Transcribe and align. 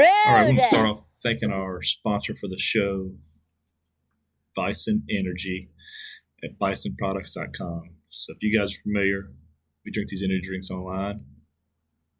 All 0.00 0.34
right, 0.34 0.46
Rude. 0.46 0.56
we're 0.56 0.56
going 0.56 0.56
to 0.56 0.76
start 0.76 0.88
off 0.88 1.04
thanking 1.22 1.52
our 1.52 1.82
sponsor 1.82 2.34
for 2.34 2.48
the 2.48 2.58
show, 2.58 3.12
Bison 4.54 5.04
Energy 5.10 5.70
at 6.44 6.58
bisonproducts.com. 6.58 7.82
So 8.08 8.32
if 8.32 8.42
you 8.42 8.58
guys 8.58 8.74
are 8.74 8.82
familiar, 8.82 9.30
we 9.84 9.92
drink 9.92 10.10
these 10.10 10.22
energy 10.22 10.42
drinks 10.42 10.70
online. 10.70 11.20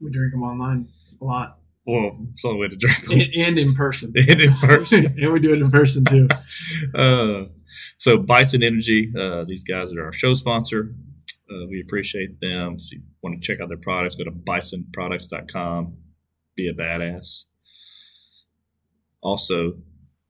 We 0.01 0.11
drink 0.11 0.33
them 0.33 0.43
online 0.43 0.89
a 1.21 1.25
lot 1.25 1.59
Well, 1.87 2.19
it's 2.33 2.43
the 2.43 2.49
only 2.49 2.61
way 2.61 2.69
to 2.69 2.77
drink 2.77 2.99
and, 3.11 3.21
them. 3.21 3.29
and 3.37 3.59
in 3.59 3.75
person. 3.75 4.13
and 4.17 4.41
in 4.41 4.55
person. 4.55 5.07
and 5.21 5.33
we 5.33 5.41
do 5.41 5.53
it 5.53 5.61
in 5.63 5.71
person 5.71 6.05
too. 6.05 6.29
uh, 6.95 7.45
so 7.99 8.19
Bison 8.19 8.63
Energy, 8.63 9.13
uh, 9.19 9.45
these 9.45 9.65
guys 9.65 9.89
are 9.93 10.05
our 10.05 10.13
show 10.13 10.35
sponsor. 10.35 10.95
Uh, 11.51 11.67
we 11.69 11.81
appreciate 11.81 12.41
them. 12.41 12.77
If 12.79 12.93
you 12.93 13.03
want 13.23 13.41
to 13.41 13.47
check 13.47 13.61
out 13.61 13.69
their 13.69 13.79
products, 13.79 14.15
go 14.15 14.25
to 14.25 14.31
bisonproducts.com. 14.31 15.97
Be 16.57 16.69
a 16.69 16.75
badass. 16.75 17.45
Also, 19.23 19.75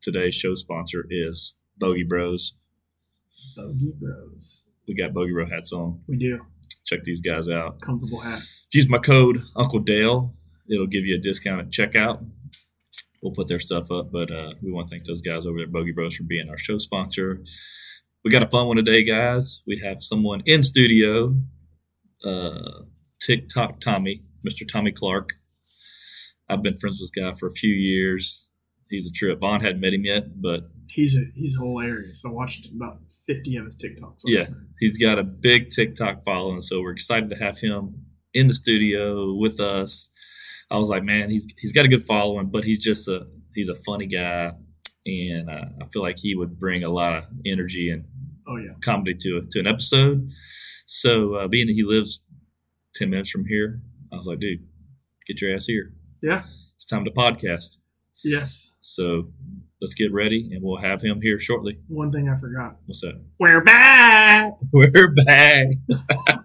today's 0.02 0.34
show 0.34 0.54
sponsor 0.54 1.06
is 1.08 1.54
Bogey 1.78 2.04
Bros. 2.04 2.54
Bogey 3.56 3.92
Bros. 3.98 4.64
We 4.86 4.94
got 4.94 5.14
Bogey 5.14 5.32
Bro 5.32 5.46
hats 5.46 5.72
on. 5.72 6.00
We 6.06 6.16
do. 6.18 6.44
Check 6.84 7.04
these 7.04 7.20
guys 7.22 7.48
out. 7.48 7.80
Comfortable 7.80 8.20
hat. 8.20 8.40
If 8.40 8.74
you 8.74 8.82
use 8.82 8.90
my 8.90 8.98
code 8.98 9.42
Uncle 9.56 9.78
Dale, 9.78 10.32
it'll 10.68 10.86
give 10.86 11.06
you 11.06 11.14
a 11.14 11.18
discount 11.18 11.60
at 11.60 11.70
checkout. 11.70 12.24
We'll 13.22 13.32
put 13.32 13.48
their 13.48 13.60
stuff 13.60 13.90
up, 13.90 14.12
but 14.12 14.30
uh, 14.30 14.54
we 14.62 14.70
want 14.72 14.88
to 14.88 14.94
thank 14.94 15.06
those 15.06 15.22
guys 15.22 15.46
over 15.46 15.56
there 15.58 15.66
at 15.66 15.72
Bogey 15.72 15.92
Bros 15.92 16.16
for 16.16 16.24
being 16.24 16.50
our 16.50 16.58
show 16.58 16.76
sponsor. 16.76 17.40
We 18.24 18.30
got 18.30 18.42
a 18.42 18.48
fun 18.48 18.66
one 18.66 18.76
today, 18.76 19.04
guys. 19.04 19.62
We 19.66 19.80
have 19.84 20.02
someone 20.02 20.42
in 20.44 20.62
studio, 20.62 21.36
uh, 22.24 22.82
TikTok 23.20 23.80
Tommy, 23.80 24.22
Mr. 24.46 24.68
Tommy 24.70 24.92
Clark. 24.92 25.34
I've 26.48 26.62
been 26.62 26.76
friends 26.76 26.98
with 27.00 27.10
this 27.12 27.24
guy 27.24 27.32
for 27.38 27.46
a 27.46 27.52
few 27.52 27.72
years. 27.72 28.46
He's 28.92 29.06
a 29.08 29.12
trip. 29.12 29.40
Vaughn 29.40 29.60
hadn't 29.60 29.80
met 29.80 29.92
him 29.94 30.04
yet, 30.04 30.40
but 30.40 30.68
He's 30.88 31.16
a, 31.16 31.22
he's 31.34 31.56
hilarious. 31.56 32.22
I 32.26 32.30
watched 32.30 32.68
about 32.70 33.00
50 33.26 33.56
of 33.56 33.64
his 33.64 33.78
TikToks. 33.78 34.20
Yeah. 34.26 34.40
night. 34.40 34.48
he's 34.78 34.98
got 34.98 35.18
a 35.18 35.22
big 35.24 35.70
TikTok 35.70 36.22
following, 36.22 36.60
so 36.60 36.82
we're 36.82 36.92
excited 36.92 37.30
to 37.30 37.36
have 37.36 37.58
him 37.58 38.04
in 38.34 38.46
the 38.48 38.54
studio 38.54 39.32
with 39.34 39.58
us. 39.58 40.10
I 40.70 40.76
was 40.76 40.90
like, 40.90 41.02
man, 41.02 41.30
he's 41.30 41.46
he's 41.58 41.72
got 41.72 41.86
a 41.86 41.88
good 41.88 42.02
following, 42.02 42.50
but 42.50 42.64
he's 42.64 42.78
just 42.78 43.08
a 43.08 43.26
he's 43.54 43.68
a 43.70 43.74
funny 43.74 44.06
guy, 44.06 44.52
and 45.06 45.48
uh, 45.48 45.64
I 45.82 45.86
feel 45.92 46.02
like 46.02 46.18
he 46.18 46.34
would 46.34 46.58
bring 46.58 46.84
a 46.84 46.90
lot 46.90 47.14
of 47.16 47.24
energy 47.46 47.90
and 47.90 48.04
Oh, 48.46 48.56
yeah. 48.56 48.72
comedy 48.84 49.14
to 49.14 49.46
to 49.50 49.60
an 49.60 49.66
episode. 49.66 50.30
So 50.86 51.34
uh, 51.36 51.48
being 51.48 51.68
that 51.68 51.72
he 51.74 51.84
lives 51.84 52.22
ten 52.94 53.08
minutes 53.08 53.30
from 53.30 53.46
here, 53.46 53.80
I 54.12 54.16
was 54.16 54.26
like, 54.26 54.40
dude, 54.40 54.66
get 55.26 55.40
your 55.40 55.54
ass 55.54 55.64
here. 55.66 55.94
Yeah. 56.22 56.42
It's 56.76 56.84
time 56.84 57.04
to 57.06 57.10
podcast. 57.10 57.78
Yes. 58.24 58.76
So 58.80 59.28
let's 59.80 59.94
get 59.94 60.12
ready, 60.12 60.50
and 60.52 60.62
we'll 60.62 60.76
have 60.78 61.02
him 61.02 61.20
here 61.20 61.38
shortly. 61.38 61.78
One 61.88 62.12
thing 62.12 62.28
I 62.28 62.36
forgot. 62.36 62.76
What's 62.86 63.00
that? 63.00 63.20
We're 63.38 63.62
back. 63.62 64.52
We're 64.72 65.12
back. 65.12 65.68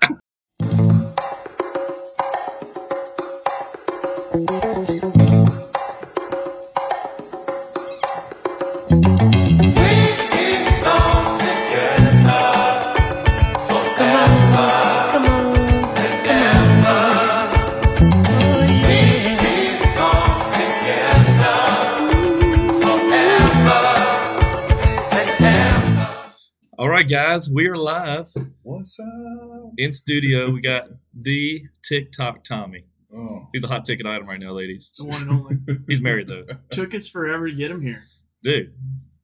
right, 27.07 27.27
guys, 27.29 27.49
we 27.51 27.67
are 27.67 27.77
live 27.77 28.31
What's 28.63 28.99
up? 28.99 29.71
in 29.77 29.93
studio. 29.93 30.51
We 30.51 30.61
got 30.61 30.87
the 31.13 31.63
TikTok 31.87 32.43
Tommy. 32.43 32.85
Oh, 33.15 33.47
He's 33.53 33.63
a 33.63 33.67
hot 33.67 33.85
ticket 33.85 34.05
item 34.05 34.27
right 34.27 34.39
now, 34.39 34.51
ladies. 34.51 34.91
The 34.97 35.05
one 35.05 35.21
and 35.21 35.31
only. 35.31 35.55
He's 35.87 36.01
married 36.01 36.27
though, 36.27 36.45
Took 36.71 36.93
us 36.93 37.07
forever 37.07 37.49
to 37.49 37.55
get 37.55 37.71
him 37.71 37.81
here. 37.81 38.03
dude. 38.43 38.73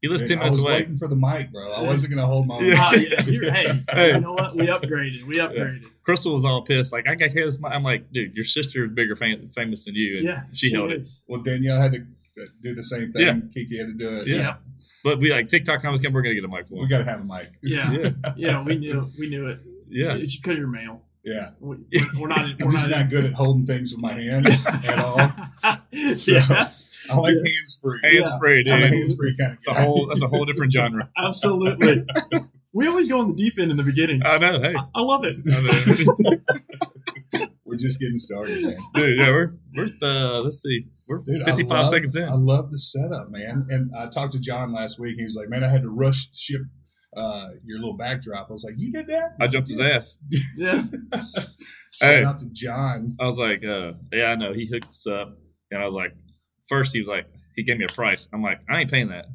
He 0.02 0.10
lives 0.10 0.28
ten 0.28 0.38
I 0.40 0.42
minutes 0.42 0.58
was 0.58 0.66
away. 0.66 0.74
waiting 0.80 0.98
for 0.98 1.08
the 1.08 1.16
mic, 1.16 1.50
bro. 1.54 1.72
I 1.72 1.82
wasn't 1.82 2.14
gonna 2.14 2.28
hold 2.28 2.46
my. 2.46 2.60
Yeah. 2.62 2.90
Oh, 2.92 2.96
yeah. 2.96 3.24
You're, 3.24 3.52
hey, 3.54 3.84
Hey. 3.90 4.14
you 4.16 4.20
know 4.20 4.34
what? 4.34 4.54
We 4.54 4.64
upgraded. 4.68 5.24
We 5.24 5.38
upgraded. 5.38 5.86
Crystal 6.04 6.36
was 6.36 6.44
all 6.44 6.62
pissed, 6.64 6.92
like 6.92 7.08
I 7.08 7.16
got 7.16 7.28
to 7.28 7.32
hear 7.32 7.46
this. 7.46 7.62
mic." 7.62 7.72
I'm 7.72 7.84
like, 7.84 8.12
dude, 8.12 8.36
your 8.36 8.44
sister 8.44 8.84
is 8.86 8.92
bigger 8.92 9.16
fam- 9.16 9.50
famous 9.56 9.86
than 9.86 9.96
you, 9.96 10.18
and 10.18 10.26
Yeah. 10.28 10.42
she, 10.52 10.74
held 10.74 10.92
it. 10.92 11.00
is. 11.02 11.24
Well, 11.30 11.42
Danielle 11.42 11.80
had 11.80 11.94
to 11.94 12.06
do 12.64 12.74
the 12.76 12.84
same 12.84 13.12
thing. 13.14 13.26
Yeah. 13.26 13.40
Kiki 13.54 13.78
had 13.78 13.88
to 13.88 13.94
do 13.94 14.10
it. 14.20 14.28
Yeah. 14.28 14.36
Yeah. 14.38 14.56
But 15.04 15.20
we 15.20 15.32
like 15.32 15.48
TikTok 15.50 15.82
Tommy's 15.82 16.02
coming. 16.02 16.14
We're 16.16 16.22
gonna 16.24 16.36
get 16.36 16.44
a 16.46 16.48
mic 16.48 16.68
for 16.68 16.76
we 16.76 16.88
got 16.88 17.00
to 17.00 17.04
have 17.06 17.22
a 17.22 17.24
mic. 17.24 17.52
Yeah. 17.62 17.90
Yeah, 17.92 18.12
Yeah. 18.36 18.64
We 18.64 18.76
knew. 18.78 19.08
We 19.20 19.30
knew 19.30 19.48
it. 19.48 19.60
yeah. 19.90 20.16
It's 20.16 20.38
because 20.38 20.58
you're 20.58 20.68
male. 20.68 21.02
yeah. 21.24 21.50
We, 21.60 21.78
we're 22.18 22.28
not. 22.28 22.40
I'm 22.40 22.58
just 22.72 22.90
not. 22.90 23.00
not 23.02 23.10
good 23.10 23.26
at 23.26 23.34
holding 23.34 23.66
things 23.66 23.92
with 23.92 24.00
my 24.02 24.14
hands 24.14 24.66
at 24.68 25.00
all. 25.00 25.18
So- 26.16 26.32
yes. 26.34 26.90
I 27.10 27.16
like 27.18 27.36
Yeah. 27.36 27.52
hands 27.54 27.80
free. 27.82 28.00
Hands 28.04 28.28
Yeah. 28.32 28.38
free, 28.40 28.60
I'm 28.72 28.82
a 28.82 28.86
dude. 28.88 28.94
hands 28.98 29.16
free 29.16 29.36
kind 29.38 29.52
of 29.54 29.60
That's 29.64 29.78
a 29.78 29.82
whole. 29.82 30.08
That's 30.08 30.22
a 30.24 30.28
whole 30.28 30.46
different 30.46 30.72
genre. 30.74 31.10
Absolutely. 31.18 32.06
we 32.74 32.88
always 32.88 33.10
go 33.10 33.22
in 33.22 33.30
the 33.30 33.36
deep 33.36 33.60
end 33.60 33.72
in 33.72 33.78
the 33.78 33.84
beginning. 33.84 34.22
I 34.26 34.38
know. 34.38 34.62
Hey, 34.62 34.74
I, 34.76 34.86
I 34.96 35.02
love 35.02 35.24
it. 35.26 35.38
I 35.46 35.62
know. 35.62 37.48
We're 37.66 37.78
just 37.78 38.00
getting 38.00 38.18
started, 38.18 38.62
man. 38.64 38.78
dude. 38.94 39.18
Yeah, 39.20 39.30
we're 39.32 39.54
we're 39.76 39.90
uh, 40.02 40.42
let's 40.42 40.62
see, 40.62 40.86
we're 41.26 41.36
Dude, 41.38 41.44
55 41.44 41.70
love- 41.70 41.90
seconds 41.92 42.16
in. 42.16 42.24
I 42.24 42.34
love 42.34 42.72
the 42.72 42.80
setup, 42.80 43.30
man. 43.30 43.66
And 43.70 43.92
I 43.98 44.08
talked 44.08 44.34
to 44.34 44.40
John 44.40 44.74
last 44.74 45.00
week. 45.00 45.16
He 45.18 45.24
was 45.24 45.36
like, 45.36 45.50
"Man, 45.50 45.64
I 45.64 45.70
had 45.70 45.82
to 45.84 45.90
rush 45.90 46.28
ship 46.34 46.62
uh, 47.16 47.50
your 47.66 47.80
little 47.80 47.98
backdrop." 47.98 48.48
I 48.50 48.54
was 48.54 48.64
like, 48.64 48.76
"You 48.78 48.92
did 48.92 49.08
that?" 49.08 49.32
I 49.40 49.48
jumped 49.48 49.70
his 49.70 49.80
ass. 49.82 50.18
Yes. 50.58 50.94
Shout 51.14 51.48
Hey. 52.02 52.24
out 52.24 52.40
to 52.40 52.50
John. 52.52 53.14
I 53.20 53.28
was 53.28 53.38
like, 53.38 53.64
uh, 53.64 53.94
yeah, 54.12 54.26
I 54.26 54.36
know. 54.36 54.52
He 54.54 54.66
hooked 54.66 54.88
us 54.88 55.06
up, 55.08 55.38
and 55.72 55.82
I 55.82 55.86
was 55.86 55.94
like, 55.96 56.12
first 56.68 56.92
he 56.94 57.00
was 57.00 57.08
like, 57.08 57.28
he 57.56 57.64
gave 57.64 57.78
me 57.78 57.86
a 57.86 57.94
price. 57.94 58.28
I'm 58.34 58.42
like, 58.42 58.60
I 58.68 58.80
ain't 58.82 58.90
paying 58.92 59.10
that. 59.10 59.26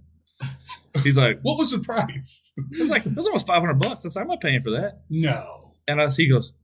He's 1.04 1.16
like, 1.16 1.38
What 1.42 1.56
was 1.58 1.70
the 1.70 1.78
price? 1.78 2.52
it 2.72 2.80
was 2.80 2.90
like 2.90 3.06
it 3.06 3.16
was 3.16 3.26
almost 3.26 3.46
500 3.46 3.78
bucks. 3.78 4.04
I 4.04 4.08
said, 4.08 4.22
I'm 4.22 4.26
not 4.28 4.40
paying 4.40 4.60
for 4.62 4.70
that. 4.72 5.02
No. 5.08 5.60
And 5.86 6.02
I, 6.02 6.10
he 6.10 6.28
goes, 6.28 6.52
"Man, 6.52 6.57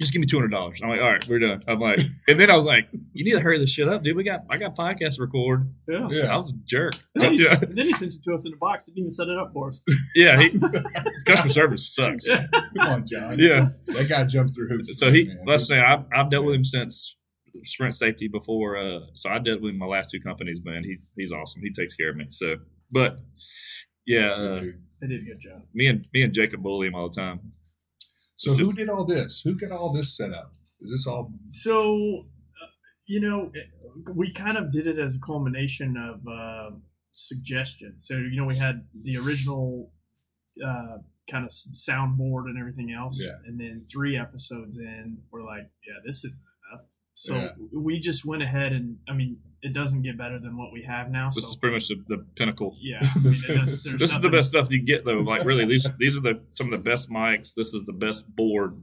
just 0.00 0.12
give 0.12 0.20
me 0.20 0.26
200 0.26 0.48
dollars. 0.48 0.80
I'm 0.82 0.90
like, 0.90 1.00
all 1.00 1.10
right, 1.10 1.28
we're 1.28 1.38
done. 1.38 1.62
I'm 1.66 1.80
like, 1.80 1.98
and 2.28 2.38
then 2.38 2.50
I 2.50 2.56
was 2.56 2.66
like, 2.66 2.88
you 3.12 3.24
need 3.24 3.32
to 3.32 3.40
hurry 3.40 3.58
this 3.58 3.70
shit 3.70 3.88
up, 3.88 4.02
dude. 4.02 4.16
We 4.16 4.22
got 4.22 4.44
I 4.48 4.56
got 4.56 4.76
podcasts 4.76 5.16
to 5.16 5.22
record. 5.22 5.72
Yeah. 5.88 6.08
yeah. 6.10 6.32
I 6.32 6.36
was 6.36 6.50
a 6.52 6.56
jerk. 6.64 6.94
And 7.14 7.24
then, 7.24 7.32
he, 7.34 7.44
yeah, 7.44 7.58
and 7.60 7.76
then 7.76 7.86
he 7.86 7.92
sent 7.92 8.14
it 8.14 8.22
to 8.24 8.34
us 8.34 8.46
in 8.46 8.52
a 8.52 8.56
box. 8.56 8.86
Didn't 8.86 8.98
even 8.98 9.10
set 9.10 9.28
it 9.28 9.38
up 9.38 9.52
for 9.52 9.68
us. 9.68 9.82
yeah. 10.14 10.40
He, 10.40 10.58
customer 11.26 11.52
service 11.52 11.94
sucks. 11.94 12.26
Yeah. 12.28 12.46
Come 12.52 12.88
on, 12.88 13.04
John. 13.06 13.38
Yeah. 13.38 13.70
That 13.86 14.08
guy 14.08 14.24
jumps 14.24 14.54
through 14.54 14.68
hoops. 14.68 14.98
So 14.98 15.12
he, 15.12 15.24
man. 15.24 15.44
let's 15.46 15.66
say 15.66 15.80
I've, 15.80 16.04
I've 16.14 16.30
dealt 16.30 16.46
with 16.46 16.54
him 16.54 16.64
since 16.64 17.16
Sprint 17.64 17.94
Safety 17.94 18.28
before. 18.28 18.76
Uh, 18.76 19.00
so 19.14 19.30
I 19.30 19.38
dealt 19.38 19.60
with 19.60 19.72
him 19.72 19.78
my 19.78 19.86
last 19.86 20.10
two 20.10 20.20
companies, 20.20 20.60
man. 20.64 20.82
He's 20.84 21.12
he's 21.16 21.32
awesome. 21.32 21.62
He 21.64 21.72
takes 21.72 21.94
care 21.94 22.10
of 22.10 22.16
me. 22.16 22.26
So, 22.30 22.56
but 22.90 23.18
yeah, 24.06 24.34
Good 24.36 24.52
uh, 24.52 24.60
dude. 24.60 24.82
They 25.00 25.06
did 25.08 25.22
a 25.22 25.24
good 25.24 25.40
job. 25.40 25.62
me 25.72 25.86
and 25.86 26.04
me 26.12 26.22
and 26.22 26.32
Jacob 26.34 26.62
bully 26.62 26.86
him 26.86 26.94
all 26.94 27.08
the 27.08 27.20
time. 27.20 27.52
So 28.40 28.54
who 28.54 28.72
did 28.72 28.88
all 28.88 29.04
this? 29.04 29.42
Who 29.44 29.54
got 29.54 29.70
all 29.70 29.92
this 29.92 30.16
set 30.16 30.32
up? 30.32 30.54
Is 30.80 30.90
this 30.90 31.06
all? 31.06 31.30
So, 31.50 32.24
uh, 32.24 32.70
you 33.04 33.20
know, 33.20 33.52
we 34.14 34.32
kind 34.32 34.56
of 34.56 34.72
did 34.72 34.86
it 34.86 34.98
as 34.98 35.16
a 35.16 35.20
culmination 35.20 35.94
of 35.98 36.26
uh, 36.26 36.76
suggestions. 37.12 38.06
So, 38.08 38.14
you 38.14 38.40
know, 38.40 38.46
we 38.46 38.56
had 38.56 38.86
the 39.02 39.18
original 39.18 39.92
uh, 40.66 40.96
kind 41.30 41.44
of 41.44 41.50
soundboard 41.50 42.44
and 42.46 42.58
everything 42.58 42.96
else. 42.98 43.20
Yeah. 43.22 43.36
And 43.44 43.60
then 43.60 43.84
three 43.92 44.16
episodes 44.16 44.78
in, 44.78 45.18
we're 45.30 45.44
like, 45.44 45.68
yeah, 45.86 46.00
this 46.06 46.24
enough. 46.24 46.38
So 47.20 47.34
Yeah. 47.34 47.50
we 47.70 48.00
just 48.00 48.24
went 48.24 48.42
ahead 48.42 48.72
and, 48.72 48.96
I 49.06 49.12
mean, 49.12 49.36
it 49.62 49.74
doesn't 49.74 50.00
get 50.00 50.16
better 50.16 50.38
than 50.38 50.56
what 50.56 50.72
we 50.72 50.82
have 50.84 51.10
now. 51.10 51.28
This 51.28 51.44
so, 51.44 51.50
is 51.50 51.56
pretty 51.56 51.76
much 51.76 51.88
the, 51.88 51.96
the 52.08 52.24
pinnacle. 52.34 52.74
yeah. 52.80 53.00
I 53.14 53.18
mean, 53.18 53.38
does, 53.46 53.82
there's 53.82 54.00
This 54.00 54.12
is 54.12 54.20
the 54.22 54.30
best 54.30 54.48
stuff 54.48 54.70
you 54.70 54.80
get 54.80 55.04
though. 55.04 55.18
Like 55.18 55.44
really, 55.44 55.66
these 55.66 55.86
these 55.98 56.16
are 56.16 56.20
the 56.22 56.40
some 56.50 56.72
of 56.72 56.82
the 56.82 56.90
best 56.90 57.10
mics. 57.10 57.52
This 57.54 57.74
is 57.74 57.82
the 57.84 57.92
best 57.92 58.24
board 58.34 58.80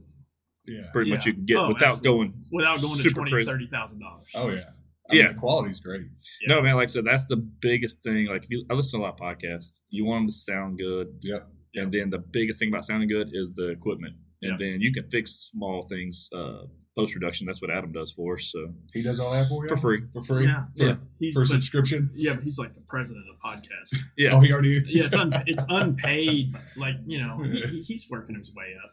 Yeah. 0.68 0.88
pretty 0.92 1.10
much 1.10 1.26
you 1.26 1.32
can 1.34 1.46
get 1.46 1.56
Oh, 1.56 1.66
without 1.68 1.94
absolutely. 1.94 2.28
going. 2.28 2.44
without 2.52 2.80
going 2.80 2.94
to 2.96 3.02
super 3.02 3.14
twenty, 3.16 3.30
crazy. 3.32 3.50
thirty 3.50 3.66
thousand 3.66 3.98
dollars. 4.00 4.28
Oh 4.36 4.50
yeah. 4.50 4.70
I 5.10 5.14
Yeah. 5.16 5.22
Mean, 5.24 5.32
the 5.34 5.38
quality's 5.40 5.80
great. 5.80 6.02
Yeah. 6.46 6.54
No 6.54 6.62
man, 6.62 6.76
like 6.76 6.84
I 6.90 6.92
said, 6.92 7.04
that's 7.06 7.26
the 7.26 7.38
biggest 7.38 8.04
thing. 8.04 8.26
Like 8.26 8.44
if 8.44 8.50
you, 8.50 8.64
I 8.70 8.74
listen 8.74 9.00
to 9.00 9.04
a 9.04 9.04
lot 9.08 9.14
of 9.14 9.18
podcasts. 9.18 9.72
You 9.90 10.04
want 10.04 10.20
them 10.20 10.26
to 10.28 10.32
sound 10.32 10.78
good. 10.78 11.08
Yep. 11.22 11.48
And 11.74 11.90
then 11.92 12.10
the 12.10 12.18
biggest 12.18 12.60
thing 12.60 12.68
about 12.68 12.84
sounding 12.84 13.08
good 13.08 13.30
is 13.32 13.52
the 13.54 13.70
equipment. 13.70 14.14
And 14.42 14.52
Yeah. 14.60 14.66
then 14.70 14.80
you 14.80 14.92
can 14.92 15.08
fix 15.08 15.50
small 15.52 15.82
things, 15.82 16.28
uh, 16.32 16.66
post 16.98 17.12
production. 17.14 17.46
That's 17.46 17.62
what 17.62 17.70
Adam 17.70 17.92
does 17.92 18.10
for 18.12 18.34
us. 18.36 18.50
So 18.52 18.72
He 18.92 19.02
does 19.02 19.20
all 19.20 19.30
that 19.32 19.48
for 19.48 19.62
you 19.64 19.68
for 19.68 19.76
free. 19.76 20.02
For 20.12 20.22
free. 20.22 20.46
Yeah, 20.46 20.64
For, 20.76 20.84
yeah. 20.84 20.96
He's, 21.20 21.32
for 21.34 21.40
but- 21.42 21.48
subscription. 21.48 22.10
yeah, 22.14 22.34
but 22.34 22.42
he's 22.44 22.58
like 22.58 22.74
the 22.74 22.80
president 22.82 23.24
of 23.30 23.36
podcasts. 23.40 23.96
Yeah. 24.16 24.30
Oh, 24.32 24.40
he 24.40 24.52
already. 24.52 24.82
yeah, 24.88 25.04
it's 25.04 25.14
un- 25.14 25.32
it's 25.46 25.64
unpaid. 25.68 26.56
Like 26.76 26.96
you 27.06 27.18
know, 27.22 27.40
he, 27.42 27.60
he- 27.60 27.82
he's 27.82 28.06
working 28.10 28.34
his 28.36 28.52
way 28.54 28.74
up. 28.84 28.90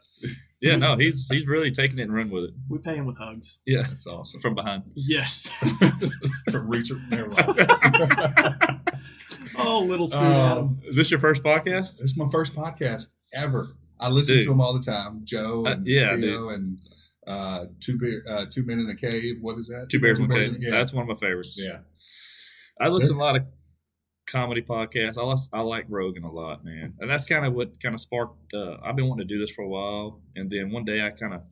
Yeah, 0.62 0.76
no, 0.76 0.96
he's 0.96 1.26
he's 1.30 1.46
really 1.46 1.70
taking 1.70 1.98
it 1.98 2.02
and 2.04 2.14
run 2.14 2.30
with 2.30 2.44
it. 2.44 2.50
We 2.70 2.78
pay 2.78 2.94
him 2.96 3.04
with 3.06 3.18
hugs. 3.18 3.58
Yeah, 3.66 3.82
That's 3.82 4.06
awesome. 4.06 4.40
from 4.40 4.54
behind. 4.54 4.84
Yes. 4.94 5.50
From 6.50 6.68
Richard. 6.68 7.02
Never 7.10 7.28
mind. 7.28 8.80
oh, 9.58 9.84
little 9.86 10.06
spoon. 10.06 10.22
Oh. 10.22 10.76
Is 10.84 10.96
this 10.96 11.10
your 11.10 11.20
first 11.20 11.42
podcast? 11.42 11.98
This 11.98 12.12
is 12.12 12.16
my 12.16 12.28
first 12.30 12.54
podcast 12.54 13.10
ever. 13.34 13.66
I 14.00 14.08
listen 14.08 14.36
Dude. 14.36 14.44
to 14.44 14.50
them 14.50 14.60
all 14.60 14.72
the 14.72 14.80
time. 14.82 15.20
Joe 15.24 15.64
Uh, 15.66 15.72
and 15.72 15.86
yeah, 15.86 16.16
Theo 16.16 16.48
and 16.50 16.78
uh, 17.26 17.64
two 17.80 17.98
beer, 17.98 18.22
uh, 18.28 18.46
two 18.50 18.64
men 18.64 18.78
in 18.80 18.88
a 18.88 18.94
cave. 18.94 19.36
What 19.40 19.58
is 19.58 19.68
that? 19.68 19.88
Two 19.90 20.00
Bears 20.00 20.18
in 20.18 20.30
a 20.30 20.34
in 20.34 20.40
Cave. 20.40 20.56
Yeah, 20.60 20.70
That's 20.70 20.92
one 20.92 21.02
of 21.02 21.08
my 21.08 21.26
favorites. 21.26 21.56
yeah. 21.58 21.78
I 22.80 22.88
listen 22.88 23.16
to 23.16 23.22
a 23.22 23.24
lot 23.24 23.36
of 23.36 23.42
comedy 24.30 24.60
podcasts. 24.62 25.16
I 25.18 25.22
lis- 25.22 25.48
I 25.52 25.60
like 25.60 25.86
Rogan 25.88 26.24
a 26.24 26.30
lot, 26.30 26.64
man, 26.64 26.94
and 27.00 27.08
that's 27.10 27.26
kind 27.26 27.44
of 27.46 27.54
what 27.54 27.80
kind 27.82 27.94
of 27.94 28.00
sparked. 28.00 28.52
Uh, 28.54 28.76
I've 28.84 28.96
been 28.96 29.08
wanting 29.08 29.26
to 29.26 29.34
do 29.34 29.40
this 29.40 29.50
for 29.50 29.62
a 29.62 29.68
while, 29.68 30.20
and 30.36 30.50
then 30.50 30.70
one 30.70 30.84
day 30.84 31.00
I 31.04 31.10
kind 31.10 31.32
of 31.34 31.42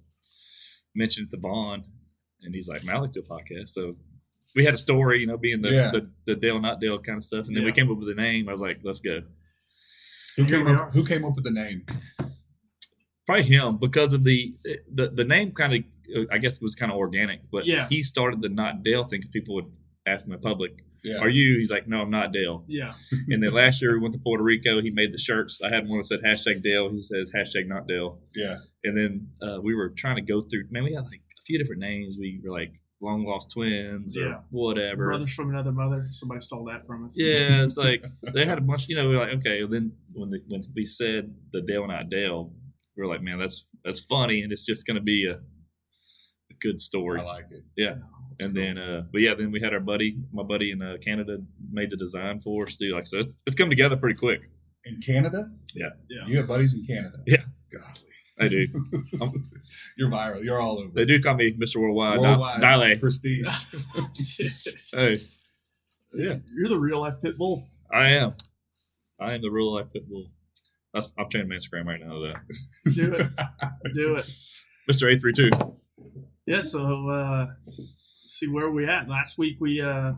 mentioned 0.94 1.28
it 1.28 1.36
to 1.36 1.40
Vaughn, 1.40 1.84
and 2.42 2.54
he's 2.54 2.68
like, 2.68 2.84
"Man, 2.84 2.96
I 2.96 2.98
like 3.00 3.12
do 3.12 3.20
a 3.20 3.22
podcast." 3.22 3.70
So 3.70 3.96
we 4.54 4.64
had 4.64 4.74
a 4.74 4.78
story, 4.78 5.20
you 5.20 5.26
know, 5.26 5.38
being 5.38 5.62
the 5.62 5.70
Yeah. 5.70 5.90
the, 5.92 6.10
the 6.26 6.36
Dale 6.36 6.60
not 6.60 6.78
Dale 6.80 6.98
kind 6.98 7.18
of 7.18 7.24
stuff, 7.24 7.46
and 7.46 7.56
then 7.56 7.64
we 7.64 7.72
came 7.72 7.90
up 7.90 7.96
with 7.98 8.08
a 8.16 8.20
name. 8.20 8.48
I 8.48 8.52
was 8.52 8.60
like, 8.60 8.80
"Let's 8.84 9.00
go." 9.00 9.20
Who 10.36 10.44
came 10.44 10.66
up? 10.66 10.92
Who 10.92 11.04
came 11.04 11.24
up 11.24 11.34
with 11.36 11.44
the 11.44 11.52
name? 11.52 11.86
Probably 13.26 13.44
him 13.44 13.78
because 13.78 14.12
of 14.12 14.22
the 14.24 14.54
the 14.92 15.08
the 15.08 15.24
name 15.24 15.52
kind 15.52 15.72
of 15.74 15.80
I 16.30 16.38
guess 16.38 16.60
was 16.60 16.74
kind 16.74 16.92
of 16.92 16.98
organic, 16.98 17.40
but 17.50 17.64
Yeah. 17.66 17.88
he 17.88 18.02
started 18.02 18.42
the 18.42 18.48
not 18.50 18.82
Dale 18.82 19.02
thing 19.04 19.20
because 19.20 19.30
people 19.30 19.54
would 19.54 19.70
ask 20.06 20.26
him 20.26 20.34
in 20.34 20.40
public, 20.40 20.84
Yeah. 21.02 21.18
"Are 21.20 21.30
you?" 21.30 21.56
He's 21.58 21.70
like, 21.70 21.88
"No, 21.88 22.02
I'm 22.02 22.10
not 22.10 22.32
Dale." 22.32 22.64
Yeah. 22.68 22.92
And 23.30 23.42
then 23.42 23.52
last 23.52 23.80
year 23.80 23.94
we 23.94 24.00
went 24.00 24.12
to 24.14 24.20
Puerto 24.20 24.44
Rico. 24.44 24.82
He 24.82 24.90
made 24.90 25.12
the 25.14 25.18
shirts. 25.18 25.62
I 25.62 25.70
had 25.70 25.88
one 25.88 25.98
that 25.98 26.04
said 26.04 26.20
hashtag 26.22 26.62
Dale. 26.62 26.90
He 26.90 26.96
said 26.98 27.26
hashtag 27.34 27.66
not 27.66 27.86
Dale. 27.88 28.20
yeah. 28.34 28.58
And 28.84 28.94
then 28.96 29.28
uh, 29.40 29.58
we 29.62 29.74
were 29.74 29.88
trying 29.88 30.16
to 30.16 30.22
go 30.22 30.42
through. 30.42 30.64
Man, 30.70 30.84
we 30.84 30.92
had 30.92 31.04
like 31.04 31.22
a 31.38 31.42
few 31.46 31.58
different 31.58 31.80
names. 31.80 32.16
We 32.18 32.40
were 32.44 32.52
like 32.52 32.74
long 33.00 33.24
lost 33.24 33.50
twins 33.52 34.16
or 34.18 34.28
Yeah. 34.28 34.40
whatever. 34.50 35.06
Brothers 35.08 35.32
from 35.32 35.48
another 35.48 35.72
mother. 35.72 36.06
Somebody 36.12 36.42
stole 36.42 36.64
that 36.66 36.86
from 36.86 37.06
us. 37.06 37.14
Yeah, 37.16 37.64
it's 37.64 37.78
like 37.78 38.04
they 38.34 38.44
had 38.44 38.58
a 38.58 38.60
bunch. 38.60 38.86
You 38.90 38.96
know, 38.96 39.08
we 39.08 39.14
are 39.16 39.20
like, 39.20 39.38
okay. 39.38 39.64
Then 39.64 39.92
when 40.12 40.28
the, 40.28 40.40
when 40.48 40.62
we 40.76 40.84
said 40.84 41.34
the 41.52 41.62
Dale 41.62 41.86
not 41.88 42.10
Dale, 42.10 42.52
we 42.96 43.02
were 43.02 43.08
like, 43.08 43.22
man, 43.22 43.38
that's 43.38 43.64
that's 43.84 44.00
funny, 44.00 44.42
and 44.42 44.52
it's 44.52 44.64
just 44.66 44.86
going 44.86 44.96
to 44.96 45.02
be 45.02 45.26
a 45.26 45.34
a 45.34 46.54
good 46.60 46.80
story. 46.80 47.20
I 47.20 47.24
like 47.24 47.46
it. 47.50 47.62
Yeah. 47.76 47.94
And 48.40 48.54
then, 48.54 48.78
uh, 48.78 49.04
but 49.12 49.20
yeah, 49.20 49.34
then 49.34 49.50
we 49.52 49.60
had 49.60 49.72
our 49.72 49.80
buddy, 49.80 50.16
my 50.32 50.42
buddy 50.42 50.72
in 50.72 50.82
uh, 50.82 50.96
Canada, 51.00 51.38
made 51.70 51.90
the 51.90 51.96
design 51.96 52.40
for 52.40 52.66
us. 52.66 52.76
Dude, 52.76 52.92
like 52.92 53.06
so, 53.06 53.18
it's 53.18 53.38
it's 53.46 53.54
come 53.56 53.70
together 53.70 53.96
pretty 53.96 54.18
quick. 54.18 54.40
In 54.84 55.00
Canada? 55.00 55.50
Yeah. 55.74 55.90
Yeah. 56.10 56.26
You 56.26 56.36
have 56.38 56.48
buddies 56.48 56.74
in 56.74 56.84
Canada? 56.84 57.18
Yeah. 57.26 57.42
Golly. 57.72 58.00
I 58.40 58.48
do. 58.48 58.66
You're 59.96 60.10
viral. 60.10 60.42
You're 60.42 60.60
all 60.60 60.80
over. 60.80 60.90
They 60.92 61.04
do 61.04 61.20
call 61.20 61.34
me 61.34 61.56
Mr. 61.56 61.76
Worldwide. 61.76 62.18
Worldwide 62.18 62.60
Dale. 62.60 62.98
prestige. 62.98 63.46
Hey, 64.92 65.18
Yeah. 66.12 66.36
You're 66.52 66.68
the 66.68 66.78
real 66.78 67.00
life 67.00 67.14
Pitbull. 67.24 67.64
I 67.92 68.08
am. 68.10 68.32
I 69.20 69.34
am 69.34 69.40
the 69.42 69.50
real 69.50 69.72
life 69.74 69.86
Pitbull. 69.94 70.26
That's, 70.94 71.12
I'm 71.18 71.28
changing 71.28 71.48
my 71.48 71.56
Instagram 71.56 71.86
right 71.86 72.00
now. 72.00 72.20
That 72.20 72.36
Do 72.94 73.14
it. 73.14 73.94
Do 73.94 74.16
it. 74.16 74.30
Mr. 74.90 75.12
Eight 75.12 75.20
Three 75.20 75.32
Two. 75.32 75.50
Yeah, 76.46 76.62
so 76.62 77.08
uh 77.10 77.46
see 78.28 78.48
where 78.48 78.70
we 78.70 78.86
at. 78.86 79.08
Last 79.08 79.36
week 79.36 79.56
we 79.60 79.80
uh 79.80 80.12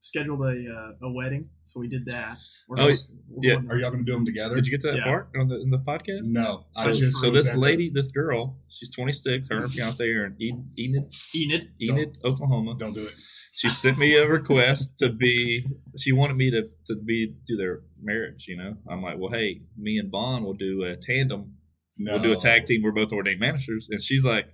scheduled 0.00 0.40
a 0.40 0.52
uh, 0.72 1.06
a 1.06 1.12
wedding, 1.12 1.48
so 1.64 1.80
we 1.80 1.88
did 1.88 2.06
that. 2.06 2.38
We're 2.68 2.80
Oh, 2.80 2.86
just- 2.88 3.12
we're 3.28 3.48
yeah. 3.50 3.54
going- 3.56 3.70
Are 3.70 3.78
y'all 3.78 3.90
going 3.90 4.04
to 4.04 4.10
do 4.10 4.14
them 4.16 4.24
together? 4.24 4.54
Did 4.54 4.66
you 4.66 4.70
get 4.70 4.80
to 4.82 4.88
that 4.88 4.96
Yeah. 4.98 5.04
part 5.04 5.30
on 5.38 5.48
the 5.48 5.60
in 5.60 5.70
the 5.70 5.78
podcast? 5.78 6.24
No. 6.26 6.66
I 6.76 6.84
So, 6.84 6.92
just 6.92 7.18
so 7.20 7.30
this 7.30 7.48
at 7.48 7.54
the- 7.54 7.60
lady, 7.60 7.90
this 7.90 8.08
girl, 8.08 8.60
she's 8.68 8.90
26. 8.90 9.48
Her 9.48 9.56
and 9.56 9.62
her 9.62 9.68
fiance 9.68 10.04
are 10.08 10.26
in 10.26 10.36
Enid, 10.40 10.64
Enid, 10.78 11.04
Enid. 11.34 11.68
Enid 11.80 12.18
Oklahoma. 12.24 12.76
Don't 12.78 12.94
do 12.94 13.04
it. 13.06 13.14
She 13.52 13.68
sent 13.68 13.98
me 13.98 14.14
a 14.14 14.28
request 14.28 14.98
to 15.00 15.08
be. 15.10 15.66
She 15.98 16.12
wanted 16.12 16.36
me 16.36 16.50
to 16.52 16.70
to 16.86 16.94
be 16.96 17.34
do 17.46 17.56
their 17.56 17.80
marriage. 18.00 18.46
You 18.46 18.56
know, 18.56 18.76
I'm 18.88 19.02
like, 19.02 19.18
well, 19.18 19.32
hey, 19.32 19.62
me 19.76 19.98
and 19.98 20.10
Vaughn 20.10 20.44
will 20.44 20.54
do 20.54 20.84
a 20.84 20.96
tandem 20.96 21.54
No. 21.98 22.12
we'll 22.14 22.22
do 22.22 22.32
a 22.32 22.36
tag 22.36 22.66
team. 22.66 22.82
We're 22.82 22.92
both 22.92 23.12
ordained 23.12 23.40
ministers, 23.40 23.88
And 23.90 24.00
she's 24.00 24.24
like, 24.24 24.46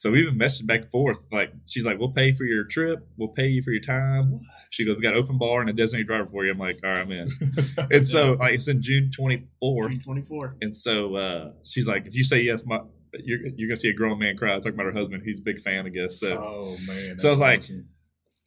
so 0.00 0.10
we've 0.10 0.24
been 0.24 0.38
messaging 0.38 0.66
back 0.66 0.80
and 0.80 0.90
forth. 0.90 1.26
Like, 1.30 1.52
she's 1.66 1.84
like, 1.86 1.98
we'll 1.98 2.10
pay 2.12 2.32
for 2.32 2.44
your 2.44 2.64
trip. 2.64 3.06
We'll 3.18 3.28
pay 3.28 3.48
you 3.48 3.62
for 3.62 3.70
your 3.70 3.82
time. 3.82 4.32
What? 4.32 4.40
She 4.70 4.84
goes, 4.86 4.96
we 4.96 5.02
got 5.02 5.14
open 5.14 5.36
bar 5.38 5.60
and 5.60 5.68
a 5.68 5.72
designated 5.74 6.06
driver 6.08 6.26
for 6.26 6.44
you. 6.44 6.50
I'm 6.52 6.58
like, 6.58 6.76
all 6.82 6.90
right, 6.90 6.98
I'm 7.00 7.12
in. 7.12 7.28
And 7.90 8.06
so, 8.06 8.32
like, 8.40 8.54
it's 8.54 8.66
in 8.66 8.80
June 8.82 9.10
24th. 9.16 10.02
24. 10.04 10.56
And 10.62 10.76
so 10.76 11.16
uh, 11.16 11.52
she's 11.64 11.86
like, 11.86 12.06
if 12.06 12.14
you 12.16 12.24
say 12.24 12.40
yes, 12.40 12.64
my 12.66 12.80
you're, 13.12 13.40
you're 13.56 13.68
going 13.68 13.76
to 13.76 13.80
see 13.80 13.90
a 13.90 13.94
grown 13.94 14.18
man 14.18 14.36
cry. 14.36 14.56
Talking 14.56 14.74
about 14.74 14.86
her 14.86 14.92
husband. 14.92 15.22
He's 15.24 15.38
a 15.40 15.42
big 15.42 15.60
fan, 15.60 15.84
I 15.86 15.90
guess. 15.90 16.18
So 16.20 16.32
oh 16.38 16.76
man. 16.86 17.18
So 17.18 17.28
I 17.28 17.30
was 17.30 17.38
that's 17.38 17.38
like- 17.38 17.58
awesome. 17.58 17.88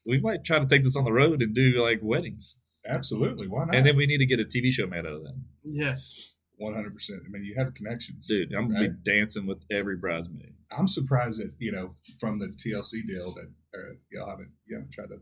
we 0.05 0.19
might 0.21 0.43
try 0.43 0.59
to 0.59 0.65
take 0.65 0.83
this 0.83 0.95
on 0.95 1.03
the 1.05 1.11
road 1.13 1.41
and 1.41 1.53
do 1.53 1.81
like 1.83 1.99
weddings. 2.01 2.55
absolutely. 2.89 3.47
Why 3.47 3.65
not? 3.65 3.75
And 3.75 3.85
then 3.85 3.95
we 3.95 4.05
need 4.07 4.17
to 4.19 4.25
get 4.25 4.39
a 4.39 4.45
TV 4.45 4.71
show 4.71 4.87
made 4.87 4.99
out 5.05 5.13
of 5.13 5.23
that. 5.23 5.35
Yes. 5.63 6.33
One 6.57 6.73
hundred 6.73 6.93
percent. 6.93 7.21
I 7.25 7.29
mean, 7.29 7.43
you 7.43 7.55
have 7.57 7.73
connections. 7.73 8.25
Dude, 8.27 8.53
I'm 8.53 8.69
going 8.69 8.81
to 8.81 8.87
Right. 8.89 9.03
be 9.03 9.11
dancing 9.11 9.45
with 9.45 9.63
every 9.71 9.97
bridesmaid. 9.97 10.53
I'm 10.77 10.87
surprised 10.87 11.39
that 11.41 11.51
you 11.59 11.71
know 11.71 11.91
from 12.19 12.39
the 12.39 12.47
TLC 12.47 13.05
deal 13.07 13.33
that 13.33 13.51
uh, 13.75 13.93
y'all 14.11 14.29
haven't 14.29 14.51
you 14.65 14.75
haven't 14.75 14.91
tried 14.91 15.09
to 15.09 15.17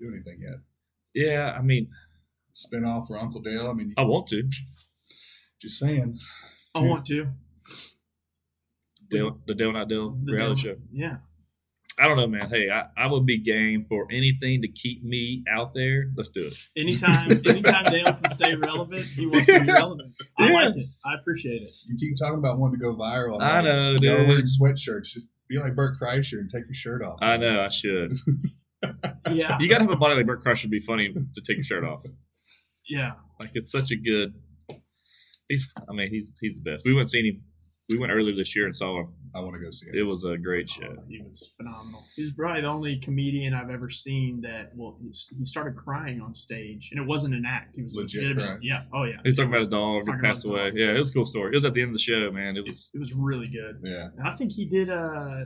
do 0.00 0.08
anything 0.12 0.38
yet. 0.40 0.56
Yeah, 1.14 1.54
I 1.58 1.62
mean, 1.62 1.88
Spin 2.52 2.84
off 2.84 3.06
for 3.06 3.16
Uncle 3.18 3.40
Dale. 3.40 3.68
I 3.68 3.72
mean, 3.72 3.94
I 3.96 4.02
want 4.02 4.26
to. 4.28 4.42
just 5.60 5.78
saying. 5.78 6.18
I 6.74 6.80
want 6.80 7.06
to. 7.06 7.28
Dale, 9.08 9.38
the 9.46 9.54
Dale 9.54 9.72
Not 9.72 9.88
Dale 9.88 10.16
The 10.22 10.32
reality 10.32 10.62
Dale- 10.62 10.74
show. 10.74 10.80
Yeah. 10.92 11.16
I 11.98 12.06
don't 12.08 12.16
know, 12.18 12.26
man. 12.26 12.48
Hey, 12.50 12.68
I, 12.70 12.88
I 12.96 13.06
would 13.06 13.24
be 13.24 13.38
game 13.38 13.86
for 13.88 14.06
anything 14.10 14.60
to 14.62 14.68
keep 14.68 15.02
me 15.02 15.42
out 15.50 15.72
there. 15.72 16.10
Let's 16.14 16.28
do 16.28 16.46
it. 16.46 16.54
Anytime 16.76 17.30
anytime 17.46 17.84
Dale 17.84 18.12
can 18.12 18.30
stay 18.32 18.54
relevant, 18.54 19.04
he 19.06 19.26
wants 19.26 19.46
to 19.46 19.60
be 19.60 19.72
relevant. 19.72 20.12
I 20.38 20.50
like 20.52 20.76
it. 20.76 20.84
I 21.06 21.14
appreciate 21.14 21.62
it. 21.62 21.74
You 21.86 21.96
keep 21.98 22.16
talking 22.18 22.38
about 22.38 22.58
wanting 22.58 22.78
to 22.78 22.84
go 22.84 22.94
viral. 22.94 23.40
I 23.40 23.62
know, 23.62 23.90
Y'all 23.92 23.96
dude. 23.96 24.28
wearing 24.28 24.44
sweatshirts. 24.44 25.04
Just 25.12 25.30
be 25.48 25.58
like 25.58 25.74
Bert 25.74 25.96
Kreischer 26.00 26.34
and 26.38 26.50
take 26.50 26.64
your 26.66 26.74
shirt 26.74 27.02
off. 27.02 27.18
I 27.22 27.36
know 27.38 27.60
I 27.62 27.68
should. 27.68 28.12
Yeah. 29.32 29.56
You 29.58 29.68
got 29.68 29.78
to 29.78 29.84
have 29.84 29.90
a 29.90 29.96
body 29.96 30.14
like 30.14 30.26
Bert 30.26 30.44
Kreischer 30.44 30.62
to 30.62 30.68
be 30.68 30.78
funny 30.80 31.12
to 31.12 31.40
take 31.40 31.56
your 31.56 31.64
shirt 31.64 31.82
off. 31.82 32.04
Yeah. 32.88 33.12
Like 33.40 33.50
it's 33.54 33.72
such 33.72 33.90
a 33.90 33.96
good. 33.96 34.32
He's. 35.48 35.72
I 35.88 35.92
mean, 35.92 36.08
he's 36.10 36.30
he's 36.40 36.56
the 36.62 36.70
best. 36.70 36.84
We 36.84 36.92
went 36.92 37.00
and 37.04 37.10
seen 37.10 37.24
him. 37.26 37.42
We 37.88 37.98
went 37.98 38.10
earlier 38.10 38.34
this 38.34 38.56
year 38.56 38.66
and 38.66 38.76
saw 38.76 39.00
him. 39.00 39.08
I 39.34 39.40
want 39.40 39.54
to 39.54 39.60
go 39.60 39.70
see 39.70 39.86
it. 39.88 39.94
It 39.94 40.02
was 40.02 40.24
a 40.24 40.36
great 40.36 40.68
show. 40.68 40.88
Oh, 40.98 41.02
he 41.08 41.20
was 41.22 41.52
phenomenal. 41.56 42.02
He's 42.16 42.34
probably 42.34 42.62
the 42.62 42.66
only 42.68 42.98
comedian 42.98 43.54
I've 43.54 43.70
ever 43.70 43.90
seen 43.90 44.40
that 44.40 44.72
well, 44.74 44.96
he's, 45.00 45.28
he 45.38 45.44
started 45.44 45.76
crying 45.76 46.20
on 46.20 46.34
stage, 46.34 46.88
and 46.90 47.00
it 47.00 47.06
wasn't 47.06 47.34
an 47.34 47.44
act. 47.46 47.76
He 47.76 47.82
was 47.82 47.94
Legit 47.94 48.22
legitimate. 48.22 48.44
cry. 48.46 48.58
Yeah. 48.62 48.82
Oh 48.92 49.04
yeah. 49.04 49.18
He 49.22 49.28
was 49.28 49.36
talking 49.36 49.50
about 49.50 49.60
his 49.60 49.68
dog 49.68 50.04
Talking 50.04 50.20
that 50.22 50.26
passed 50.26 50.44
away. 50.46 50.70
dog. 50.70 50.76
Yeah, 50.78 50.94
it 50.94 50.98
was 50.98 51.10
a 51.10 51.12
cool 51.14 51.26
story. 51.26 51.50
It 51.52 51.54
was 51.54 51.64
at 51.64 51.74
the 51.74 51.82
end 51.82 51.90
of 51.90 51.94
the 51.94 52.00
show, 52.00 52.30
man. 52.32 52.56
It 52.56 52.60
It, 52.60 52.68
was. 52.70 52.90
it 52.92 52.98
was 52.98 53.12
really 53.14 53.46
good. 53.48 53.78
Yeah. 53.84 54.08
And 54.18 54.26
I 54.26 54.34
think 54.36 54.50
he 54.52 54.64
did. 54.64 54.90
Uh, 54.90 55.44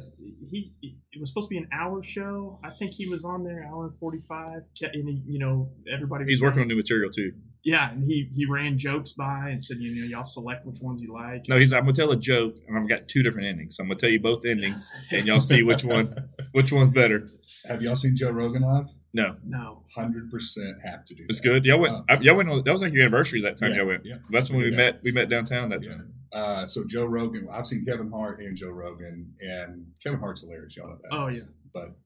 he 0.48 0.72
it 0.82 1.20
was 1.20 1.28
supposed 1.30 1.48
to 1.48 1.54
be 1.54 1.58
an 1.58 1.68
hour 1.72 2.02
show. 2.02 2.58
I 2.64 2.70
think 2.78 2.92
he 2.92 3.06
was 3.08 3.24
on 3.26 3.44
there 3.44 3.68
hour 3.70 3.88
and 3.88 3.98
forty 3.98 4.20
five. 4.28 4.62
And 4.80 5.08
he, 5.08 5.22
you 5.26 5.38
know, 5.40 5.68
everybody. 5.92 6.24
Was 6.24 6.36
He's 6.36 6.42
working 6.42 6.62
on 6.62 6.68
new 6.68 6.76
material 6.76 7.10
too. 7.10 7.32
Yeah, 7.62 7.90
and 7.92 8.02
he 8.04 8.30
he 8.34 8.46
ran 8.46 8.78
jokes 8.78 9.12
by 9.12 9.50
and 9.50 9.62
said, 9.62 9.78
you 9.80 9.94
know, 10.00 10.06
y'all 10.06 10.24
select 10.24 10.64
which 10.64 10.78
ones 10.80 11.02
you 11.02 11.12
like. 11.12 11.46
No, 11.48 11.58
he's. 11.58 11.72
I'm 11.74 11.82
gonna 11.82 11.92
tell 11.92 12.10
a 12.10 12.16
joke, 12.16 12.56
and 12.66 12.78
I've 12.78 12.88
got 12.88 13.06
two 13.08 13.22
different 13.22 13.48
endings. 13.48 13.76
So 13.76 13.82
I'm 13.82 13.88
gonna 13.88 13.98
tell 14.00 14.08
you 14.08 14.18
both 14.20 14.46
endings, 14.46 14.90
and 15.10 15.26
y'all 15.26 15.42
see 15.42 15.62
which 15.62 15.84
one 15.84 16.14
which 16.52 16.72
one's 16.72 16.88
better. 16.90 17.26
Have 17.66 17.82
y'all 17.82 17.96
seen 17.96 18.16
Joe 18.16 18.30
Rogan 18.30 18.62
live? 18.62 18.88
No, 19.12 19.36
No. 19.44 19.82
Hundred 19.94 20.30
percent 20.30 20.76
have 20.84 21.04
to 21.04 21.14
do. 21.14 21.24
it's 21.28 21.40
that. 21.40 21.48
good. 21.48 21.64
Y'all 21.66 21.80
went. 21.80 21.92
Uh, 21.92 22.02
I, 22.08 22.14
y'all 22.20 22.36
went. 22.36 22.48
On, 22.48 22.62
that 22.64 22.70
was 22.72 22.80
like 22.80 22.92
your 22.94 23.02
anniversary 23.02 23.42
that 23.42 23.58
time 23.58 23.72
yeah, 23.72 23.78
y'all 23.78 23.86
went. 23.88 24.06
Yeah. 24.06 24.16
That's 24.30 24.48
when 24.50 24.60
we 24.60 24.70
Yeah. 24.70 24.76
met. 24.76 25.00
We 25.02 25.12
met 25.12 25.28
downtown 25.28 25.68
that 25.70 25.82
Yeah. 25.82 25.90
time. 25.96 26.14
Uh, 26.32 26.66
so 26.66 26.84
Joe 26.86 27.04
Rogan, 27.06 27.48
I've 27.52 27.66
seen 27.66 27.84
Kevin 27.84 28.10
Hart 28.10 28.40
and 28.40 28.56
Joe 28.56 28.70
Rogan, 28.70 29.34
and 29.40 29.86
Kevin 30.02 30.20
Hart's 30.20 30.40
hilarious. 30.42 30.76
Y'all 30.76 30.88
know 30.88 30.98
that. 31.02 31.08
Oh 31.12 31.26
yeah. 31.26 31.40
But 31.74 31.96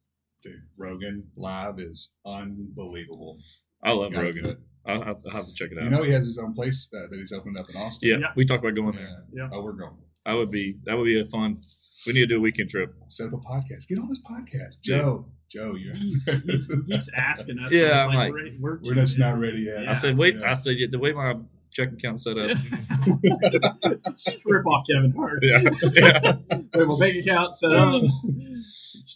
dude, 0.42 0.62
Rogan 0.78 1.28
live 1.36 1.78
is 1.78 2.10
unbelievable. 2.26 3.38
I 3.82 3.92
love 3.92 4.12
Gotta 4.12 4.26
Rogan. 4.26 4.56
It. 4.86 4.90
I'll 4.90 5.02
have, 5.02 5.16
I'll 5.26 5.32
have 5.32 5.46
to 5.46 5.54
check 5.54 5.70
it 5.72 5.78
out. 5.78 5.84
You 5.84 5.90
know 5.90 6.02
he 6.02 6.12
has 6.12 6.24
his 6.26 6.38
own 6.38 6.52
place 6.54 6.88
uh, 6.96 7.06
that 7.10 7.16
he's 7.18 7.32
opened 7.32 7.58
up 7.58 7.68
in 7.70 7.76
Austin. 7.76 8.08
yeah, 8.08 8.16
Yeah. 8.18 8.26
we 8.36 8.44
talked 8.44 8.64
about 8.64 8.74
going 8.74 8.92
there. 8.96 9.04
Yeah. 9.32 9.42
Yeah. 9.44 9.48
Oh, 9.52 9.62
we're 9.62 9.72
going. 9.72 9.96
I 10.26 10.34
would 10.34 10.50
be. 10.50 10.76
That 10.84 10.96
would 10.96 11.04
be 11.04 11.20
a 11.20 11.24
fun. 11.26 11.60
We 12.06 12.12
need 12.12 12.20
to 12.20 12.26
do 12.26 12.36
a 12.36 12.40
weekend 12.40 12.70
trip. 12.70 12.94
Set 13.08 13.28
up 13.28 13.34
a 13.34 13.36
podcast. 13.38 13.88
Get 13.88 13.98
on 13.98 14.08
this 14.08 14.20
podcast, 14.20 14.80
Joe. 14.82 15.26
Joe, 15.50 15.74
you. 15.74 15.92
He's, 15.92 16.24
he's, 16.44 16.66
he 16.68 16.92
keeps 16.92 17.10
asking 17.16 17.58
us. 17.60 17.72
Yeah, 17.72 18.06
I'm 18.06 18.14
like, 18.14 18.32
we're, 18.32 18.48
we're, 18.60 18.78
We're 18.84 18.94
just 18.94 19.18
not 19.18 19.38
ready 19.38 19.60
yet. 19.62 19.84
Yeah. 19.84 19.90
I 19.90 19.94
said, 19.94 20.18
wait. 20.18 20.36
Yeah. 20.36 20.50
I 20.50 20.54
said, 20.54 20.74
yeah, 20.76 20.88
the 20.90 20.98
way 20.98 21.12
my 21.12 21.34
checking 21.72 21.94
account 21.94 22.20
set 22.20 22.36
up. 22.38 22.50
Just 24.26 24.46
rip 24.46 24.66
off 24.66 24.84
Kevin 24.88 25.12
Hart. 25.16 25.38
yeah, 25.42 25.60
yeah, 25.92 26.36
Wait, 26.74 26.86
my 26.86 26.98
bank 26.98 27.16
account 27.24 27.56
set 27.56 27.72
up. 27.72 28.02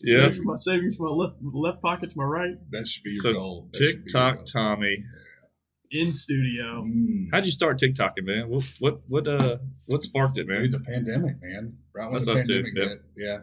yeah. 0.02 0.22
Savings, 0.30 0.40
my 0.44 0.54
savings, 0.56 1.00
my 1.00 1.08
left 1.08 1.36
left 1.42 1.82
pocket 1.82 2.10
to 2.10 2.16
my 2.18 2.24
right. 2.24 2.54
That 2.70 2.86
should 2.86 3.02
be 3.04 3.10
your 3.12 3.22
So, 3.22 3.32
goal. 3.34 3.68
That 3.72 3.78
should 3.78 4.04
be 4.04 4.10
your 4.12 4.22
TikTok 4.32 4.36
goal. 4.36 4.44
Tommy. 4.46 4.98
In 5.90 6.12
studio. 6.12 6.82
Mm. 6.82 7.28
How'd 7.32 7.46
you 7.46 7.50
start 7.50 7.80
TikToking, 7.80 8.24
man? 8.24 8.48
What 8.50 8.64
what 8.78 9.00
what 9.08 9.26
uh 9.26 9.56
what 9.86 10.02
sparked 10.02 10.36
it, 10.36 10.46
Dude, 10.46 10.60
man? 10.60 10.70
the 10.70 10.80
pandemic, 10.80 11.36
man. 11.40 11.78
Right 11.94 12.04
when 12.04 12.12
That's 12.12 12.26
the 12.26 12.32
us 12.32 12.46
too, 12.46 12.62
pandemic 12.62 12.76
yep. 12.76 12.88
hit. 12.88 12.98
Yeah. 13.16 13.38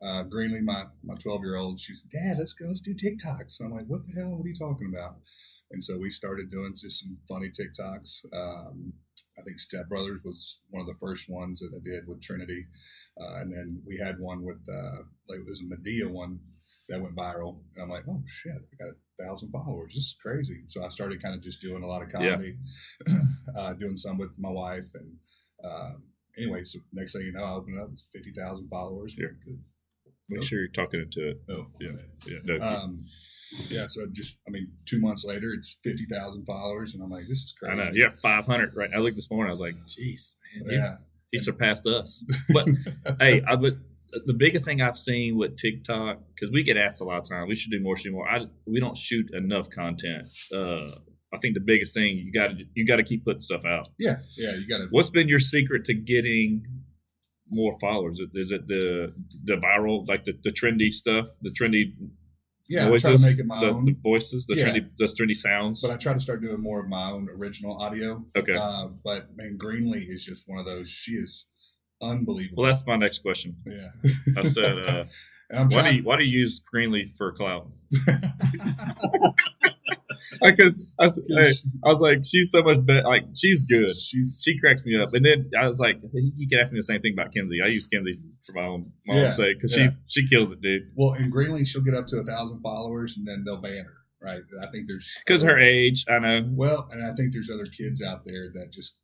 Uh, 0.00 0.24
Greenlee, 0.24 0.62
my 0.62 0.84
my 1.02 1.14
twelve 1.14 1.40
year 1.42 1.56
old, 1.56 1.80
she's 1.80 2.02
Dad, 2.02 2.36
let's 2.38 2.52
go, 2.52 2.66
let's 2.66 2.80
do 2.80 2.94
TikToks. 2.94 3.52
So 3.52 3.64
I'm 3.64 3.72
like, 3.72 3.86
what 3.86 4.06
the 4.06 4.20
hell? 4.20 4.36
What 4.36 4.44
are 4.44 4.48
you 4.48 4.54
talking 4.54 4.92
about? 4.92 5.16
And 5.70 5.82
so 5.82 5.98
we 5.98 6.10
started 6.10 6.50
doing 6.50 6.72
just 6.74 7.00
some 7.00 7.18
funny 7.28 7.48
TikToks. 7.48 8.24
Um, 8.34 8.92
I 9.38 9.42
think 9.42 9.58
Step 9.58 9.88
Brothers 9.88 10.22
was 10.24 10.60
one 10.70 10.80
of 10.82 10.86
the 10.86 10.98
first 10.98 11.26
ones 11.28 11.60
that 11.60 11.70
I 11.74 11.80
did 11.84 12.04
with 12.06 12.20
Trinity, 12.20 12.66
uh, 13.20 13.40
and 13.40 13.52
then 13.52 13.82
we 13.86 13.96
had 13.96 14.16
one 14.18 14.42
with 14.44 14.60
uh, 14.70 15.02
like 15.28 15.40
there's 15.46 15.62
a 15.62 15.64
Madea 15.64 16.10
one 16.10 16.40
that 16.88 17.00
went 17.00 17.14
viral, 17.16 17.60
and 17.74 17.82
I'm 17.84 17.90
like, 17.90 18.04
oh 18.08 18.22
shit, 18.26 18.52
I 18.54 18.84
got 18.84 18.92
a 18.94 19.22
thousand 19.24 19.50
followers. 19.50 19.94
This 19.94 20.04
is 20.04 20.16
crazy. 20.22 20.62
So 20.66 20.84
I 20.84 20.88
started 20.88 21.22
kind 21.22 21.34
of 21.34 21.42
just 21.42 21.60
doing 21.60 21.82
a 21.82 21.86
lot 21.86 22.02
of 22.02 22.08
Yeah. 22.12 22.30
comedy, 22.30 22.54
uh, 23.56 23.72
doing 23.74 23.96
some 23.96 24.18
with 24.18 24.30
my 24.38 24.50
wife, 24.50 24.86
and 24.94 25.12
um, 25.64 26.02
anyway, 26.36 26.64
so 26.64 26.78
next 26.92 27.12
thing 27.12 27.22
you 27.22 27.32
know, 27.32 27.44
I 27.44 27.50
open 27.52 27.74
it 27.78 27.80
up, 27.82 27.88
it's 27.90 28.08
fifty 28.12 28.32
thousand 28.32 28.68
followers. 28.68 29.14
Yeah. 29.18 29.28
Make 30.30 30.42
sure 30.44 30.58
you're 30.58 30.68
talking 30.68 31.00
into 31.00 31.28
it. 31.30 31.36
Oh, 31.50 31.68
Yeah. 31.80 31.92
yeah. 32.26 32.36
Yeah. 32.44 32.56
No, 32.58 32.66
Um, 32.66 33.04
yeah, 33.70 33.86
so 33.88 34.06
just 34.12 34.36
I 34.46 34.50
mean, 34.50 34.68
two 34.84 35.00
months 35.00 35.24
later, 35.24 35.50
it's 35.56 35.78
fifty 35.82 36.04
thousand 36.04 36.44
followers, 36.44 36.94
and 36.94 37.02
I'm 37.02 37.10
like, 37.10 37.26
this 37.28 37.38
is 37.38 37.54
I 37.64 37.74
crazy. 37.74 37.88
know. 37.88 37.94
Yeah, 37.94 38.10
500 38.20 38.74
right. 38.76 38.90
I 38.94 38.98
looked 38.98 39.16
this 39.16 39.30
morning. 39.30 39.48
I 39.48 39.52
was 39.52 39.60
like, 39.60 39.74
"Jeez, 39.86 40.32
man, 40.66 40.74
yeah. 40.74 40.96
he 41.30 41.38
surpassed 41.38 41.86
us." 41.86 42.22
But 42.52 42.66
hey, 43.20 43.42
I 43.48 43.56
but 43.56 43.72
the 44.26 44.34
biggest 44.34 44.64
thing 44.64 44.80
I've 44.80 44.96
seen 44.96 45.36
with 45.36 45.56
TikTok 45.56 46.20
because 46.34 46.50
we 46.50 46.62
get 46.62 46.76
asked 46.76 47.00
a 47.00 47.04
lot 47.04 47.18
of 47.18 47.28
times, 47.28 47.48
we 47.48 47.54
should 47.54 47.70
do 47.70 47.80
more, 47.80 47.96
shoot 47.96 48.12
more. 48.12 48.28
I 48.28 48.46
we 48.66 48.80
don't 48.80 48.96
shoot 48.96 49.30
enough 49.32 49.68
content. 49.70 50.26
Uh, 50.54 50.86
I 51.32 51.36
think 51.42 51.54
the 51.54 51.60
biggest 51.64 51.92
thing 51.94 52.16
you 52.16 52.32
got 52.32 52.48
to 52.48 52.64
you 52.74 52.86
got 52.86 52.96
to 52.96 53.02
keep 53.02 53.24
putting 53.24 53.40
stuff 53.42 53.64
out. 53.66 53.86
yeah, 53.98 54.16
yeah, 54.36 54.54
you 54.54 54.66
got 54.66 54.78
to. 54.78 54.86
What's 54.90 55.10
been 55.10 55.28
your 55.28 55.40
secret 55.40 55.84
to 55.86 55.94
getting 55.94 56.64
more 57.50 57.78
followers? 57.80 58.20
Is 58.34 58.50
it 58.50 58.66
the 58.66 59.12
the 59.44 59.56
viral 59.56 60.08
like 60.08 60.24
the, 60.24 60.38
the 60.42 60.50
trendy 60.50 60.90
stuff, 60.90 61.26
the 61.42 61.50
trendy 61.50 61.92
Yeah, 62.68 62.86
I 62.86 62.88
voices, 62.88 63.02
try 63.02 63.16
to 63.16 63.22
make 63.22 63.38
it 63.38 63.46
my 63.46 63.60
the, 63.60 63.70
own, 63.70 63.84
the 63.84 63.96
voices, 64.02 64.46
the 64.46 64.56
Yeah. 64.56 64.68
trendy 64.68 64.88
the 64.96 65.04
trendy 65.04 65.34
sounds? 65.36 65.82
but 65.82 65.90
I 65.90 65.96
try 65.96 66.12
to 66.14 66.20
start 66.20 66.40
doing 66.42 66.60
more 66.62 66.80
of 66.80 66.88
my 66.88 67.10
own 67.10 67.28
original 67.30 67.76
audio. 67.80 68.24
Okay. 68.36 68.54
Uh, 68.54 68.88
but 69.04 69.28
man, 69.36 69.58
Greenlee 69.58 70.08
is 70.08 70.24
just 70.24 70.44
one 70.46 70.58
of 70.58 70.64
those. 70.66 70.88
She 70.90 71.12
is 71.12 71.46
unbelievable. 72.02 72.62
well, 72.62 72.72
that's 72.72 72.86
my 72.86 72.96
next 72.96 73.18
question. 73.18 73.56
yeah. 73.66 73.90
I 74.36 74.42
said, 74.44 74.78
uh, 75.52 75.64
why 75.70 75.90
do 75.90 75.96
you 75.96 76.02
why 76.04 76.16
do 76.16 76.24
you 76.24 76.40
use 76.40 76.62
Greenlee 76.72 77.08
for 77.16 77.32
clout? 77.32 77.68
Because 80.42 80.78
I, 80.98 81.06
was- 81.06 81.22
hey, 81.28 81.70
I 81.84 81.88
was 81.92 82.00
like, 82.00 82.18
she's 82.24 82.50
so 82.50 82.62
much 82.62 82.84
better. 82.84 83.02
Like 83.02 83.24
she's 83.34 83.62
good. 83.62 83.90
She's 83.96 84.40
She 84.44 84.58
cracks 84.58 84.84
me 84.84 85.00
up. 85.00 85.08
And 85.14 85.24
then 85.24 85.50
I 85.58 85.66
was 85.66 85.78
like, 85.80 86.00
he 86.12 86.46
could 86.48 86.58
ask 86.60 86.72
me 86.72 86.78
the 86.78 86.82
same 86.82 87.00
thing 87.00 87.12
about 87.14 87.32
Kenzie. 87.32 87.60
I 87.62 87.68
use 87.68 87.86
Kenzie 87.86 88.18
for 88.44 88.52
my 88.60 88.66
own 88.66 88.92
my 89.06 89.16
Yeah, 89.16 89.24
own 89.26 89.32
sake 89.32 89.56
because 89.58 89.76
yeah. 89.76 89.90
she 90.06 90.22
she 90.22 90.28
kills 90.28 90.52
it, 90.52 90.60
dude. 90.60 90.82
well 90.96 91.14
in 91.14 91.30
Greenlee, 91.30 91.66
she'll 91.66 91.82
get 91.82 91.94
up 91.94 92.06
to 92.08 92.18
a 92.18 92.24
thousand 92.24 92.60
followers, 92.62 93.16
and 93.16 93.26
then 93.26 93.44
they'll 93.46 93.60
ban 93.60 93.84
her. 93.84 93.94
Right? 94.20 94.40
I 94.60 94.66
think 94.66 94.88
there's 94.88 95.16
Because 95.24 95.42
her 95.44 95.56
age, 95.58 96.04
I 96.10 96.18
know. 96.18 96.44
Well, 96.50 96.88
and 96.90 97.04
I 97.04 97.14
think 97.14 97.32
there's 97.32 97.48
other 97.50 97.66
kids 97.66 98.02
out 98.02 98.24
there 98.26 98.50
that 98.54 98.72
just 98.72 98.98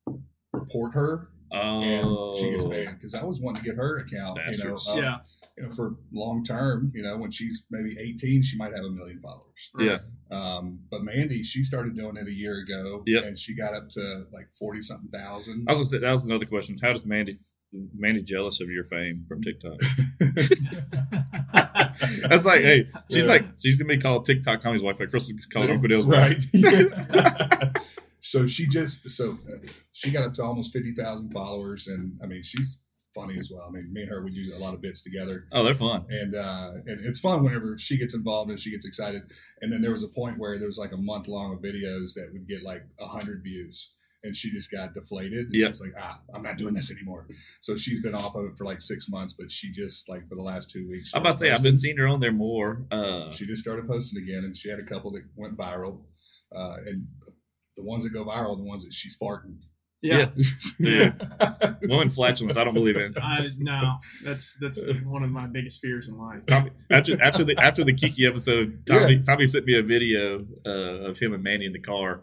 report 0.52 0.94
her 0.94 1.30
Oh, 1.52 2.30
and 2.30 2.38
she 2.38 2.50
gets 2.50 2.64
banned 2.64 2.96
because 2.98 3.14
I 3.14 3.22
was 3.24 3.40
wanting 3.40 3.62
to 3.62 3.68
get 3.68 3.76
her 3.76 3.98
account, 3.98 4.38
you 4.50 4.58
know, 4.58 4.72
Bastards. 4.74 4.88
uh, 4.88 4.96
yeah. 4.96 5.16
you 5.56 5.62
know, 5.64 5.70
for 5.70 5.96
long 6.12 6.42
term. 6.42 6.90
You 6.94 7.02
know, 7.02 7.16
when 7.16 7.30
she's 7.30 7.62
maybe 7.70 7.94
18, 7.98 8.42
she 8.42 8.56
might 8.56 8.74
have 8.74 8.84
a 8.84 8.90
million 8.90 9.20
followers. 9.20 9.70
Yeah. 9.78 9.98
Um, 10.36 10.80
but 10.90 11.02
Mandy, 11.02 11.42
she 11.44 11.62
started 11.62 11.94
doing 11.96 12.16
it 12.16 12.26
a 12.26 12.32
year 12.32 12.58
ago, 12.58 13.04
Yep. 13.06 13.24
and 13.24 13.38
she 13.38 13.54
got 13.54 13.74
up 13.74 13.88
to 13.90 14.26
like 14.32 14.50
forty 14.58 14.82
something 14.82 15.08
thousand. 15.10 15.66
I 15.68 15.72
was 15.72 15.78
gonna 15.78 15.86
say 15.90 15.98
that 15.98 16.10
was 16.10 16.24
another 16.24 16.46
question. 16.46 16.76
How 16.82 16.92
does 16.92 17.06
Mandy 17.06 17.36
Mandy 17.96 18.22
jealous 18.22 18.60
of 18.60 18.70
your 18.70 18.84
fame 18.84 19.24
from 19.28 19.42
TikTok? 19.42 19.78
That's 22.28 22.44
like, 22.44 22.60
hey, 22.62 22.88
she's 23.10 23.24
Yeah. 23.24 23.30
like, 23.30 23.44
she's 23.62 23.78
gonna 23.78 23.94
be 23.94 24.00
called 24.00 24.24
TikTok 24.24 24.60
Tommy's 24.60 24.82
wife, 24.82 24.98
like 25.00 25.10
Crystal 25.10 25.36
called 25.52 25.70
Uncle 25.70 25.88
Dale's 25.88 26.06
right? 26.06 26.36
wife. 26.54 27.96
so 28.24 28.46
she 28.46 28.66
just 28.66 29.08
so 29.10 29.38
uh, 29.52 29.66
she 29.92 30.10
got 30.10 30.24
up 30.24 30.32
to 30.34 30.42
almost 30.42 30.72
fifty 30.72 30.92
thousand 30.92 31.30
followers, 31.32 31.86
and 31.86 32.18
I 32.22 32.26
mean 32.26 32.42
she's 32.42 32.78
funny 33.14 33.36
as 33.38 33.50
well. 33.52 33.66
I 33.68 33.70
mean, 33.70 33.92
me 33.92 34.00
and 34.02 34.10
her 34.10 34.24
we 34.24 34.32
do 34.32 34.56
a 34.56 34.58
lot 34.58 34.72
of 34.74 34.80
bits 34.80 35.02
together. 35.02 35.44
Oh, 35.52 35.62
they're 35.62 35.74
fun. 35.74 36.06
and 36.08 36.34
uh, 36.34 36.70
and 36.86 36.98
it's 37.04 37.20
fun 37.20 37.44
whenever 37.44 37.76
she 37.78 37.98
gets 37.98 38.14
involved 38.14 38.50
and 38.50 38.58
she 38.58 38.70
gets 38.70 38.86
excited. 38.86 39.22
And 39.60 39.70
then 39.70 39.82
there 39.82 39.92
was 39.92 40.02
a 40.02 40.08
point 40.08 40.38
where 40.38 40.58
there 40.58 40.66
was 40.66 40.78
like 40.78 40.92
a 40.92 40.96
month 40.96 41.28
long 41.28 41.52
of 41.52 41.60
videos 41.60 42.14
that 42.14 42.30
would 42.32 42.48
get 42.48 42.62
like 42.64 42.82
a 42.98 43.06
hundred 43.06 43.42
views, 43.44 43.90
and 44.24 44.34
she 44.34 44.50
just 44.50 44.70
got 44.72 44.94
deflated. 44.94 45.46
And 45.48 45.54
Yeah. 45.60 45.68
she's 45.68 45.82
like, 45.82 45.92
ah, 46.00 46.18
I'm 46.34 46.42
not 46.42 46.56
doing 46.56 46.72
this 46.74 46.90
anymore. 46.90 47.28
So 47.60 47.76
she's 47.76 48.00
been 48.00 48.14
off 48.14 48.34
of 48.34 48.46
it 48.46 48.56
for 48.56 48.64
like 48.64 48.80
six 48.80 49.06
months, 49.08 49.34
but 49.34 49.50
she 49.52 49.70
just 49.70 50.08
like 50.08 50.26
for 50.30 50.34
the 50.34 50.42
last 50.42 50.70
two 50.70 50.88
weeks. 50.88 51.12
I'm 51.14 51.20
about 51.20 51.32
to 51.32 51.36
say 51.36 51.46
started 51.48 51.58
I've 51.58 51.62
been 51.62 51.76
seeing 51.76 51.98
her 51.98 52.08
on 52.08 52.20
there 52.20 52.32
more. 52.32 52.86
Uh. 52.90 53.30
She 53.30 53.44
just 53.46 53.62
started 53.62 53.86
posting 53.86 54.20
again, 54.22 54.44
and 54.44 54.56
she 54.56 54.70
had 54.70 54.78
a 54.80 54.84
couple 54.84 55.10
that 55.12 55.22
went 55.36 55.56
viral, 55.56 56.00
uh, 56.56 56.78
and 56.86 57.06
the 57.76 57.82
ones 57.82 58.04
that 58.04 58.10
go 58.12 58.24
viral, 58.24 58.52
are 58.52 58.56
the 58.56 58.62
ones 58.62 58.84
that 58.84 58.92
she's 58.92 59.16
farting. 59.20 59.58
Yeah. 60.02 60.28
Yeah. 60.78 61.12
woman 61.88 62.10
flatulence, 62.10 62.58
I 62.58 62.64
don't 62.64 62.74
believe 62.74 62.96
in. 62.96 63.14
I, 63.20 63.48
no, 63.60 63.94
that's 64.22 64.56
that's 64.60 64.82
the, 64.82 64.92
one 65.06 65.22
of 65.22 65.30
my 65.30 65.46
biggest 65.46 65.80
fears 65.80 66.08
in 66.08 66.18
life. 66.18 66.44
Tommy, 66.46 66.70
after 66.90 67.20
after 67.22 67.42
the 67.42 67.56
after 67.58 67.84
the 67.84 67.94
Kiki 67.94 68.26
episode, 68.26 68.82
Tommy, 68.86 69.22
Tommy 69.22 69.46
sent 69.46 69.64
me 69.64 69.78
a 69.78 69.82
video 69.82 70.44
uh, 70.66 71.08
of 71.08 71.18
him 71.18 71.32
and 71.32 71.42
Mandy 71.42 71.64
in 71.66 71.72
the 71.72 71.78
car. 71.80 72.20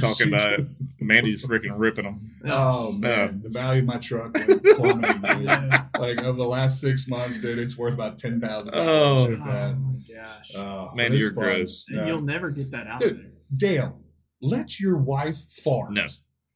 Talking 0.00 0.14
She 0.26 0.28
about 0.34 0.54
it. 0.54 0.56
just- 0.56 0.82
Mandy's 1.00 1.44
freaking 1.46 1.74
ripping 1.76 2.04
them. 2.04 2.16
Oh 2.46 2.92
man, 2.92 3.42
the 3.44 3.50
value 3.50 3.80
of 3.82 3.86
my 3.86 3.98
truck 3.98 4.34
went 4.34 4.64
plummeting. 4.64 5.42
Yeah. 5.44 5.84
like 5.98 6.18
over 6.24 6.36
the 6.38 6.48
last 6.48 6.80
six 6.80 7.06
months, 7.06 7.38
dude, 7.38 7.58
it's 7.58 7.76
worth 7.78 7.92
about 7.94 8.16
ten 8.18 8.40
thousand 8.40 8.72
Oh. 8.74 9.26
dollars. 9.26 9.38
Oh 9.40 9.44
my 9.44 10.14
gosh. 10.14 10.50
Oh, 10.56 10.92
Man, 10.94 11.12
you're 11.12 11.32
fun. 11.34 11.44
gross. 11.44 11.84
Yeah. 11.90 12.06
you'll 12.06 12.22
never 12.22 12.50
get 12.50 12.70
that 12.72 12.86
out 12.86 13.00
Dude. 13.00 13.18
there. 13.18 13.30
Dale, 13.56 13.98
let 14.42 14.78
your 14.80 14.96
wife 14.96 15.36
fart. 15.64 15.92
No. 15.92 16.06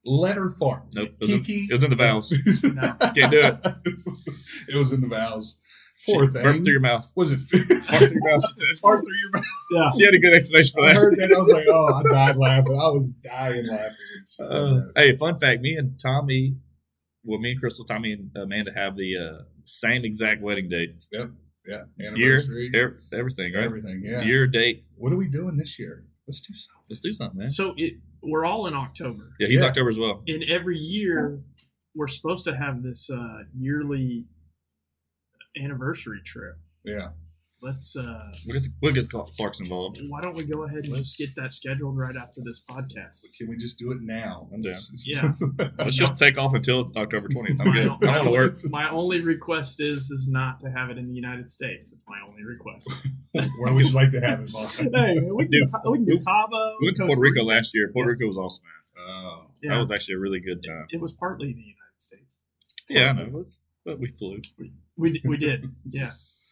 Let 0.05 0.37
her 0.37 0.51
fart. 0.59 0.85
Nope, 0.95 1.11
it 1.21 1.27
was, 1.27 1.49
in, 1.49 1.67
it 1.69 1.73
was 1.73 1.83
in 1.83 1.91
the 1.91 1.97
vows. 1.97 2.33
No. 2.65 2.95
Can't 3.15 3.31
do 3.31 3.41
it. 3.41 3.59
it 4.69 4.75
was 4.77 4.93
in 4.95 5.01
the 5.03 5.09
vows. 5.09 5.59
Poor 6.07 6.25
She- 6.25 6.31
Burp 6.33 6.55
thing. 6.55 6.65
through 6.65 6.73
your 6.73 6.81
mouth. 6.81 7.13
was 7.15 7.31
it 7.31 7.39
Fart 7.41 8.03
through 8.03 8.11
your 8.13 8.31
mouth. 8.31 8.43
Fart 8.81 9.05
through 9.05 9.19
your 9.23 9.31
mouth? 9.35 9.45
Yeah. 9.73 9.89
She 9.99 10.05
had 10.07 10.15
a 10.15 10.19
good 10.19 10.33
explanation 10.33 10.73
for 10.81 10.89
I 10.89 10.93
that. 10.93 10.99
heard 10.99 11.17
that. 11.17 11.33
I 11.37 11.39
was 11.39 11.53
like, 11.53 11.67
oh, 11.69 11.87
I 11.95 12.03
died 12.05 12.37
laughing. 12.37 12.73
I 12.73 12.89
was 12.89 13.13
dying 13.23 13.67
laughing. 13.67 13.97
when 14.15 14.25
she 14.27 14.43
said 14.43 14.57
Uh, 14.57 14.81
hey, 14.97 15.15
fun 15.17 15.37
fact: 15.37 15.61
me 15.61 15.77
and 15.77 16.01
Tommy, 16.01 16.57
well, 17.23 17.39
me 17.39 17.51
and 17.53 17.61
Crystal, 17.61 17.85
Tommy 17.85 18.13
and 18.13 18.31
Amanda 18.35 18.73
have 18.75 18.97
the 18.97 19.17
uh, 19.19 19.43
same 19.65 20.05
exact 20.07 20.41
wedding 20.43 20.71
date, 20.71 21.05
Yep. 21.13 21.31
Yeah, 21.67 21.83
year, 21.99 22.09
anniversary, 22.39 22.71
er- 22.75 22.99
everything, 23.13 23.53
right? 23.55 23.65
everything. 23.65 24.01
Yeah. 24.03 24.23
Year, 24.23 24.47
date. 24.47 24.87
What 24.97 25.13
are 25.13 25.17
we 25.19 25.29
doing 25.29 25.57
this 25.59 25.79
year? 25.79 26.07
Let's 26.27 26.41
do 26.41 26.55
something. 26.55 26.85
Let's 26.89 27.00
do 27.00 27.12
something, 27.12 27.39
man. 27.39 27.49
So 27.49 27.75
it, 27.77 27.95
we're 28.23 28.45
all 28.45 28.67
in 28.67 28.75
October. 28.75 29.33
Yeah, 29.41 29.49
he's 29.49 29.61
Yeah. 29.61 29.67
October 29.69 29.91
as 29.91 29.99
well. 29.99 30.23
And 30.27 30.45
every 30.45 30.79
year, 30.79 31.41
we're 31.95 32.07
supposed 32.09 32.45
to 32.45 32.57
have 32.57 32.83
this 32.83 33.11
uh, 33.11 33.43
yearly 33.59 34.27
anniversary 35.61 36.21
trip. 36.25 36.57
Yeah. 36.85 37.09
Let's. 37.62 37.95
Uh, 37.95 38.33
We'll 38.47 38.55
get, 38.55 38.62
the, 38.62 38.73
we'll 38.81 38.93
get 38.93 39.11
Clark's 39.11 39.61
involved. 39.61 40.00
why 40.09 40.21
don't 40.21 40.35
we 40.35 40.45
go 40.45 40.64
ahead 40.64 40.85
and 40.85 40.93
Let's- 40.95 41.17
just 41.17 41.35
get 41.37 41.43
that 41.43 41.52
scheduled 41.52 41.99
right 41.99 42.17
after 42.17 42.40
this 42.43 42.64
podcast? 42.69 43.21
Can 43.37 43.49
we 43.49 43.57
just 43.57 43.79
do 43.79 43.93
it 43.93 43.99
now? 44.00 44.49
I'm 44.55 44.62
down. 44.62 44.75
Yeah. 45.05 45.31
Let's 45.79 45.97
just 45.97 46.17
take 46.17 46.38
off 46.38 46.55
until 46.55 46.90
October 46.97 47.29
20th. 47.29 47.61
I'm 47.61 47.69
My, 47.69 47.73
good. 47.75 47.88
o- 47.88 47.99
I 48.02 48.07
my 48.07 48.07
want 48.07 48.14
to 48.14 48.21
only, 48.21 48.33
work. 48.40 48.52
my 48.71 48.90
only 48.90 49.21
request 49.21 49.81
is 49.81 50.11
is 50.11 50.26
not 50.31 50.61
to 50.61 50.71
have 50.71 50.88
it 50.90 50.97
in 50.99 51.09
the 51.09 51.14
United 51.14 51.50
States. 51.50 51.93
It's 51.93 52.05
my 52.09 52.19
only 52.29 52.45
request. 52.45 52.90
Where 53.59 53.75
would 53.75 53.85
you 53.87 53.93
like 53.93 54.11
to 54.11 54.21
have 54.21 54.40
it, 54.40 54.50
Bob? 54.52 54.71
hey, 54.71 55.21
we 55.21 55.45
can 55.45 55.50
do, 55.50 55.67
we 55.90 55.99
can 55.99 56.05
do 56.07 56.19
Cabo. 56.25 56.76
We 56.81 56.87
went 56.87 56.97
to 56.97 57.02
Costa 57.02 57.17
Puerto 57.17 57.21
Rico 57.21 57.45
last 57.45 57.73
year. 57.75 57.90
Puerto 57.93 58.11
Rico 58.11 58.26
was 58.26 58.38
awesome, 58.38 58.64
man. 58.64 59.07
Oh, 59.07 59.47
Yeah, 59.62 59.75
That 59.75 59.81
was 59.83 59.90
actually 59.90 60.14
a 60.14 60.19
really 60.19 60.40
good 60.40 60.62
time. 60.64 60.87
it 60.90 61.00
was 61.00 61.12
partly 61.12 61.49
in 61.50 61.57
the 61.57 61.61
United 61.62 61.99
States. 61.99 62.38
Yeah, 62.88 63.11
I 63.11 63.12
know. 63.12 63.38
Let's- 63.38 63.59
But 63.85 63.99
we 63.99 64.09
flew. 64.09 64.40
We, 64.97 65.21
we 65.25 65.37
did, 65.37 65.71
yeah. 65.88 66.11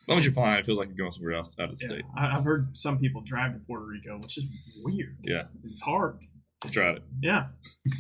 As 0.09 0.11
long 0.11 0.19
as 0.21 0.25
you're 0.25 0.33
flying, 0.33 0.59
it 0.61 0.65
feels 0.65 0.79
like 0.79 0.89
you're 0.89 0.97
going 0.97 1.11
somewhere 1.13 1.35
else 1.35 1.55
out 1.61 1.71
of 1.71 1.79
the 1.79 1.85
yeah. 1.85 1.91
state. 1.93 2.05
I, 2.17 2.39
I've 2.39 2.45
heard 2.45 2.75
some 2.75 2.99
people 2.99 3.21
drive 3.21 3.53
to 3.53 3.59
Puerto 3.67 3.85
Rico, 3.85 4.17
which 4.23 4.39
is 4.39 4.47
weird. 4.83 5.19
Yeah. 5.23 5.43
it's 5.65 5.83
hard. 5.83 6.17
I 6.65 6.69
tried 6.69 6.97
it. 6.97 7.03
Yeah, 7.23 7.45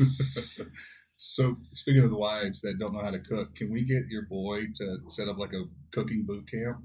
So 1.21 1.57
speaking 1.75 2.05
of 2.05 2.11
the 2.11 2.17
wives 2.17 2.61
that 2.63 2.79
don't 2.79 2.93
know 2.93 3.03
how 3.03 3.11
to 3.11 3.19
cook, 3.19 3.55
can 3.57 3.73
we 3.73 3.83
get 3.83 4.05
your 4.09 4.23
boy 4.23 4.63
to 4.77 4.99
set 5.09 5.29
up 5.29 5.37
like 5.37 5.53
a 5.53 5.65
cooking 5.93 6.25
boot 6.25 6.49
camp? 6.49 6.79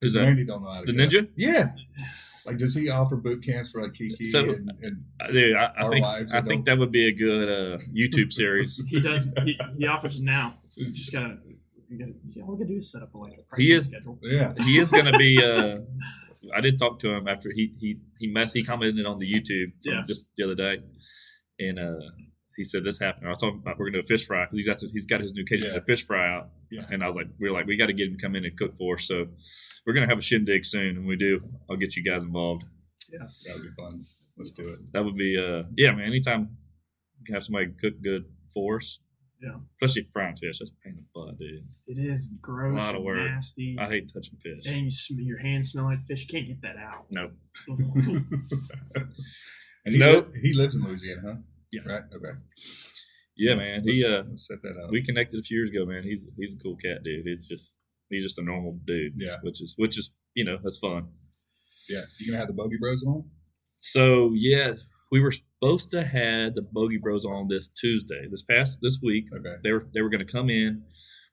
Who's 0.00 0.12
Because 0.12 0.14
that? 0.14 0.20
Randy 0.22 0.44
don't 0.44 0.62
know 0.62 0.70
how 0.72 0.80
to 0.80 0.90
The 0.92 0.96
cook. 1.06 1.10
ninja? 1.12 1.28
Yeah. 1.36 1.66
Like, 2.46 2.56
does 2.56 2.74
he 2.74 2.88
offer 2.88 3.16
boot 3.16 3.44
camps 3.44 3.70
for 3.70 3.82
like 3.82 3.92
Kiki 3.92 4.30
So- 4.30 4.40
and, 4.50 4.70
and 4.80 5.04
Uh, 5.20 5.26
Dude, 5.32 5.54
I, 5.54 5.64
I 5.66 5.82
Our 5.82 5.90
think 5.92 6.04
wives 6.04 6.34
I 6.34 6.40
that 6.40 6.48
think 6.48 6.64
don't- 6.64 6.76
that 6.76 6.80
would 6.80 6.92
be 6.92 7.06
a 7.08 7.12
good 7.14 7.48
uh, 7.48 7.78
YouTube 7.94 8.32
series. 8.32 8.82
he 8.90 9.00
does. 9.00 9.30
He, 9.44 9.58
he 9.76 9.86
offers 9.86 10.22
now. 10.22 10.58
You 10.74 10.90
just 10.92 11.12
gotta. 11.12 11.36
You 11.88 11.98
gotta. 11.98 12.12
All 12.46 12.52
we 12.54 12.58
gotta 12.64 12.68
do 12.72 12.76
is 12.76 12.92
set 12.92 13.02
up 13.02 13.14
a, 13.14 13.18
like 13.18 13.32
a 13.52 13.56
He 13.56 13.72
is- 13.72 13.88
schedule. 13.88 14.18
yeah, 14.22 14.52
he 14.64 14.78
is 14.78 14.90
going 14.90 15.06
to 15.06 15.16
be 15.18 15.42
uh, 15.42 15.78
I 16.56 16.60
did 16.60 16.78
talk 16.78 16.98
to 17.00 17.10
him 17.10 17.26
after 17.28 17.50
he 17.52 17.72
he 17.78 17.96
he 18.18 18.26
mess 18.28 18.52
he 18.52 18.62
commented 18.62 19.06
on 19.06 19.18
the 19.18 19.30
YouTube 19.30 19.66
from 19.82 19.94
Yeah. 19.94 20.02
just 20.06 20.30
the 20.36 20.44
other 20.44 20.54
day, 20.54 20.76
and 21.58 21.78
uh, 21.78 22.00
he 22.56 22.64
said 22.64 22.84
this 22.84 22.98
happened. 23.00 23.26
I 23.26 23.30
was 23.30 23.38
talking 23.38 23.60
about 23.62 23.78
we're 23.78 23.86
gonna 23.90 24.02
do 24.02 24.04
a 24.04 24.06
fish 24.06 24.26
fry 24.26 24.44
because 24.44 24.58
he's 24.58 24.66
got 24.66 24.80
he's 24.92 25.06
got 25.06 25.18
his 25.20 25.32
new 25.32 25.44
kitchen 25.44 25.70
Yeah. 25.72 25.78
of 25.78 25.84
fish 25.84 26.06
fry 26.06 26.28
out, 26.36 26.50
Yeah. 26.70 26.86
and 26.90 27.02
I 27.02 27.06
was 27.06 27.16
like, 27.16 27.28
we 27.40 27.48
are 27.48 27.52
like, 27.52 27.66
we 27.66 27.76
got 27.76 27.86
to 27.86 27.92
get 27.94 28.08
him 28.08 28.16
to 28.18 28.22
come 28.22 28.36
in 28.36 28.44
and 28.44 28.56
cook 28.56 28.76
for 28.76 28.96
us. 28.96 29.06
So 29.06 29.26
we're 29.86 29.94
gonna 29.94 30.06
have 30.08 30.18
a 30.18 30.22
shindig 30.22 30.64
soon, 30.66 30.96
and 30.98 31.06
we 31.06 31.16
do. 31.16 31.40
I'll 31.70 31.76
get 31.76 31.96
you 31.96 32.04
guys 32.04 32.22
involved. 32.24 32.64
Yeah, 33.12 33.26
that 33.46 33.54
would 33.54 33.62
be 33.62 33.70
fun. 33.82 34.04
Let's 34.36 34.50
do 34.52 34.66
it. 34.66 34.78
That 34.92 35.04
would 35.04 35.16
be 35.16 35.36
uh 35.38 35.62
yeah, 35.76 35.92
man. 35.92 36.06
Anytime 36.06 36.56
you 37.18 37.24
can 37.24 37.34
have 37.34 37.44
somebody 37.44 37.68
cook 37.80 37.94
good 38.02 38.26
for 38.54 38.76
us, 38.76 39.00
Yeah. 39.40 39.56
especially 39.80 40.02
frying 40.12 40.34
fish, 40.34 40.58
that's 40.58 40.72
a 40.72 40.74
pain 40.84 40.94
in 40.98 41.04
the 41.04 41.04
butt, 41.14 41.38
dude. 41.38 41.64
It 41.86 42.00
is 42.12 42.34
gross, 42.40 42.76
Lot 42.78 42.90
of 42.90 42.96
and 42.96 43.04
work. 43.04 43.30
nasty, 43.30 43.76
I 43.78 43.86
hate 43.86 44.10
touching 44.12 44.36
fish. 44.36 44.64
and 44.66 44.82
you 44.84 44.90
sm- 44.90 45.20
your 45.20 45.38
hands 45.38 45.70
smell 45.72 45.84
like 45.84 46.04
fish. 46.06 46.22
You 46.22 46.28
can't 46.28 46.46
get 46.48 46.62
that 46.62 46.76
out. 46.76 47.06
Nope. 47.10 47.32
and 49.84 49.94
he, 49.94 49.98
Nope. 49.98 50.28
li- 50.34 50.40
he 50.42 50.54
lives 50.54 50.74
in 50.76 50.82
Louisiana, 50.82 51.20
huh? 51.24 51.34
Yeah. 51.72 51.82
Right. 51.86 52.02
Okay. 52.14 52.38
Yeah, 53.36 53.54
man. 53.54 53.82
He 53.84 54.02
Let's- 54.02 54.08
uh 54.08 54.22
let's 54.28 54.46
set 54.48 54.58
that 54.62 54.76
up. 54.84 54.90
we 54.90 55.02
connected 55.02 55.38
a 55.38 55.42
few 55.42 55.58
years 55.58 55.70
ago, 55.70 55.86
man. 55.86 56.02
He's 56.02 56.24
he's 56.36 56.54
a 56.54 56.58
cool 56.62 56.76
cat, 56.76 57.02
dude. 57.04 57.24
He's 57.24 57.46
just 57.46 57.74
he's 58.10 58.24
just 58.24 58.38
a 58.38 58.42
normal 58.42 58.78
dude. 58.86 59.12
Yeah. 59.16 59.36
Which 59.42 59.62
is 59.62 59.74
which 59.76 59.96
is 59.98 60.18
you 60.34 60.44
know 60.44 60.58
that's 60.62 60.78
fun. 60.78 61.08
yeah. 61.88 62.02
You 62.18 62.26
gonna 62.32 62.38
have 62.38 62.48
the 62.48 62.54
Bogey 62.54 62.76
Bros 62.80 63.04
on? 63.06 63.24
So 63.80 64.32
yeah, 64.34 64.72
we 65.12 65.20
were 65.20 65.32
supposed 65.62 65.90
to 65.92 66.04
have 66.04 66.54
the 66.54 66.62
Bogey 66.72 66.98
Bros 66.98 67.24
on 67.24 67.48
this 67.48 67.70
Tuesday, 67.70 68.26
this 68.30 68.42
past 68.42 68.78
this 68.82 69.00
week. 69.02 69.26
Okay. 69.36 69.54
They 69.62 69.72
were 69.72 69.86
they 69.94 70.02
were 70.02 70.10
going 70.10 70.24
to 70.26 70.32
come 70.32 70.50
in. 70.50 70.82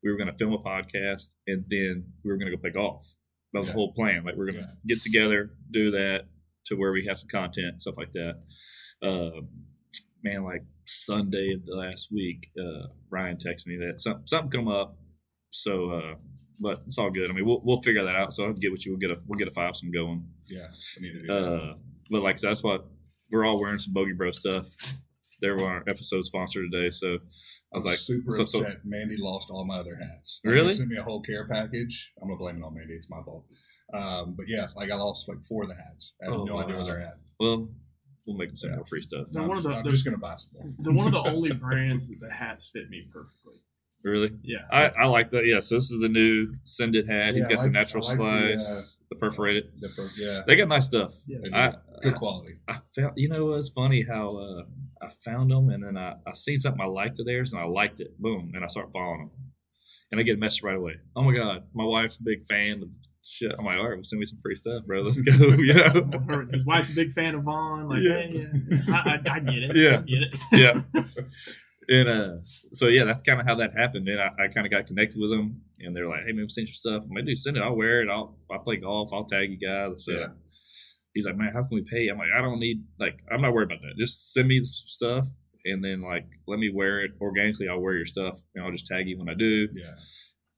We 0.03 0.12
were 0.12 0.17
going 0.17 0.32
to 0.32 0.38
film 0.38 0.53
a 0.53 0.60
podcast, 0.60 1.32
and 1.48 1.65
then 1.70 2.05
we 2.24 2.32
were 2.32 2.38
going 2.38 2.50
to 2.51 2.55
go 2.55 2.62
play 2.62 2.72
golf. 2.72 3.05
That 3.53 3.60
was 3.60 3.67
Yeah. 3.67 3.74
the 3.74 3.77
whole 3.77 3.94
plan. 3.94 4.24
Like 4.24 4.36
we're 4.36 4.51
going 4.51 4.63
to 4.63 4.70
get 4.88 5.01
together, 5.01 5.51
do 5.72 5.91
that 5.91 6.25
to 6.67 6.75
where 6.75 6.91
we 6.91 7.05
have 7.08 7.17
some 7.17 7.27
content, 7.32 7.82
stuff 7.82 7.96
like 7.98 8.12
that. 8.13 8.36
Uh, 9.01 9.41
man, 10.24 10.44
like 10.44 10.63
Sunday 10.86 11.53
of 11.53 11.65
the 11.65 11.75
last 11.75 12.10
week, 12.12 12.50
uh, 12.60 12.88
Ryan 13.10 13.38
texted 13.38 13.67
me 13.67 13.77
that 13.77 14.00
some, 14.00 14.22
something 14.25 14.50
come 14.51 14.67
up. 14.67 14.98
So, 15.51 15.91
uh, 15.91 16.15
but 16.60 16.82
it's 16.88 16.98
all 16.98 17.10
good. 17.12 17.29
I 17.29 17.34
mean, 17.34 17.46
we'll 17.46 17.62
we'll 17.63 17.82
figure 17.82 18.03
that 18.03 18.15
out. 18.15 18.34
So 18.34 18.46
I'll 18.46 18.53
get 18.53 18.72
with 18.72 18.86
you. 18.86 18.91
We'll 18.91 19.00
get 19.00 19.12
a 19.12 19.22
we'll 19.27 19.39
get 19.39 19.48
a 19.48 19.51
five 19.51 19.75
some 19.75 19.91
going. 19.91 20.27
Yeah. 20.48 20.67
We 21.00 21.08
need 21.08 21.13
to 21.13 21.22
do 21.22 21.27
that. 21.27 21.53
Uh, 21.53 21.74
but 22.12 22.22
like 22.22 22.38
said, 22.38 22.50
that's 22.51 22.63
what 22.63 22.86
we're 23.36 23.46
all 23.46 23.60
wearing 23.60 23.80
some 23.80 23.94
Bogey 23.94 24.13
Bro 24.13 24.32
stuff. 24.32 24.68
They're 25.42 25.60
our 25.60 25.84
episode 25.88 26.25
sponsor 26.25 26.63
today, 26.63 26.89
so 26.89 27.10
I 27.10 27.12
I'm 27.13 27.20
was 27.74 27.86
like, 27.86 27.98
super 27.98 28.32
so- 28.38 28.46
so- 28.46 28.60
upset. 28.63 28.77
Mandy 28.86 29.18
lost 29.18 29.50
all 29.51 29.65
my 29.65 29.77
other 29.77 29.98
hats. 29.98 30.39
Like, 30.44 30.54
Really? 30.54 30.68
They 30.68 30.74
sent 30.74 30.89
me 30.89 30.98
a 30.98 31.04
whole 31.04 31.22
care 31.22 31.46
package. 31.48 32.13
I'm 32.22 32.30
gonna 32.30 32.39
blame 32.39 32.58
it 32.58 32.63
on 32.63 32.74
Mandy. 32.74 32.94
It's 32.94 33.10
my 33.10 33.22
fault. 33.24 33.46
Um, 33.94 34.36
but 34.38 34.48
yeah, 34.48 34.68
like 34.75 34.89
I 34.89 34.96
lost 34.96 35.27
like 35.27 35.44
four 35.44 35.63
of 35.63 35.70
the 35.70 35.75
hats. 35.75 36.13
I 36.22 36.32
have 36.32 36.39
Oh, 36.39 36.44
no 36.46 36.58
idea 36.60 36.77
where 36.77 36.86
they're 36.86 37.01
at. 37.01 37.15
well, 37.39 37.70
we'll 38.25 38.38
make 38.38 38.50
them 38.50 38.58
some 38.58 38.70
Yeah. 38.72 38.77
more 38.77 38.86
free 38.86 39.01
stuff. 39.01 39.27
They're 39.30 39.42
I'm, 39.42 39.48
one 39.50 39.58
of 39.58 39.63
the- 39.63 39.72
I'm 39.72 39.88
just 39.89 40.06
gonna 40.06 40.18
buy 40.18 40.36
some 40.36 40.54
more. 40.54 40.74
They're 40.80 40.94
one 40.94 41.08
of 41.13 41.13
the 41.24 41.30
only 41.30 41.51
brands 41.65 42.08
that 42.08 42.18
the 42.25 42.34
hats 42.34 42.70
fit 42.74 42.89
me 42.89 43.08
perfectly. 43.12 43.62
Really, 44.04 44.32
Yeah. 44.44 44.60
I, 44.72 44.86
I 44.89 45.06
like 45.08 45.32
that. 45.32 45.46
Yeah, 45.46 45.60
so 45.60 45.75
this 45.75 45.92
is 45.92 46.00
the 46.00 46.08
new 46.10 46.54
Send 46.63 46.96
It 46.96 47.08
hat. 47.08 47.34
He's 47.34 47.42
Yeah, 47.42 47.48
I 47.50 47.56
got 47.56 47.63
the 47.63 47.70
natural 47.72 48.06
I 48.06 48.10
like 48.13 48.18
the, 48.18 48.58
slice, 48.60 48.72
uh, 48.72 48.84
the, 49.10 49.16
perforated. 49.16 49.66
The 49.80 49.90
per- 49.90 50.10
yeah, 50.18 50.42
They 50.48 50.56
got 50.56 50.68
nice 50.68 50.88
stuff. 50.88 51.16
Yeah. 51.28 51.38
I, 51.54 51.74
good 52.02 52.16
quality. 52.16 52.56
I 52.68 52.76
felt, 52.96 53.14
you 53.18 53.30
know, 53.30 53.54
it's 53.54 53.70
funny 53.70 54.04
how 54.04 54.28
uh, 54.38 54.64
I 55.02 55.10
found 55.24 55.52
them 55.52 55.70
and 55.70 55.84
then 55.84 55.98
I, 55.98 56.16
I 56.28 56.34
seen 56.34 56.60
something 56.60 56.82
I 56.82 56.86
liked 56.86 57.20
of 57.20 57.26
theirs 57.26 57.54
and 57.54 57.62
I 57.62 57.66
liked 57.66 58.00
it. 58.00 58.18
Boom. 58.20 58.52
And 58.56 58.64
I 58.64 58.68
start 58.68 58.90
following 58.94 59.20
them. 59.20 59.32
And 60.12 60.20
I 60.20 60.24
get 60.24 60.36
a 60.38 60.40
message 60.40 60.64
right 60.64 60.78
away. 60.78 60.96
Oh 61.16 61.24
my 61.24 61.34
God, 61.34 61.64
my 61.74 61.84
wife's 61.84 62.18
a 62.18 62.24
big 62.24 62.46
fan 62.46 62.84
of 62.84 62.96
shit. 63.24 63.52
I'm 63.58 63.66
like, 63.66 63.78
all 63.80 63.86
right, 63.88 63.96
well, 63.96 64.04
send 64.04 64.20
me 64.20 64.26
some 64.28 64.38
free 64.40 64.56
stuff, 64.56 64.86
bro. 64.86 65.02
Let's 65.02 65.20
go. 65.22 65.34
you 65.58 65.74
know? 65.74 66.10
Her- 66.30 66.48
His 66.52 66.64
wife's 66.66 66.92
a 66.92 66.96
big 66.96 67.12
fan 67.12 67.34
of 67.36 67.44
Vaughn. 67.44 67.90
Like, 67.90 68.02
Yeah. 68.02 68.28
yeah, 68.30 68.48
yeah. 68.70 68.80
I, 68.94 69.20
I, 69.30 69.34
I 69.36 69.40
get 69.40 69.56
it. 69.64 69.76
Yeah. 69.76 69.98
I 69.98 70.02
get 70.02 70.22
it. 70.22 70.84
yeah. 70.94 71.02
And 71.88 72.10
uh, 72.10 72.38
so 72.74 72.88
yeah, 72.88 73.04
that's 73.06 73.22
kind 73.22 73.39
of 73.39 73.46
how 73.46 73.56
that 73.56 73.72
happened. 73.77 74.08
And 74.08 74.20
I, 74.20 74.30
I 74.39 74.48
kind 74.48 74.65
of 74.65 74.72
got 74.72 74.88
connected 74.88 75.20
with 75.20 75.30
them, 75.32 75.62
and 75.80 75.96
they're 75.96 76.08
like, 76.10 76.24
"Hey, 76.25 76.32
man, 76.32 76.50
send 76.50 76.68
your 76.68 76.74
stuff." 76.74 77.04
I'm 77.04 77.15
like, 77.15 77.25
"Dude, 77.25 77.38
send 77.38 77.58
it. 77.58 77.63
I'll 77.63 77.75
wear 77.75 78.01
it. 78.01 78.10
I'll 78.10 78.38
I 78.51 78.58
play 78.58 78.77
golf. 78.77 79.12
I'll 79.13 79.25
tag 79.25 79.51
you 79.51 79.58
guys." 79.58 79.94
I 79.94 79.98
said, 80.00 80.20
Yeah. 80.20 80.27
"He's 81.13 81.25
like, 81.25 81.38
man, 81.38 81.51
how 81.54 81.62
can 81.63 81.75
we 81.75 81.84
pay?" 81.84 82.08
I'm 82.08 82.18
like, 82.18 82.30
"I 82.36 82.42
don't 82.42 82.60
need 82.60 82.84
like 83.00 83.22
I'm 83.32 83.42
not 83.42 83.54
worried 83.54 83.72
about 83.72 83.82
that. 83.82 83.98
Just 83.98 84.34
send 84.34 84.48
me 84.48 84.62
stuff, 84.63 85.27
and 85.65 85.84
then 85.84 86.01
like 86.01 86.25
let 86.48 86.60
me 86.60 86.70
wear 86.74 87.02
it 87.04 87.12
organically. 87.21 87.67
I'll 87.69 87.80
wear 87.82 87.95
your 87.95 88.06
stuff, 88.06 88.39
and 88.56 88.65
I'll 88.65 88.71
just 88.71 88.88
tag 88.88 89.08
you 89.08 89.17
when 89.19 89.30
I 89.30 89.34
do. 89.36 89.67
Yeah, 89.74 89.95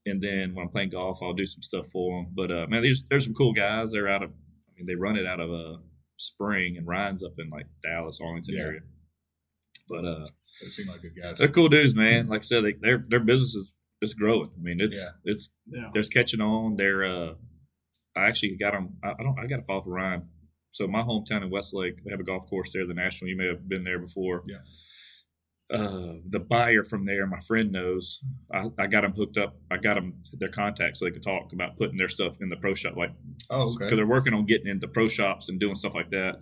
And 0.06 0.22
then 0.22 0.54
when 0.56 0.66
I'm 0.68 0.72
playing 0.72 0.90
golf, 0.92 1.20
I'll 1.22 1.34
do 1.34 1.46
some 1.46 1.62
stuff 1.62 1.88
for 1.92 2.22
them. 2.24 2.32
But 2.34 2.52
uh, 2.52 2.68
man, 2.70 2.82
there's 2.84 3.04
there's 3.10 3.26
some 3.26 3.34
cool 3.34 3.54
guys. 3.54 3.92
They're 3.92 4.08
out 4.08 4.24
of, 4.24 4.30
I 4.32 4.72
mean, 4.78 4.86
they 4.86 4.96
run 4.96 5.18
it 5.18 5.26
out 5.26 5.40
of 5.42 5.50
uh, 5.52 5.78
Spring, 6.18 6.78
and 6.78 6.88
Ryan's 6.88 7.24
up 7.24 7.34
in 7.38 7.50
like 7.50 7.66
Dallas, 7.84 8.20
Arlington 8.22 8.56
Yeah. 8.56 8.64
area. 8.64 8.80
But 9.90 10.06
uh, 10.06 10.26
they 10.62 10.70
seem 10.70 10.88
like 10.88 11.02
good 11.02 11.16
guys. 11.22 11.38
they're 11.40 11.48
cool 11.48 11.70
dudes, 11.70 11.96
man. 11.96 12.28
Like 12.28 12.40
I 12.40 12.42
said, 12.44 12.64
they, 12.64 12.74
their 12.74 12.98
their 13.08 13.20
business 13.20 13.56
is 13.56 13.74
it's 14.02 14.14
growing. 14.14 14.46
I 14.58 14.62
mean, 14.62 14.80
it's 14.82 14.98
Yeah. 14.98 15.10
it's 15.26 15.52
Yeah. 15.68 15.90
they're 15.94 16.04
catching 16.04 16.42
on. 16.42 16.76
They're 16.76 17.06
uh, 17.06 17.34
I 18.16 18.28
actually 18.28 18.56
got 18.58 18.74
them. 18.74 18.98
I, 19.04 19.12
I 19.20 19.24
don't. 19.24 19.40
I 19.40 19.46
got 19.48 19.58
to 19.58 19.64
follow 19.64 19.80
up 19.80 19.86
with 19.86 19.94
Ryan. 19.96 20.24
So 20.72 20.88
my 20.88 21.02
hometown 21.02 21.42
in 21.44 21.50
Westlake, 21.50 22.04
they 22.04 22.12
have 22.12 22.20
a 22.20 22.24
golf 22.24 22.48
course 22.48 22.72
there, 22.74 22.86
the 22.86 22.94
National. 22.94 23.30
You 23.30 23.38
may 23.38 23.48
have 23.48 23.68
been 23.68 23.84
there 23.84 24.00
before. 24.00 24.44
Yeah. 24.48 24.58
Uh, 25.70 26.14
the 26.30 26.40
buyer 26.40 26.84
from 26.86 27.06
there, 27.06 27.28
my 27.28 27.42
friend 27.42 27.72
knows. 27.74 28.22
I, 28.54 28.68
I 28.78 28.88
got 28.88 29.02
them 29.02 29.12
hooked 29.14 29.38
up. 29.38 29.58
I 29.70 29.76
got 29.78 29.96
them 29.96 30.14
their 30.34 30.48
contacts 30.50 31.00
so 31.00 31.06
they 31.06 31.12
could 31.12 31.24
talk 31.24 31.52
about 31.52 31.78
putting 31.78 31.98
their 31.98 32.08
stuff 32.08 32.38
in 32.40 32.48
the 32.50 32.56
pro 32.56 32.74
shop, 32.74 32.96
like 32.96 33.12
Oh, 33.50 33.64
okay. 33.64 33.74
because 33.80 33.98
they're 33.98 34.08
working 34.08 34.34
on 34.34 34.46
getting 34.46 34.68
into 34.68 34.88
pro 34.88 35.10
shops 35.10 35.50
and 35.50 35.60
doing 35.60 35.76
stuff 35.76 35.94
like 35.94 36.10
that. 36.12 36.40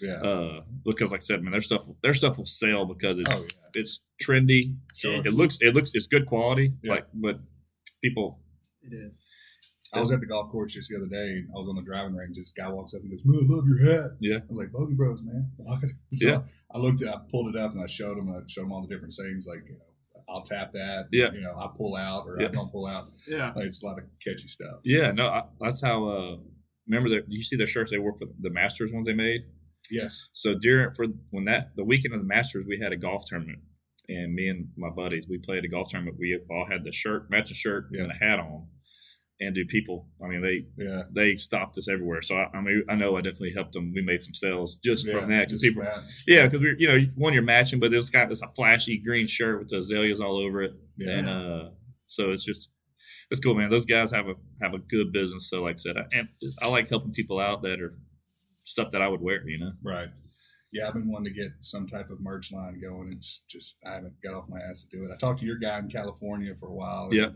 Yeah. 0.00 0.14
Uh, 0.14 0.60
because 0.84 1.10
like 1.12 1.20
I 1.20 1.24
said, 1.24 1.42
man, 1.42 1.52
their 1.52 1.60
stuff 1.60 1.86
their 2.02 2.14
stuff 2.14 2.38
will 2.38 2.46
sell 2.46 2.84
because 2.84 3.18
it's 3.18 3.30
oh, 3.30 3.42
yeah. 3.42 3.80
it's 3.80 4.00
trendy. 4.22 4.76
Sure. 4.94 5.22
It 5.24 5.32
looks 5.32 5.58
it 5.60 5.74
looks 5.74 5.90
it's 5.94 6.06
good 6.06 6.26
quality. 6.26 6.72
Yeah. 6.82 6.94
Like 6.94 7.06
but 7.14 7.40
people 8.02 8.40
It 8.82 8.94
is. 8.94 9.24
I 9.94 10.00
was 10.00 10.12
at 10.12 10.20
the 10.20 10.26
golf 10.26 10.50
course 10.50 10.74
just 10.74 10.90
the 10.90 10.96
other 10.96 11.06
day. 11.06 11.30
and 11.30 11.48
I 11.54 11.58
was 11.58 11.68
on 11.68 11.76
the 11.76 11.82
driving 11.82 12.14
range. 12.14 12.36
This 12.36 12.52
guy 12.52 12.68
walks 12.68 12.92
up 12.92 13.02
and 13.02 13.10
goes, 13.10 13.20
"Man, 13.24 13.48
I 13.48 13.54
love 13.54 13.64
your 13.66 13.92
hat." 13.92 14.10
Yeah. 14.20 14.36
I 14.36 14.46
was 14.48 14.58
like, 14.58 14.72
"Bogey 14.72 14.94
Bros, 14.94 15.22
man." 15.22 15.52
so 16.12 16.28
Yeah. 16.28 16.42
I 16.74 16.78
looked 16.78 17.02
at, 17.02 17.08
I 17.08 17.18
pulled 17.30 17.54
it 17.54 17.58
up, 17.58 17.72
and 17.72 17.80
I 17.82 17.86
showed 17.86 18.18
him. 18.18 18.28
I 18.28 18.40
showed 18.48 18.64
him 18.64 18.72
all 18.72 18.82
the 18.82 18.88
different 18.88 19.14
sayings, 19.14 19.46
like 19.48 19.62
you 19.68 19.74
know, 19.74 20.24
I'll 20.28 20.42
tap 20.42 20.72
that. 20.72 21.06
Yeah. 21.12 21.32
You 21.32 21.40
know, 21.40 21.54
I 21.56 21.68
pull 21.74 21.94
out 21.94 22.26
or 22.26 22.36
Yeah. 22.40 22.48
I 22.48 22.50
don't 22.50 22.70
pull 22.70 22.86
out. 22.86 23.06
Yeah. 23.28 23.52
Like, 23.54 23.66
it's 23.66 23.82
a 23.82 23.86
lot 23.86 23.98
of 23.98 24.04
catchy 24.22 24.48
stuff. 24.48 24.80
Yeah, 24.84 25.12
no, 25.12 25.28
I, 25.28 25.44
that's 25.60 25.82
how. 25.82 26.04
Uh, 26.08 26.36
remember 26.88 27.08
that 27.10 27.24
you 27.28 27.42
see 27.42 27.56
their 27.56 27.66
shirts 27.66 27.90
they 27.92 27.98
wore 27.98 28.12
for 28.16 28.26
the 28.40 28.50
Masters 28.50 28.92
ones 28.92 29.06
they 29.06 29.12
made. 29.14 29.42
Yes. 29.90 30.28
So 30.32 30.54
during 30.54 30.92
for 30.92 31.06
when 31.30 31.44
that 31.44 31.76
the 31.76 31.84
weekend 31.84 32.14
of 32.14 32.20
the 32.20 32.26
Masters, 32.26 32.64
we 32.66 32.78
had 32.82 32.92
a 32.92 32.96
golf 32.96 33.24
tournament, 33.26 33.58
and 34.08 34.34
me 34.34 34.48
and 34.48 34.68
my 34.76 34.90
buddies 34.90 35.26
we 35.28 35.38
played 35.38 35.64
a 35.64 35.68
golf 35.68 35.90
tournament. 35.90 36.16
We 36.18 36.38
all 36.50 36.66
had 36.68 36.84
the 36.84 36.92
shirt, 36.92 37.30
matching 37.30 37.56
shirt, 37.56 37.86
and 37.92 38.10
a 38.10 38.14
hat 38.14 38.38
on. 38.38 38.68
And 39.38 39.54
do 39.54 39.66
people? 39.66 40.08
I 40.24 40.28
mean, 40.28 40.40
they 40.40 40.64
Yeah. 40.82 41.02
they 41.12 41.36
stopped 41.36 41.76
us 41.76 41.90
everywhere. 41.90 42.22
So 42.22 42.36
I, 42.36 42.48
I 42.54 42.62
mean, 42.62 42.82
I 42.88 42.94
know 42.94 43.16
I 43.16 43.20
definitely 43.20 43.52
helped 43.52 43.74
them. 43.74 43.92
We 43.94 44.00
made 44.00 44.22
some 44.22 44.32
sales 44.32 44.78
just 44.82 45.06
yeah. 45.06 45.12
from 45.12 45.28
that 45.28 45.48
because 45.48 45.60
people. 45.60 45.84
Yeah, 46.26 46.44
because 46.44 46.60
we're 46.60 46.76
you 46.78 46.88
know 46.88 47.06
one 47.16 47.34
you're 47.34 47.42
matching, 47.42 47.78
but 47.78 47.92
it's 47.92 48.08
got 48.08 48.30
this 48.30 48.40
a 48.40 48.48
flashy 48.56 48.96
green 48.96 49.26
shirt 49.26 49.58
with 49.58 49.68
the 49.68 49.78
azaleas 49.78 50.22
all 50.22 50.38
over 50.38 50.62
it. 50.62 50.72
Yeah. 50.96 51.18
and 51.18 51.28
uh, 51.28 51.68
so 52.06 52.30
it's 52.32 52.44
just 52.44 52.70
it's 53.30 53.40
cool, 53.40 53.54
man. 53.54 53.70
Those 53.70 53.86
guys 53.86 54.12
have 54.12 54.26
a 54.28 54.34
have 54.62 54.74
a 54.74 54.78
good 54.78 55.12
business. 55.12 55.50
So, 55.50 55.62
like 55.62 55.76
I 55.76 55.78
said, 55.78 55.96
I, 55.98 56.64
I 56.64 56.68
like 56.68 56.88
helping 56.88 57.12
people 57.12 57.38
out 57.38 57.62
that 57.62 57.80
are 57.80 57.94
stuff 58.66 58.88
that 58.92 59.00
I 59.02 59.08
would 59.08 59.20
wear. 59.22 59.48
You 59.48 59.58
know, 59.58 59.72
Right. 59.82 60.08
Yeah, 60.72 60.88
I've 60.88 60.94
been 60.94 61.08
wanting 61.10 61.32
to 61.32 61.40
get 61.40 61.52
some 61.60 61.86
type 61.86 62.10
of 62.10 62.20
merch 62.20 62.52
line 62.52 62.80
going. 62.82 63.12
It's 63.12 63.40
just 63.48 63.76
I 63.86 63.92
haven't 63.94 64.20
got 64.22 64.34
off 64.34 64.48
my 64.48 64.58
ass 64.60 64.82
to 64.82 64.88
do 64.96 65.04
it. 65.04 65.10
I 65.12 65.16
talked 65.16 65.38
to 65.40 65.46
your 65.46 65.56
guy 65.58 65.78
in 65.78 65.88
California 65.88 66.54
for 66.54 66.68
a 66.68 66.74
while. 66.74 67.08
Yeah. 67.12 67.28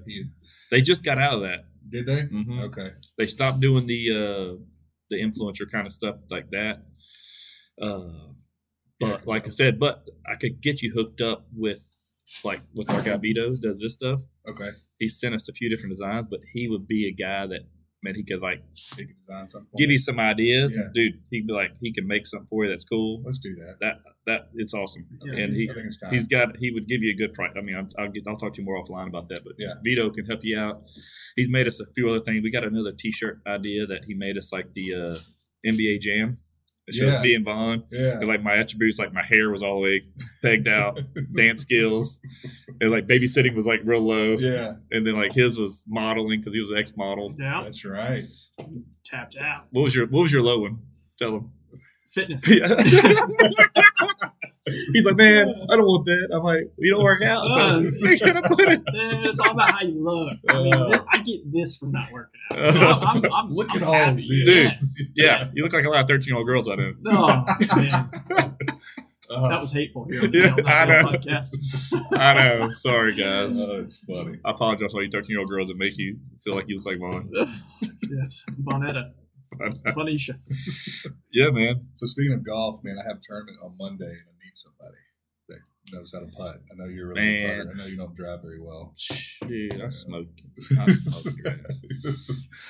They 0.70 0.82
just 0.82 1.02
got 1.04 1.16
out 1.18 1.34
of 1.34 1.40
that. 1.42 1.60
did 1.88 2.06
they? 2.06 2.22
hmm 2.22 2.58
Okay. 2.60 2.90
They 3.16 3.26
stopped 3.26 3.60
doing 3.60 3.86
the 3.86 4.10
uh, 4.10 4.62
the 5.10 5.16
influencer 5.22 5.70
kind 5.70 5.86
of 5.86 5.92
stuff 5.92 6.16
like 6.28 6.50
that. 6.50 6.82
Uh, 7.80 8.32
Yeah, 9.00 9.08
but 9.08 9.18
'cause 9.18 9.26
like 9.26 9.46
I 9.46 9.50
said, 9.50 9.78
but 9.78 10.04
I 10.30 10.34
could 10.36 10.60
get 10.60 10.82
you 10.82 10.92
hooked 10.94 11.20
up 11.22 11.46
with 11.54 11.90
like 12.44 12.60
with 12.74 12.90
our 12.90 13.00
guy 13.00 13.16
Vito 13.16 13.54
does 13.56 13.80
this 13.80 13.94
stuff. 13.94 14.20
Okay. 14.48 14.70
He 14.98 15.08
sent 15.08 15.34
us 15.34 15.48
a 15.48 15.52
few 15.52 15.70
different 15.70 15.92
designs, 15.92 16.26
but 16.28 16.40
he 16.52 16.68
would 16.68 16.86
be 16.86 17.06
a 17.08 17.12
guy 17.12 17.46
that 17.46 17.62
man 18.02 18.14
he 18.14 18.24
could 18.24 18.40
like 18.40 18.62
He 18.96 19.04
could 19.06 19.16
design 19.16 19.48
something. 19.48 19.70
give 19.76 19.90
you 19.90 19.98
some 19.98 20.18
ideas, 20.18 20.76
Yeah. 20.76 20.88
dude. 20.94 21.14
He'd 21.30 21.46
be 21.46 21.52
like 21.52 21.72
he 21.80 21.92
can 21.92 22.06
make 22.06 22.26
something 22.26 22.46
for 22.48 22.64
you 22.64 22.70
that's 22.70 22.84
cool. 22.84 23.22
Let's 23.24 23.38
do 23.38 23.54
that. 23.56 23.76
That 23.80 23.94
that 24.26 24.40
it's 24.54 24.72
awesome. 24.74 25.06
Yeah, 25.24 25.42
and 25.44 25.54
he 25.54 25.68
I 25.70 25.74
think 25.74 25.86
it's 25.86 26.00
time. 26.00 26.12
he's 26.12 26.26
got 26.28 26.56
he 26.58 26.70
would 26.70 26.86
give 26.88 27.02
you 27.02 27.10
a 27.12 27.16
good 27.16 27.32
price. 27.32 27.52
I 27.56 27.60
mean, 27.62 27.76
I'll, 27.76 27.88
I'll 27.98 28.10
get 28.10 28.24
I'll 28.26 28.36
talk 28.36 28.54
to 28.54 28.60
you 28.62 28.64
more 28.66 28.82
offline 28.82 29.08
about 29.08 29.28
that. 29.28 29.40
But 29.44 29.54
Yeah. 29.58 29.74
Vito 29.84 30.10
can 30.10 30.24
help 30.26 30.40
you 30.44 30.58
out. 30.58 30.82
He's 31.36 31.48
made 31.50 31.66
us 31.66 31.80
a 31.80 31.86
few 31.94 32.08
other 32.08 32.20
things. 32.20 32.42
We 32.42 32.50
got 32.50 32.64
another 32.64 32.92
T-shirt 32.92 33.40
idea 33.46 33.86
that 33.86 34.04
he 34.06 34.14
made 34.14 34.36
us 34.38 34.52
like 34.52 34.72
the 34.74 34.94
uh, 34.94 35.18
NBA 35.66 36.00
Jam. 36.00 36.36
It 36.90 36.94
shows 36.94 37.14
Yeah. 37.14 37.22
me 37.22 37.34
and 37.34 37.44
Vaughn. 37.44 37.84
Yeah. 37.90 38.18
And 38.18 38.28
like 38.28 38.42
my 38.42 38.56
attributes, 38.56 38.98
like 38.98 39.12
my 39.12 39.24
hair 39.24 39.50
was 39.50 39.62
all 39.62 39.76
the 39.76 39.80
way 39.82 40.02
pegged 40.42 40.68
out, 40.68 41.00
dance 41.36 41.62
skills, 41.62 42.20
and 42.80 42.90
like 42.90 43.06
babysitting 43.06 43.54
was 43.54 43.66
like 43.66 43.80
real 43.84 44.00
low. 44.02 44.36
Yeah. 44.38 44.74
And 44.90 45.06
then 45.06 45.16
like 45.16 45.32
his 45.32 45.58
was 45.58 45.84
modeling 45.88 46.40
because 46.40 46.54
he 46.54 46.60
was 46.60 46.70
an 46.70 46.78
ex 46.78 46.96
model. 46.96 47.34
Yeah, 47.38 47.60
That's 47.62 47.84
right. 47.84 48.24
tapped 49.04 49.36
out. 49.38 49.66
What 49.70 49.82
was 49.82 49.94
your 49.94 50.06
What 50.08 50.22
was 50.22 50.32
your 50.32 50.42
low 50.42 50.60
one? 50.60 50.78
Tell 51.18 51.36
him. 51.36 51.50
Fitness. 52.12 52.42
He's 54.92 55.04
like, 55.06 55.16
man, 55.16 55.48
I 55.70 55.76
don't 55.76 55.84
want 55.84 56.06
that. 56.06 56.28
I'm 56.34 56.42
like, 56.42 56.64
you 56.78 56.94
don't 56.94 57.02
work 57.04 57.22
out. 57.22 57.44
Uh, 57.46 57.88
So, 57.88 57.96
where 58.00 58.16
can 58.18 58.36
I 58.36 58.40
put 58.48 58.60
it? 58.60 58.82
It's 58.92 59.38
all 59.38 59.50
about 59.52 59.70
how 59.70 59.82
you 59.84 60.02
look. 60.02 60.32
I 60.48 60.62
mean, 60.62 60.74
Uh. 60.74 61.04
I 61.10 61.18
get 61.18 61.50
this 61.52 61.76
from 61.78 61.92
not 61.92 62.10
working 62.12 62.40
out. 62.50 62.58
Uh. 62.58 62.72
So 62.72 62.80
I'm, 62.80 63.24
I'm, 63.24 63.32
I'm, 63.32 63.54
Look 63.54 63.68
I'm 63.74 63.84
all 63.84 63.92
happy. 63.92 64.26
this. 64.44 64.78
Yes. 64.80 65.08
Yeah, 65.14 65.50
you 65.54 65.62
look 65.62 65.72
like 65.72 65.84
a 65.84 65.88
lot 65.90 66.00
of 66.02 66.08
13 66.08 66.26
year 66.28 66.36
old 66.36 66.46
girls 66.46 66.68
I 66.68 66.74
know. 66.76 66.92
Oh, 67.06 67.44
man. 67.76 68.10
Uh, 69.30 69.48
That 69.48 69.60
was 69.60 69.72
hateful 69.72 70.06
here 70.10 70.24
Yeah, 70.24 70.56
I 70.66 70.84
know. 70.86 71.02
podcast. 71.08 71.54
I 72.12 72.34
know. 72.34 72.72
Sorry, 72.72 73.14
guys. 73.14 73.56
oh, 73.60 73.78
it's 73.80 73.98
funny. 73.98 74.38
I 74.44 74.50
apologize 74.50 74.90
to 74.90 74.96
all 74.96 75.02
you 75.04 75.08
13 75.10 75.30
year 75.30 75.38
old 75.40 75.48
girls 75.48 75.68
that 75.68 75.76
make 75.78 75.96
you 75.96 76.18
feel 76.42 76.54
like 76.56 76.64
you 76.68 76.78
look 76.78 76.86
like 76.86 76.98
Vaughn. 76.98 77.30
Yes, 78.10 78.44
Bonetta, 78.60 79.12
Bonisha. 79.94 80.34
yeah, 81.32 81.50
man. 81.50 81.86
So 81.94 82.06
speaking 82.06 82.32
of 82.32 82.44
golf, 82.44 82.80
man, 82.82 82.96
I 82.98 83.06
have 83.06 83.18
a 83.18 83.20
tournament 83.22 83.58
on 83.62 83.76
Monday 83.78 84.06
and 84.06 84.10
I 84.10 84.29
need 84.29 84.29
somebody 84.54 84.96
that 85.48 85.58
knows 85.92 86.12
how 86.12 86.20
to 86.20 86.26
putt. 86.26 86.58
I 86.70 86.74
know 86.76 86.86
you're 86.88 87.08
really 87.08 87.38
good 87.38 87.56
putter. 87.64 87.72
I 87.74 87.76
know 87.78 87.86
you 87.86 87.96
don't 87.96 88.14
drive 88.14 88.42
very 88.42 88.60
well. 88.60 88.94
Dude, 89.46 89.80
I 89.82 89.88
smoke. 89.90 90.28
I 90.78 90.86
smoke. 90.92 91.36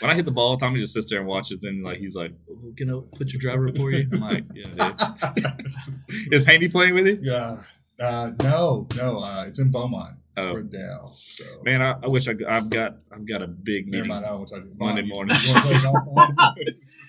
When 0.00 0.10
I 0.10 0.14
hit 0.14 0.24
the 0.24 0.30
ball, 0.30 0.56
Tommy 0.56 0.80
just 0.80 0.94
sits 0.94 1.10
there 1.10 1.18
and 1.20 1.28
watches, 1.28 1.64
and 1.64 1.84
like 1.84 1.98
he's 1.98 2.14
like, 2.14 2.32
oh, 2.50 2.72
"Can 2.76 2.90
I 2.90 3.00
put 3.16 3.32
your 3.32 3.40
driver 3.40 3.72
for 3.72 3.90
you?" 3.90 4.08
I'm 4.12 4.20
like, 4.20 4.44
"Yeah." 4.54 4.92
Dude. 5.34 6.32
Is 6.32 6.44
Handy 6.46 6.68
playing 6.68 6.94
with 6.94 7.06
you? 7.06 7.18
yeah. 7.22 7.62
Uh, 7.98 8.30
no, 8.42 8.86
no, 8.96 9.18
uh, 9.18 9.44
it's 9.46 9.58
in 9.58 9.70
Beaumont. 9.70 10.16
It's 10.36 10.46
Oh. 10.46 10.52
for 10.54 10.62
Dow. 10.62 11.10
So 11.16 11.44
Man, 11.66 11.82
I, 11.82 11.96
I 12.02 12.06
wish 12.06 12.26
I, 12.28 12.32
I've 12.48 12.70
got 12.70 12.94
I've 13.12 13.26
got 13.28 13.42
a 13.42 13.46
big 13.46 13.88
never 13.88 14.04
meeting. 14.04 14.08
mind. 14.08 14.24
I 14.24 14.28
talk 14.28 14.46
to. 14.48 14.64
Monday 14.78 15.02
morning. 15.02 15.36
you 15.42 15.52
wanna 15.52 15.60
play 15.66 15.82
golf 15.82 15.96
on? 16.16 16.36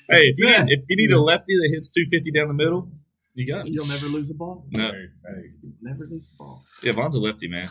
Hey, 0.09 0.23
if 0.27 0.37
you 0.37 0.47
need, 0.49 0.65
if 0.79 0.83
you 0.89 0.97
need 0.97 1.11
a 1.11 1.21
lefty 1.21 1.55
that 1.61 1.69
hits 1.73 1.89
250 1.91 2.31
down 2.31 2.49
the 2.49 2.53
middle, 2.53 2.91
you 3.33 3.51
got 3.51 3.67
it. 3.67 3.73
You'll 3.73 3.87
never 3.87 4.07
lose 4.07 4.29
a 4.29 4.33
ball. 4.33 4.65
No, 4.71 4.91
Hey, 4.91 5.05
hey, 5.27 5.43
never 5.81 6.05
lose 6.09 6.31
a 6.33 6.37
ball. 6.37 6.63
yeah, 6.83 6.91
Vaughn's 6.91 7.15
a 7.15 7.19
lefty 7.19 7.47
man. 7.47 7.69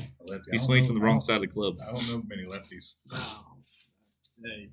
a 0.00 0.30
lefty. 0.30 0.50
He 0.52 0.58
swings 0.58 0.86
from 0.86 0.96
the 0.96 1.02
wrong 1.02 1.20
side 1.20 1.36
of 1.36 1.42
the 1.42 1.48
club. 1.48 1.76
I 1.86 1.92
don't 1.92 2.08
know 2.08 2.22
many 2.26 2.46
lefties. 2.46 2.94
Wow. 3.10 3.46
Hey, 4.44 4.70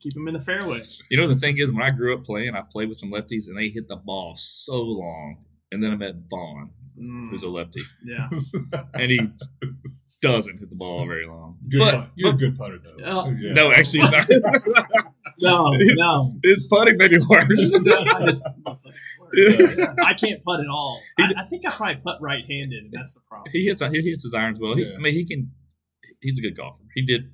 keep 0.00 0.16
him 0.16 0.28
in 0.28 0.34
the 0.34 0.40
fairway. 0.40 0.82
You 1.10 1.16
know 1.16 1.26
the 1.26 1.36
thing 1.36 1.58
is, 1.58 1.72
when 1.72 1.82
I 1.82 1.90
grew 1.90 2.16
up 2.16 2.24
playing, 2.24 2.54
I 2.54 2.62
played 2.62 2.88
with 2.88 2.98
some 2.98 3.10
lefties, 3.10 3.48
and 3.48 3.58
they 3.58 3.68
hit 3.68 3.88
the 3.88 3.96
ball 3.96 4.34
so 4.36 4.74
long. 4.74 5.44
And 5.72 5.82
then 5.82 5.90
I 5.92 5.96
met 5.96 6.14
Vaughn, 6.30 6.70
Mm, 7.02 7.30
who's 7.30 7.42
a 7.42 7.48
lefty, 7.48 7.80
yeah. 8.04 8.28
and 8.94 9.10
he 9.10 9.18
doesn't 10.20 10.58
hit 10.58 10.68
the 10.68 10.76
ball 10.76 11.06
very 11.06 11.26
long. 11.26 11.56
Good 11.66 11.78
but, 11.78 11.94
putt. 11.94 12.10
You're 12.14 12.32
but- 12.32 12.36
a 12.36 12.38
good 12.38 12.56
putter, 12.58 12.78
though. 12.78 12.96
Oh, 13.04 13.30
Yeah. 13.40 13.52
no, 13.54 13.72
actually, 13.72 14.00
he's 14.00 14.10
not. 14.12 14.28
No, 15.38 15.70
no. 15.72 16.34
his 16.44 16.66
putting 16.68 16.98
may 16.98 17.08
be 17.08 17.18
worse. 17.18 17.48
I, 19.36 19.40
uh, 19.40 19.74
Yeah. 19.78 19.94
I 20.04 20.14
can't 20.14 20.42
putt 20.44 20.60
at 20.60 20.66
all. 20.68 21.00
He 21.16 21.24
I, 21.24 21.28
d- 21.28 21.34
I 21.38 21.44
think 21.44 21.64
I 21.66 21.70
probably 21.70 21.96
putt 22.02 22.18
right-handed, 22.20 22.84
and 22.84 22.92
that's 22.92 23.14
the 23.14 23.20
problem. 23.28 23.50
he 23.52 23.64
hits 23.66 23.80
he 23.80 24.02
hits 24.02 24.22
his 24.24 24.34
irons 24.34 24.58
well. 24.60 24.74
He, 24.74 24.84
Yeah. 24.84 24.94
I 24.96 24.98
mean, 24.98 25.14
he 25.14 25.24
can. 25.24 25.50
He's 26.20 26.38
a 26.38 26.42
good 26.42 26.56
golfer. 26.56 26.82
He 26.94 27.02
did. 27.04 27.32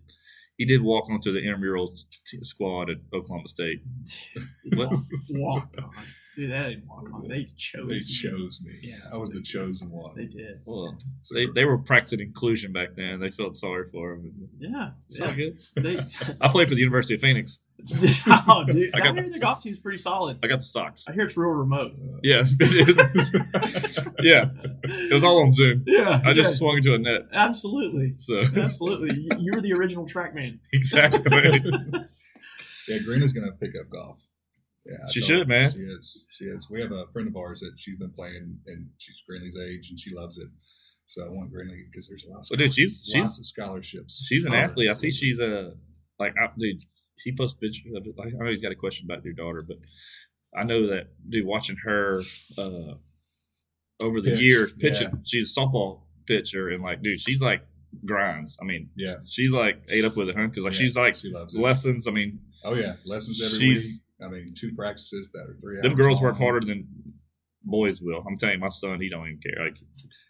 He 0.57 0.65
did 0.65 0.83
walk 0.83 1.09
onto 1.09 1.33
the 1.33 1.39
intramural 1.39 1.95
t- 2.27 2.39
squad 2.43 2.91
at 2.91 2.97
Oklahoma 3.15 3.49
State. 3.49 3.81
What? 4.75 4.91
Walked 5.31 5.79
on. 5.79 5.91
Dude, 6.37 6.51
that 6.53 6.69
didn't 6.69 6.87
walk 6.87 7.05
on. 7.13 7.29
They 7.29 7.47
chose. 7.57 7.89
They 7.89 7.95
me. 7.97 8.03
chose 8.05 8.61
me. 8.65 8.73
Yeah. 8.83 8.97
I 9.13 9.17
was 9.17 9.31
the 9.33 9.41
chosen 9.43 9.91
one. 9.91 10.15
They 10.17 10.27
did. 10.27 10.61
Well, 10.65 10.97
So- 11.23 11.35
they, 11.35 11.47
they 11.47 11.65
were 11.65 11.79
practicing 11.79 12.21
inclusion 12.21 12.73
back 12.73 12.91
then. 12.97 13.19
They 13.21 13.31
felt 13.31 13.57
sorry 13.57 13.87
for 13.91 14.13
him. 14.15 14.33
Yeah. 14.59 14.91
It's 15.11 15.21
all 15.21 15.29
yeah. 15.29 15.35
good. 15.35 15.59
They, 15.85 15.99
I 16.41 16.49
played 16.49 16.69
for 16.69 16.75
the 16.75 16.81
University 16.81 17.15
of 17.15 17.21
Phoenix. 17.21 17.59
oh, 18.49 18.65
dude. 18.67 18.95
I 18.95 18.99
I, 18.99 19.01
got- 19.05 19.15
hear 19.15 19.31
the 19.31 19.39
golf 19.39 19.63
team's 19.63 19.79
pretty 19.79 19.99
solid. 19.99 20.39
I 20.43 20.47
got 20.49 20.59
the 20.59 20.65
socks. 20.65 21.05
I 21.09 21.13
hear 21.13 21.25
it's 21.25 21.37
real 21.37 21.51
remote. 21.51 21.93
Yeah, 22.23 22.43
it 22.45 23.17
is. 23.17 23.33
yeah, 24.23 24.51
it 24.83 25.13
was 25.13 25.23
all 25.25 25.41
on 25.43 25.53
Zoom. 25.53 25.85
Yeah. 25.87 26.21
I 26.25 26.33
just 26.33 26.51
yeah, 26.51 26.57
swung 26.57 26.77
into 26.79 26.95
a 26.95 26.99
net. 26.99 27.23
absolutely. 27.33 28.15
So 28.19 28.41
Absolutely. 28.57 29.17
You, 29.17 29.29
you 29.39 29.53
were 29.55 29.61
the 29.61 29.73
original 29.75 30.07
track 30.07 30.35
man. 30.35 30.61
exactly. 30.73 31.21
Yeah, 32.89 32.99
Greenlee's 33.01 33.33
gonna 33.33 33.53
pick 33.61 33.73
up 33.81 33.91
golf. 33.91 34.29
Yeah, 34.87 34.97
I 35.07 35.11
She 35.13 35.21
should, 35.21 35.39
her. 35.41 35.45
man. 35.45 35.71
She 35.71 35.83
is. 35.83 36.25
She 36.31 36.45
is. 36.47 36.69
We 36.71 36.81
have 36.81 36.91
a 36.93 37.07
friend 37.13 37.29
of 37.29 37.37
ours 37.37 37.61
that 37.61 37.73
she's 37.79 37.97
been 37.99 38.11
playing, 38.13 38.59
and 38.67 38.87
she's 38.97 39.23
Greenlee's 39.29 39.59
age, 39.61 39.91
and 39.91 39.99
she 40.01 40.15
loves 40.15 40.39
it. 40.39 40.49
So 41.05 41.25
I 41.25 41.29
want 41.29 41.53
Greenlee 41.53 41.85
because 41.91 42.09
there's 42.09 42.25
a 42.25 42.31
lot 42.31 42.41
of 42.41 42.47
Well, 42.51 42.59
dude, 42.59 42.75
she's 42.75 43.05
lots 43.15 43.31
she's 43.31 43.39
of 43.41 43.47
scholarships. 43.47 44.27
she's 44.29 44.47
an 44.47 44.55
athlete. 44.55 44.89
I 44.91 44.95
see 44.95 45.11
she's 45.11 45.39
a 45.39 45.73
like, 46.19 46.35
I, 46.43 46.49
dude. 46.59 46.81
He 47.25 47.33
posts 47.37 47.59
pictures 47.59 47.93
of 47.97 48.07
it. 48.07 48.15
Like, 48.17 48.33
I 48.35 48.45
know 48.45 48.51
he's 48.51 48.61
got 48.61 48.73
a 48.73 48.77
question 48.77 49.07
about 49.11 49.25
your 49.25 49.35
daughter, 49.35 49.63
but 49.67 49.79
I 50.57 50.65
know 50.65 50.87
that, 50.89 51.09
dude. 51.29 51.47
Watching 51.47 51.77
her 51.85 52.23
uh 52.57 52.95
over 54.03 54.21
the 54.21 54.31
Pitch, 54.31 54.41
years 54.43 54.73
pitching, 54.73 55.09
yeah. 55.09 55.19
she's 55.25 55.57
a 55.57 55.61
softball 55.61 56.03
pitcher, 56.27 56.69
and 56.69 56.83
like, 56.83 57.03
dude, 57.03 57.19
she's 57.21 57.41
like 57.41 57.63
grinds. 58.05 58.57
I 58.61 58.65
mean, 58.65 58.91
Yeah, 58.97 59.17
she's 59.27 59.51
like 59.51 59.83
ate 59.91 60.05
up 60.05 60.17
with 60.17 60.29
it, 60.29 60.37
huh? 60.37 60.47
Because 60.49 60.65
like 60.65 60.75
yeah, 60.75 60.79
she's 60.79 60.97
like 60.97 61.15
she 61.15 61.31
loves 61.31 61.55
it. 61.55 61.61
lessons. 61.61 62.07
I 62.07 62.11
mean, 62.13 62.39
Oh 62.65 62.75
yeah, 62.75 62.95
lessons 63.05 63.43
every 63.43 63.59
She's- 63.59 63.83
week. 63.85 64.03
I 64.21 64.27
mean, 64.29 64.53
two 64.53 64.73
practices 64.75 65.31
that 65.33 65.49
are 65.49 65.57
three. 65.61 65.81
them 65.81 65.95
girls 65.95 66.17
long. 66.17 66.25
work 66.33 66.39
harder 66.39 66.67
than 66.67 66.89
boys 67.63 68.01
will. 68.03 68.25
I'm 68.27 68.37
telling 68.37 68.55
you, 68.57 68.61
my 68.61 68.69
son, 68.69 69.01
he 69.01 69.09
don't 69.09 69.27
even 69.29 69.39
care. 69.41 69.65
Like 69.67 69.79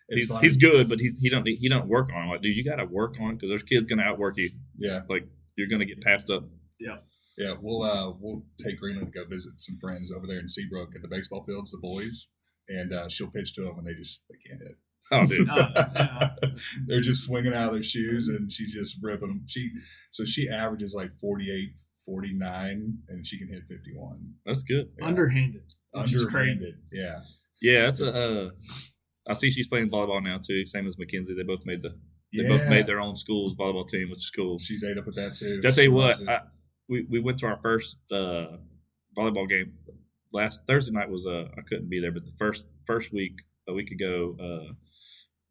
It's 0.08 0.28
he's 0.30 0.38
he's 0.40 0.56
good, 0.58 0.90
but 0.90 1.00
he's 1.00 1.18
he 1.18 1.30
don't 1.30 1.46
he 1.48 1.68
don't 1.70 1.88
work 1.88 2.10
on 2.14 2.24
it. 2.28 2.30
Like, 2.30 2.42
dude, 2.42 2.54
you 2.54 2.62
got 2.64 2.76
to 2.76 2.84
work 2.84 3.14
on 3.20 3.30
it 3.30 3.34
because 3.36 3.48
there's 3.48 3.62
kids 3.62 3.86
gonna 3.86 4.02
outwork 4.02 4.36
you. 4.36 4.50
Yeah, 4.76 5.02
Like 5.08 5.26
you're 5.56 5.68
gonna 5.68 5.86
get 5.86 6.02
passed 6.02 6.28
up. 6.30 6.44
Yeah. 6.78 6.96
Yeah, 7.36 7.54
we'll 7.60 7.82
uh 7.82 8.12
we'll 8.18 8.42
take 8.58 8.78
Greenland 8.80 9.12
to 9.12 9.18
go 9.20 9.24
visit 9.24 9.52
some 9.60 9.78
friends 9.80 10.10
over 10.10 10.26
there 10.26 10.40
in 10.40 10.48
Seabrook 10.48 10.96
at 10.96 11.02
the 11.02 11.08
baseball 11.08 11.44
fields, 11.44 11.70
the 11.70 11.78
boys, 11.78 12.28
and 12.68 12.92
uh, 12.92 13.08
she'll 13.08 13.30
pitch 13.30 13.54
to 13.54 13.62
them, 13.62 13.78
and 13.78 13.86
they 13.86 13.94
just 13.94 14.24
they 14.28 14.36
can't 14.48 14.60
hit. 14.60 14.76
Oh, 15.12 15.24
dude. 15.24 15.48
Uh, 15.58 15.88
yeah. 15.94 16.30
They're 16.86 17.00
just 17.00 17.24
swinging 17.24 17.54
out 17.54 17.68
of 17.68 17.74
their 17.74 17.82
shoes, 17.82 18.28
and 18.28 18.50
she's 18.50 18.72
just 18.72 18.98
ripping 19.00 19.28
them. 19.28 19.42
She 19.46 19.70
so 20.10 20.24
she 20.24 20.48
averages 20.48 20.94
like 20.96 21.14
48, 21.14 21.70
49, 22.04 22.98
and 23.08 23.26
she 23.26 23.38
can 23.38 23.48
hit 23.48 23.62
fifty 23.68 23.92
one. 23.94 24.34
That's 24.44 24.62
good. 24.62 24.88
Yeah. 24.98 25.06
Underhanded. 25.06 25.62
Which 25.92 26.06
crazy. 26.06 26.24
Underhanded, 26.24 26.74
yeah. 26.92 27.20
Yeah, 27.62 27.82
that's 27.82 28.00
It's- 28.00 28.16
a. 28.16 28.46
Uh, 28.46 28.50
I 29.28 29.34
see 29.34 29.50
she's 29.50 29.68
playing 29.68 29.88
volleyball 29.88 30.22
now 30.22 30.40
too. 30.44 30.64
Same 30.64 30.86
as 30.86 30.98
Mackenzie. 30.98 31.34
They 31.34 31.42
both 31.42 31.66
made 31.66 31.82
the 31.82 31.90
they 32.32 32.42
yeah. 32.42 32.48
both 32.48 32.68
made 32.68 32.86
their 32.86 33.00
own 33.00 33.14
schools 33.16 33.54
volleyball 33.56 33.86
team, 33.86 34.08
which 34.10 34.18
is 34.18 34.30
cool. 34.34 34.58
She's 34.58 34.82
ate 34.84 34.98
up 34.98 35.06
with 35.06 35.16
that 35.16 35.36
too. 35.36 35.60
I 35.64 35.70
tell 35.70 35.84
you 35.84 35.92
what. 35.92 36.16
I, 36.28 36.40
we 36.88 37.06
we 37.08 37.20
went 37.20 37.38
to 37.40 37.46
our 37.46 37.58
first 37.58 37.98
uh, 38.12 38.56
volleyball 39.16 39.48
game 39.48 39.74
last 40.32 40.66
Thursday 40.66 40.92
night. 40.92 41.10
Was 41.10 41.26
uh, 41.26 41.44
I 41.56 41.62
couldn't 41.62 41.88
be 41.90 42.00
there, 42.00 42.12
but 42.12 42.24
the 42.24 42.32
first 42.38 42.64
first 42.86 43.12
week 43.12 43.34
a 43.68 43.72
week 43.72 43.90
ago, 43.90 44.36
uh, 44.40 44.72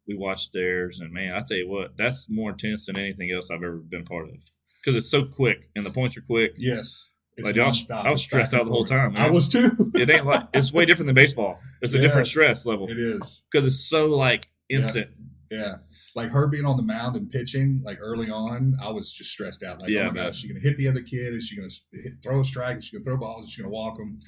we 0.06 0.16
watched 0.16 0.52
theirs, 0.52 1.00
and 1.00 1.12
man, 1.12 1.34
I 1.34 1.40
tell 1.46 1.56
you 1.58 1.68
what, 1.68 1.96
that's 1.96 2.26
more 2.28 2.50
intense 2.50 2.86
than 2.86 2.98
anything 2.98 3.30
else 3.34 3.50
I've 3.50 3.62
ever 3.62 3.76
been 3.76 4.02
a 4.02 4.04
part 4.04 4.28
of 4.28 4.34
because 4.82 4.96
it's 4.96 5.10
so 5.10 5.24
quick 5.24 5.68
and 5.76 5.84
the 5.84 5.90
points 5.90 6.16
are 6.16 6.22
quick. 6.22 6.52
yes. 6.56 7.08
It's 7.40 7.46
Like, 7.46 7.56
I 7.58 7.66
was- 7.68 7.88
I 7.88 8.10
was 8.10 8.20
stressed 8.22 8.52
out 8.52 8.64
the 8.64 8.70
whole 8.72 8.84
time, 8.84 9.16
I 9.16 9.30
was 9.30 9.48
too. 9.48 9.70
It 9.94 10.10
ain't 10.10 10.26
like 10.26 10.48
it's 10.54 10.72
way 10.72 10.86
different 10.86 11.06
than 11.06 11.14
baseball. 11.24 11.56
It's 11.82 11.94
a 11.94 11.98
different 12.00 12.26
stress 12.26 12.66
level 12.66 12.90
It 12.90 12.98
is. 12.98 13.44
because 13.52 13.64
it's 13.72 13.88
so 13.88 14.06
like 14.06 14.40
instant. 14.68 15.10
Yeah. 15.48 15.76
Like 16.14 16.30
her 16.30 16.48
being 16.48 16.64
on 16.64 16.76
the 16.76 16.82
mound 16.82 17.16
and 17.16 17.28
pitching, 17.28 17.80
like 17.84 17.98
early 18.00 18.30
on, 18.30 18.74
I 18.82 18.90
was 18.90 19.12
just 19.12 19.30
stressed 19.30 19.62
out. 19.62 19.82
Like, 19.82 19.90
oh 19.90 19.94
Yeah, 19.94 20.08
oh 20.08 20.10
my. 20.10 20.14
God, 20.14 20.28
is 20.30 20.38
she 20.40 20.48
going 20.48 20.60
to 20.60 20.68
hit 20.68 20.76
the 20.76 20.88
other 20.88 21.02
kid? 21.02 21.34
Is 21.34 21.46
she 21.46 21.56
going 21.56 21.68
to 21.68 22.02
hit, 22.02 22.12
throw 22.22 22.40
a 22.40 22.44
strike? 22.44 22.78
Is 22.78 22.86
she 22.86 22.96
going 22.96 23.04
to 23.04 23.10
throw 23.10 23.18
balls? 23.18 23.46
Is 23.46 23.52
she 23.52 23.62
going 23.62 23.70
to 23.70 23.74
walk 23.74 23.96
them? 23.96 24.18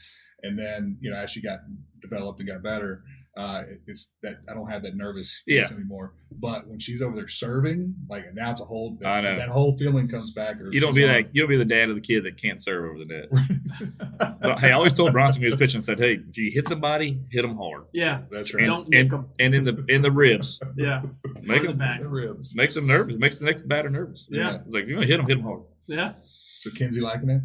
And 0.43 0.59
then, 0.59 0.97
you 1.01 1.11
know, 1.11 1.17
as 1.17 1.31
she 1.31 1.43
got 1.43 1.59
developed 2.01 2.41
and 2.41 2.49
got 2.49 2.63
better, 2.63 3.03
uh, 3.37 3.63
it's 3.87 4.13
that 4.23 4.37
I 4.49 4.55
don't 4.55 4.69
have 4.71 4.83
that 4.83 4.97
nervous 4.97 5.43
Yeah. 5.47 5.63
anymore. 5.73 6.15
But 6.33 6.67
when 6.69 6.79
she's 6.79 7.01
over 7.01 7.15
there 7.17 7.29
serving, 7.29 7.95
like 8.09 8.25
now 8.35 8.51
it's 8.51 8.61
a 8.61 8.65
whole 8.65 8.97
that, 9.01 9.09
I 9.13 9.21
know. 9.21 9.37
that 9.37 9.49
whole 9.49 9.77
feeling 9.79 10.09
comes 10.09 10.33
back. 10.33 10.61
or 10.61 10.73
You 10.73 10.81
don't 10.81 10.95
be 10.95 11.05
on- 11.05 11.11
that. 11.11 11.35
You 11.35 11.43
don't 11.43 11.49
be 11.51 11.57
the 11.57 11.65
dad 11.65 11.89
of 11.89 11.95
the 11.95 12.01
kid 12.01 12.25
that 12.25 12.37
can't 12.37 12.63
serve 12.63 12.85
over 12.91 12.99
the 12.99 13.07
net. 13.07 13.91
But 14.41 14.59
hey, 14.61 14.69
I 14.69 14.73
always 14.73 14.93
told 14.95 15.13
Bronson 15.13 15.41
when 15.41 15.51
he 15.51 15.55
was 15.55 15.57
pitching, 15.57 15.83
said, 15.83 15.99
"Hey, 15.99 16.19
if 16.29 16.37
you 16.37 16.51
hit 16.53 16.67
somebody, 16.69 17.21
hit 17.31 17.43
them 17.43 17.57
hard, 17.57 17.85
Yeah. 17.93 18.23
That's 18.31 18.51
and 18.53 18.61
right. 18.61 18.67
Don't 18.67 18.89
nick 18.89 19.01
and, 19.05 19.13
'em. 19.13 19.27
and 19.39 19.55
in 19.55 19.65
the 19.65 19.85
in 19.89 20.03
the 20.03 20.11
ribs, 20.11 20.59
Yeah. 20.77 21.03
make 21.45 21.63
them 21.63 21.77
back. 21.79 22.01
The 22.01 22.09
ribs. 22.09 22.55
makes 22.57 22.75
them 22.75 22.87
nervous, 22.87 23.17
makes 23.19 23.39
the 23.39 23.45
next 23.47 23.69
batter 23.69 23.91
nervous. 23.91 24.27
Yeah. 24.31 24.57
It's 24.57 24.67
like 24.75 24.87
you're 24.87 24.97
gonna 24.97 25.07
hit 25.07 25.19
them, 25.19 25.27
hit 25.27 25.35
them 25.37 25.45
hard. 25.45 25.63
Yeah. 25.87 26.15
So 26.57 26.71
Kenzie 26.71 27.01
liking 27.01 27.31
it? 27.31 27.43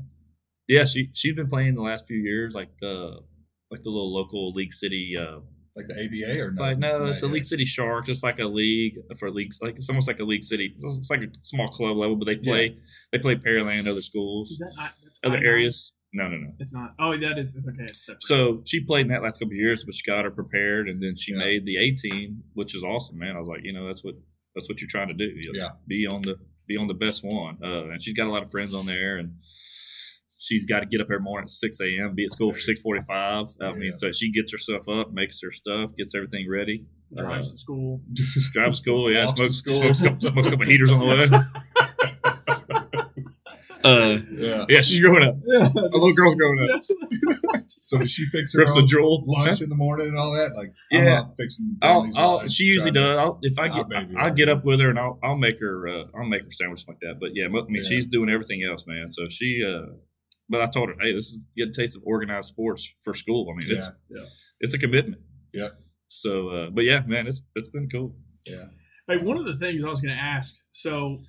Yeah, 0.68 0.86
she 0.86 1.10
she's 1.14 1.36
been 1.36 1.48
playing 1.48 1.76
the 1.76 1.82
last 1.82 2.06
few 2.08 2.18
years, 2.18 2.54
like 2.54 2.72
uh 2.82 3.18
like 3.72 3.84
the 3.84 3.90
little 3.90 4.14
local 4.14 4.52
League 4.54 4.74
City. 4.74 5.16
Uh, 5.20 5.40
Like 5.76 5.88
the 5.88 6.06
ABA 6.06 6.42
or 6.42 6.52
no? 6.52 6.62
like 6.62 6.78
no, 6.78 7.06
it's 7.06 7.22
a 7.22 7.26
Not 7.28 7.34
League. 7.34 7.44
City 7.46 7.66
Sharks. 7.66 8.06
just 8.08 8.24
like 8.24 8.40
a 8.40 8.46
league 8.46 8.96
for 9.20 9.30
leagues. 9.30 9.60
Like 9.62 9.76
it's 9.76 9.90
almost 9.90 10.08
like 10.08 10.20
a 10.20 10.24
League 10.24 10.44
City. 10.44 10.74
It's 10.80 11.10
like 11.10 11.22
a 11.22 11.28
small 11.42 11.68
club 11.68 11.98
level, 11.98 12.16
but 12.16 12.26
they 12.26 12.38
play 12.38 12.78
they 13.12 13.20
play 13.20 13.36
Pearland, 13.36 13.82
other 13.82 14.00
Is 14.00 14.06
schools, 14.08 14.56
that 14.60 14.92
that's 15.04 15.20
other 15.26 15.38
I9? 15.38 15.46
areas. 15.46 15.92
No, 16.14 16.30
no, 16.30 16.38
no. 16.38 16.52
It's 16.60 16.74
not. 16.74 16.94
Oh, 16.98 17.18
that 17.18 17.38
is. 17.38 17.58
It's 17.58 17.68
okay. 17.68 17.84
It's 17.84 18.06
separate. 18.06 18.24
So 18.24 18.62
she 18.66 18.80
played 18.86 19.08
in 19.08 19.12
that 19.12 19.22
last 19.22 19.34
couple 19.34 19.48
of 19.52 19.58
years, 19.58 19.84
but 19.84 19.94
she 19.96 20.10
got 20.10 20.24
her 20.24 20.32
prepared, 20.32 20.88
and 20.88 21.04
then 21.04 21.18
she 21.18 21.34
Yeah. 21.34 21.40
made 21.40 21.66
the 21.66 21.76
A 21.76 21.92
team, 21.92 22.42
which 22.54 22.74
is 22.74 22.82
awesome, 22.84 23.18
man. 23.20 23.36
I 23.36 23.40
was 23.40 23.50
like, 23.50 23.62
you 23.66 23.74
know, 23.74 23.86
that's 23.86 24.02
what 24.02 24.16
that's 24.56 24.70
what 24.70 24.80
you're 24.80 24.90
trying 24.90 25.10
to 25.10 25.14
do. 25.14 25.26
You 25.26 25.52
know, 25.52 25.60
Yeah. 25.60 25.70
be 25.86 26.08
on 26.08 26.22
the 26.22 26.36
be 26.70 26.78
on 26.78 26.88
the 26.88 26.94
best 26.94 27.22
one. 27.26 27.58
Uh, 27.62 27.90
and 27.90 28.02
she's 28.02 28.14
got 28.16 28.28
a 28.28 28.32
lot 28.32 28.44
of 28.44 28.50
friends 28.50 28.74
on 28.74 28.86
there, 28.86 29.18
and 29.18 29.34
she's 30.46 30.66
got 30.66 30.82
to 30.82 30.86
get 30.86 31.02
up 31.02 31.08
every 31.08 31.20
morning 31.24 31.46
at 31.46 31.50
six 31.52 31.80
a.m. 31.82 32.12
Be 32.16 32.26
at 32.26 32.32
school 32.32 32.52
for 32.54 32.60
six 32.60 32.82
forty-five. 32.82 33.48
I 33.62 33.74
mean, 33.74 33.84
Yeah. 33.84 33.92
so 33.96 34.12
she 34.12 34.32
gets 34.32 34.52
herself 34.52 34.88
up, 34.88 35.12
makes 35.12 35.40
her 35.44 35.52
stuff, 35.52 35.96
gets 35.98 36.14
everything 36.16 36.48
ready, 36.50 36.86
drives 37.16 37.48
uh, 37.48 37.52
to 37.52 37.58
school. 37.58 38.02
drives 38.54 38.78
to 38.78 38.82
school. 38.84 39.12
Yeah, 39.12 39.26
Walks 39.26 39.38
smokes, 39.40 39.56
school. 39.58 39.82
smokes, 39.82 40.02
a 40.02 40.04
couple- 40.10 40.30
smokes 40.30 40.48
a 40.48 40.52
couple 40.52 40.66
heaters 40.66 40.92
on 40.92 41.00
the 41.00 41.06
way. 41.06 41.28
Uh, 43.84 44.18
yeah. 44.32 44.66
yeah, 44.68 44.82
she's 44.82 45.00
growing 45.00 45.24
up. 45.24 45.36
Yeah. 45.46 45.68
A 45.76 45.94
little 45.98 46.12
girl's 46.14 46.34
growing 46.36 46.70
up. 46.72 46.82
So 47.70 48.00
does 48.00 48.10
she 48.10 48.26
fix 48.26 48.52
her 48.54 48.62
Rips 48.62 48.72
a 48.76 48.80
own 48.80 48.88
jewel. 48.88 49.24
lunch 49.28 49.62
in 49.62 49.70
the 49.70 49.76
morning 49.76 50.08
and 50.08 50.18
all 50.18 50.34
that? 50.34 50.56
Like, 50.56 50.74
I'm 50.92 51.04
Yeah. 51.06 51.24
fixing. 51.38 51.78
I'll, 51.84 52.10
I'll, 52.18 52.48
she 52.48 52.64
usually 52.64 52.90
does. 52.90 53.16
I'll, 53.16 53.38
if 53.44 53.60
I 53.60 53.68
get, 53.68 53.86
you 54.10 54.18
I'll 54.18 54.34
get 54.34 54.50
up 54.50 54.66
with 54.66 54.80
her 54.80 54.90
and 54.90 54.98
I'll, 54.98 55.20
I'll 55.24 55.38
make 55.38 55.60
her, 55.60 55.88
uh, 55.88 56.04
I'll 56.18 56.26
make 56.26 56.42
her 56.46 56.52
sandwich 56.52 56.84
like 56.88 56.98
that. 57.02 57.18
But 57.20 57.32
yeah, 57.36 57.46
I 57.46 57.50
mean, 57.50 57.66
Yeah. 57.70 57.82
she's 57.88 58.08
doing 58.08 58.28
everything 58.32 58.64
else, 58.68 58.86
man. 58.88 59.12
So 59.12 59.30
she, 59.30 59.62
uh, 59.64 59.92
but 60.50 60.62
I 60.62 60.66
told 60.68 60.90
her, 60.90 60.96
hey, 61.00 61.14
this 61.14 61.28
is 61.28 61.42
get 61.58 61.70
a 61.70 61.72
taste 61.72 61.96
of 61.98 62.04
organized 62.06 62.50
sports 62.50 62.94
for 63.04 63.14
school. 63.14 63.48
I 63.50 63.54
mean, 63.66 63.78
it's, 63.78 63.90
Yeah. 64.10 64.26
it's 64.60 64.74
a 64.74 64.78
commitment. 64.78 65.22
Yeah. 65.54 65.70
So, 66.08 66.50
uh, 66.50 66.70
but 66.70 66.84
yeah, 66.86 67.02
man, 67.06 67.28
it's 67.28 67.42
it's 67.56 67.70
been 67.70 67.90
cool. 67.90 68.16
Yeah. 68.46 68.66
Hey, 69.08 69.18
one 69.18 69.38
of 69.38 69.46
the 69.46 69.56
things 69.58 69.84
I 69.84 69.90
was 69.90 70.02
going 70.02 70.16
to 70.16 70.22
ask. 70.22 70.64
So, 70.72 71.22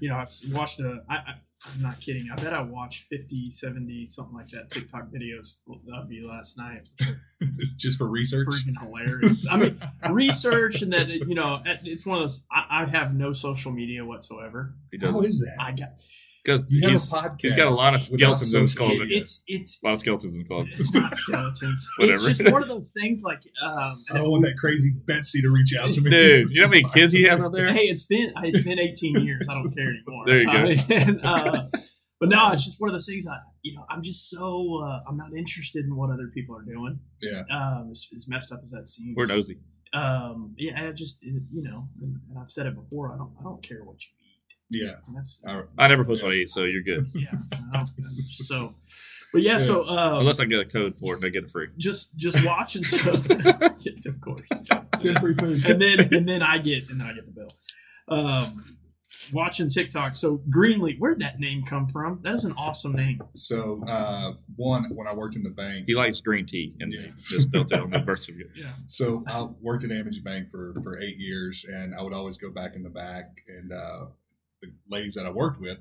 you 0.00 0.08
know, 0.08 0.16
I 0.16 0.22
s- 0.22 0.44
watched 0.52 0.80
a. 0.80 1.02
I, 1.08 1.14
I, 1.16 1.34
I'm 1.74 1.80
not 1.82 2.00
kidding. 2.00 2.28
I 2.30 2.36
bet 2.36 2.52
I 2.52 2.60
watched 2.62 3.06
50, 3.10 3.50
70, 3.50 4.06
something 4.08 4.34
like 4.36 4.46
that 4.48 4.70
TikTok 4.70 5.08
videos 5.08 5.60
of 5.94 6.12
you 6.12 6.28
last 6.28 6.58
night. 6.58 6.86
Just 7.78 7.96
for 7.98 8.06
research. 8.08 8.46
Freaking 8.48 8.78
hilarious. 8.80 9.48
I 9.50 9.56
mean, 9.56 9.80
research 10.10 10.82
and 10.82 10.92
that 10.92 11.08
you 11.08 11.34
know, 11.34 11.60
it's 11.64 12.04
one 12.06 12.18
of 12.18 12.24
those. 12.24 12.44
I, 12.52 12.82
I 12.82 12.86
have 12.90 13.14
no 13.14 13.32
social 13.32 13.72
media 13.72 14.04
whatsoever. 14.04 14.74
He 14.92 14.98
How 15.04 15.12
does 15.12 15.24
is 15.30 15.40
that? 15.40 15.56
I 15.60 15.72
got 15.72 15.88
because 16.46 16.66
You 16.70 16.88
he's, 16.88 17.12
he's 17.40 17.56
got 17.56 17.66
a 17.66 17.70
lot 17.70 17.94
of 17.94 18.02
skeletons 18.02 18.54
in 18.54 18.62
his 18.62 18.74
closet. 18.74 19.08
it's 19.10 19.42
it's 19.48 19.82
a 19.82 19.86
lot 19.86 19.94
of 19.94 20.00
skeletons 20.00 20.34
in 20.34 20.40
his 20.40 20.48
closet. 20.48 20.70
it's 20.74 20.94
not 20.94 21.16
skeletons. 21.16 21.88
Whatever. 21.98 22.28
It's 22.28 22.38
just 22.38 22.52
one 22.52 22.62
of 22.62 22.68
those 22.68 22.92
things 22.92 23.22
like 23.22 23.40
um, 23.64 24.04
I 24.10 24.18
don't 24.18 24.30
want 24.30 24.44
that 24.44 24.56
crazy 24.56 24.92
Betsy 24.92 25.42
to 25.42 25.50
reach 25.50 25.74
out 25.76 25.90
to 25.92 26.00
me. 26.00 26.10
Dude, 26.10 26.48
you 26.50 26.60
know 26.60 26.68
how 26.68 26.70
many 26.70 26.84
kids 26.94 27.12
he 27.12 27.24
has 27.24 27.40
out 27.40 27.52
there? 27.52 27.72
Hey, 27.72 27.86
it's 27.86 28.06
been 28.06 28.32
it's 28.44 28.64
been 28.64 28.78
18 28.78 29.24
years. 29.24 29.48
I 29.50 29.54
don't 29.54 29.74
care 29.74 29.88
anymore. 29.88 30.24
There 30.26 30.38
you 30.38 30.44
go. 30.46 30.52
I 30.52 31.04
mean, 31.04 31.20
uh, 31.24 31.68
but 32.20 32.28
no, 32.28 32.52
it's 32.52 32.64
just 32.64 32.80
one 32.80 32.90
of 32.90 32.94
those 32.94 33.06
things. 33.06 33.26
I 33.26 33.38
you 33.62 33.74
know 33.74 33.84
I'm 33.90 34.02
just 34.02 34.30
so 34.30 34.82
uh, 34.84 35.00
I'm 35.08 35.16
not 35.16 35.32
interested 35.36 35.84
in 35.84 35.96
what 35.96 36.10
other 36.10 36.28
people 36.32 36.56
are 36.56 36.62
doing. 36.64 37.00
Yeah. 37.20 37.42
Um, 37.50 37.88
as, 37.90 38.08
as 38.16 38.28
messed 38.28 38.52
up 38.52 38.60
as 38.62 38.70
that 38.70 38.86
seems. 38.86 39.16
We're 39.16 39.26
nosy. 39.26 39.58
Um, 39.92 40.54
yeah, 40.58 40.88
I 40.88 40.92
just 40.92 41.24
you 41.24 41.40
know, 41.50 41.88
and, 42.00 42.20
and 42.28 42.38
I've 42.38 42.50
said 42.50 42.66
it 42.66 42.74
before. 42.76 43.12
I 43.12 43.16
don't 43.16 43.32
I 43.40 43.42
don't 43.42 43.62
care 43.62 43.82
what 43.82 43.96
you 44.00 44.10
eat. 44.20 44.25
Yeah. 44.70 44.92
That's 45.14 45.40
I, 45.46 45.62
I 45.78 45.88
never 45.88 46.04
post 46.04 46.22
what 46.22 46.32
I 46.32 46.36
eat, 46.36 46.50
so 46.50 46.64
you're 46.64 46.82
good. 46.82 47.06
yeah. 47.14 47.28
I 47.72 47.84
so, 48.28 48.74
but 49.32 49.42
yeah, 49.42 49.58
so 49.58 49.86
um, 49.88 50.20
Unless 50.20 50.40
I 50.40 50.44
get 50.46 50.60
a 50.60 50.64
code 50.64 50.96
for 50.96 51.14
it 51.14 51.16
and 51.18 51.26
I 51.26 51.28
get 51.28 51.44
it 51.44 51.50
free. 51.50 51.68
just 51.78 52.16
just 52.16 52.44
watching 52.44 52.82
stuff. 52.92 53.26
Of 54.06 54.20
course. 54.20 54.42
send 54.96 55.18
free 55.20 55.34
food. 55.34 55.64
and 55.68 55.80
then 55.80 56.14
and 56.14 56.28
then 56.28 56.42
I 56.42 56.58
get 56.58 56.90
and 56.90 57.00
then 57.00 57.06
I 57.08 57.12
get 57.14 57.26
the 57.26 57.32
bill. 57.32 57.48
Um, 58.08 58.76
watching 59.32 59.68
TikTok. 59.68 60.14
So 60.16 60.38
Greenlee, 60.50 60.98
where'd 60.98 61.20
that 61.20 61.38
name 61.40 61.64
come 61.64 61.88
from? 61.88 62.20
That 62.22 62.34
is 62.34 62.44
an 62.44 62.52
awesome 62.56 62.92
name. 62.92 63.20
So, 63.34 63.82
uh, 63.88 64.32
one, 64.56 64.84
when 64.94 65.06
I 65.08 65.14
worked 65.14 65.34
in 65.36 65.42
the 65.42 65.50
bank, 65.50 65.84
He 65.88 65.94
likes 65.94 66.20
green 66.20 66.46
tea 66.46 66.74
and 66.80 66.92
Yeah. 66.92 67.06
just 67.18 67.50
built 67.50 67.72
it 67.72 67.80
on 67.80 67.90
the 67.90 68.00
birth 68.00 68.20
certificate. 68.20 68.52
Yeah. 68.56 68.72
So 68.86 69.24
I 69.26 69.48
worked 69.60 69.84
at 69.84 69.90
Amegy 69.90 70.22
Bank 70.22 70.50
for 70.50 70.74
for 70.82 71.00
eight 71.00 71.16
years, 71.18 71.64
and 71.68 71.94
I 71.94 72.02
would 72.02 72.12
always 72.12 72.36
go 72.36 72.50
back 72.50 72.74
in 72.76 72.82
the 72.82 72.90
back, 72.90 73.40
and 73.48 73.72
uh, 73.72 74.06
the 74.66 74.96
ladies 74.96 75.14
that 75.14 75.26
I 75.26 75.30
worked 75.30 75.60
with, 75.60 75.78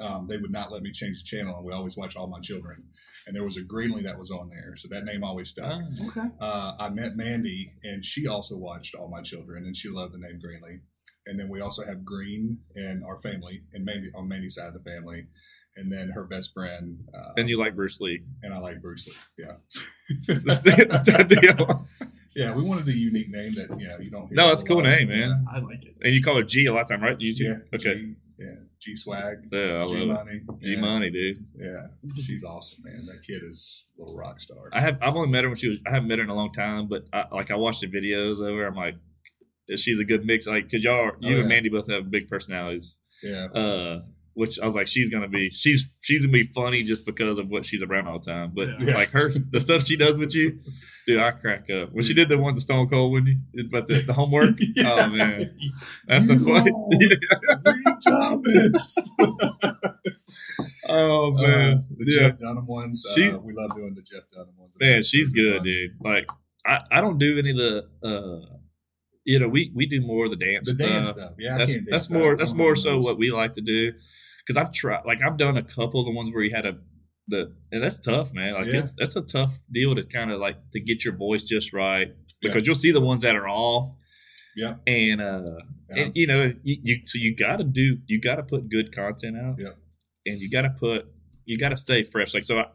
um, 0.00 0.26
they 0.26 0.36
would 0.38 0.50
not 0.50 0.72
let 0.72 0.82
me 0.82 0.90
change 0.92 1.22
the 1.22 1.24
channel, 1.36 1.56
and 1.56 1.64
we 1.64 1.72
always 1.72 1.96
watch 1.96 2.16
All 2.16 2.26
My 2.26 2.40
Children. 2.40 2.84
And 3.26 3.34
there 3.34 3.44
was 3.44 3.56
a 3.56 3.62
Greenlee 3.62 4.02
that 4.04 4.18
was 4.18 4.30
on 4.30 4.48
there, 4.50 4.74
so 4.76 4.88
that 4.90 5.04
name 5.04 5.22
always 5.24 5.50
stuck. 5.50 5.80
Okay. 6.08 6.28
Uh, 6.40 6.74
I 6.78 6.90
met 6.90 7.16
Mandy, 7.16 7.72
and 7.82 8.04
she 8.04 8.26
also 8.26 8.56
watched 8.56 8.94
All 8.94 9.08
My 9.08 9.22
Children, 9.22 9.64
and 9.64 9.76
she 9.76 9.88
loved 9.88 10.12
the 10.14 10.18
name 10.18 10.38
Greenlee. 10.44 10.80
And 11.26 11.38
then 11.40 11.48
we 11.48 11.60
also 11.60 11.84
have 11.86 12.04
Green 12.04 12.58
in 12.74 13.02
our 13.06 13.18
family, 13.18 13.62
and 13.72 13.84
Mandy 13.84 14.10
on 14.14 14.28
Mandy's 14.28 14.56
side 14.56 14.68
of 14.68 14.74
the 14.74 14.90
family, 14.90 15.26
and 15.76 15.90
then 15.92 16.10
her 16.10 16.24
best 16.24 16.52
friend, 16.52 16.98
uh, 17.16 17.32
And 17.36 17.48
you 17.48 17.58
like 17.58 17.74
Bruce 17.74 17.98
Lee. 18.00 18.22
and 18.42 18.52
I 18.52 18.58
like 18.58 18.82
Bruce 18.82 19.06
Lee. 19.06 19.14
Yeah, 19.46 19.54
That's 20.26 20.44
that's 20.44 20.62
the 20.62 21.24
deal. 21.40 22.08
yeah. 22.34 22.54
We 22.54 22.62
wanted 22.62 22.88
a 22.88 22.92
unique 22.92 23.30
name 23.30 23.54
that 23.54 23.68
you 23.80 23.88
know 23.88 23.98
you 23.98 24.10
don't. 24.10 24.28
Hear 24.28 24.36
No, 24.36 24.48
a 24.48 24.52
it's 24.52 24.62
a 24.62 24.66
cool 24.66 24.76
lot. 24.78 24.84
name, 24.90 25.08
man. 25.08 25.44
I 25.52 25.58
like 25.60 25.84
it. 25.84 25.94
And 26.02 26.14
you 26.14 26.22
call 26.22 26.36
her 26.36 26.42
G 26.42 26.66
a 26.66 26.72
lot 26.72 26.82
of 26.82 26.88
time, 26.88 27.02
right? 27.02 27.20
You 27.20 27.32
Yeah. 27.36 27.56
Okay. 27.74 27.94
G, 27.94 28.14
yeah. 28.38 28.54
G 28.80 28.96
swag. 28.96 29.38
Yeah, 29.50 29.82
I 29.82 29.86
G 29.86 29.96
love 30.04 30.26
money. 30.26 30.40
it. 30.60 30.62
G 30.62 30.76
Money, 30.80 31.10
dude. 31.10 31.46
Yeah. 31.56 31.86
She's 32.22 32.44
awesome, 32.44 32.82
man. 32.84 33.04
That 33.04 33.22
kid 33.22 33.42
is 33.44 33.86
a 33.98 34.02
little 34.02 34.16
rock 34.18 34.40
star. 34.40 34.68
I 34.72 34.80
have 34.80 34.98
I've 35.02 35.16
only 35.16 35.28
met 35.30 35.44
her 35.44 35.48
when 35.50 35.56
she 35.56 35.68
was 35.68 35.78
I 35.86 35.90
haven't 35.90 36.08
met 36.08 36.18
her 36.18 36.24
in 36.24 36.30
a 36.30 36.34
long 36.34 36.52
time, 36.52 36.88
but 36.88 37.04
I, 37.12 37.24
like 37.32 37.50
I 37.50 37.56
watched 37.56 37.80
the 37.80 37.86
videos 37.88 38.40
of 38.40 38.54
her. 38.56 38.66
I'm 38.66 38.74
like, 38.74 38.96
she's 39.76 39.98
a 39.98 40.04
good 40.04 40.26
mix. 40.26 40.46
Like, 40.46 40.70
cause 40.70 40.82
y'all, 40.82 41.12
you 41.20 41.28
Oh, 41.28 41.30
yeah. 41.36 41.40
and 41.40 41.48
Mandy 41.48 41.68
both 41.70 41.88
have 41.90 42.10
big 42.10 42.28
personalities. 42.28 42.98
yeah. 43.22 43.46
Uh, 43.54 44.02
which 44.34 44.58
I 44.60 44.66
was 44.66 44.74
like, 44.74 44.88
she's 44.88 45.08
gonna 45.10 45.28
be, 45.28 45.48
she's 45.50 45.88
she's 46.02 46.24
gonna 46.26 46.32
be 46.32 46.44
funny 46.54 46.82
just 46.82 47.06
because 47.06 47.38
of 47.38 47.48
what 47.48 47.64
she's 47.64 47.82
around 47.82 48.08
all 48.08 48.18
the 48.18 48.30
time. 48.30 48.52
But 48.54 48.80
Yeah. 48.80 48.94
like 48.94 49.10
her, 49.10 49.28
the 49.30 49.60
stuff 49.60 49.84
she 49.86 49.96
does 49.96 50.16
with 50.16 50.34
you, 50.34 50.58
dude, 51.06 51.20
I 51.20 51.30
crack 51.30 51.70
up. 51.70 51.92
When 51.92 52.04
she 52.04 52.14
did 52.14 52.28
the 52.28 52.36
one, 52.38 52.54
the 52.54 52.60
Stone 52.60 52.88
Cold, 52.88 53.12
when 53.12 53.26
you 53.26 53.68
but 53.70 53.86
the, 53.86 54.00
the 54.02 54.12
homework, 54.12 54.58
oh 54.78 55.06
man, 55.08 55.54
that's 56.06 56.28
You 56.28 56.38
funny. 56.40 56.70
the 56.70 57.98
dumbest. 58.04 59.10
oh 60.88 61.28
Uh, 61.36 61.40
man, 61.42 61.86
the 61.96 62.04
yeah. 62.12 62.28
Jeff 62.28 62.38
Dunham 62.38 62.66
ones. 62.66 63.04
She- 63.14 63.30
uh, 63.30 63.38
we 63.38 63.52
love 63.54 63.70
doing 63.74 63.94
the 63.94 64.02
Jeff 64.02 64.24
Dunham 64.34 64.54
ones. 64.58 64.74
Man, 64.80 65.02
she's 65.02 65.30
good, 65.30 65.56
fun. 65.58 65.64
dude. 65.64 65.90
Like 66.00 66.28
I, 66.66 66.80
I 66.90 67.00
don't 67.00 67.18
do 67.18 67.38
any 67.38 67.50
of 67.50 67.56
the 67.56 67.84
uh 68.02 68.56
you 69.26 69.38
know, 69.38 69.48
we 69.48 69.70
we 69.74 69.86
do 69.86 70.00
more 70.02 70.26
of 70.26 70.30
the 70.32 70.36
dance 70.36 70.68
The 70.68 70.74
dance 70.76 71.08
stuff. 71.08 71.18
stuff. 71.18 71.32
Yeah, 71.38 71.56
That's 71.58 71.76
that's 71.88 72.10
more 72.10 72.36
that's 72.36 72.52
more 72.52 72.76
so 72.76 72.98
what 72.98 73.16
we 73.18 73.30
like 73.30 73.54
to 73.54 73.62
do. 73.62 73.92
Cause 74.46 74.56
I've 74.56 74.72
tried 74.72 75.02
like 75.06 75.20
I've 75.22 75.36
done 75.38 75.56
a 75.56 75.62
couple 75.62 76.00
of 76.00 76.06
the 76.06 76.12
ones 76.12 76.30
where 76.32 76.42
you 76.42 76.54
had 76.54 76.66
a 76.66 76.76
the 77.28 77.52
and 77.72 77.82
that's 77.82 77.98
tough, 77.98 78.32
man. 78.34 78.54
Like 78.54 78.66
Yeah. 78.66 78.80
it's 78.80 78.94
that's 78.98 79.16
a 79.16 79.22
tough 79.22 79.58
deal 79.72 79.94
to 79.94 80.02
kind 80.04 80.30
of 80.30 80.40
like 80.40 80.56
to 80.72 80.80
get 80.80 81.04
your 81.04 81.16
voice 81.16 81.42
just 81.42 81.72
right. 81.72 82.08
Yeah. 82.42 82.50
Because 82.52 82.66
you'll 82.66 82.74
see 82.76 82.92
the 82.92 83.00
ones 83.00 83.22
that 83.22 83.34
are 83.34 83.48
off. 83.48 83.94
Yeah. 84.56 84.74
And 84.86 85.20
uh 85.22 85.42
Yeah. 85.94 86.02
and 86.04 86.12
you 86.16 86.26
know, 86.26 86.52
you, 86.62 86.76
you 86.82 86.96
so 87.06 87.18
you 87.18 87.34
gotta 87.34 87.64
do 87.64 87.96
you 88.06 88.20
gotta 88.20 88.42
put 88.42 88.68
good 88.68 88.94
content 88.94 89.36
out. 89.38 89.56
Yeah. 89.58 89.70
And 90.26 90.38
you 90.38 90.50
gotta 90.50 90.70
put 90.78 91.06
you 91.46 91.56
gotta 91.58 91.76
stay 91.78 92.02
fresh. 92.02 92.34
Like 92.34 92.44
so 92.44 92.58
I 92.58 92.66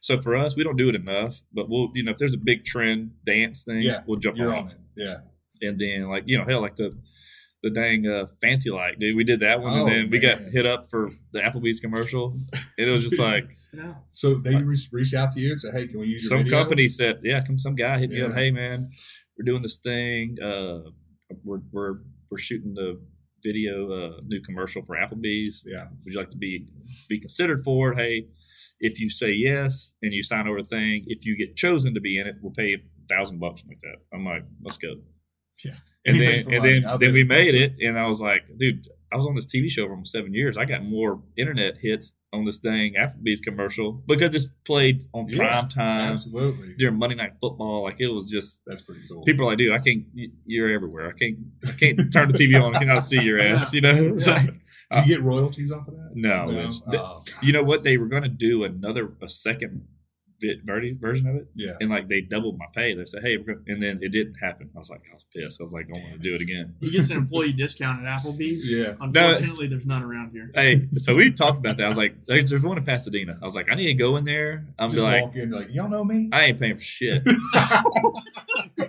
so 0.00 0.20
for 0.20 0.34
us, 0.36 0.56
we 0.56 0.64
don't 0.64 0.76
do 0.76 0.88
it 0.88 0.94
enough, 0.96 1.42
but 1.52 1.68
we'll 1.70 1.90
you 1.94 2.02
know, 2.02 2.10
if 2.10 2.18
there's 2.18 2.34
a 2.34 2.38
big 2.38 2.64
trend 2.64 3.12
dance 3.24 3.62
thing, 3.64 3.82
Yeah, 3.82 4.00
we'll 4.06 4.18
jump 4.18 4.38
on 4.40 4.46
on 4.48 4.70
it. 4.72 4.78
Yeah. 4.96 5.18
and 5.60 5.78
then 5.80 6.08
like 6.08 6.24
you 6.26 6.36
know 6.36 6.44
hell 6.44 6.60
like 6.60 6.74
the 6.76 6.92
the 7.62 7.70
dang 7.70 8.06
uh, 8.06 8.26
fancy 8.40 8.70
light 8.70 8.98
dude. 8.98 9.16
We 9.16 9.24
did 9.24 9.40
that 9.40 9.60
one 9.60 9.72
Oh, 9.72 9.86
and 9.86 9.92
then 9.92 10.10
we 10.10 10.18
got 10.18 10.40
hit 10.40 10.66
up 10.66 10.86
for 10.90 11.10
the 11.32 11.40
applebee's 11.40 11.80
commercial. 11.80 12.34
And 12.78 12.88
it 12.88 12.90
was 12.90 13.04
just 13.04 13.18
like 13.20 13.44
Yeah. 13.72 13.94
So 14.12 14.34
they 14.34 14.56
reach, 14.56 14.88
reach 14.92 15.14
out 15.14 15.32
to 15.32 15.40
you 15.40 15.50
and 15.50 15.60
say, 15.60 15.70
"Hey, 15.72 15.86
can 15.86 16.00
we 16.00 16.06
use 16.08 16.24
your 16.24 16.30
some 16.30 16.44
video?" 16.44 16.58
company 16.58 16.88
said 16.88 17.20
yeah 17.22 17.40
come 17.40 17.58
some 17.58 17.74
guy 17.76 17.98
hit 17.98 18.10
me 18.10 18.20
up. 18.20 18.32
Hey 18.34 18.50
man 18.50 18.88
we're 19.38 19.44
doing 19.44 19.62
this 19.62 19.76
thing 19.78 20.36
uh 20.42 20.90
we're 21.44 21.60
we're, 21.72 21.94
we're 22.30 22.38
shooting 22.38 22.74
the 22.74 23.00
video 23.44 23.90
uh 23.90 24.20
new 24.26 24.40
commercial 24.42 24.82
for 24.82 24.96
applebee's. 24.96 25.62
Yeah. 25.64 25.86
would 26.04 26.12
you 26.12 26.18
like 26.18 26.30
to 26.30 26.38
be 26.38 26.66
be 27.08 27.18
considered 27.20 27.62
for 27.64 27.92
it? 27.92 27.96
Hey 27.98 28.26
if 28.80 28.98
you 28.98 29.08
say 29.08 29.30
yes 29.30 29.94
and 30.02 30.12
you 30.12 30.22
sign 30.24 30.48
over 30.48 30.60
the 30.62 30.68
thing 30.68 31.04
if 31.06 31.24
you 31.24 31.36
get 31.36 31.54
chosen 31.56 31.94
to 31.94 32.00
be 32.00 32.18
in 32.18 32.26
it 32.26 32.34
we'll 32.42 32.52
pay 32.52 32.66
you 32.70 32.78
a 32.78 33.14
thousand 33.14 33.38
bucks 33.38 33.62
like 33.68 33.78
that. 33.82 33.96
I'm 34.12 34.24
like 34.24 34.44
let's 34.62 34.78
go. 34.78 34.94
Yeah. 35.64 35.74
And 36.06 36.18
then 36.20 36.42
and 36.52 36.64
then 36.64 36.84
then 37.00 37.12
we 37.12 37.22
made 37.24 37.54
it 37.54 37.74
and 37.80 37.98
i 37.98 38.06
was 38.06 38.20
like 38.20 38.42
dude 38.58 38.88
i 39.12 39.16
was 39.16 39.26
on 39.26 39.34
this 39.36 39.46
tv 39.46 39.68
show 39.70 39.84
for 39.86 39.92
almost 39.92 40.10
seven 40.12 40.34
years 40.34 40.56
i 40.58 40.64
got 40.64 40.82
more 40.84 41.22
internet 41.36 41.74
hits 41.80 42.16
on 42.32 42.44
this 42.44 42.58
dang 42.60 42.94
applebee's 42.94 43.40
commercial 43.40 43.92
because 44.06 44.34
it's 44.34 44.48
played 44.64 45.04
on 45.12 45.28
Yeah, 45.28 45.36
prime 45.38 45.68
time 45.68 46.12
Absolutely. 46.14 46.74
during 46.78 46.98
monday 46.98 47.14
night 47.14 47.32
football 47.40 47.82
like 47.84 48.00
it 48.00 48.08
was 48.08 48.28
just 48.30 48.62
That's 48.66 48.82
pretty 48.82 49.02
cool. 49.08 49.22
people 49.24 49.44
are 49.46 49.50
like 49.50 49.58
dude 49.58 49.72
i 49.72 49.78
can't 49.78 50.04
you're 50.46 50.70
everywhere 50.70 51.08
i 51.08 51.12
can't 51.12 51.36
i 51.68 51.72
can't 51.72 52.12
turn 52.12 52.32
the 52.32 52.38
tv 52.38 52.60
on 52.60 52.74
i 52.74 52.78
cannot 52.80 53.04
see 53.04 53.20
your 53.20 53.38
ass 53.40 53.72
you 53.72 53.80
know 53.82 53.94
it's 54.14 54.26
Yeah. 54.26 54.32
like 54.34 54.46
Do 54.46 54.52
you 54.52 54.98
uh, 54.98 55.04
get 55.06 55.22
royalties 55.22 55.70
off 55.70 55.86
of 55.88 55.94
that? 55.94 56.10
no, 56.14 56.46
man. 56.46 56.72
Oh, 56.92 57.22
you 57.42 57.52
know 57.52 57.62
what? 57.62 57.82
They 57.82 57.96
were 57.96 58.08
going 58.08 58.24
to 58.24 58.28
do 58.28 58.64
another, 58.64 59.10
a 59.22 59.28
second 59.28 59.86
verdi- 60.64 60.96
version 61.00 61.26
of 61.28 61.36
it, 61.36 61.46
Yeah. 61.54 61.72
and 61.80 61.90
like 61.90 62.08
they 62.08 62.20
doubled 62.20 62.58
my 62.58 62.66
pay. 62.74 62.94
They 62.94 63.04
said, 63.04 63.22
"Hey," 63.22 63.36
we're 63.36 63.54
gonna, 63.54 63.60
and 63.68 63.82
then 63.82 63.98
it 64.02 64.10
didn't 64.12 64.34
happen. 64.40 64.70
I 64.74 64.78
was 64.78 64.90
like, 64.90 65.02
I 65.10 65.14
was 65.14 65.24
pissed. 65.34 65.60
I 65.60 65.64
was 65.64 65.72
like, 65.72 65.86
I 65.90 65.92
don't 65.94 66.02
want 66.02 66.14
to 66.14 66.18
do 66.20 66.34
it 66.34 66.40
again. 66.48 66.74
He 66.80 66.90
gets 66.90 67.10
an 67.10 67.16
employee 67.18 67.52
discount 67.52 68.04
at 68.06 68.12
Applebee's. 68.22 68.70
Yeah. 68.70 68.94
Unfortunately, 69.00 69.66
there's 69.68 69.86
none 69.86 70.02
around 70.02 70.30
here. 70.32 70.50
Hey, 70.54 70.88
so 70.92 71.16
we 71.16 71.30
talked 71.32 71.58
about 71.58 71.76
that. 71.78 71.84
I 71.84 71.88
was 71.88 71.96
like, 71.98 72.24
there's, 72.26 72.50
there's 72.50 72.62
one 72.62 72.78
in 72.78 72.84
Pasadena. 72.84 73.38
I 73.42 73.46
was 73.46 73.54
like, 73.54 73.70
I 73.70 73.74
need 73.74 73.86
to 73.86 73.94
go 73.94 74.16
in 74.16 74.24
there. 74.24 74.66
I'm 74.78 74.90
Just 74.90 75.02
like, 75.02 75.22
walk 75.22 75.36
in 75.36 75.50
like, 75.50 75.72
y'all 75.72 75.88
know 75.88 76.04
me? 76.04 76.28
I 76.32 76.44
ain't 76.44 76.60
paying 76.60 76.76
for 76.76 76.80
shit. 76.82 77.22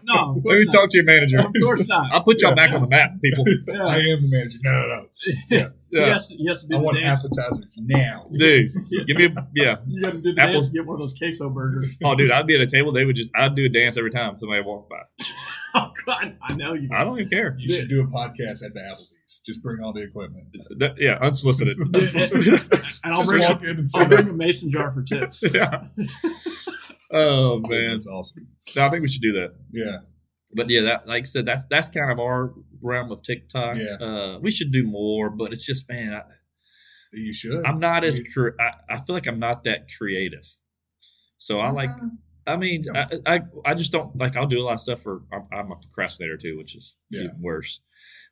No, 0.06 0.32
of 0.32 0.44
Let 0.46 0.58
me 0.60 0.66
not. 0.66 0.74
talk 0.74 0.90
to 0.90 0.98
your 0.98 1.06
manager. 1.06 1.40
Of 1.40 1.54
course 1.64 1.88
not. 1.88 2.12
I'll 2.12 2.24
put 2.24 2.42
y'all 2.42 2.52
Yeah. 2.52 2.56
back 2.56 2.72
on 2.74 2.82
the 2.82 2.88
map, 2.88 3.12
people. 3.22 3.46
Yeah. 3.48 3.84
I 3.88 3.98
am 4.00 4.22
the 4.24 4.28
manager. 4.30 4.60
No, 4.64 4.72
no, 4.72 4.88
no. 4.88 5.08
He, 5.50 5.66
Yeah, 6.00 6.14
has 6.14 6.28
to, 6.30 6.36
he 6.36 6.48
has 6.48 6.62
to 6.64 6.68
do 6.68 6.76
I 6.76 6.78
the 6.80 6.84
want 6.84 6.98
dance. 7.02 7.26
appetizers 7.26 7.78
now. 7.80 8.28
dude, 8.38 8.72
give 9.08 9.18
me 9.18 9.26
a 9.26 9.48
yeah. 9.56 9.76
You 9.88 10.02
got 10.02 10.12
to 10.14 10.22
do 10.22 10.34
the 10.34 10.42
Apples- 10.42 10.66
dance 10.66 10.74
get 10.74 10.86
one 10.86 10.96
of 10.96 11.00
those 11.02 11.16
queso 11.18 11.50
burgers. 11.50 11.96
Oh, 12.04 12.16
dude, 12.16 12.32
I'd 12.32 12.48
be 12.48 12.56
at 12.56 12.62
a 12.62 12.68
table. 12.68 12.92
They 12.92 13.06
would 13.06 13.16
just, 13.16 13.32
I'd 13.36 13.56
do 13.56 13.66
a 13.66 13.70
dance 13.70 13.98
every 13.98 14.12
time 14.12 14.38
somebody 14.40 14.62
walked 14.64 14.90
by. 14.90 15.02
Oh 15.76 15.92
God, 16.06 16.38
I 16.40 16.54
know 16.54 16.76
you. 16.76 16.88
I 16.94 17.04
don't 17.04 17.18
even 17.18 17.32
care. 17.32 17.56
You 17.58 17.74
should 17.74 17.90
do 17.90 18.02
a 18.04 18.06
podcast 18.06 18.64
at 18.64 18.76
the 18.76 18.82
Applebee's. 18.82 19.42
Just 19.44 19.64
bring 19.64 19.82
all 19.84 19.92
the 19.92 20.04
equipment. 20.04 20.46
That- 20.78 21.00
yeah, 21.00 21.18
unsolicited. 21.20 21.80
and 21.80 21.96
I'll 23.18 23.26
bring, 23.26 23.42
walk 23.42 23.64
a, 23.64 23.70
in 23.72 23.78
and 23.78 23.88
I'll 23.96 24.08
bring 24.08 24.30
a 24.30 24.34
mason 24.34 24.70
jar 24.70 24.92
for 24.92 25.02
tips. 25.02 25.44
yeah. 25.52 25.86
Oh 27.12 27.60
man, 27.68 27.94
That's 27.94 28.08
awesome. 28.08 28.48
no, 28.76 28.86
I 28.86 28.90
think 28.90 29.02
we 29.02 29.08
should 29.08 29.24
do 29.24 29.34
that. 29.34 29.54
Yeah. 29.72 29.98
But 30.56 30.70
yeah, 30.70 30.82
that 30.82 31.08
like 31.08 31.22
I 31.22 31.26
said, 31.26 31.46
that's 31.46 31.66
that's 31.68 31.90
kind 31.90 32.12
of 32.12 32.20
our 32.20 32.54
realm 32.82 33.12
of 33.12 33.24
TikTok. 33.24 33.76
Yeah. 33.78 34.06
Uh, 34.06 34.40
we 34.40 34.52
should 34.52 34.72
do 34.72 34.84
more, 34.86 35.30
but 35.30 35.52
it's 35.54 35.66
just 35.66 35.90
man, 35.90 36.14
I, 36.14 36.22
You 37.12 37.34
should. 37.34 37.66
I'm 37.66 37.80
not 37.80 38.04
as 38.04 38.22
cre- 38.34 38.60
I, 38.60 38.96
I 38.96 39.02
feel 39.02 39.16
like 39.16 39.28
I'm 39.28 39.40
not 39.40 39.64
that 39.66 39.88
creative. 39.98 40.46
So 41.38 41.58
I 41.58 41.72
like. 41.72 41.90
Uh, 41.90 42.08
I 42.46 42.58
mean, 42.58 42.84
I, 42.94 43.08
I 43.26 43.42
I 43.66 43.74
just 43.74 43.92
don't 43.92 44.16
like. 44.18 44.36
I'll 44.36 44.48
do 44.48 44.60
a 44.62 44.66
lot 44.66 44.74
of 44.76 44.82
stuff 44.82 45.02
for. 45.02 45.22
I'm, 45.32 45.48
I'm 45.52 45.72
a 45.72 45.76
procrastinator 45.76 46.38
too, 46.38 46.58
which 46.58 46.76
is 46.76 46.98
Yeah. 47.10 47.24
even 47.24 47.42
worse. 47.42 47.82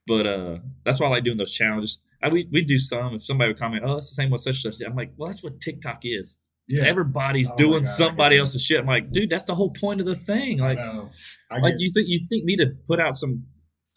But 0.08 0.28
uh, 0.28 0.58
that's 0.84 1.00
why 1.00 1.08
I 1.08 1.12
like 1.12 1.24
doing 1.24 1.38
those 1.38 1.52
challenges. 1.54 2.02
I, 2.22 2.30
we 2.30 2.48
we 2.52 2.66
do 2.66 2.78
some. 2.78 3.16
If 3.16 3.24
somebody 3.26 3.50
would 3.50 3.60
comment, 3.60 3.84
"Oh, 3.86 3.96
that's 3.96 4.10
the 4.10 4.16
same 4.16 4.30
with 4.30 4.42
such 4.42 4.62
such," 4.62 4.76
I'm 4.86 4.96
like, 4.96 5.14
"Well, 5.16 5.30
that's 5.30 5.44
what 5.44 5.62
TikTok 5.62 6.00
is. 6.04 6.38
Yeah. 6.68 6.84
Everybody's 6.86 7.50
Oh 7.52 7.56
doing 7.58 7.84
God, 7.84 7.92
somebody 7.92 8.38
else's 8.38 8.64
shit." 8.64 8.80
I'm 8.80 8.86
like, 8.86 9.10
"Dude, 9.12 9.30
that's 9.30 9.46
the 9.46 9.56
whole 9.56 9.72
point 9.72 10.00
of 10.00 10.06
the 10.06 10.16
thing." 10.16 10.60
Like, 10.60 10.80
I. 10.80 11.04
I 11.50 11.60
like 11.60 11.76
you 11.78 11.92
think 11.92 12.08
you 12.08 12.20
think 12.30 12.46
me 12.46 12.56
to 12.58 12.68
put 12.88 13.00
out 13.00 13.18
some 13.18 13.46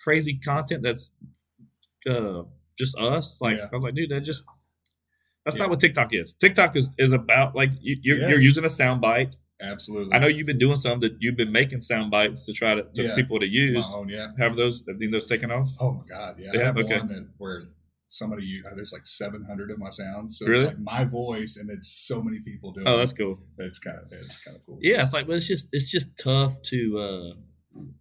crazy 0.02 0.38
content 0.38 0.82
that's 0.82 1.10
uh 2.08 2.42
just 2.78 2.96
us? 2.98 3.38
Like, 3.40 3.58
Yeah. 3.58 3.68
I 3.72 3.74
was 3.74 3.84
like, 3.84 3.94
dude, 3.94 4.10
that 4.10 4.20
just 4.20 4.44
that's 5.44 5.56
Yeah. 5.56 5.62
not 5.62 5.70
what 5.70 5.80
TikTok 5.80 6.08
is. 6.12 6.34
TikTok 6.34 6.76
is 6.76 6.94
is 6.98 7.12
about 7.12 7.54
like 7.54 7.70
you, 7.80 7.96
you're, 8.02 8.28
you're 8.28 8.40
using 8.40 8.64
a 8.64 8.68
sound 8.68 9.00
bite. 9.00 9.36
Absolutely. 9.60 10.12
I 10.12 10.18
know 10.18 10.26
you've 10.26 10.46
been 10.46 10.58
doing 10.58 10.76
some 10.78 11.00
that 11.00 11.16
you've 11.20 11.36
been 11.36 11.52
making 11.52 11.80
sound 11.80 12.10
bites 12.10 12.44
to 12.46 12.52
try 12.52 12.74
to, 12.74 12.82
to 12.82 13.14
people 13.14 13.38
to 13.38 13.46
use. 13.46 13.84
own, 13.94 14.08
yeah. 14.08 14.28
Have 14.38 14.56
those 14.56 14.84
have 14.86 14.98
those 15.12 15.28
taken 15.28 15.50
off? 15.50 15.70
Oh 15.80 15.92
my 15.92 16.04
god, 16.08 16.36
yeah. 16.38 16.50
Yeah, 16.52 16.60
I 16.60 16.64
have 16.64 16.76
okay. 16.78 16.98
one 16.98 17.08
that 17.08 17.28
where 17.38 17.64
somebody 18.18 18.44
u- 18.44 18.62
there's 18.74 18.92
like 18.92 19.06
700 19.06 19.70
of 19.70 19.78
my 19.78 19.90
sounds, 19.90 20.38
so 20.38 20.46
Really? 20.46 20.64
it's 20.64 20.74
like 20.74 20.78
my 20.78 21.04
voice, 21.04 21.56
and 21.60 21.70
it's 21.70 21.88
so 22.06 22.22
many 22.22 22.40
people 22.40 22.72
doing. 22.72 22.86
Oh, 22.86 22.96
that's 22.98 23.12
cool. 23.12 23.38
It's 23.58 23.78
kind 23.78 23.98
of 23.98 24.04
it's 24.12 24.38
kind 24.38 24.56
of 24.56 24.64
cool. 24.66 24.78
Yeah, 24.80 25.02
it's 25.02 25.12
like, 25.12 25.26
but 25.26 25.36
it's 25.36 25.48
just 25.48 25.68
it's 25.72 25.90
just 25.90 26.16
tough 26.18 26.60
to 26.70 26.98
uh 26.98 27.34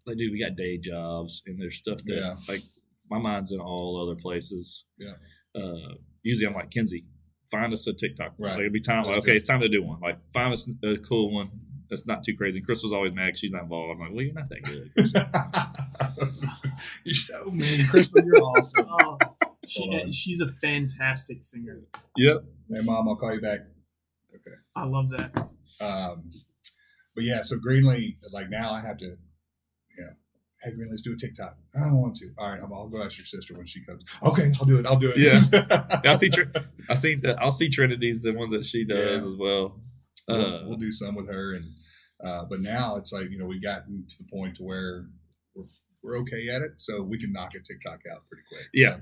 like, 0.05 0.17
dude, 0.17 0.31
we 0.31 0.39
got 0.39 0.55
day 0.55 0.77
jobs 0.77 1.41
and 1.47 1.59
there's 1.59 1.75
stuff 1.77 1.97
that 2.05 2.15
Yeah. 2.15 2.35
like 2.47 2.61
my 3.09 3.17
mind's 3.19 3.51
in 3.51 3.59
all 3.59 3.99
other 4.01 4.15
places. 4.19 4.85
Yeah. 4.99 5.13
Uh, 5.55 5.95
usually 6.21 6.45
I'm 6.47 6.53
like 6.53 6.69
Kenzie, 6.71 7.05
find 7.51 7.73
us 7.73 7.85
a 7.87 7.93
TikTok. 7.93 8.33
Right. 8.39 8.51
Like, 8.51 8.59
it'll 8.61 8.71
be 8.71 8.81
time. 8.81 9.03
Like, 9.05 9.17
okay, 9.19 9.33
it. 9.33 9.37
it's 9.37 9.47
time 9.47 9.61
to 9.61 9.69
do 9.69 9.81
one. 9.83 9.99
Like 9.99 10.19
find 10.33 10.53
us 10.53 10.69
a 10.83 10.97
cool 10.97 11.31
one 11.33 11.49
that's 11.89 12.05
not 12.07 12.23
too 12.23 12.35
crazy. 12.35 12.59
And 12.59 12.65
Crystal's 12.65 12.93
always 12.93 13.13
mad 13.13 13.37
she's 13.37 13.51
not 13.51 13.63
involved. 13.63 13.91
I'm 13.93 13.99
like, 13.99 14.11
well, 14.13 14.21
you're 14.23 14.33
not 14.33 14.49
that 14.49 14.63
good. 14.63 14.89
You're 17.03 17.13
so 17.13 17.45
mean, 17.51 17.87
Crystal. 17.87 18.21
You're 18.25 18.41
awesome. 18.43 18.87
Oh, 19.01 19.17
she, 19.67 20.11
she's 20.11 20.41
a 20.41 20.47
fantastic 20.61 21.43
singer. 21.43 21.81
yep. 22.17 22.43
Hey, 22.69 22.81
mom, 22.83 23.07
I'll 23.07 23.15
call 23.15 23.33
you 23.33 23.41
back. 23.41 23.59
Okay. 24.35 24.55
I 24.75 24.83
love 24.85 25.09
that. 25.11 25.31
Um, 25.81 26.29
but 27.15 27.23
yeah, 27.23 27.43
so 27.43 27.57
Greenlee, 27.57 28.17
like 28.31 28.49
now 28.49 28.71
I 28.71 28.81
have 28.81 28.97
to, 28.97 29.05
you 29.05 29.15
know, 29.99 30.09
hey 30.63 30.71
Greenlee, 30.71 30.89
let's 30.89 31.01
do 31.01 31.13
a 31.13 31.17
TikTok. 31.17 31.55
I 31.75 31.81
don't 31.81 32.01
want 32.01 32.15
to. 32.17 32.29
All 32.37 32.49
right, 32.49 32.59
I'll, 32.59 32.73
I'll 32.73 32.87
go 32.89 33.03
ask 33.03 33.17
your 33.17 33.25
sister 33.25 33.53
when 33.55 33.65
she 33.65 33.83
comes. 33.85 34.03
Okay, 34.23 34.51
I'll 34.59 34.65
do 34.65 34.79
it. 34.79 34.85
I'll 34.87 34.95
do 34.97 35.11
it. 35.15 35.17
Yeah. 35.17 35.99
I 36.11 36.15
see. 36.15 36.29
Tr- 36.29 36.43
I 36.89 36.95
see. 36.95 37.21
I'll 37.39 37.51
see 37.51 37.69
Trinity's 37.69 38.23
the 38.23 38.33
one 38.33 38.49
that 38.51 38.65
she 38.65 38.85
does 38.85 38.97
Yeah. 39.21 39.27
as 39.27 39.35
well. 39.35 39.79
Uh, 40.29 40.35
we'll, 40.37 40.67
we'll 40.69 40.77
do 40.77 40.91
some 40.91 41.15
with 41.15 41.27
her, 41.27 41.53
and 41.55 41.65
uh, 42.23 42.45
but 42.49 42.61
now 42.61 42.95
it's 42.95 43.11
like 43.11 43.29
you 43.29 43.37
know 43.37 43.45
we've 43.45 43.61
gotten 43.63 44.05
to 44.07 44.15
the 44.17 44.29
point 44.31 44.55
to 44.55 44.63
where 44.63 45.05
we're 45.53 45.65
we're 46.01 46.17
okay 46.19 46.49
at 46.49 46.61
it, 46.61 46.71
so 46.79 47.01
we 47.03 47.17
can 47.19 47.31
knock 47.31 47.51
a 47.55 47.59
TikTok 47.61 47.99
out 48.11 48.23
pretty 48.29 48.43
quick. 48.49 48.67
Yeah. 48.73 48.91
Like, 48.95 49.01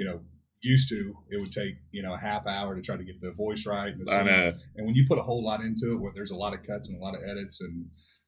you 0.00 0.06
know, 0.06 0.22
used 0.62 0.88
to 0.88 1.14
it 1.30 1.38
would 1.40 1.52
take 1.52 1.74
you 1.90 2.02
know 2.02 2.14
a 2.14 2.18
half 2.18 2.46
hour 2.46 2.74
to 2.74 2.80
try 2.80 2.96
to 2.96 3.04
get 3.04 3.20
the 3.20 3.32
voice 3.32 3.66
right, 3.66 3.92
and, 3.92 4.06
the 4.06 4.12
I 4.12 4.22
know. 4.22 4.52
and 4.76 4.86
when 4.86 4.94
you 4.94 5.04
put 5.06 5.18
a 5.18 5.22
whole 5.22 5.44
lot 5.44 5.60
into 5.60 5.92
it, 5.92 6.00
where 6.00 6.12
there's 6.14 6.30
a 6.30 6.36
lot 6.36 6.54
of 6.54 6.62
cuts 6.62 6.88
and 6.88 6.96
a 6.98 7.04
lot 7.04 7.14
of 7.14 7.22
edits, 7.22 7.60
and 7.60 7.84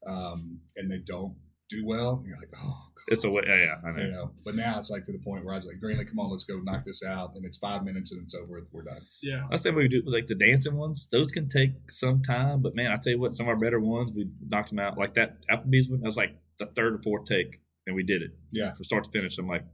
um, 0.06 0.60
and 0.76 0.90
they 0.90 0.98
don't 0.98 1.34
do 1.70 1.86
well, 1.86 2.22
you're 2.26 2.36
like, 2.36 2.50
oh, 2.62 2.90
God. 2.94 3.04
It's 3.08 3.24
a 3.24 3.30
way. 3.30 3.44
Yeah, 3.46 3.56
yeah, 3.56 3.74
I 3.82 3.88
you 4.02 4.10
know. 4.10 4.10
know. 4.10 4.30
But 4.44 4.56
now 4.56 4.78
it's 4.78 4.90
like 4.90 5.06
to 5.06 5.12
the 5.12 5.18
point 5.24 5.46
where 5.46 5.54
I 5.54 5.56
was 5.56 5.66
like, 5.66 5.76
Greenlee, 5.82 6.06
come 6.06 6.18
on, 6.18 6.30
let's 6.30 6.44
go 6.44 6.58
knock 6.58 6.84
this 6.84 7.02
out, 7.02 7.32
and 7.34 7.46
it's 7.46 7.56
five 7.56 7.82
minutes 7.84 8.12
and 8.12 8.22
it's 8.22 8.34
over. 8.34 8.60
We're 8.70 8.82
done. 8.82 9.00
Yeah. 9.22 9.44
I 9.50 9.56
say 9.56 9.70
we 9.70 9.88
do 9.88 10.02
like 10.04 10.26
the 10.26 10.34
dancing 10.34 10.76
ones. 10.76 11.08
Those 11.10 11.32
can 11.32 11.48
take 11.48 11.90
some 11.90 12.22
time, 12.22 12.60
but 12.60 12.74
man, 12.74 12.90
I 12.90 12.96
tell 12.96 13.12
you 13.14 13.18
what, 13.18 13.34
some 13.34 13.46
of 13.46 13.50
our 13.50 13.56
better 13.56 13.80
ones 13.80 14.12
we 14.14 14.28
knocked 14.46 14.68
them 14.70 14.78
out. 14.80 14.98
Like 14.98 15.14
that 15.14 15.38
Applebee's 15.50 15.88
one, 15.88 16.00
that 16.00 16.08
was 16.08 16.18
like 16.18 16.36
the 16.58 16.66
third 16.66 16.94
or 16.94 17.02
fourth 17.02 17.24
take, 17.24 17.60
and 17.86 17.96
we 17.96 18.02
did 18.02 18.20
it 18.20 18.32
Yeah, 18.50 18.72
from 18.74 18.84
start 18.84 19.04
to 19.04 19.10
finish. 19.10 19.38
I'm 19.38 19.48
like, 19.48 19.64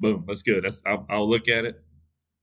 boom, 0.00 0.24
that's 0.26 0.42
good. 0.42 0.64
That's 0.64 0.82
I'll, 0.86 1.06
I'll 1.10 1.28
look 1.28 1.48
at 1.48 1.64
it. 1.64 1.76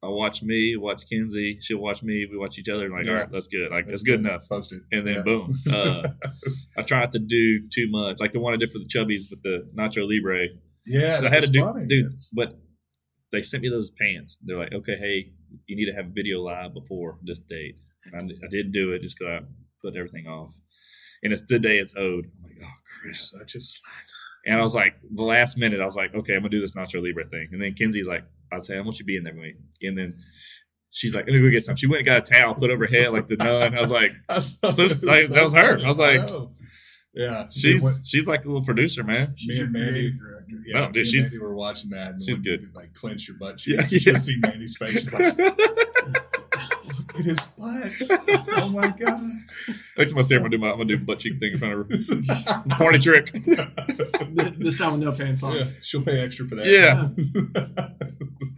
I'll 0.04 0.16
watch 0.16 0.42
me, 0.42 0.76
watch 0.78 1.04
Kenzie. 1.08 1.60
She'll 1.62 1.78
watch 1.78 2.02
me. 2.02 2.26
We 2.32 2.36
watch 2.38 2.58
each 2.58 2.70
other. 2.70 2.86
And 2.86 2.94
like, 2.96 3.06
Yeah. 3.06 3.12
all 3.12 3.18
right, 3.20 3.32
that's 3.32 3.48
good. 3.48 3.70
Like 3.72 3.86
that's 3.88 4.02
good 4.02 4.20
enough. 4.22 4.48
Post 4.50 4.74
it, 4.74 4.82
And 4.92 5.06
then 5.06 5.16
Yeah. 5.18 5.22
boom. 5.24 5.54
Uh, 5.72 6.08
I 6.78 6.82
try 6.82 7.02
not 7.02 7.12
to 7.12 7.20
do 7.20 7.62
too 7.72 7.88
much. 7.90 8.20
Like 8.20 8.32
the 8.32 8.40
one 8.40 8.54
I 8.54 8.58
did 8.58 8.72
for 8.72 8.80
the 8.80 8.86
Chubbies 8.88 9.30
with 9.30 9.44
the 9.44 9.70
Nacho 9.78 10.08
Libre. 10.08 10.48
yeah, 10.88 11.22
I 11.24 11.30
had 11.30 11.44
to 11.44 11.50
do, 11.52 11.62
funny. 11.62 11.86
dude. 11.86 12.14
But 12.36 12.58
they 13.32 13.44
sent 13.44 13.62
me 13.62 13.70
those 13.70 13.92
pants. 13.92 14.40
They're 14.44 14.58
like, 14.58 14.74
okay, 14.74 14.96
hey, 15.00 15.32
you 15.68 15.76
need 15.76 15.86
to 15.86 15.96
have 15.96 16.08
video 16.16 16.42
live 16.42 16.74
before 16.74 17.20
this 17.24 17.40
date. 17.40 17.76
And 18.12 18.32
I, 18.42 18.46
I 18.46 18.50
did 18.50 18.74
do 18.74 18.94
it 18.94 19.04
just 19.04 19.20
because 19.20 19.42
I 19.44 19.46
put 19.84 19.96
everything 19.96 20.26
off. 20.26 20.56
And 21.24 21.32
it's 21.32 21.46
the 21.46 21.60
day 21.60 21.78
it's 21.78 21.94
owed. 21.96 22.26
I'm 22.26 22.42
like, 22.44 22.58
oh, 22.64 22.74
You're 23.06 23.14
such 23.14 23.54
a 23.54 23.62
slacker. 23.62 24.21
And 24.46 24.58
I 24.60 24.62
was 24.62 24.74
like, 24.74 24.96
the 25.14 25.24
last 25.24 25.58
minute, 25.58 25.80
I 25.82 25.86
was 25.86 25.96
like, 25.96 26.16
okay, 26.16 26.34
I'm 26.34 26.40
gonna 26.42 26.50
do 26.50 26.62
this 26.62 26.74
Nacho 26.76 27.04
Libre 27.04 27.28
thing. 27.30 27.50
And 27.52 27.62
then 27.62 27.74
Kenzie's 27.74 28.08
like, 28.08 28.24
I'd 28.52 28.66
say, 28.66 28.78
I 28.78 28.82
want 28.82 28.96
you 28.96 29.00
to 29.00 29.04
be 29.06 29.16
in 29.18 29.24
there 29.24 29.34
with 29.34 29.44
me. 29.44 29.54
And 29.84 29.98
then 29.98 30.14
she's 30.90 31.16
like, 31.16 31.26
let 31.26 31.34
me 31.34 31.42
go 31.42 31.50
get 31.50 31.64
some. 31.64 31.76
She 31.76 31.88
went 31.88 32.00
and 32.00 32.06
got 32.08 32.28
a 32.28 32.32
towel, 32.34 32.56
put 32.56 32.72
over 32.72 32.86
her 32.88 32.92
head 32.96 33.14
like 33.14 33.28
the 33.28 33.36
nun. 33.38 33.78
I 33.78 33.82
was 33.82 33.92
like, 33.92 34.12
So, 34.42 34.58
like, 35.06 35.28
that 35.28 35.44
was 35.44 35.54
her. 35.54 35.80
I 35.80 35.88
was 35.88 36.00
like, 36.00 36.28
know. 36.28 36.52
yeah, 37.14 37.46
she's 37.52 37.84
Me 37.84 37.92
she's 38.04 38.26
like 38.28 38.44
a 38.46 38.48
little 38.48 38.66
producer, 38.66 39.04
man. 39.04 39.34
She's 39.38 39.60
and 39.60 39.74
your 39.74 39.84
Mandy, 39.84 40.14
yeah, 40.66 40.80
No, 40.82 40.86
dude, 40.88 40.96
me 40.96 41.00
and 41.02 41.08
she's- 41.08 41.24
Mandy 41.24 41.38
were 41.38 41.54
watching 41.56 41.92
that. 41.92 42.14
And 42.14 42.22
she's 42.24 42.36
when 42.36 42.42
good. 42.44 42.76
Like 42.76 42.94
clench 42.94 43.28
your 43.28 43.38
butt 43.38 43.66
Yeah, 43.68 43.82
cheeks. 43.82 43.92
You 43.92 44.00
should 44.00 44.14
yeah. 44.14 44.20
see 44.20 44.38
Mandy's 44.38 44.76
face. 44.78 45.02
She's 45.02 45.14
like, 45.20 45.38
look 47.18 47.28
at 47.28 47.50
butt. 47.58 48.50
Oh 48.58 48.70
my 48.70 48.88
god. 48.90 49.22
Next 49.98 50.12
time 50.12 50.20
I 50.20 50.22
see 50.22 50.36
her, 50.36 50.40
I'm 50.40 50.44
gonna 50.44 50.50
do 50.50 50.58
my 50.58 50.72
I'm 50.72 50.78
gonna 50.78 50.86
do 50.86 50.98
butt 51.00 51.20
cheek 51.20 51.40
thing 51.40 51.54
in 51.54 51.58
front 51.60 51.74
of 51.74 51.90
her. 51.90 52.70
Party 52.78 53.00
trick. 53.00 53.32
This 54.58 54.78
time 54.78 54.94
with 54.94 55.02
no 55.02 55.12
pants 55.12 55.44
on. 55.44 55.56
yeah, 55.56 55.66
she'll 55.82 56.02
pay 56.04 56.20
extra 56.22 56.48
for 56.48 56.56
that. 56.56 56.66
Yeah. 56.66 57.08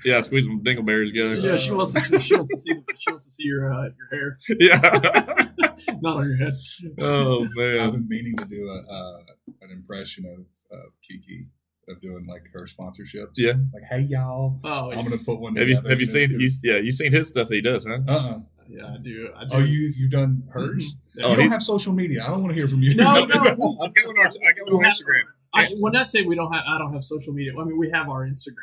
Yeah, 0.05 0.19
squeeze 0.21 0.43
some 0.45 0.61
dingleberries 0.63 1.07
together. 1.09 1.35
Yeah, 1.35 1.55
she 1.55 1.71
wants 1.71 1.93
to 1.93 1.99
see. 2.01 2.19
She 2.19 2.35
wants 2.35 2.51
to 2.51 2.59
see. 2.59 2.73
She 2.97 3.09
wants 3.11 3.25
to 3.25 3.31
see 3.31 3.43
your 3.43 3.71
uh, 3.73 3.89
your 3.97 4.09
hair, 4.11 4.37
Yeah. 4.59 4.79
not 6.01 6.17
on 6.17 6.27
your 6.27 6.35
head. 6.37 6.53
oh 6.99 7.47
man! 7.55 7.79
I've 7.79 7.91
been 7.93 8.07
meaning 8.09 8.35
to 8.37 8.45
do 8.45 8.67
a 8.69 8.91
uh, 8.91 9.19
an 9.61 9.71
impression 9.71 10.25
of, 10.25 10.39
of 10.77 10.85
Kiki 11.07 11.45
of 11.89 12.01
doing 12.01 12.25
like 12.25 12.47
her 12.53 12.61
sponsorships. 12.65 13.33
Yeah. 13.37 13.53
Like, 13.73 13.83
hey 13.89 14.01
y'all, 14.01 14.59
Oh, 14.63 14.91
I'm 14.91 15.03
gonna 15.03 15.17
put 15.17 15.39
one. 15.39 15.55
Have 15.55 15.67
you 15.67 15.79
have 15.87 15.99
you 15.99 16.05
seen 16.05 16.39
you, 16.39 16.49
yeah, 16.63 16.77
you 16.77 16.91
seen 16.91 17.11
his 17.11 17.29
stuff 17.29 17.47
that 17.49 17.55
he 17.55 17.61
does, 17.61 17.85
huh? 17.85 17.99
Uh-uh. 18.07 18.39
yeah, 18.69 18.93
I 18.93 18.97
do. 19.01 19.29
I 19.35 19.43
do. 19.45 19.49
Oh, 19.53 19.59
you 19.59 19.91
you 19.95 20.09
done 20.09 20.43
hers? 20.53 20.95
Yeah. 21.15 21.25
Oh, 21.25 21.29
you 21.31 21.35
don't 21.35 21.45
he- 21.45 21.51
have 21.51 21.63
social 21.63 21.93
media. 21.93 22.23
I 22.23 22.27
don't 22.27 22.41
want 22.41 22.49
to 22.51 22.55
hear 22.55 22.67
from 22.67 22.81
you. 22.81 22.95
No, 22.95 23.03
no. 23.13 23.19
I've 23.21 23.29
got 23.29 23.57
one 23.57 24.17
on, 24.19 24.25
I 24.27 24.51
got 24.53 24.71
one 24.73 24.85
on 24.85 24.91
Instagram. 24.91 25.23
I, 25.55 25.67
when 25.79 25.95
I 25.95 26.03
say 26.03 26.23
we 26.23 26.35
don't 26.35 26.51
have, 26.51 26.63
I 26.67 26.77
don't 26.79 26.93
have 26.93 27.03
social 27.03 27.31
media. 27.33 27.51
I 27.59 27.63
mean, 27.63 27.77
we 27.77 27.91
have 27.91 28.09
our 28.09 28.25
Instagram 28.25 28.55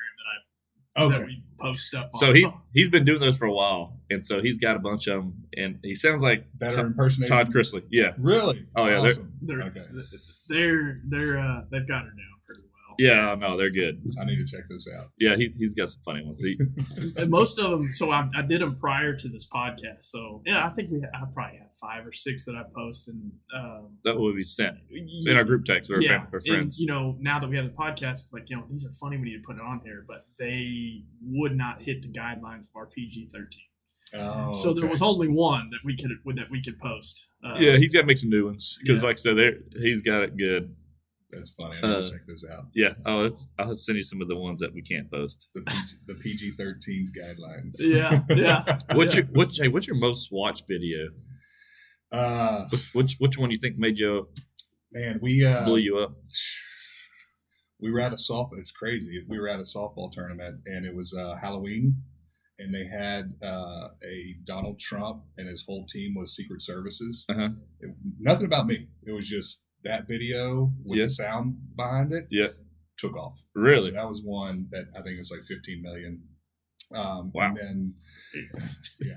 that 0.97 1.03
I 1.05 1.09
that 1.09 1.27
we 1.27 1.45
post 1.61 1.87
stuff 1.87 2.09
on. 2.15 2.21
So 2.21 2.33
he 2.35 2.49
he's 2.75 2.89
been 2.89 3.05
doing 3.05 3.21
those 3.21 3.37
for 3.37 3.45
a 3.45 3.53
while, 3.53 4.01
and 4.11 4.27
so 4.27 4.43
he's 4.43 4.59
got 4.59 4.75
a 4.75 4.81
bunch 4.81 5.07
of 5.07 5.23
them, 5.23 5.45
and 5.57 5.79
he 5.85 5.95
sounds 5.95 6.21
like 6.23 6.47
Better 6.59 6.77
some- 6.77 6.87
impersonator. 6.87 7.29
Todd 7.33 7.53
Chrisley. 7.53 7.85
Yeah, 7.91 8.13
Really? 8.19 8.67
Oh, 8.75 8.87
yeah, 8.87 9.01
they're- 9.01 9.11
Awesome. 9.11 9.33
they're 9.43 9.63
Okay. 9.63 9.85
they're 10.49 10.97
they're 11.09 11.39
uh, 11.39 11.61
they've 11.71 11.87
got 11.87 12.03
her 12.05 12.11
down 12.11 12.17
pretty 12.17 12.17
well. 12.17 12.40
Yeah, 13.01 13.35
no, 13.35 13.57
they're 13.57 13.71
good. 13.71 14.05
I 14.21 14.25
need 14.25 14.37
to 14.37 14.45
check 14.45 14.69
those 14.69 14.87
out. 14.97 15.07
Yeah, 15.19 15.37
he, 15.37 15.53
he's 15.57 15.75
got 15.75 15.89
some 15.89 16.03
funny 16.05 16.23
ones. 16.25 16.41
He, 16.43 16.59
And 17.17 17.31
most 17.31 17.59
of 17.59 17.71
them. 17.71 17.89
So 17.93 18.11
I, 18.11 18.29
I 18.37 18.43
did 18.43 18.61
them 18.61 18.77
prior 18.77 19.15
to 19.17 19.29
this 19.29 19.49
podcast. 19.49 20.03
So 20.05 20.43
yeah, 20.45 20.67
I 20.67 20.71
think 20.71 20.91
we 20.91 20.99
I 21.03 21.25
probably 21.33 21.59
have 21.59 21.69
five 21.81 22.07
or 22.07 22.13
six 22.13 22.45
that 22.45 22.57
I 22.57 22.63
post 22.77 23.09
and. 23.09 23.33
Um, 23.57 23.97
that 24.05 24.19
will 24.19 24.35
be 24.35 24.45
sent 24.45 24.77
in 24.91 25.37
our 25.37 25.45
group 25.45 25.65
text 25.65 25.91
with 25.91 25.99
our, 25.99 26.09
fam- 26.09 26.29
our 26.33 26.39
and, 26.39 26.47
friends. 26.47 26.79
you 26.79 26.87
know, 26.87 27.17
now 27.21 27.41
that 27.41 27.49
we 27.49 27.57
have 27.57 27.65
the 27.67 27.73
podcast, 27.73 28.25
it's 28.25 28.33
like 28.33 28.51
you 28.51 28.57
know 28.57 28.65
these 28.71 28.85
are 28.87 28.93
funny. 28.93 29.17
We 29.17 29.25
need 29.31 29.39
to 29.43 29.47
put 29.47 29.57
it 29.61 29.63
on 29.67 29.81
here, 29.85 30.05
but 30.07 30.27
they 30.39 31.05
would 31.23 31.57
not 31.57 31.81
hit 31.83 32.03
the 32.03 32.09
guidelines 32.09 32.69
of 32.71 32.77
our 32.77 32.87
PG 32.87 33.31
thirteen. 33.33 33.65
Oh, 34.13 34.53
so 34.53 34.75
there 34.75 34.89
was 34.89 35.03
only 35.03 35.29
one 35.29 35.71
that 35.71 35.79
we 35.85 35.97
could 35.97 36.11
that 36.37 36.51
we 36.51 36.61
could 36.63 36.79
post. 36.81 37.29
Uh, 37.45 37.55
yeah, 37.59 37.77
he's 37.77 37.93
got 37.93 38.01
to 38.01 38.07
make 38.07 38.19
some 38.19 38.29
new 38.31 38.45
ones 38.47 38.77
because, 38.83 39.03
Yeah. 39.03 39.07
like 39.09 39.15
I 39.19 39.21
said, 39.21 39.37
there 39.39 39.53
he's 39.81 40.03
got 40.03 40.23
it 40.23 40.37
good. 40.37 40.75
That's 41.33 41.51
funny. 41.51 41.77
I 41.83 41.87
need 41.87 41.93
Uh, 41.95 42.01
to 42.05 42.11
check 42.11 42.27
those 42.27 42.45
out. 42.51 42.67
Yeah, 42.75 42.95
I'll, 43.07 43.39
I'll 43.59 43.75
send 43.75 43.97
you 43.97 44.03
some 44.03 44.21
of 44.21 44.29
the 44.29 44.37
ones 44.37 44.59
that 44.59 44.75
we 44.75 44.83
can't 44.83 45.11
post. 45.11 45.47
The 45.55 45.63
PG, 45.63 45.97
the 46.07 46.15
PG 46.15 46.53
13's 46.59 47.13
guidelines. 47.17 47.77
yeah, 47.79 48.23
yeah. 48.31 48.79
What's 48.97 49.15
yeah. 49.15 49.21
your 49.23 49.31
what's 49.33 49.57
hey, 49.59 49.69
what's 49.69 49.87
your 49.87 49.97
most 49.97 50.29
watched 50.33 50.65
video? 50.69 51.09
Uh, 52.13 52.67
Which 52.71 52.95
which 52.95 53.17
which 53.19 53.39
one 53.39 53.49
do 53.51 53.55
you 53.55 53.61
think 53.61 53.79
made 53.79 53.99
you 53.99 54.27
man, 54.93 55.21
we 55.23 55.45
uh, 55.45 55.65
blew 55.65 55.79
you 55.79 55.99
up? 55.99 56.17
we 57.81 57.91
were 57.91 58.01
at 58.01 58.13
a 58.13 58.17
softball. 58.17 58.59
It's 58.59 58.73
crazy. 58.73 59.25
We 59.29 59.39
were 59.39 59.49
at 59.49 59.61
a 59.61 59.63
softball 59.63 60.11
tournament, 60.11 60.63
and 60.67 60.85
it 60.85 60.95
was 60.95 61.15
uh, 61.17 61.37
Halloween, 61.41 62.03
and 62.59 62.75
they 62.75 62.87
had 62.87 63.35
uh, 63.43 63.89
a 64.05 64.35
Donald 64.45 64.79
Trump, 64.81 65.23
and 65.39 65.49
his 65.49 65.65
whole 65.67 65.87
team 65.87 66.15
was 66.17 66.35
Secret 66.35 66.61
Services. 66.63 67.25
Uh-huh. 67.29 67.51
It- 67.81 67.95
nothing 68.19 68.47
about 68.47 68.67
me. 68.67 68.89
It 69.05 69.13
was 69.13 69.29
just 69.29 69.61
that 69.85 70.07
video 70.09 70.73
with 70.85 70.99
Yeah. 70.99 71.05
the 71.07 71.11
sound 71.11 71.57
behind 71.77 72.13
it. 72.13 72.27
Yeah. 72.31 72.49
took 72.99 73.17
off. 73.17 73.43
Really? 73.55 73.89
So 73.91 73.97
that 73.97 74.07
was 74.09 74.23
one 74.23 74.69
that 74.73 74.85
I 74.95 75.01
think 75.01 75.19
was 75.19 75.31
like 75.31 75.45
15 75.49 75.81
million. 75.81 76.23
Um, 76.95 77.31
Wow. 77.35 77.47
And 77.47 77.57
then, 77.57 77.95
yeah. 79.01 79.17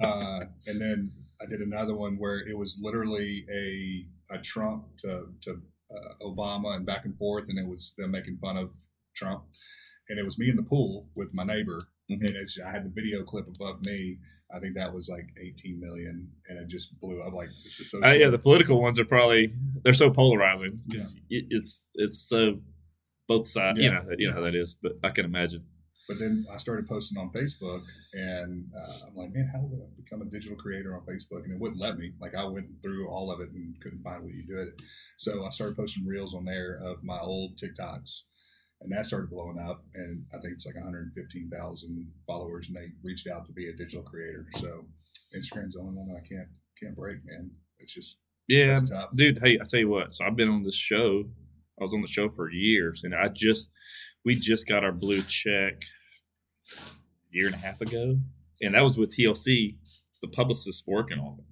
uh, 0.00 0.46
and 0.66 0.80
then 0.80 1.12
I 1.40 1.46
did 1.46 1.60
another 1.60 1.94
one 1.94 2.16
where 2.18 2.38
it 2.38 2.56
was 2.58 2.78
literally 2.82 3.46
a 3.52 4.34
a 4.34 4.38
Trump 4.38 4.96
to 4.98 5.26
to 5.42 5.60
uh, 5.94 6.14
Obama 6.26 6.74
and 6.76 6.84
back 6.86 7.04
and 7.04 7.16
forth, 7.18 7.48
and 7.48 7.58
it 7.58 7.68
was 7.68 7.94
them 7.98 8.10
making 8.10 8.38
fun 8.38 8.56
of 8.56 8.74
Trump, 9.14 9.44
and 10.08 10.18
it 10.18 10.24
was 10.24 10.38
me 10.38 10.48
in 10.50 10.56
the 10.56 10.62
pool 10.62 11.08
with 11.14 11.34
my 11.34 11.44
neighbor, 11.44 11.78
Mhm. 12.10 12.20
and 12.22 12.30
it's, 12.30 12.58
I 12.58 12.70
had 12.72 12.84
the 12.84 12.88
video 12.90 13.22
clip 13.22 13.46
above 13.46 13.84
me. 13.84 14.18
I 14.54 14.60
think 14.60 14.74
that 14.76 14.92
was 14.94 15.08
like 15.08 15.26
18 15.42 15.80
million, 15.80 16.30
and 16.48 16.58
it 16.58 16.68
just 16.68 16.98
blew 17.00 17.20
up. 17.22 17.32
Like 17.32 17.48
this 17.64 17.80
is 17.80 17.90
so. 17.90 18.02
Uh, 18.04 18.12
yeah, 18.12 18.28
the 18.30 18.38
political 18.38 18.80
ones 18.80 18.98
are 18.98 19.04
probably 19.04 19.52
they're 19.82 19.92
so 19.94 20.10
polarizing. 20.10 20.78
Yeah. 20.86 21.06
It, 21.30 21.46
it's 21.50 21.86
it's 21.94 22.20
so 22.28 22.60
both 23.26 23.46
sides. 23.46 23.78
You 23.78 23.86
Yeah. 23.86 23.90
know 24.00 24.04
you 24.18 24.28
know 24.28 24.34
how 24.34 24.42
that 24.42 24.54
is, 24.54 24.78
but 24.82 24.92
I 25.02 25.10
can 25.10 25.24
imagine. 25.24 25.64
But 26.06 26.18
then 26.18 26.44
I 26.52 26.58
started 26.58 26.86
posting 26.86 27.16
on 27.16 27.30
Facebook, 27.32 27.80
and 28.12 28.66
uh, 28.78 29.06
I'm 29.08 29.14
like, 29.16 29.32
man, 29.32 29.48
how 29.50 29.60
do 29.60 29.82
I 29.82 29.86
become 29.96 30.20
a 30.20 30.26
digital 30.26 30.54
creator 30.54 30.94
on 30.94 31.00
Facebook? 31.06 31.44
And 31.44 31.52
it 31.54 31.58
wouldn't 31.58 31.80
let 31.80 31.96
me. 31.96 32.12
Like 32.20 32.34
I 32.34 32.44
went 32.44 32.66
through 32.82 33.08
all 33.08 33.30
of 33.30 33.40
it 33.40 33.48
and 33.52 33.74
couldn't 33.80 34.02
find 34.02 34.22
what 34.22 34.34
you 34.34 34.44
do 34.46 34.60
it. 34.60 34.82
So 35.16 35.46
I 35.46 35.48
started 35.48 35.78
posting 35.78 36.04
reels 36.06 36.34
on 36.34 36.44
there 36.44 36.74
of 36.84 37.02
my 37.02 37.18
old 37.18 37.56
TikToks, 37.58 38.20
and 38.84 38.92
that 38.92 39.06
started 39.06 39.30
blowing 39.30 39.58
up. 39.58 39.82
And 39.94 40.24
I 40.32 40.38
think 40.38 40.52
it's 40.54 40.66
like 40.66 40.76
115,000 40.76 42.12
followers, 42.26 42.68
and 42.68 42.76
they 42.76 42.92
reached 43.02 43.26
out 43.26 43.46
to 43.46 43.52
be 43.52 43.68
a 43.68 43.72
digital 43.72 44.02
creator. 44.04 44.46
So 44.60 44.84
Instagram's 45.36 45.74
the 45.74 45.80
only 45.80 45.94
one 45.96 46.10
I 46.16 46.20
can't 46.26 46.48
can't 46.80 46.94
break, 46.94 47.18
man. 47.24 47.50
It's 47.78 47.94
just 47.94 48.20
Yeah, 48.48 48.72
it's 48.72 48.88
tough. 48.90 49.10
dude. 49.14 49.40
Hey, 49.42 49.58
I 49.60 49.64
tell 49.68 49.80
you 49.80 49.88
what. 49.88 50.14
So 50.14 50.24
I've 50.24 50.36
been 50.36 50.48
on 50.48 50.62
this 50.62 50.76
show. 50.76 51.24
I 51.80 51.84
was 51.84 51.94
on 51.94 52.02
the 52.02 52.06
show 52.08 52.28
for 52.28 52.50
years, 52.50 53.02
and 53.04 53.14
I 53.14 53.28
just 53.28 53.70
we 54.24 54.36
just 54.36 54.68
got 54.68 54.84
our 54.84 54.92
blue 54.92 55.22
check 55.22 55.82
a 56.76 56.80
year 57.30 57.46
and 57.46 57.54
a 57.54 57.58
half 57.58 57.80
ago, 57.80 58.18
and 58.62 58.74
that 58.74 58.82
was 58.82 58.96
with 58.98 59.10
TLC, 59.16 59.76
the 60.22 60.28
publicist 60.28 60.84
working 60.86 61.18
on 61.18 61.38
it. 61.38 61.44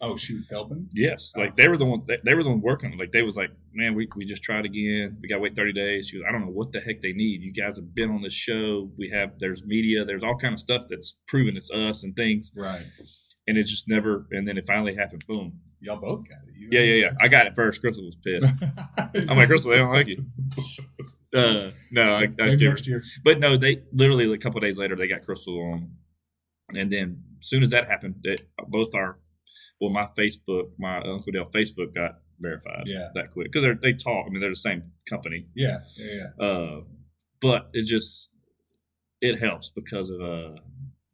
Oh, 0.00 0.16
she 0.16 0.36
was 0.36 0.46
helping. 0.50 0.88
Yes, 0.92 1.32
like 1.36 1.56
they 1.56 1.66
were 1.68 1.78
the 1.78 1.86
one. 1.86 2.02
They, 2.06 2.18
they 2.24 2.34
were 2.34 2.42
the 2.42 2.50
one 2.50 2.60
working. 2.60 2.96
Like 2.98 3.12
they 3.12 3.22
was 3.22 3.36
like, 3.36 3.50
man, 3.72 3.94
we, 3.94 4.08
we 4.14 4.26
just 4.26 4.42
tried 4.42 4.66
again. 4.66 5.16
We 5.20 5.28
got 5.28 5.36
to 5.36 5.40
wait 5.40 5.56
thirty 5.56 5.72
days. 5.72 6.08
She 6.08 6.18
was, 6.18 6.26
I 6.28 6.32
don't 6.32 6.42
know 6.42 6.52
what 6.52 6.72
the 6.72 6.80
heck 6.80 7.00
they 7.00 7.12
need. 7.12 7.42
You 7.42 7.52
guys 7.52 7.76
have 7.76 7.94
been 7.94 8.10
on 8.10 8.22
this 8.22 8.34
show. 8.34 8.90
We 8.98 9.08
have 9.10 9.38
there's 9.38 9.64
media. 9.64 10.04
There's 10.04 10.22
all 10.22 10.36
kind 10.36 10.52
of 10.52 10.60
stuff 10.60 10.82
that's 10.88 11.16
proven 11.26 11.56
it's 11.56 11.70
us 11.70 12.04
and 12.04 12.14
things. 12.14 12.52
Right. 12.54 12.84
And 13.46 13.56
it 13.56 13.64
just 13.64 13.88
never. 13.88 14.26
And 14.32 14.46
then 14.46 14.58
it 14.58 14.66
finally 14.66 14.94
happened. 14.94 15.24
Boom. 15.26 15.60
Y'all 15.80 15.96
both 15.96 16.28
got 16.28 16.38
it. 16.46 16.54
You 16.58 16.68
Yeah, 16.70 16.80
yeah, 16.80 17.06
yeah. 17.06 17.12
I 17.22 17.28
got 17.28 17.46
it 17.46 17.54
first. 17.54 17.80
Crystal 17.80 18.04
was 18.04 18.16
pissed. 18.16 18.52
I'm 19.30 19.36
like, 19.38 19.48
Crystal, 19.48 19.70
they 19.70 19.78
don't 19.78 19.92
like 19.92 20.08
you. 20.08 20.22
Uh, 21.32 21.70
no, 21.92 22.14
I, 22.14 22.26
I 22.40 22.56
next 22.56 22.88
year. 22.88 23.04
But 23.22 23.38
no, 23.38 23.56
they 23.56 23.84
literally 23.92 24.32
a 24.32 24.36
couple 24.36 24.60
days 24.60 24.78
later 24.78 24.96
they 24.96 25.06
got 25.06 25.22
Crystal 25.22 25.60
on, 25.72 25.92
and 26.76 26.90
then 26.90 27.22
as 27.40 27.48
soon 27.48 27.62
as 27.62 27.70
that 27.70 27.86
happened, 27.86 28.16
it, 28.24 28.42
both 28.66 28.96
our 28.96 29.14
well, 29.80 29.90
my 29.90 30.06
Facebook, 30.18 30.70
my 30.78 30.98
Uncle 30.98 31.32
Dale 31.32 31.48
Facebook 31.54 31.94
got 31.94 32.18
verified. 32.40 32.84
Yeah. 32.86 33.08
that 33.14 33.32
quick 33.32 33.50
because 33.52 33.76
they 33.82 33.92
talk. 33.92 34.26
I 34.26 34.30
mean, 34.30 34.40
they're 34.40 34.50
the 34.50 34.56
same 34.56 34.84
company. 35.08 35.46
Yeah, 35.54 35.78
yeah, 35.96 36.28
yeah. 36.38 36.46
Uh, 36.46 36.80
but 37.40 37.70
it 37.72 37.86
just 37.86 38.28
it 39.20 39.38
helps 39.38 39.70
because 39.70 40.10
of 40.10 40.20
uh, 40.20 40.56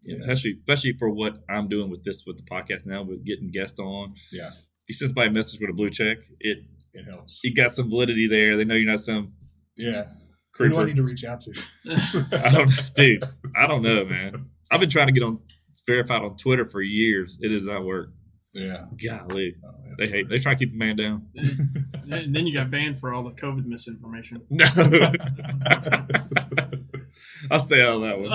Yeah. 0.05 0.19
especially 0.21 0.55
especially 0.61 0.93
for 0.99 1.11
what 1.11 1.43
I'm 1.49 1.69
doing 1.69 1.91
with 1.91 2.05
this 2.05 2.25
with 2.27 2.37
the 2.39 2.45
podcast 2.45 2.87
now 2.87 3.03
with 3.03 3.25
getting 3.25 3.51
guests 3.51 3.79
on. 3.79 4.15
Yeah. 4.33 4.49
If 4.51 4.91
you 4.91 4.95
send 4.95 5.11
somebody 5.11 5.31
a 5.31 5.33
message 5.33 5.61
with 5.61 5.71
a 5.71 5.73
blue 5.73 5.91
check, 5.91 6.19
it 6.41 6.59
It 6.95 7.05
helps. 7.05 7.41
you 7.43 7.53
got 7.55 7.73
some 7.73 7.89
validity 7.91 8.29
there. 8.29 8.57
They 8.57 8.65
know 8.65 8.75
you're 8.75 8.91
not 8.91 9.01
some 9.01 9.33
Yeah. 9.77 10.05
Who 10.59 10.69
do 10.71 10.79
I 10.79 10.85
need 10.85 10.97
to 10.97 11.03
reach 11.03 11.25
out 11.25 11.41
to? 11.43 11.53
I 12.45 12.51
don't, 12.51 12.71
dude. 12.95 13.25
I 13.55 13.67
don't 13.67 13.83
know, 13.83 14.07
man. 14.07 14.47
I've 14.71 14.81
been 14.81 14.89
trying 14.89 15.09
to 15.09 15.13
get 15.13 15.23
on 15.23 15.41
verified 15.87 16.23
on 16.23 16.37
Twitter 16.39 16.65
for 16.65 16.81
years. 16.81 17.39
It 17.43 17.49
does 17.49 17.67
not 17.67 17.85
work. 17.85 18.09
Yeah. 18.57 18.87
Golly, 19.05 19.55
Oh, 19.63 19.71
yeah. 19.87 19.95
they 19.99 20.07
hate. 20.09 20.29
They 20.31 20.39
try 20.39 20.55
to 20.55 20.59
keep 20.59 20.73
the 20.73 20.79
man 20.79 20.97
down. 20.97 21.27
and 22.11 22.35
then 22.35 22.47
you 22.47 22.55
got 22.55 22.71
banned 22.71 22.99
for 22.99 23.13
all 23.13 23.23
the 23.23 23.33
COVID 23.33 23.67
misinformation. 23.67 24.41
No, 24.51 24.65
I'll 27.51 27.61
stay 27.61 27.83
out 27.83 27.97
of 27.97 28.03
that 28.03 28.19
one. 28.19 28.31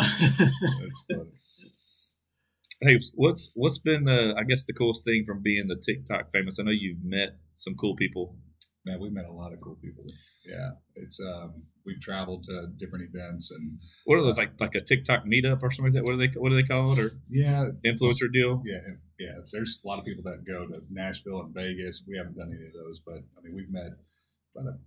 That's 0.79 1.03
funny. 1.09 1.29
Hey, 2.81 2.99
what's 3.13 3.51
what's 3.55 3.79
been 3.79 4.07
uh, 4.07 4.33
I 4.39 4.43
guess 4.43 4.65
the 4.65 4.73
coolest 4.73 5.03
thing 5.05 5.23
from 5.25 5.41
being 5.41 5.67
the 5.67 5.75
TikTok 5.75 6.31
famous? 6.31 6.59
I 6.59 6.63
know 6.63 6.71
you've 6.71 7.03
met 7.03 7.37
some 7.53 7.75
cool 7.75 7.95
people. 7.95 8.35
Man, 8.85 8.99
we 8.99 9.09
met 9.09 9.25
a 9.25 9.31
lot 9.31 9.53
of 9.53 9.61
cool 9.61 9.75
people. 9.81 10.03
Yeah. 10.45 10.71
It's 10.95 11.19
um 11.19 11.63
we've 11.85 11.99
traveled 11.99 12.43
to 12.43 12.67
different 12.75 13.09
events 13.13 13.51
and 13.51 13.79
What 14.05 14.17
are 14.17 14.21
those 14.23 14.37
like 14.37 14.59
like 14.59 14.75
a 14.75 14.81
TikTok 14.81 15.25
meetup 15.25 15.63
or 15.63 15.71
something 15.71 15.93
like 15.93 16.03
that? 16.03 16.03
What 16.03 16.17
do 16.19 16.27
they 16.27 16.39
what 16.39 16.49
do 16.49 16.55
they 16.55 16.63
call 16.63 16.93
it 16.93 16.99
or 16.99 17.11
yeah, 17.29 17.65
influencer 17.85 18.31
deal? 18.31 18.61
yeah, 18.65 18.79
yeah. 19.19 19.37
There's 19.51 19.79
a 19.83 19.87
lot 19.87 19.99
of 19.99 20.05
people 20.05 20.23
that 20.23 20.45
go 20.45 20.67
to 20.67 20.81
Nashville 20.89 21.41
and 21.41 21.53
Vegas. 21.55 22.03
We 22.07 22.17
haven't 22.17 22.35
done 22.37 22.51
any 22.55 22.65
of 22.67 22.73
those, 22.73 22.99
but 22.99 23.17
I 23.37 23.41
mean 23.43 23.55
we've 23.55 23.71
met 23.71 23.91
about 24.55 24.73
a 24.73 24.77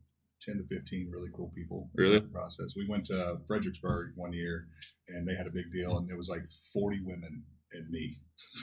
ten 0.43 0.59
to 0.59 0.65
fifteen 0.67 1.11
really 1.11 1.31
cool 1.35 1.51
people. 1.55 1.91
in 1.97 2.03
Really? 2.05 2.21
process. 2.21 2.75
We 2.77 2.87
went 2.89 3.07
to 3.07 3.39
Fredericksburg 3.47 4.13
one 4.17 4.33
year 4.33 4.67
and 5.09 5.27
they 5.27 5.35
had 5.35 5.47
a 5.47 5.51
big 5.51 5.71
deal 5.71 5.97
and 5.99 6.11
it 6.11 6.17
was 6.17 6.29
like 6.29 6.45
forty 6.73 7.01
women 7.03 7.45
and 7.73 7.89
me. 7.91 8.17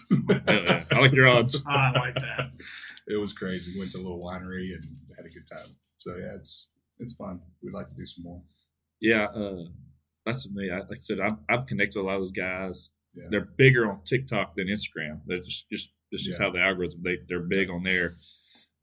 Hell 0.09 0.41
yeah. 0.63 0.81
I 0.93 0.99
like 0.99 1.13
your 1.13 1.27
odds. 1.27 1.63
I 1.67 1.91
like 1.91 2.15
that. 2.15 2.51
it 3.07 3.19
was 3.19 3.33
crazy. 3.33 3.77
Went 3.79 3.91
to 3.91 3.97
a 3.97 4.03
little 4.03 4.21
winery 4.21 4.73
and 4.73 4.83
had 5.17 5.25
a 5.25 5.29
good 5.29 5.47
time. 5.51 5.75
So 5.97 6.15
yeah, 6.17 6.35
it's 6.35 6.67
it's 7.01 7.13
fun. 7.13 7.41
We'd 7.63 7.73
like 7.73 7.89
to 7.89 7.95
do 7.95 8.05
some 8.05 8.23
more. 8.23 8.41
Yeah, 9.01 9.25
uh, 9.25 9.63
that's 10.25 10.49
me. 10.51 10.69
I, 10.71 10.79
like 10.79 10.97
I 10.97 10.99
said, 10.99 11.19
I've, 11.19 11.37
I've 11.49 11.65
connected 11.65 11.97
with 11.99 12.05
a 12.05 12.07
lot 12.07 12.15
of 12.15 12.21
those 12.21 12.31
guys. 12.31 12.91
Yeah. 13.15 13.25
They're 13.29 13.49
bigger 13.57 13.89
on 13.91 14.01
TikTok 14.05 14.55
than 14.55 14.67
Instagram. 14.67 15.21
They're 15.25 15.39
just 15.39 15.69
just 15.69 15.89
that's 16.11 16.23
just 16.23 16.39
Yeah. 16.39 16.45
how 16.45 16.51
the 16.51 16.59
algorithm 16.59 17.01
they 17.03 17.17
they're 17.27 17.41
big 17.41 17.69
on 17.69 17.83
there. 17.83 18.11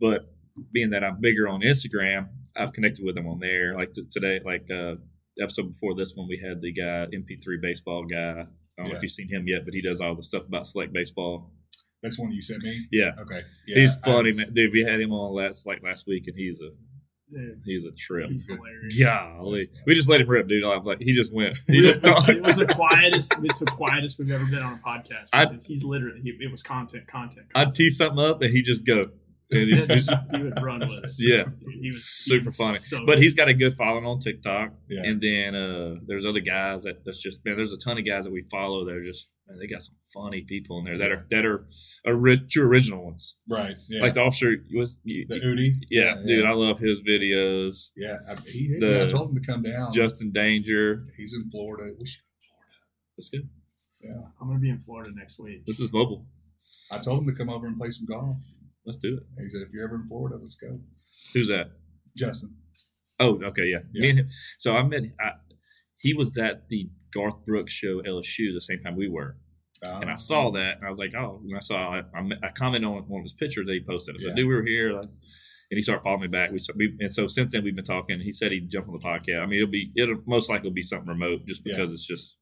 But 0.01 0.29
being 0.73 0.91
that 0.91 1.05
I'm 1.05 1.21
bigger 1.21 1.49
on 1.49 1.61
Instagram, 1.63 2.29
I've 2.57 2.73
connected 2.73 3.05
with 3.05 3.15
them 3.15 3.27
on 3.29 3.39
there. 3.39 3.75
Like 3.75 3.93
t- 3.95 4.05
today, 4.11 4.41
like 4.45 4.63
uh, 4.71 4.97
the 5.37 5.43
episode 5.45 5.69
before 5.73 5.95
this 5.95 6.13
one, 6.17 6.29
we 6.29 6.39
had 6.45 6.61
the 6.61 6.73
guy 6.73 7.07
MP3 7.15 7.61
baseball 7.63 8.05
guy. 8.05 8.45
I 8.79 8.83
don't 8.83 8.91
know 8.93 8.97
if 8.97 9.03
you've 9.03 9.11
seen 9.13 9.29
him 9.29 9.45
yet, 9.47 9.65
but 9.65 9.75
he 9.75 9.81
does 9.83 10.01
all 10.01 10.15
the 10.15 10.23
stuff 10.23 10.47
about 10.47 10.67
select 10.67 10.93
baseball. 10.93 11.53
That's 12.03 12.19
one 12.19 12.31
you 12.31 12.41
sent 12.43 12.63
me. 12.63 12.87
Yeah, 12.93 13.11
Okay, 13.19 13.43
yeah, 13.67 13.81
he's 13.81 13.97
funny, 13.99 14.31
man. 14.33 14.53
Dude, 14.53 14.73
we 14.73 14.85
had 14.85 15.01
him 15.01 15.11
on 15.13 15.35
last 15.35 15.67
like 15.67 15.83
last 15.83 16.07
week, 16.07 16.25
and 16.29 16.37
he's 16.37 16.61
a 16.61 16.71
Dude, 17.31 17.61
he's 17.65 17.85
a 17.85 17.91
trip. 17.93 18.31
he's 18.31 18.47
hilarious. 18.49 18.99
Golly, 18.99 19.69
we 19.87 19.95
just 19.95 20.09
let 20.09 20.21
him 20.23 20.29
rip, 20.29 20.49
dude. 20.49 20.65
Like, 20.85 21.01
he 21.01 21.13
just 21.13 21.33
went. 21.33 21.57
He 21.67 21.83
just 21.83 22.03
talked. 22.03 22.29
it 22.29 22.43
was 22.43 22.57
the 22.57 22.67
quietest. 22.67 23.35
It's 23.43 23.59
the 23.59 23.67
quietest 23.67 24.19
we've 24.19 24.31
ever 24.31 24.45
been 24.47 24.63
on 24.63 24.73
a 24.75 24.77
podcast. 24.77 25.29
I- 25.35 25.47
he's 25.67 25.85
literally. 25.85 26.21
He, 26.23 26.31
it 26.41 26.51
was 26.51 26.63
content, 26.63 27.07
content. 27.07 27.47
I'd 27.55 27.65
content. 27.65 27.77
tee 27.77 27.91
something 27.91 28.19
up 28.25 28.41
and 28.41 28.51
he 28.51 28.63
just 28.63 28.87
go, 28.87 29.03
And 29.51 29.69
he 29.73 29.87
just- 29.87 30.13
he 30.35 30.43
would 30.43 30.61
run 30.63 30.81
with 30.81 31.05
it. 31.05 31.11
Yeah. 31.19 31.45
he 31.81 31.89
was 31.89 32.05
super 32.05 32.41
he 32.43 32.47
was 32.49 32.57
funny. 32.59 32.77
so 32.79 33.07
but 33.07 33.19
he's 33.23 33.35
got 33.35 33.49
a 33.49 33.55
good 33.55 33.73
following 33.75 34.05
on 34.05 34.21
TikTok. 34.21 34.73
Yeah. 34.91 35.03
And 35.05 35.21
then 35.23 35.55
uh, 35.55 35.95
there's 36.07 36.27
other 36.27 36.41
guys 36.41 36.83
that 36.83 37.05
that's 37.05 37.17
just 37.19 37.39
man. 37.45 37.57
There's 37.57 37.73
a 37.73 37.79
ton 37.79 37.97
of 37.99 38.05
guys 38.05 38.25
that 38.25 38.33
we 38.33 38.43
follow. 38.51 38.85
that 38.85 38.95
are 38.95 39.05
just 39.05 39.31
man, 39.47 39.59
they 39.59 39.67
got 39.67 39.83
some 39.83 39.95
funny 40.13 40.43
people 40.43 40.79
in 40.81 40.85
there 40.85 40.99
that 40.99 41.11
are 41.11 41.27
that 41.31 41.47
are, 41.47 41.67
are 42.07 42.15
ri- 42.15 42.47
true 42.51 42.67
original 42.67 43.03
ones. 43.07 43.37
Right. 43.49 43.77
Yeah. 43.89 44.03
Like 44.03 44.15
the 44.15 44.21
officer 44.21 44.55
was, 44.75 45.01
you, 45.05 45.25
the 45.27 45.37
Udi. 45.41 45.71
yeah, 45.91 46.17
dude, 46.27 46.45
I 46.45 46.53
love 46.53 46.79
his 46.79 47.01
videos. 47.03 47.91
Yeah. 47.97 48.19
I, 48.29 48.35
he 48.47 48.67
hit 48.69 48.81
The- 48.81 48.87
me. 48.87 49.03
I 49.03 49.07
told 49.07 49.31
him 49.31 49.41
to 49.41 49.47
come 49.51 49.63
down. 49.63 49.95
Justin 49.95 50.31
Danger. 50.31 51.05
He's 51.17 51.33
in 51.35 51.49
Florida. 51.49 51.95
We 51.99 52.07
should 52.07 52.21
go 52.21 52.37
to 52.49 53.17
That's 53.17 53.31
good. 53.31 53.49
Yeah. 54.03 54.29
I'm 54.41 54.47
gonna 54.49 54.61
be 54.61 54.69
in 54.69 54.81
Florida 54.81 55.11
next 55.17 55.41
week. 55.41 55.65
This 55.65 55.81
is 55.81 55.91
mobile. 55.91 56.27
I 56.91 56.99
told 56.99 57.21
him 57.23 57.27
to 57.29 57.33
come 57.35 57.49
over 57.51 57.67
and 57.67 57.79
play 57.79 57.91
some 57.91 58.07
golf. 58.07 58.43
Let's 58.89 58.99
do 58.99 59.19
it. 59.19 59.23
He 59.43 59.49
said, 59.51 59.61
if 59.63 59.73
you're 59.73 59.85
ever 59.85 59.97
in 59.97 60.07
Florida, 60.09 60.37
let's 60.41 60.55
go. 60.57 60.81
Who's 61.35 61.49
that? 61.49 61.73
Justin. 62.17 62.57
Oh, 63.21 63.39
okay, 63.45 63.67
yeah. 63.67 63.81
Me 63.93 64.09
and 64.11 64.19
him. 64.21 64.29
So 64.59 64.75
I 64.77 64.83
met. 64.83 65.03
I, 65.21 65.33
he 65.99 66.15
was 66.15 66.37
at 66.39 66.69
the 66.71 66.89
Garth 67.13 67.45
Brooks 67.45 67.73
show 67.73 68.01
LSU 68.03 68.55
the 68.55 68.61
same 68.61 68.81
time 68.83 68.97
we 68.97 69.09
were. 69.09 69.37
and 69.85 70.09
I 70.09 70.13
Um, 70.13 70.19
saw 70.19 70.51
that, 70.53 70.79
and 70.79 70.87
I 70.87 70.91
was 70.91 70.99
like, 70.99 71.15
oh, 71.15 71.41
when 71.45 71.57
I 71.57 71.61
saw 71.61 72.01
I, 72.01 72.03
I 72.43 72.49
commented 72.51 72.89
on 72.89 73.03
one 73.09 73.21
of 73.21 73.25
his 73.25 73.33
pictures 73.33 73.67
that 73.67 73.73
he 73.75 73.81
posted. 73.87 74.17
I 74.17 74.19
said, 74.21 74.29
Yeah. 74.31 74.35
dude, 74.37 74.49
we 74.49 74.55
were 74.55 74.65
here. 74.65 74.93
Like, 74.93 75.11
and 75.71 75.77
he 75.77 75.83
started 75.83 76.03
following 76.03 76.23
me 76.23 76.29
back. 76.29 76.51
We, 76.51 76.61
we 76.77 76.97
and 77.01 77.13
so 77.13 77.27
since 77.27 77.53
then 77.53 77.63
we've 77.63 77.77
been 77.77 77.85
talking. 77.85 78.21
He 78.21 78.33
said 78.33 78.53
he'd 78.53 78.71
jump 78.71 78.89
on 78.89 78.95
the 78.95 79.01
podcast. 79.01 79.43
I 79.43 79.47
mean, 79.47 79.59
it'll 79.61 79.71
be 79.71 79.93
it'll 79.97 80.23
most 80.27 80.49
likely 80.49 80.71
be 80.71 80.83
something 80.83 81.09
remote, 81.09 81.45
just 81.47 81.61
Yeah. 81.67 81.77
because 81.77 81.93
it's 81.93 82.07
just 82.07 82.37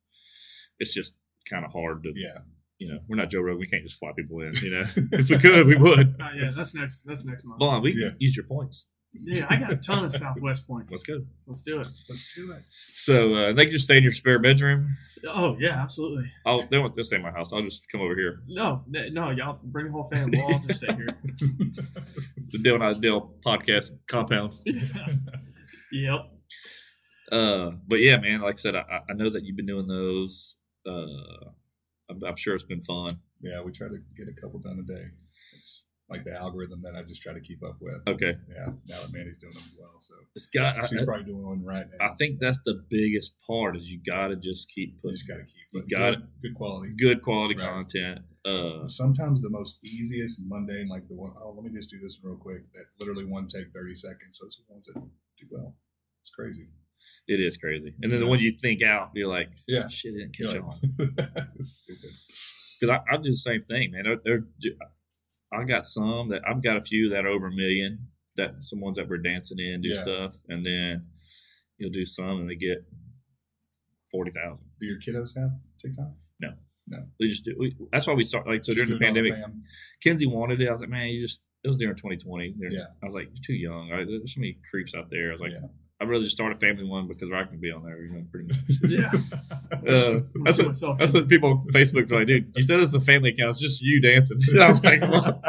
it's 0.78 0.94
just 0.94 1.14
kind 1.50 1.64
of 1.64 1.72
hard 1.72 2.04
to 2.04 2.12
Yeah. 2.14 2.38
You 2.78 2.88
know 2.92 2.98
we're 3.08 3.16
not 3.16 3.30
Joe 3.30 3.40
Rogan. 3.40 3.60
We 3.60 3.66
can't 3.66 3.82
just 3.82 3.98
fly 3.98 4.10
people 4.16 4.40
in. 4.40 4.54
You 4.62 4.70
know, 4.72 4.80
if 5.12 5.30
we 5.30 5.38
could, 5.38 5.66
we 5.66 5.76
would. 5.76 6.16
Uh, 6.20 6.28
yeah, 6.34 6.50
that's 6.54 6.74
next. 6.74 7.02
That's 7.04 7.24
next 7.26 7.44
month. 7.44 7.58
Vaughn, 7.60 7.82
we 7.82 7.92
Yeah. 7.94 8.10
use 8.18 8.36
your 8.36 8.46
points. 8.46 8.86
Yeah, 9.18 9.46
I 9.48 9.56
got 9.56 9.72
a 9.72 9.76
ton 9.76 10.04
of 10.04 10.12
Southwest 10.12 10.66
points. 10.68 10.92
Let's 10.92 11.02
go. 11.04 11.22
Let's 11.46 11.62
do 11.62 11.80
it. 11.80 11.88
Let's 12.06 12.34
do 12.34 12.52
it. 12.52 12.62
So 12.96 13.34
uh, 13.34 13.52
they 13.54 13.64
can 13.64 13.72
just 13.72 13.86
stay 13.86 13.96
in 13.96 14.02
your 14.02 14.12
spare 14.12 14.38
bedroom. 14.38 14.88
Oh 15.26 15.56
yeah, 15.58 15.80
absolutely. 15.80 16.30
I'll 16.44 16.66
they 16.66 16.76
won't 16.76 16.94
they'll 16.94 17.04
stay 17.04 17.16
in 17.16 17.22
my 17.22 17.30
house. 17.30 17.50
I'll 17.50 17.62
just 17.62 17.84
come 17.90 18.02
over 18.02 18.14
here. 18.14 18.40
No, 18.46 18.84
no, 18.88 19.30
y'all 19.30 19.58
bring 19.62 19.86
the 19.86 19.92
whole 19.92 20.08
family. 20.12 20.36
We'll 20.38 20.52
all 20.54 20.62
just 20.66 20.80
stay 20.82 20.94
here. 20.94 21.08
The 22.48 22.58
Dale 22.62 22.82
I 22.82 22.92
Dale 22.92 23.32
podcast 23.44 23.92
compound. 24.06 24.52
yep. 25.92 26.20
Uh, 27.32 27.72
but 27.88 27.96
yeah, 27.96 28.18
man, 28.18 28.40
like 28.40 28.54
I 28.54 28.58
said, 28.58 28.76
I, 28.76 29.00
I 29.08 29.12
know 29.14 29.30
that 29.30 29.42
you've 29.44 29.56
been 29.56 29.66
doing 29.66 29.88
those. 29.88 30.56
Uh, 30.86 31.50
I'm, 32.10 32.22
I'm 32.24 32.36
sure 32.36 32.54
it's 32.54 32.64
been 32.64 32.82
fun. 32.82 33.08
yeah, 33.40 33.60
we 33.62 33.72
try 33.72 33.88
to 33.88 33.98
get 34.16 34.28
a 34.28 34.40
couple 34.40 34.58
done 34.60 34.78
a 34.78 34.82
day. 34.92 35.04
It's 35.58 35.84
like 36.08 36.24
the 36.24 36.32
algorithm 36.36 36.82
that 36.82 36.94
I 36.94 37.02
just 37.02 37.20
try 37.20 37.32
to 37.32 37.40
keep 37.40 37.64
up 37.64 37.78
with. 37.80 38.00
Okay, 38.06 38.34
Yeah. 38.48 38.66
Now 38.88 39.00
that 39.02 39.12
Mandy's 39.12 39.38
doing 39.38 39.52
them 39.54 39.62
as 39.64 39.72
well. 39.78 39.98
So 40.02 40.14
it's 40.36 40.46
got. 40.48 40.78
I, 40.78 40.86
she's 40.86 41.02
probably 41.02 41.24
doing 41.24 41.44
one 41.44 41.64
right 41.64 41.84
now. 41.98 42.06
I 42.06 42.14
think 42.14 42.38
that's 42.38 42.62
the 42.62 42.84
biggest 42.88 43.36
part 43.44 43.76
is 43.76 43.90
you 43.90 43.98
got 44.06 44.28
to 44.28 44.36
just 44.36 44.70
keep 44.72 44.90
you 44.92 44.98
putting 45.02 45.16
just 45.16 45.26
got 45.28 45.38
to 45.38 45.44
keep 45.44 45.66
You 45.72 45.82
got 45.88 46.12
good, 46.14 46.28
good 46.42 46.54
quality. 46.54 46.92
good 46.96 47.22
quality 47.22 47.56
Right. 47.56 47.68
content. 47.68 48.20
Uh, 48.44 48.86
Sometimes 48.86 49.42
the 49.42 49.50
most 49.50 49.80
easiest 49.84 50.40
mundane, 50.46 50.86
like 50.88 51.08
the 51.08 51.14
one, 51.14 51.32
oh, 51.42 51.50
let 51.50 51.64
me 51.64 51.76
just 51.76 51.90
do 51.90 51.98
this 51.98 52.20
real 52.22 52.36
quick. 52.36 52.62
That 52.74 52.84
literally 53.00 53.24
one 53.24 53.48
take 53.48 53.72
30 53.74 53.94
seconds. 53.96 54.38
So 54.38 54.46
it's 54.46 54.56
the 54.58 54.62
ones 54.72 54.86
that 54.86 54.94
do 54.94 55.46
well. 55.50 55.74
It's 56.20 56.30
crazy. 56.30 56.68
It 57.28 57.40
is 57.40 57.56
crazy, 57.56 57.94
and 58.02 58.10
then 58.10 58.20
the 58.20 58.26
one 58.26 58.38
you 58.40 58.50
think 58.52 58.82
out, 58.82 59.10
you're 59.14 59.28
like, 59.28 59.48
Yeah. 59.66 59.88
shit, 59.88 60.14
didn't 60.14 60.36
catch 60.36 60.54
You're 60.54 60.62
on. 60.64 60.74
like, 61.18 61.48
it's. 61.56 61.82
Because 62.80 63.00
I, 63.08 63.14
I 63.14 63.16
do 63.16 63.30
the 63.30 63.34
same 63.36 63.62
thing, 63.64 63.90
man. 63.92 64.04
They're, 64.04 64.42
they're, 64.60 64.72
I 65.52 65.64
got 65.64 65.86
some 65.86 66.28
that 66.28 66.42
I've 66.46 66.62
got 66.62 66.76
a 66.76 66.82
few 66.82 67.08
that 67.10 67.24
are 67.24 67.28
over 67.28 67.46
a 67.46 67.50
million. 67.52 68.06
That 68.36 68.56
some 68.60 68.80
ones 68.80 68.96
that 68.98 69.08
we're 69.08 69.16
dancing 69.18 69.58
in 69.58 69.80
do 69.80 69.88
Yeah. 69.88 70.02
stuff, 70.02 70.34
and 70.48 70.64
then 70.66 71.06
you'll 71.78 71.90
do 71.90 72.04
some 72.04 72.40
and 72.40 72.50
they 72.50 72.54
get 72.54 72.84
forty 74.10 74.30
thousand. 74.30 74.64
Do 74.80 74.86
your 74.86 74.98
kiddos 75.00 75.36
have 75.38 75.50
TikTok? 75.80 76.10
No, 76.40 76.50
no. 76.88 76.98
We 77.18 77.28
just 77.28 77.44
do. 77.44 77.54
We, 77.58 77.74
that's 77.92 78.06
why 78.06 78.12
we 78.14 78.24
start 78.24 78.46
like 78.46 78.62
so 78.64 78.74
Just 78.74 78.86
during 78.86 78.90
the 78.92 78.98
do 78.98 79.04
it 79.04 79.08
all 79.08 79.14
pandemic. 79.14 79.32
fam? 79.44 79.62
Kenzie 80.02 80.26
wanted 80.26 80.60
it. 80.60 80.68
I 80.68 80.70
was 80.70 80.80
like, 80.80 80.90
man, 80.90 81.06
you 81.08 81.22
just 81.22 81.42
it 81.64 81.68
was 81.68 81.76
during 81.78 81.96
2020. 81.96 82.54
There- 82.58 82.70
Yeah. 82.72 82.84
I 83.02 83.06
was 83.06 83.14
like, 83.14 83.28
you're 83.32 83.42
too 83.44 83.54
young. 83.54 83.90
I, 83.92 84.04
there's 84.04 84.34
so 84.34 84.40
many 84.40 84.58
creeps 84.70 84.94
out 84.94 85.08
there. 85.10 85.28
I 85.30 85.32
was 85.32 85.40
like, 85.40 85.52
Yeah. 85.52 85.66
I'd 85.98 86.10
rather 86.10 86.24
just 86.24 86.36
start 86.36 86.52
a 86.52 86.56
family 86.56 86.84
one 86.84 87.08
because 87.08 87.30
I 87.32 87.44
can 87.44 87.58
be 87.58 87.70
on 87.72 87.82
there. 87.84 88.02
You 88.02 88.10
know, 88.12 88.24
pretty 88.30 88.52
much. 88.52 88.60
Yeah. 88.90 89.12
Uh, 89.86 90.20
that's 90.44 90.60
what, 90.62 90.98
that's 90.98 91.14
what 91.14 91.28
people 91.28 91.50
on 91.50 91.66
Facebook 91.68 92.10
are 92.10 92.18
like, 92.18 92.26
dude. 92.26 92.50
You 92.56 92.62
said 92.62 92.80
it's 92.80 92.92
a 92.94 93.00
family 93.00 93.30
account. 93.30 93.50
It's 93.50 93.60
just 93.60 93.80
you 93.80 94.00
dancing. 94.00 94.38
And 94.48 94.60
I 94.64 94.68
was 94.68 94.82
like, 94.84 95.00
well, 95.00 95.40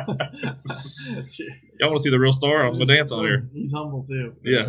y'all 1.79 1.89
want 1.89 1.97
to 1.97 1.99
see 2.01 2.09
the 2.11 2.19
real 2.19 2.31
star? 2.33 2.63
I'm 2.63 2.73
gonna 2.73 2.85
dance 2.85 3.11
on 3.11 3.25
here. 3.25 3.49
He's 3.53 3.71
humble 3.73 4.05
too. 4.05 4.35
Yeah. 4.43 4.67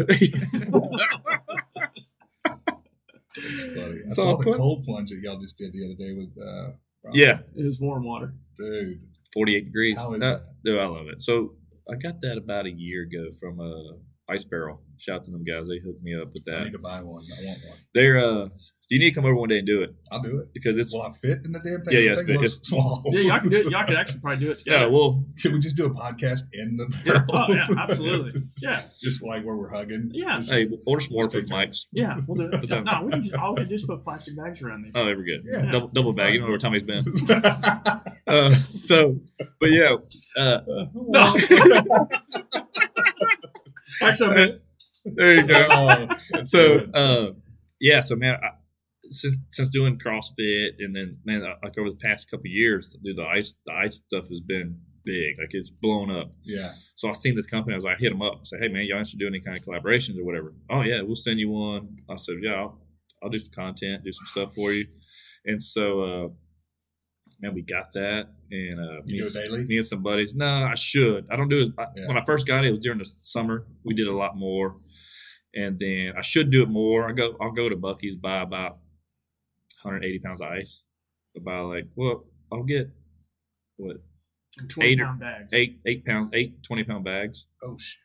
It's 3.36 3.62
funny. 3.66 4.00
I 4.04 4.14
So 4.14 4.22
saw 4.22 4.36
the 4.36 4.42
quick. 4.44 4.56
cold 4.56 4.84
plunge 4.84 5.10
that 5.10 5.20
y'all 5.22 5.38
just 5.40 5.58
did 5.58 5.72
the 5.72 5.84
other 5.84 5.94
day 5.94 6.12
with 6.14 6.30
uh 6.42 6.70
Rob. 7.04 7.14
yeah. 7.14 7.38
His 7.56 7.80
warm 7.80 8.04
water. 8.04 8.34
Dude. 8.56 9.00
48 9.34 9.64
degrees. 9.66 9.98
How 9.98 10.14
is 10.14 10.22
Uh, 10.22 10.30
that? 10.30 10.42
Dude, 10.64 10.80
I 10.80 10.86
love 10.86 11.06
it. 11.08 11.22
So 11.22 11.54
I 11.90 11.94
got 11.96 12.20
that 12.22 12.36
about 12.38 12.66
a 12.66 12.70
year 12.70 13.02
ago 13.02 13.30
from 13.38 13.60
uh, 13.60 13.94
Ice 14.30 14.44
Barrel. 14.44 14.82
Shout 14.98 15.16
out 15.16 15.24
to 15.24 15.30
them 15.30 15.44
guys. 15.44 15.68
They 15.68 15.78
hooked 15.78 16.02
me 16.02 16.14
up 16.20 16.28
with 16.32 16.44
I 16.48 16.58
that. 16.58 16.64
need 16.64 16.72
to 16.72 16.78
buy 16.78 17.00
one. 17.02 17.22
I 17.24 17.44
want 17.46 17.58
one. 17.64 17.78
They're 17.94 18.18
uh, 18.18 18.48
you 18.90 18.98
need 18.98 19.10
to 19.10 19.14
come 19.14 19.24
over 19.26 19.34
one 19.34 19.48
day 19.50 19.58
and 19.58 19.66
do 19.66 19.82
it 19.82 19.94
I'll 20.10 20.20
do 20.22 20.38
it. 20.40 20.48
because 20.54 20.76
it's 20.78 20.92
Will 20.92 21.02
I 21.02 21.12
fit 21.12 21.38
in 21.44 21.52
the 21.52 21.60
damn 21.60 21.82
thing? 21.82 21.92
Yeah, 21.94 21.98
yeah, 22.00 22.04
The 22.06 22.12
it's 22.12 22.20
thing 22.22 22.26
big. 22.26 22.36
looks 22.40 22.52
It's- 22.54 22.68
small. 22.68 23.02
Yeah, 23.06 23.20
y'all 23.20 23.38
can 23.38 23.48
do 23.50 23.56
it. 23.58 23.70
Y'all 23.70 23.86
could 23.86 23.96
actually 24.02 24.20
probably 24.20 24.44
do 24.46 24.50
it 24.50 24.62
yeah. 24.66 24.72
together. 24.78 24.90
Well, 24.92 25.24
Can 25.40 25.52
we 25.52 25.58
just 25.60 25.76
do 25.76 25.84
a 25.86 25.90
podcast 25.90 26.40
in 26.52 26.76
the 26.78 26.86
Yeah. 27.04 27.22
Oh, 27.30 27.46
yeah, 27.48 27.66
absolutely. 27.82 28.40
Yeah, 28.62 28.82
just 29.00 29.22
like 29.22 29.44
where 29.44 29.56
we're 29.56 29.68
hugging. 29.70 30.10
Yeah. 30.14 30.38
It's 30.38 30.50
hey, 30.50 30.58
just- 30.60 30.72
order 30.86 31.00
some 31.04 31.12
more 31.14 31.22
just 31.24 31.36
for 31.36 31.42
mics. 31.54 31.86
yeah, 31.92 32.18
we'll 32.26 32.36
do 32.36 32.50
But 32.50 32.64
it. 32.64 32.70
then- 32.70 32.84
No, 32.84 33.02
we 33.04 33.10
can 33.12 33.22
just 33.24 33.34
all 33.36 33.54
we 33.54 33.60
can 33.60 33.68
do 33.68 33.74
is 33.76 33.84
put 33.86 34.02
plastic 34.02 34.36
bags 34.36 34.62
around 34.62 34.82
these. 34.82 34.92
Oh, 34.94 35.04
they 35.04 35.14
were 35.14 35.22
good. 35.22 35.42
Yeah. 35.44 35.70
Double, 35.70 35.88
double 35.88 36.12
bag. 36.14 36.34
You 36.34 36.40
know 36.40 36.48
where 36.48 36.58
Tommy's 36.58 36.82
been. 36.82 37.02
Uh, 38.26 38.48
so, 38.50 39.18
but 39.60 39.70
yeah, 39.70 39.96
uh, 40.36 40.60
No. 40.94 41.34
Actually, 44.02 44.42
I 44.42 44.50
there 45.04 45.36
you 45.36 45.46
go. 45.46 45.66
Oh, 45.70 46.06
that's 46.30 46.50
so 46.50 46.80
good. 46.80 46.96
uh 46.96 47.32
yeah 47.80 48.00
so 48.00 48.16
man 48.16 48.34
I, 48.42 48.50
since 49.10 49.36
since 49.52 49.70
doing 49.70 49.98
crossfit 49.98 50.70
and 50.80 50.94
then 50.94 51.18
man 51.24 51.42
like 51.62 51.78
over 51.78 51.90
the 51.90 51.96
past 52.02 52.30
couple 52.30 52.42
of 52.42 52.52
years 52.52 52.96
dude 53.02 53.16
the 53.16 53.24
ice 53.24 53.56
the 53.66 53.72
ice 53.72 53.96
stuff 53.96 54.28
has 54.28 54.40
been 54.40 54.80
big. 55.04 55.38
Like 55.38 55.50
it's 55.52 55.70
blown 55.70 56.10
up. 56.10 56.32
Yeah, 56.44 56.72
so 56.96 57.08
i 57.08 57.12
seen 57.12 57.34
this 57.34 57.46
company 57.46 57.72
i 57.74 57.76
was 57.76 57.84
like 57.84 57.98
hit 57.98 58.10
them 58.10 58.20
up 58.20 58.46
say 58.46 58.58
hey 58.60 58.68
man 58.68 58.84
y'all 58.84 59.02
should 59.04 59.18
do 59.18 59.26
any 59.26 59.40
kind 59.40 59.56
of 59.56 59.64
collaborations 59.64 60.18
or 60.18 60.24
whatever. 60.24 60.52
Oh 60.68 60.82
yeah 60.82 61.00
we'll 61.02 61.14
send 61.16 61.38
you 61.40 61.48
one. 61.50 61.96
I 62.10 62.16
said 62.16 62.36
yeah 62.42 62.54
i'll, 62.54 62.78
I'll 63.22 63.30
do 63.30 63.38
some 63.38 63.50
content 63.54 64.04
do 64.04 64.12
some 64.12 64.26
stuff 64.26 64.54
for 64.54 64.72
you. 64.72 64.86
And 65.46 65.62
so 65.62 66.02
uh 66.02 66.28
man 67.40 67.54
we 67.54 67.62
got 67.62 67.92
that 67.92 68.28
and 68.50 68.80
uh 68.80 69.00
me 69.04 69.18
do 69.18 69.26
and 69.26 69.34
it 69.36 69.44
daily. 69.48 69.64
me 69.66 69.76
and 69.78 69.86
some 69.86 70.02
buddies. 70.02 70.34
No, 70.34 70.46
I 70.64 70.74
should. 70.74 71.26
I 71.30 71.36
don't 71.36 71.48
do 71.48 71.60
it. 71.62 71.72
I, 71.78 71.86
Yeah. 71.96 72.08
When 72.08 72.16
I 72.18 72.24
first 72.24 72.46
got 72.46 72.64
it, 72.64 72.68
it 72.68 72.70
was 72.70 72.80
during 72.80 72.98
the 72.98 73.08
summer. 73.20 73.66
We 73.84 73.94
did 73.94 74.08
a 74.08 74.12
lot 74.16 74.36
more, 74.36 74.76
and 75.54 75.78
then 75.78 76.14
I 76.16 76.22
should 76.22 76.50
do 76.50 76.62
it 76.62 76.68
more. 76.68 77.08
I 77.08 77.12
go. 77.12 77.36
I'll 77.40 77.52
go 77.52 77.68
to 77.68 77.76
Buc-ee's 77.76 78.16
buy 78.16 78.42
about 78.42 78.78
180 79.82 80.18
pounds 80.20 80.40
of 80.40 80.48
ice. 80.48 80.84
About 81.36 81.68
like 81.68 81.86
well, 81.94 82.24
I'll 82.50 82.64
get 82.64 82.90
what 83.76 83.98
twenty 84.68 84.90
Eight 84.90 85.00
or- 85.00 85.04
pound 85.06 85.20
bags. 85.20 85.54
eight 85.54 85.80
eight 85.86 86.04
pounds, 86.04 86.30
eight 86.32 86.62
20 86.64 86.82
pound 86.84 87.04
bags. 87.04 87.46
Oh 87.62 87.76
shit! 87.78 87.98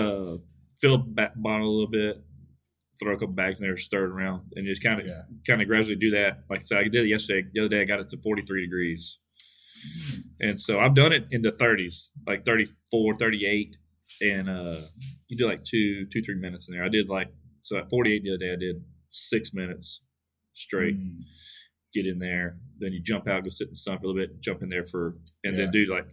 Uh, 0.00 0.38
fill 0.80 0.94
a 0.94 0.98
ba- 0.98 1.32
bottle 1.36 1.68
a 1.68 1.70
little 1.70 1.86
bit. 1.90 2.20
Throw 3.00 3.12
a 3.14 3.16
couple 3.16 3.34
bags 3.34 3.60
in 3.60 3.66
there, 3.66 3.76
stir 3.76 4.06
it 4.06 4.10
around, 4.10 4.42
and 4.56 4.66
just 4.66 4.82
kind 4.82 5.00
of 5.00 5.06
Yeah. 5.06 5.22
kind 5.46 5.62
of 5.62 5.68
gradually 5.68 5.94
do 5.96 6.10
that. 6.10 6.44
Like 6.50 6.60
I 6.60 6.62
said, 6.64 6.78
I 6.78 6.82
did 6.84 7.04
it 7.04 7.08
yesterday. 7.08 7.48
The 7.52 7.60
other 7.60 7.68
day, 7.68 7.80
I 7.80 7.84
got 7.84 8.00
it 8.00 8.08
to 8.10 8.16
43 8.18 8.62
degrees. 8.62 9.18
And 10.40 10.60
so 10.60 10.80
I've 10.80 10.94
done 10.94 11.12
it 11.12 11.26
in 11.30 11.42
the 11.42 11.52
30s, 11.52 12.08
like 12.26 12.44
34, 12.44 13.14
38. 13.14 13.78
And 14.22 14.48
uh, 14.48 14.80
you 15.28 15.36
do 15.36 15.46
like 15.46 15.62
two, 15.64 16.06
two, 16.12 16.22
three 16.22 16.34
minutes 16.34 16.68
in 16.68 16.74
there. 16.74 16.84
I 16.84 16.88
did 16.88 17.08
like, 17.08 17.28
so 17.62 17.76
at 17.78 17.88
48 17.90 18.22
the 18.24 18.30
other 18.30 18.38
day, 18.38 18.52
I 18.52 18.56
did 18.56 18.82
six 19.10 19.52
minutes 19.54 20.02
straight, 20.54 20.96
Mm. 20.96 21.20
get 21.94 22.06
in 22.06 22.18
there. 22.18 22.58
Then 22.80 22.92
you 22.92 23.00
jump 23.00 23.28
out, 23.28 23.44
go 23.44 23.50
sit 23.50 23.68
in 23.68 23.72
the 23.72 23.76
sun 23.76 23.98
for 23.98 24.06
a 24.06 24.08
little 24.08 24.20
bit, 24.26 24.40
jump 24.40 24.62
in 24.62 24.68
there 24.70 24.84
for, 24.84 25.16
and 25.44 25.56
then 25.56 25.70
do 25.70 25.86
like 25.86 26.06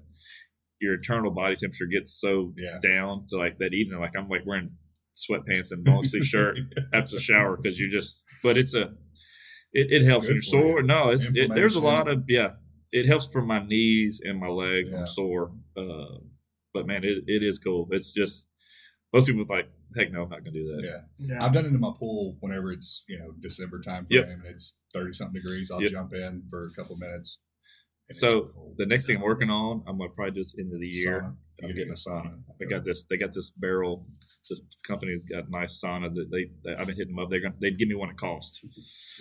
your 0.79 0.93
internal 0.95 1.31
body 1.31 1.55
temperature 1.55 1.87
gets 1.87 2.11
so 2.19 2.53
Yeah. 2.57 2.79
down 2.83 3.25
to 3.29 3.37
like 3.37 3.57
that 3.59 3.73
evening. 3.73 3.99
Like 3.99 4.15
I'm 4.15 4.29
like 4.29 4.45
wearing 4.45 4.77
sweatpants 5.15 5.71
and 5.71 5.85
long 5.87 6.03
sleeve 6.03 6.25
shirt 6.25 6.57
after 6.93 7.11
the 7.15 7.21
shower 7.21 7.57
because 7.57 7.79
you 7.79 7.89
just, 7.91 8.23
but 8.43 8.57
it's 8.57 8.73
a, 8.75 8.81
it, 9.73 9.87
it 9.91 10.01
It's 10.01 10.09
helps 10.09 10.27
when 10.27 10.35
you're 10.35 10.41
for 10.43 10.57
you. 10.57 10.61
sore. 10.63 10.81
No, 10.83 11.09
it's 11.09 11.25
it, 11.33 11.51
there's 11.53 11.75
a 11.75 11.81
lot 11.81 12.07
of 12.07 12.23
yeah. 12.27 12.51
It 12.91 13.07
helps 13.07 13.29
for 13.31 13.41
my 13.41 13.61
knees 13.65 14.21
and 14.23 14.39
my 14.39 14.47
legs. 14.47 14.89
Yeah. 14.91 14.99
I'm 14.99 15.07
sore, 15.07 15.51
uh, 15.75 16.19
but 16.73 16.87
man, 16.87 17.03
it, 17.03 17.23
it 17.27 17.43
is 17.43 17.59
cool. 17.59 17.87
It's 17.91 18.13
just 18.13 18.45
most 19.13 19.27
people 19.27 19.41
are 19.43 19.57
like, 19.57 19.69
heck 19.97 20.11
no, 20.13 20.23
I'm 20.23 20.29
not 20.29 20.39
gonna 20.45 20.51
do 20.51 20.75
that. 20.75 20.81
Yeah. 20.85 21.27
Yeah. 21.35 21.45
I've 21.45 21.51
done 21.53 21.65
it 21.65 21.69
in 21.69 21.79
my 21.79 21.91
pool 21.97 22.37
whenever 22.39 22.71
it's 22.71 23.03
you 23.09 23.19
know 23.19 23.33
December 23.39 23.79
time 23.81 24.05
frame 24.05 24.21
Yep. 24.21 24.29
and 24.29 24.45
it's 24.45 24.75
thirty 24.93 25.11
something 25.13 25.41
degrees. 25.41 25.71
I'll 25.71 25.81
Yep. 25.81 25.91
jump 25.91 26.13
in 26.13 26.43
for 26.49 26.65
a 26.65 26.69
couple 26.73 26.95
minutes, 26.97 27.41
So 28.11 28.51
the 28.77 28.85
next 28.85 29.07
thing 29.07 29.17
I'm 29.17 29.21
working 29.23 29.49
on, 29.49 29.83
I'm 29.87 29.97
gonna 29.97 30.11
probably 30.11 30.43
end 30.59 30.73
of 30.73 30.79
the 30.79 30.87
year. 30.87 31.21
Sauna. 31.21 31.35
I'm 31.63 31.69
You're 31.69 31.73
getting 31.77 31.91
a 31.93 31.95
sauna. 31.95 32.25
sauna. 32.27 32.39
They 32.59 32.65
got 32.65 32.83
this. 32.83 33.05
They 33.09 33.17
got 33.17 33.33
this 33.33 33.49
barrel. 33.51 34.05
This 34.49 34.59
company's 34.85 35.23
got 35.23 35.49
nice 35.49 35.81
sauna 35.83 36.13
that 36.13 36.29
they. 36.31 36.47
they 36.63 36.75
I've 36.77 36.85
been 36.87 36.95
hitting 36.97 37.15
them 37.15 37.23
up. 37.23 37.29
They're 37.29 37.39
gonna. 37.41 37.55
They'd 37.59 37.77
give 37.79 37.87
me 37.87 37.95
one 37.95 38.09
at 38.09 38.17
cost, 38.17 38.63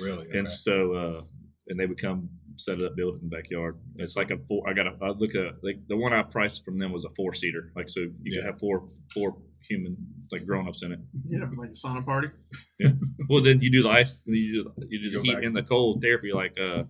really. 0.01 0.27
and 0.37 0.51
so 0.51 0.93
uh, 0.93 1.23
and 1.69 1.79
they 1.81 1.87
would 1.87 2.01
come 2.01 2.29
set 2.57 2.79
it 2.79 2.85
up, 2.85 2.95
build 2.97 3.15
it 3.17 3.23
in 3.23 3.31
the 3.31 3.37
backyard. 3.37 3.79
It's 3.97 4.17
like 4.17 4.31
a 4.31 4.37
four. 4.49 4.69
I 4.69 4.75
got 4.75 4.87
a. 4.87 4.93
I 5.01 5.09
look 5.11 5.35
at 5.35 5.55
like 5.63 5.77
the 5.89 5.97
one 5.97 6.13
I 6.13 6.23
priced 6.23 6.65
from 6.65 6.79
them 6.79 6.93
was 6.93 7.05
a 7.05 7.11
four 7.17 7.33
seater. 7.33 7.73
Like 7.77 7.89
so, 7.89 8.01
you 8.01 8.13
Yeah. 8.25 8.41
could 8.41 8.47
have 8.47 8.59
four 8.61 8.87
four 9.15 9.37
human 9.69 9.97
like 10.31 10.45
grown 10.45 10.69
ups 10.69 10.83
in 10.83 10.93
it. 10.93 10.99
Yeah, 11.27 11.39
like 11.57 11.71
a 11.71 11.73
sauna 11.73 12.05
party. 12.05 12.29
Well, 13.31 13.43
then 13.43 13.61
you 13.63 13.71
do 13.71 13.83
the 13.85 13.89
ice. 13.91 14.23
You 14.27 14.65
do 14.65 14.73
the, 14.77 14.87
you 14.91 15.11
do 15.11 15.17
Go 15.17 15.23
the 15.23 15.29
heat 15.29 15.35
back. 15.37 15.45
and 15.45 15.57
the 15.57 15.63
cold 15.63 16.03
therapy 16.03 16.33
like 16.33 16.55
uh 16.61 16.83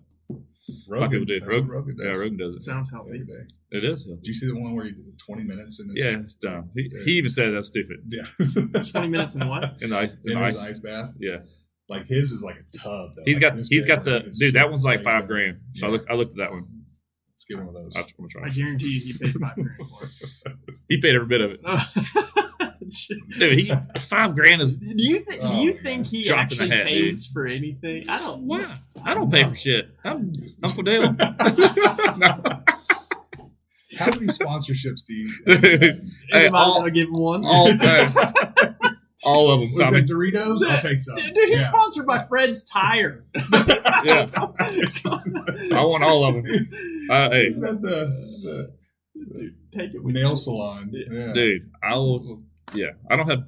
Rogan, 0.87 1.09
people 1.11 1.25
do. 1.25 1.39
that's 1.39 1.47
what 1.51 1.55
Rogan- 1.55 1.69
Rogan 1.69 1.95
does 1.97 2.05
yeah 2.05 2.11
Rogan 2.13 2.37
does 2.37 2.55
it. 2.55 2.61
Sounds 2.61 2.91
healthy. 2.91 3.09
every 3.21 3.25
day. 3.25 3.43
It 3.71 3.83
is. 3.83 4.05
Do 4.05 4.17
you 4.23 4.33
see 4.33 4.47
the 4.47 4.55
one 4.59 4.73
where 4.75 4.85
he 4.85 4.91
did 4.91 5.19
20 5.19 5.43
minutes 5.43 5.79
in 5.79 5.89
his 5.89 5.97
Yeah, 5.97 6.19
it's 6.19 6.35
dumb. 6.35 6.69
He, 6.75 6.89
he 7.03 7.11
even 7.17 7.29
said 7.29 7.51
that's 7.53 7.67
stupid. 7.67 7.97
yeah 8.07 8.23
Twenty 8.91 9.07
minutes 9.09 9.35
in 9.35 9.47
what? 9.47 9.81
In 9.81 9.89
the 9.91 9.97
ice. 9.97 10.13
In 10.25 10.31
in 10.31 10.39
the 10.39 10.45
his 10.45 10.57
ice. 10.57 10.65
ice 10.69 10.79
bath? 10.79 11.13
Yeah. 11.19 11.37
Like 11.87 12.05
his 12.07 12.31
is 12.31 12.41
like 12.43 12.55
a 12.55 12.77
tub. 12.77 13.11
Though. 13.15 13.21
He's 13.25 13.35
Like 13.35 13.41
got 13.41 13.55
this 13.57 13.67
he's 13.67 13.85
big 13.85 13.87
got 13.95 14.05
the 14.05 14.19
dude. 14.39 14.53
That 14.55 14.69
one's 14.69 14.83
like 14.85 15.03
five 15.03 15.27
grand. 15.27 15.59
So 15.75 15.87
I 15.87 15.89
looked 15.91 16.09
I 16.09 16.13
looked 16.15 16.31
at 16.31 16.37
that 16.37 16.51
one. 16.51 16.63
Let's 17.31 17.45
get 17.45 17.57
one 17.57 17.67
of 17.67 17.73
those. 17.75 17.95
I 17.95 18.01
just 18.03 18.17
want 18.17 18.31
to 18.31 18.39
try. 18.39 18.47
I 18.47 18.49
guarantee 18.49 18.87
you, 18.87 19.13
he 19.13 19.25
paid 19.25 19.33
five 19.35 19.53
grand 19.55 19.77
for 19.89 20.05
it. 20.05 20.55
He 20.87 21.01
paid 21.01 21.15
every 21.15 21.27
bit 21.27 21.41
of 21.41 21.51
it. 21.51 21.59
it. 23.09 23.39
Dude, 23.39 23.57
he 23.59 23.73
five 23.99 24.35
grand 24.35 24.61
is 24.61 24.77
do 24.77 24.93
you 25.03 25.23
think? 25.23 25.41
do 25.41 25.47
Oh, 25.47 25.61
you 25.61 25.73
my 25.75 25.79
think 25.83 26.07
he 26.07 26.25
Drop 26.27 26.51
in 26.51 26.57
the 26.57 26.63
actually 26.63 26.69
hat, 26.77 26.85
pays 26.87 27.27
for 27.27 27.45
anything? 27.47 28.09
I 28.09 28.17
don't. 28.19 28.41
why? 28.43 28.79
I 29.03 29.13
don't 29.13 29.31
pay 29.31 29.43
for 29.43 29.55
shit. 29.55 29.89
I'm 30.03 30.31
Uncle 30.63 30.83
Dale. 30.83 31.15
No. 32.17 32.41
How 33.97 34.07
many 34.07 34.27
sponsorships 34.27 35.05
do 35.05 35.13
you? 35.13 35.27
Hey, 35.47 35.99
Anybody 36.31 36.49
all- 36.53 36.79
gonna 36.79 36.91
give 36.91 37.07
him 37.07 37.13
one? 37.19 37.45
all 37.45 37.73
day. 37.75 38.09
All 39.25 39.49
of 39.51 39.59
them. 39.61 39.69
Was 39.73 39.79
Tommy. 39.79 40.01
that 40.01 40.07
Doritos? 40.09 40.69
I'll 40.69 40.79
take 40.79 40.99
some. 40.99 41.15
Dude, 41.15 41.33
he's 41.35 41.61
Yeah. 41.61 41.67
sponsored 41.69 42.05
by 42.05 42.25
Fred's 42.25 42.63
Tire. 42.65 43.21
Yeah. 43.33 44.29
I 44.35 45.83
want 45.83 46.03
all 46.03 46.25
of 46.25 46.35
them. 46.35 46.45
Uh, 47.09 47.29
hey, 47.31 47.45
Is 47.47 47.59
that 47.61 47.81
the, 47.81 48.71
Dude, 49.33 49.55
take 49.71 49.95
it 49.95 50.03
with 50.03 50.13
nail 50.13 50.31
you. 50.31 50.37
salon? 50.37 50.91
Yeah. 50.93 51.33
dude, 51.33 51.63
I 51.81 51.95
will. 51.95 52.43
Yeah, 52.75 52.91
I 53.09 53.15
don't 53.15 53.29
have 53.29 53.39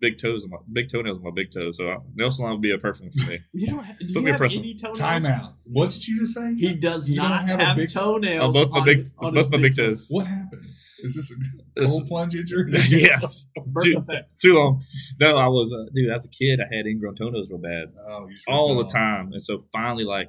big 0.00 0.18
toes 0.18 0.44
on 0.44 0.50
my 0.50 0.58
big 0.72 0.90
toenails 0.90 1.18
on 1.18 1.24
my 1.24 1.30
big 1.34 1.50
toes, 1.50 1.76
so 1.78 1.88
I, 1.88 1.96
nail 2.14 2.30
salon 2.30 2.52
would 2.52 2.60
be 2.62 2.70
a 2.72 2.78
perfect 2.78 3.18
for 3.18 3.30
me. 3.30 3.38
You 3.54 3.66
don't 3.68 3.82
have, 3.84 3.98
do 3.98 4.06
Put 4.06 4.14
you 4.14 4.20
me 4.22 4.28
a 4.28 4.32
have 4.32 4.38
press- 4.38 4.56
any 4.56 4.74
toenails? 4.74 4.98
Time 4.98 5.26
out. 5.26 5.54
What 5.64 5.90
did 5.90 6.06
you 6.06 6.20
just 6.20 6.34
say? 6.34 6.54
He 6.54 6.74
does 6.74 7.08
You 7.08 7.16
don't 7.22 7.30
have 7.30 7.60
have, 7.60 7.76
a 7.76 7.80
big- 7.80 7.90
toenails 7.92 8.44
On 8.44 8.52
both 8.52 8.70
my 8.70 8.84
big, 8.84 8.98
his- 8.98 9.14
on 9.18 9.34
both 9.34 9.50
my 9.50 9.58
big 9.58 9.74
toes. 9.76 10.06
What 10.10 10.26
happened? 10.26 10.66
Is 11.00 11.14
this 11.14 11.30
a 11.30 11.34
This- 11.80 11.90
cold 11.90 12.08
plunge 12.08 12.34
injury? 12.34 12.70
yes, 12.88 13.46
Birth 13.66 13.84
Dude. 13.84 13.96
effect. 13.98 14.38
too 14.40 14.54
long. 14.54 14.82
No, 15.20 15.36
I 15.36 15.46
was, 15.48 15.72
uh, 15.72 15.90
dude. 15.94 16.10
As 16.10 16.24
a 16.26 16.30
kid, 16.30 16.60
I 16.60 16.74
had 16.74 16.86
ingrown 16.86 17.16
toenails 17.16 17.50
real 17.50 17.58
bad. 17.60 17.92
Oh, 18.08 18.26
you 18.28 18.36
all 18.48 18.76
the 18.82 18.88
time. 18.90 19.30
And 19.32 19.42
so 19.42 19.60
finally, 19.72 20.04
like 20.04 20.28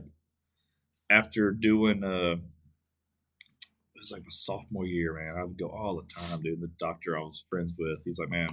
after 1.10 1.52
doing 1.52 2.04
uh 2.04 2.34
it 2.34 2.40
was 4.08 4.12
like 4.12 4.24
my 4.24 4.30
sophomore 4.30 4.86
year, 4.86 5.14
man, 5.14 5.36
I 5.38 5.44
would 5.44 5.58
go 5.58 5.68
all 5.68 5.96
the 6.02 6.14
time, 6.14 6.42
dude. 6.42 6.62
The 6.62 6.72
doctor 6.80 7.18
I 7.18 7.22
was 7.22 7.46
friends 7.50 7.74
with, 7.78 8.00
he's 8.06 8.20
like, 8.20 8.30
Man, 8.30 8.48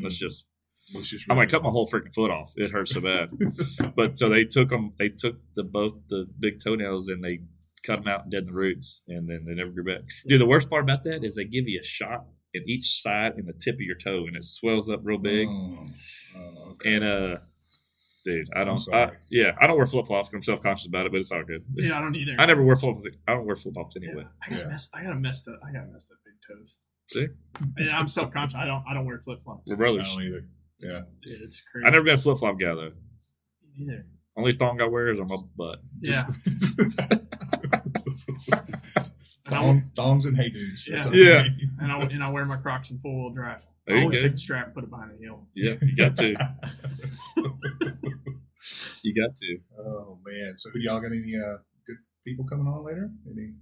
let's 0.00 0.16
just 0.16 0.46
Let's 0.92 1.08
just 1.08 1.24
I 1.30 1.34
might 1.34 1.48
cut 1.48 1.62
my 1.62 1.70
whole 1.70 1.86
freaking 1.86 2.12
foot 2.12 2.30
off. 2.30 2.52
It 2.56 2.70
hurts 2.70 2.92
so 2.92 3.00
bad. 3.00 3.30
but 3.96 4.18
so 4.18 4.28
they 4.28 4.44
took 4.44 4.68
them 4.68 4.92
they 4.98 5.08
took 5.08 5.36
the 5.54 5.64
both 5.64 5.94
the 6.08 6.26
big 6.38 6.60
toenails 6.62 7.08
and 7.08 7.24
they 7.24 7.40
cut 7.86 8.00
them 8.00 8.08
out 8.08 8.24
and 8.24 8.32
dead 8.32 8.46
the 8.46 8.52
roots 8.52 9.02
and 9.08 9.28
then 9.28 9.44
they 9.46 9.54
never 9.54 9.70
grew 9.70 9.84
back. 9.84 10.02
Dude, 10.26 10.40
the 10.40 10.46
worst 10.46 10.68
part 10.68 10.82
about 10.82 11.04
that 11.04 11.24
is 11.24 11.34
they 11.34 11.44
give 11.44 11.68
you 11.68 11.80
a 11.80 11.84
shot 11.84 12.26
in 12.52 12.62
each 12.66 13.00
side 13.02 13.32
in 13.38 13.46
the 13.46 13.54
tip 13.54 13.76
of 13.76 13.80
your 13.80 13.96
toe 13.96 14.26
and 14.26 14.36
it 14.36 14.44
swells 14.44 14.90
up 14.90 15.00
real 15.04 15.18
big. 15.18 15.48
Oh, 15.48 15.88
oh, 16.36 16.70
okay. 16.72 16.96
And 16.96 17.04
uh 17.04 17.36
dude, 18.24 18.48
I 18.54 18.64
don't 18.64 18.74
I, 18.74 18.76
sorry. 18.76 19.16
yeah, 19.30 19.52
I 19.60 19.66
don't 19.66 19.76
wear 19.76 19.86
flip 19.86 20.06
flops. 20.06 20.28
Because 20.30 20.46
I'm 20.48 20.54
self 20.54 20.62
conscious 20.62 20.86
about 20.88 21.06
it, 21.06 21.12
but 21.12 21.18
it's 21.20 21.30
all 21.32 21.44
good. 21.44 21.62
Dude, 21.74 21.90
I 21.92 22.00
don't 22.00 22.14
either. 22.16 22.34
I 22.38 22.46
never 22.46 22.62
wear 22.62 22.76
flip 22.76 22.96
I 23.28 23.34
don't 23.34 23.46
wear 23.46 23.56
flip 23.56 23.74
flops 23.74 23.96
Yeah, 24.00 24.08
anyway. 24.08 24.26
I 24.44 24.50
got 24.50 24.58
Yeah. 24.58 24.66
messed. 24.66 24.90
I 24.94 25.02
got 25.04 25.20
messed 25.20 25.48
up. 25.48 25.60
I 25.66 25.72
got 25.72 25.90
messed 25.92 26.10
up 26.10 26.18
big 26.24 26.56
toes. 26.58 26.80
See? 27.06 27.26
And 27.76 27.90
I'm 27.90 28.08
self 28.08 28.32
conscious. 28.32 28.56
I 28.56 28.64
don't. 28.66 28.82
I 28.88 28.94
don't 28.94 29.04
wear 29.06 29.18
flip 29.18 29.40
flops. 29.42 29.62
We're 29.66 29.76
brothers. 29.76 30.04
I 30.10 30.14
brothers. 30.16 30.16
don't 30.16 30.26
either. 30.26 30.48
Yeah. 30.80 31.00
Dude, 31.22 31.42
it's 31.42 31.62
crazy. 31.70 31.86
I 31.86 31.90
never 31.90 32.04
been 32.04 32.14
a 32.14 32.18
flip 32.18 32.38
flop 32.38 32.58
guy 32.58 32.74
though. 32.74 32.92
either. 33.78 34.06
Only 34.36 34.52
thong 34.54 34.80
I 34.80 34.86
wear 34.86 35.08
is 35.08 35.20
on 35.20 35.28
my 35.28 35.36
butt. 35.56 35.78
Yeah. 36.00 36.24
Thong, 39.46 39.84
thongs 39.94 40.24
and 40.24 40.36
hey 40.38 40.48
dudes. 40.48 40.88
Yeah. 40.90 41.04
all 41.04 41.14
Yeah. 41.14 41.42
we 41.42 41.48
need. 41.50 41.68
and, 41.78 41.92
I, 41.92 41.98
and 42.00 42.24
I 42.24 42.30
wear 42.30 42.46
my 42.46 42.56
Crocs 42.56 42.90
in 42.90 42.98
four 43.00 43.24
wheel 43.26 43.34
drive. 43.34 43.62
There 43.86 43.96
I 43.98 44.02
always 44.02 44.22
take 44.22 44.32
the 44.32 44.38
strap, 44.38 44.66
and 44.66 44.74
put 44.74 44.84
it 44.84 44.90
behind 44.90 45.10
the 45.12 45.18
heel. 45.18 45.46
Yeah, 45.54 45.74
you 45.82 45.94
got 45.96 46.16
to. 46.16 46.34
You 49.02 49.14
got 49.14 49.36
to. 49.36 49.58
oh 49.78 50.18
man. 50.26 50.54
So 50.56 50.70
y'all 50.76 51.00
got 51.00 51.08
any 51.12 51.34
uh, 51.36 51.58
good 51.86 51.96
people 52.26 52.46
coming 52.46 52.66
on 52.66 52.82
later? 52.84 53.10
Any? 53.30 53.52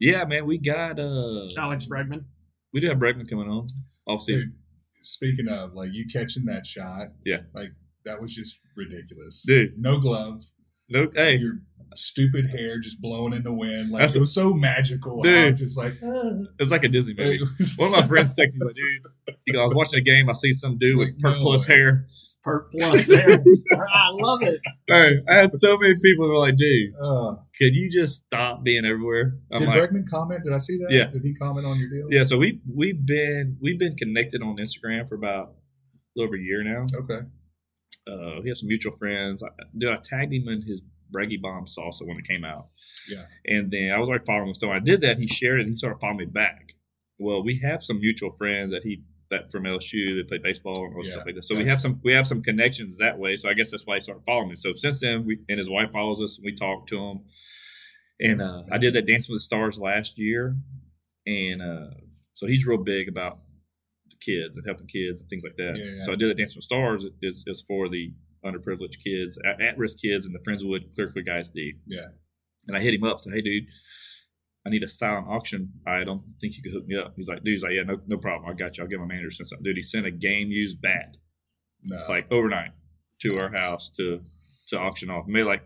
Yeah, 0.00 0.24
man, 0.24 0.46
we 0.46 0.56
got 0.58 0.98
uh 0.98 1.48
Alex 1.58 1.84
Bregman. 1.86 2.24
we 2.72 2.80
do 2.80 2.88
have 2.88 2.96
Bregman 2.98 3.28
coming 3.28 3.48
on. 3.48 3.66
Off 4.06 4.22
season. 4.22 4.40
Dude, 4.40 5.04
speaking 5.04 5.48
of 5.48 5.74
like 5.74 5.90
you 5.92 6.06
catching 6.10 6.46
that 6.46 6.64
shot, 6.66 7.08
Yeah. 7.26 7.40
like 7.54 7.68
that 8.06 8.22
was 8.22 8.34
just 8.34 8.58
ridiculous, 8.76 9.44
Dude. 9.46 9.74
No 9.76 9.98
glove, 9.98 10.40
No 10.88 11.10
hey, 11.14 11.36
your 11.36 11.60
stupid 11.94 12.48
hair 12.50 12.78
just 12.78 13.00
blowing 13.00 13.32
in 13.32 13.42
the 13.42 13.52
wind, 13.52 13.90
like 13.90 14.00
That's 14.02 14.14
it 14.16 14.20
was 14.20 14.32
so 14.34 14.52
magical. 14.52 15.22
Dude. 15.22 15.34
How 15.34 15.50
just 15.52 15.76
like, 15.78 15.94
uh, 16.02 16.36
it 16.58 16.60
was 16.62 16.70
like 16.70 16.84
a 16.84 16.88
Disney 16.88 17.14
movie. 17.18 17.40
was- 17.58 17.74
One 17.78 17.92
of 17.94 18.00
my 18.00 18.06
friends 18.06 18.34
texted 18.34 18.54
me 18.54 18.66
like, 18.66 18.74
dude, 18.74 19.36
you 19.46 19.52
know, 19.54 19.62
I 19.62 19.66
was 19.66 19.74
watching 19.74 19.98
a 20.00 20.02
game, 20.02 20.28
I 20.28 20.32
see 20.34 20.52
some 20.52 20.78
dude 20.78 20.96
with 20.98 21.08
No 21.20 21.30
perk 21.32 21.38
plus 21.40 21.68
way. 21.68 21.74
hair. 21.76 22.06
Perk 22.44 22.70
plus 22.72 23.06
there. 23.08 23.30
I 23.30 24.10
love 24.12 24.42
it. 24.42 24.60
Hey, 24.86 25.16
I 25.28 25.34
had 25.34 25.54
so 25.56 25.76
many 25.76 25.94
people 26.02 26.24
who 26.26 26.30
were 26.32 26.38
like, 26.38 26.56
dude, 26.56 26.94
uh, 27.02 27.34
could 27.58 27.74
you 27.74 27.90
just 27.90 28.24
stop 28.24 28.62
being 28.62 28.84
everywhere? 28.86 29.34
I'm 29.52 29.58
did 29.58 29.68
like, 29.68 29.90
Bregman 29.90 30.08
comment? 30.08 30.44
Did 30.44 30.52
I 30.54 30.58
see 30.58 30.78
that? 30.78 30.90
Yeah. 30.90 31.06
Did 31.10 31.22
he 31.24 31.34
comment 31.34 31.66
on 31.66 31.78
your 31.78 31.90
deal? 31.90 32.06
Yeah, 32.10 32.22
so 32.24 32.38
we 32.38 32.60
we've 32.72 33.04
been 33.04 33.58
we've 33.60 33.78
been 33.78 33.96
connected 33.96 34.40
on 34.40 34.56
Instagram 34.56 35.06
for 35.08 35.16
about 35.16 35.48
a 35.48 35.52
little 36.16 36.28
over 36.28 36.36
a 36.36 36.40
year 36.40 36.62
now. 36.62 36.86
Okay. 37.00 37.26
Uh, 38.06 38.40
we 38.42 38.48
have 38.48 38.56
some 38.56 38.68
mutual 38.68 38.96
friends. 38.96 39.42
I, 39.42 39.48
dude, 39.76 39.90
I 39.92 39.96
tagged 40.02 40.32
him 40.32 40.48
in 40.48 40.62
his 40.62 40.80
Breggy 41.14 41.40
Bomb 41.40 41.66
salsa 41.66 42.06
when 42.06 42.18
it 42.18 42.26
came 42.26 42.44
out. 42.44 42.64
Yeah. 43.08 43.24
And 43.46 43.70
then 43.70 43.92
I 43.92 43.98
was 43.98 44.08
like 44.08 44.24
following 44.24 44.48
him. 44.48 44.54
So 44.54 44.68
when 44.68 44.76
I 44.76 44.80
did 44.80 45.00
that, 45.02 45.18
he 45.18 45.26
shared 45.26 45.60
it 45.60 45.62
and 45.62 45.70
he 45.70 45.76
started 45.76 46.00
following 46.00 46.18
me 46.18 46.24
back. 46.26 46.74
Well, 47.18 47.42
we 47.42 47.58
have 47.60 47.82
some 47.82 48.00
mutual 48.00 48.32
friends 48.32 48.72
that 48.72 48.82
he 48.84 49.02
that 49.30 49.50
from 49.52 49.64
LSU 49.64 50.18
that 50.18 50.28
play 50.28 50.38
baseball 50.38 50.74
and 50.76 51.04
Yeah, 51.04 51.12
stuff 51.12 51.26
like 51.26 51.34
that. 51.34 51.44
So 51.44 51.54
we 51.56 51.66
have 51.66 51.80
some 51.80 52.00
we 52.02 52.12
have 52.12 52.26
some 52.26 52.42
connections 52.42 52.96
that 52.98 53.18
way. 53.18 53.36
So 53.36 53.48
I 53.48 53.54
guess 53.54 53.70
that's 53.70 53.86
why 53.86 53.96
he 53.96 54.00
started 54.00 54.24
following 54.24 54.50
me. 54.50 54.56
So 54.56 54.72
since 54.74 55.00
then, 55.00 55.26
we 55.26 55.38
and 55.48 55.58
his 55.58 55.68
wife 55.68 55.92
follows 55.92 56.22
us 56.22 56.38
and 56.38 56.44
we 56.44 56.54
talk 56.54 56.86
to 56.88 56.98
him. 56.98 57.20
And 58.20 58.42
uh, 58.42 58.62
I 58.72 58.78
did 58.78 58.94
that 58.94 59.06
Dance 59.06 59.28
with 59.28 59.36
the 59.36 59.40
Stars 59.40 59.78
last 59.78 60.18
year, 60.18 60.56
and 61.26 61.62
uh, 61.62 61.90
so 62.34 62.46
he's 62.46 62.66
real 62.66 62.78
big 62.78 63.08
about 63.08 63.38
the 64.10 64.16
kids 64.20 64.56
and 64.56 64.66
helping 64.66 64.88
kids 64.88 65.20
and 65.20 65.30
things 65.30 65.44
like 65.44 65.56
that. 65.56 65.76
Yeah, 65.76 65.98
yeah. 65.98 66.04
So 66.04 66.12
I 66.12 66.16
did 66.16 66.30
that 66.30 66.36
Dance 66.38 66.56
with 66.56 66.64
Stars 66.64 67.04
is, 67.22 67.44
is 67.46 67.62
for 67.68 67.88
the 67.88 68.12
underprivileged 68.44 69.02
kids, 69.02 69.38
at 69.44 69.78
risk 69.78 69.98
kids 70.00 70.26
in 70.26 70.32
the 70.32 70.38
Friendswood 70.40 70.94
Clear 70.94 71.10
Creek 71.10 71.26
ISD. 71.28 71.58
Yeah. 71.86 72.08
And 72.66 72.76
I 72.76 72.80
hit 72.80 72.94
him 72.94 73.04
up, 73.04 73.20
said, 73.20 73.32
"Hey, 73.34 73.40
dude, 73.40 73.64
I 74.66 74.70
need 74.70 74.82
a 74.82 74.88
silent 74.88 75.26
auction 75.28 75.72
item. 75.86 76.34
Think 76.40 76.56
you 76.56 76.62
could 76.62 76.72
hook 76.72 76.86
me 76.86 76.96
up?" 76.96 77.14
He's 77.16 77.28
like, 77.28 77.42
"Dude, 77.42 77.52
he's 77.52 77.62
like, 77.62 77.72
yeah, 77.72 77.82
no, 77.84 78.00
no 78.06 78.18
problem. 78.18 78.50
I 78.50 78.54
got 78.54 78.76
you. 78.76 78.84
I'll 78.84 78.88
get 78.90 78.98
my 79.00 79.06
manager 79.06 79.30
sent 79.30 79.48
something." 79.48 79.64
Dude, 79.64 79.76
he 79.76 79.82
sent 79.82 80.06
a 80.06 80.10
game 80.10 80.48
used 80.50 80.80
bat 80.82 81.16
No. 81.84 82.04
like 82.08 82.30
overnight 82.30 82.72
to 83.22 83.38
our 83.38 83.50
house 83.50 83.90
to 83.92 84.22
to 84.68 84.78
auction 84.78 85.08
off. 85.10 85.26
Made 85.26 85.44
like 85.44 85.62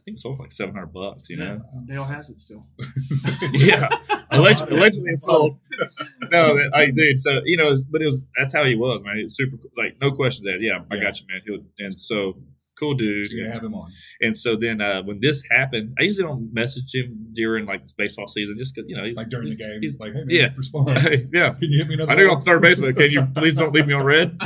I 0.00 0.02
think 0.04 0.18
sold 0.18 0.38
for 0.38 0.44
like 0.44 0.52
seven 0.52 0.74
hundred 0.74 0.92
bucks. 0.94 1.28
You 1.28 1.36
know. 1.36 1.60
Dale 1.86 2.04
has 2.04 2.30
it 2.30 2.40
still. 2.40 2.66
Yeah, 3.52 3.88
allegedly, 4.30 4.76
allegedly 4.78 5.14
sold. 5.16 5.58
No, 6.30 6.56
that- 6.56 6.70
I 6.74 6.86
did. 6.90 7.18
So 7.18 7.40
you 7.44 7.56
know, 7.56 7.74
but 7.90 8.00
it 8.02 8.06
was 8.06 8.24
that's 8.38 8.54
how 8.54 8.64
he 8.64 8.74
was, 8.76 9.02
man. 9.04 9.16
He 9.16 9.24
was 9.24 9.36
super, 9.36 9.56
like 9.76 9.96
no 10.00 10.10
question 10.12 10.44
that. 10.46 10.58
Yeah, 10.60 10.80
I 10.90 11.00
got 11.02 11.20
you, 11.20 11.26
man. 11.28 11.40
He 11.44 11.50
was, 11.50 11.60
and 11.78 11.92
so 11.92 12.34
cool 12.78 12.94
dude. 12.94 13.26
So 13.26 13.34
you're 13.34 13.44
gonna 13.44 13.54
have 13.54 13.64
him 13.64 13.74
on. 13.74 13.90
And 14.22 14.36
so 14.36 14.56
then 14.56 14.80
uh, 14.80 15.02
when 15.02 15.20
this 15.20 15.42
happened, 15.50 15.94
I 16.00 16.04
usually 16.04 16.26
don't 16.28 16.48
message 16.54 16.94
him 16.94 17.26
during 17.32 17.66
like 17.66 17.82
baseball 17.98 18.26
season, 18.28 18.56
just 18.58 18.74
because 18.74 18.88
you 18.88 18.96
know, 18.96 19.04
he's, 19.04 19.16
Like 19.16 19.28
during 19.28 19.48
the 19.50 19.56
game. 19.56 19.80
he's- 19.82 19.94
Like, 20.00 20.12
hey 20.14 20.20
man, 20.20 20.30
yeah. 20.30 20.48
respond. 20.56 20.88
yeah. 21.32 21.50
Can 21.50 21.70
you 21.72 21.78
hit 21.78 21.88
me 21.88 21.94
another 21.94 22.12
I 22.12 22.14
know 22.14 22.20
you're 22.22 22.30
ball? 22.30 22.38
on 22.38 22.42
third 22.44 22.62
base, 22.62 22.80
but 22.80 22.96
can 22.96 23.10
you 23.10 23.26
please 23.34 23.56
don't 23.56 23.74
leave 23.74 23.86
me 23.86 23.92
on 23.94 24.04
red? 24.06 24.38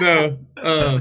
no, 0.00 0.38
uh, 0.58 1.00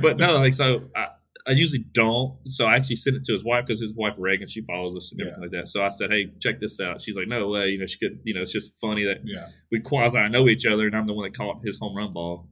but 0.00 0.18
no, 0.18 0.34
like 0.34 0.52
so. 0.54 0.84
I, 0.94 1.08
I 1.50 1.54
usually 1.54 1.84
don't. 1.92 2.38
So 2.46 2.66
I 2.66 2.76
actually 2.76 2.96
sent 2.96 3.16
it 3.16 3.24
to 3.24 3.32
his 3.32 3.44
wife 3.44 3.66
because 3.66 3.80
his 3.80 3.94
wife 3.96 4.14
Reagan, 4.18 4.46
she 4.48 4.62
follows 4.62 4.96
us 4.96 5.10
and 5.12 5.20
everything 5.20 5.40
like 5.42 5.50
that. 5.50 5.68
So 5.68 5.82
I 5.84 5.88
said, 5.88 6.10
"Hey, 6.10 6.30
check 6.40 6.60
this 6.60 6.78
out." 6.80 7.02
She's 7.02 7.16
like, 7.16 7.28
"No 7.28 7.48
way!" 7.48 7.70
You 7.70 7.78
know, 7.78 7.86
she 7.86 7.98
could. 7.98 8.20
You 8.24 8.34
know, 8.34 8.42
it's 8.42 8.52
just 8.52 8.76
funny 8.80 9.04
that 9.04 9.18
Yeah. 9.24 9.48
we 9.72 9.80
quasi 9.80 10.28
know 10.28 10.48
each 10.48 10.64
other, 10.66 10.86
and 10.86 10.94
I'm 10.96 11.06
the 11.06 11.12
one 11.12 11.24
that 11.24 11.36
caught 11.36 11.60
his 11.64 11.78
home 11.78 11.96
run 11.96 12.10
ball. 12.12 12.48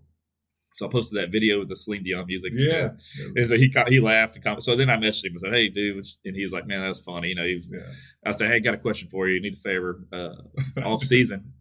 So 0.74 0.86
I 0.86 0.90
posted 0.90 1.20
that 1.20 1.32
video 1.32 1.58
with 1.58 1.68
the 1.68 1.76
Celine 1.76 2.04
Dion 2.04 2.24
music. 2.28 2.52
Yeah. 2.54 2.90
And 3.34 3.46
so 3.48 3.56
he 3.56 3.72
he 3.88 3.98
laughed 4.00 4.36
and 4.36 4.44
commented. 4.44 4.64
So 4.64 4.76
then 4.76 4.90
I 4.90 4.96
messaged 4.96 5.24
him 5.24 5.32
and 5.32 5.40
said, 5.40 5.52
"Hey, 5.52 5.68
dude," 5.68 6.06
and 6.24 6.36
he 6.36 6.42
was 6.42 6.52
like, 6.52 6.66
"Man, 6.66 6.80
that's 6.82 7.00
funny." 7.00 7.28
You 7.28 7.34
know, 7.34 7.44
he, 7.44 7.62
yeah. 7.70 7.80
I 8.24 8.32
said, 8.32 8.48
"Hey, 8.50 8.60
got 8.60 8.74
a 8.74 8.78
question 8.78 9.08
for 9.08 9.28
you. 9.28 9.34
You 9.36 9.42
need 9.42 9.54
a 9.54 9.56
favor. 9.56 10.04
Uh, 10.12 10.34
off 10.84 11.02
season, 11.02 11.52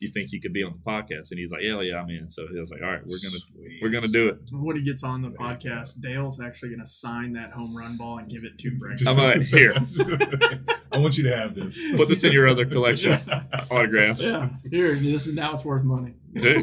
you 0.00 0.08
think 0.12 0.30
you 0.32 0.40
could 0.40 0.52
be 0.52 0.62
on 0.62 0.72
the 0.72 0.78
podcast?" 0.78 1.30
And 1.30 1.38
he's 1.38 1.50
like, 1.52 1.62
"Yeah, 1.62 1.80
yeah, 1.80 1.96
I'm 2.00 2.08
in." 2.10 2.30
So 2.30 2.46
he 2.52 2.58
was 2.60 2.70
like, 2.70 2.82
"All 2.82 2.88
right, 2.90 3.00
we're 3.04 3.18
gonna 3.22 3.38
Sweet. 3.52 3.82
we're 3.82 3.90
gonna 3.90 4.08
do 4.08 4.28
it." 4.28 4.38
When 4.52 4.76
he 4.76 4.82
gets 4.84 5.02
on 5.04 5.22
the 5.22 5.30
podcast, 5.30 6.00
Dale's 6.00 6.40
actually 6.40 6.70
going 6.70 6.80
to 6.80 6.86
sign 6.86 7.32
that 7.34 7.50
home 7.52 7.76
run 7.76 7.96
ball 7.96 8.18
and 8.18 8.28
give 8.30 8.44
it 8.44 8.58
to 8.58 8.70
Brady. 8.78 9.04
Just- 9.04 9.10
I'm 9.10 9.16
like, 9.16 9.42
"Here." 9.48 9.72
I 10.92 10.98
want 10.98 11.16
you 11.18 11.24
to 11.24 11.36
have 11.36 11.54
this. 11.54 11.90
Put 11.92 12.08
this 12.08 12.24
in 12.24 12.32
your 12.32 12.48
other 12.48 12.64
collection 12.64 13.12
of 13.12 13.28
autographs, 13.70 14.22
yeah, 14.22 14.48
here, 14.70 14.94
this 14.94 15.26
is 15.26 15.34
now 15.34 15.54
it's 15.54 15.64
worth 15.64 15.84
money. 15.84 16.14
dude. 16.34 16.62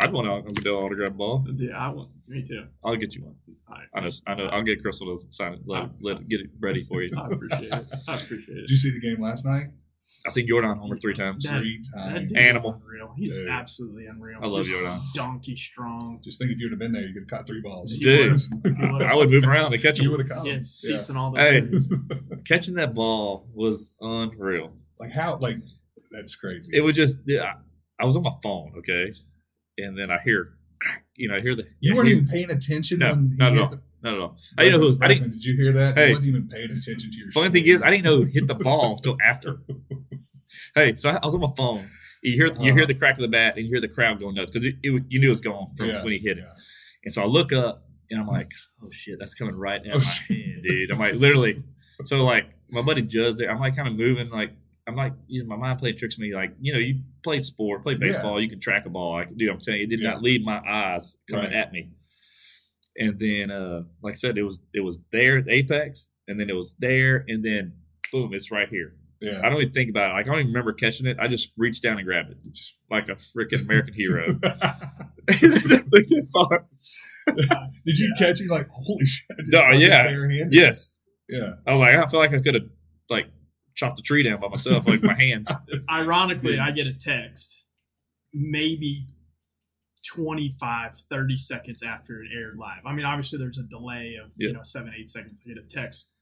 I'd 0.00 0.12
want 0.12 0.26
an 0.28 0.32
Uncle 0.48 0.74
autograph 0.76 1.12
ball. 1.14 1.44
Yeah, 1.56 1.76
I 1.76 1.88
want. 1.88 2.10
Me 2.28 2.42
too. 2.42 2.66
I'll 2.84 2.96
get 2.96 3.14
you 3.14 3.24
one. 3.24 3.34
All 3.68 3.74
right. 3.76 3.86
I 3.94 4.00
know. 4.00 4.10
I 4.26 4.34
know. 4.34 4.46
I'll 4.46 4.62
get 4.62 4.80
Crystal 4.82 5.18
to 5.18 5.26
sign 5.30 5.54
it. 5.54 5.60
Let, 5.66 5.90
let 6.00 6.16
it, 6.18 6.28
get 6.28 6.40
it 6.40 6.50
ready 6.60 6.84
for 6.84 7.02
you. 7.02 7.10
I 7.18 7.26
appreciate 7.26 7.64
it. 7.64 7.72
I 8.08 8.14
appreciate 8.14 8.48
it. 8.56 8.60
Did 8.62 8.70
you 8.70 8.76
see 8.76 8.90
the 8.92 9.00
game 9.00 9.20
last 9.20 9.44
night? 9.44 9.66
I 10.26 10.30
seen 10.30 10.48
Yordan 10.48 10.78
homer 10.78 10.96
three 10.96 11.12
times. 11.14 11.44
That- 11.44 11.60
Three 11.60 11.78
times. 11.94 12.32
Animal. 12.34 12.80
unreal. 12.82 13.12
He's 13.16 13.36
Dude. 13.38 13.48
absolutely 13.48 14.06
unreal. 14.06 14.38
I 14.42 14.46
love 14.46 14.64
Just 14.64 14.70
Yordan. 14.74 15.00
Donkey 15.14 15.54
strong. 15.54 16.20
Just 16.24 16.38
think 16.38 16.50
if 16.50 16.58
you 16.58 16.66
would 16.66 16.72
have 16.72 16.78
been 16.78 16.92
there, 16.92 17.02
you 17.02 17.12
could 17.12 17.22
have 17.24 17.28
caught 17.28 17.46
three 17.46 17.60
balls. 17.60 17.94
Dude. 17.98 18.32
would've- 18.32 19.02
I 19.02 19.14
would 19.14 19.28
move 19.30 19.44
around 19.46 19.74
and 19.74 19.82
catch 19.82 19.98
You 19.98 20.06
him. 20.06 20.10
would 20.12 20.20
have 20.20 20.30
caught 20.30 20.46
Yeah, 20.46 20.52
them. 20.54 20.62
seats 20.62 21.08
and 21.10 21.18
all 21.18 21.32
that. 21.32 21.52
Hey. 21.52 21.68
Catching 22.46 22.74
that 22.76 22.94
ball 22.94 23.46
was 23.54 23.92
unreal. 24.00 24.72
Like 24.98 25.10
how? 25.12 25.36
Like 25.36 25.58
that's 26.10 26.34
crazy. 26.36 26.70
It 26.74 26.80
was 26.80 26.94
just. 26.94 27.20
Yeah, 27.26 27.54
I 28.00 28.04
was 28.06 28.16
on 28.16 28.22
my 28.22 28.32
phone, 28.42 28.72
okay, 28.78 29.12
and 29.78 29.98
then 29.98 30.10
I 30.10 30.18
hear, 30.24 30.54
you 31.16 31.28
know, 31.28 31.36
I 31.36 31.40
hear 31.40 31.54
the. 31.54 31.66
you 31.80 31.94
weren't 31.94 32.08
he- 32.08 32.14
even 32.14 32.28
paying 32.28 32.50
attention 32.50 33.00
No, 33.00 33.10
when 33.10 33.30
he 33.30 33.36
not 33.36 33.52
at 33.52 33.58
all. 33.58 33.68
the- 33.70 33.80
Not 34.04 34.14
at 34.14 34.20
all. 34.20 34.36
I 34.58 34.64
didn't 34.64 34.72
know 34.74 34.80
who 34.80 34.86
was. 34.86 34.98
I 35.00 35.08
didn't. 35.08 35.30
Did 35.32 35.44
you 35.44 35.56
hear 35.56 35.72
that? 35.72 35.96
Hey. 35.98 36.08
I 36.08 36.10
wasn't 36.10 36.26
even 36.28 36.46
paying 36.46 36.70
attention 36.70 37.10
to 37.10 37.16
your. 37.18 37.32
Funny 37.32 37.50
thing 37.50 37.66
is, 37.66 37.80
I 37.82 37.90
didn't 37.90 38.04
know 38.04 38.18
who 38.18 38.24
hit 38.24 38.46
the 38.46 38.54
ball 38.54 38.96
until 38.96 39.16
after. 39.24 39.58
Hey, 40.74 40.94
so 40.96 41.10
I, 41.10 41.14
I 41.14 41.20
was 41.24 41.34
on 41.34 41.40
my 41.40 41.52
phone. 41.56 41.88
You 42.22 42.32
hear 42.32 42.46
you 42.46 42.52
Uh-huh. 42.52 42.74
hear 42.74 42.86
the 42.86 42.94
crack 42.94 43.14
of 43.14 43.20
the 43.22 43.28
bat, 43.28 43.54
and 43.56 43.64
you 43.64 43.70
hear 43.70 43.80
the 43.80 43.88
crowd 43.88 44.18
going 44.18 44.34
nuts 44.34 44.50
because 44.50 44.66
it, 44.66 44.74
it, 44.82 45.04
you 45.08 45.20
knew 45.20 45.28
it 45.28 45.34
was 45.34 45.40
gone 45.40 45.72
from 45.76 45.86
Yeah, 45.86 46.02
when 46.02 46.12
he 46.12 46.18
hit 46.18 46.38
it. 46.38 46.44
yeah. 46.44 46.52
And 47.04 47.12
so 47.14 47.22
I 47.22 47.26
look 47.26 47.52
up, 47.52 47.84
and 48.10 48.20
I'm 48.20 48.26
like, 48.26 48.50
"Oh 48.82 48.90
shit, 48.90 49.18
that's 49.20 49.34
coming 49.34 49.54
right 49.54 49.80
at 49.86 49.94
Oh, 49.94 49.98
my 49.98 50.34
hand, 50.34 50.62
dude." 50.68 50.90
I'm 50.90 50.98
like, 50.98 51.14
literally. 51.14 51.56
So 52.06 52.24
like, 52.24 52.50
my 52.70 52.82
buddy 52.82 53.02
Judge 53.02 53.36
there, 53.36 53.50
I'm 53.50 53.60
like 53.60 53.76
kind 53.76 53.86
of 53.86 53.94
moving, 53.94 54.30
like 54.30 54.52
I'm 54.88 54.96
like, 54.96 55.12
you 55.28 55.42
know, 55.42 55.48
my 55.48 55.56
mind 55.56 55.78
playing 55.78 55.96
tricks 55.96 56.18
me. 56.18 56.34
Like, 56.34 56.54
you 56.60 56.72
know, 56.72 56.78
you 56.80 57.00
play 57.22 57.38
sport, 57.40 57.84
play 57.84 57.92
Yeah. 57.92 57.98
baseball, 58.00 58.40
you 58.40 58.48
can 58.48 58.58
track 58.58 58.84
a 58.84 58.90
ball. 58.90 59.12
Like, 59.14 59.34
dude, 59.36 59.48
I'm 59.50 59.60
telling 59.60 59.80
you, 59.80 59.86
it 59.86 59.90
did 59.90 60.00
Yeah. 60.00 60.10
not 60.10 60.22
leave 60.22 60.42
my 60.42 60.60
eyes 60.66 61.16
coming 61.30 61.44
Right. 61.46 61.54
at 61.54 61.72
me. 61.72 61.90
And 62.96 63.18
then, 63.18 63.50
uh, 63.50 63.82
like 64.02 64.12
I 64.12 64.16
said, 64.16 64.38
it 64.38 64.42
was 64.42 64.62
it 64.72 64.80
was 64.80 65.02
there 65.12 65.38
at 65.38 65.48
apex, 65.48 66.10
and 66.28 66.38
then 66.38 66.48
it 66.48 66.54
was 66.54 66.76
there, 66.78 67.24
and 67.26 67.44
then 67.44 67.72
boom, 68.12 68.32
it's 68.32 68.50
right 68.50 68.68
here. 68.68 68.94
Yeah. 69.20 69.40
I 69.42 69.48
don't 69.48 69.60
even 69.60 69.72
think 69.72 69.90
about 69.90 70.10
it. 70.10 70.14
Like, 70.14 70.26
I 70.26 70.28
don't 70.28 70.40
even 70.40 70.48
remember 70.48 70.72
catching 70.72 71.06
it. 71.06 71.16
I 71.18 71.28
just 71.28 71.52
reached 71.56 71.82
down 71.82 71.96
and 71.96 72.06
grabbed 72.06 72.30
it, 72.30 72.36
just 72.52 72.76
like 72.90 73.08
a 73.08 73.16
freaking 73.16 73.64
American 73.64 73.94
hero. 73.94 74.26
Did 77.86 77.98
you 77.98 78.12
catch 78.18 78.40
it? 78.40 78.50
like 78.50 78.68
holy 78.68 79.06
shit? 79.06 79.26
I 79.30 79.42
No, 79.46 79.70
yeah. 79.70 80.44
yes, 80.50 80.96
Yeah. 81.28 81.54
I 81.66 81.70
was 81.72 81.80
like, 81.80 81.96
I 81.96 82.06
feel 82.06 82.20
like 82.20 82.34
I 82.34 82.40
could 82.40 82.54
have 82.54 82.68
like 83.08 83.28
chopped 83.74 83.96
the 83.96 84.02
tree 84.02 84.22
down 84.22 84.40
by 84.40 84.48
myself, 84.48 84.86
like 84.86 85.02
my 85.02 85.14
hands. 85.14 85.50
Ironically, 85.90 86.58
I 86.58 86.70
get 86.70 86.86
a 86.86 86.92
text 86.92 87.64
maybe 88.34 89.06
25, 90.12 90.94
30 91.10 91.36
seconds 91.38 91.82
after 91.82 92.22
it 92.22 92.28
aired 92.36 92.56
live. 92.58 92.84
I 92.86 92.92
mean, 92.92 93.04
obviously, 93.06 93.38
there's 93.38 93.58
a 93.58 93.62
delay 93.64 94.16
of 94.22 94.32
Yeah. 94.36 94.48
you 94.48 94.54
know 94.54 94.62
seven, 94.62 94.92
eight 94.98 95.08
seconds. 95.08 95.40
I 95.44 95.48
get 95.48 95.58
a 95.62 95.66
text 95.66 96.12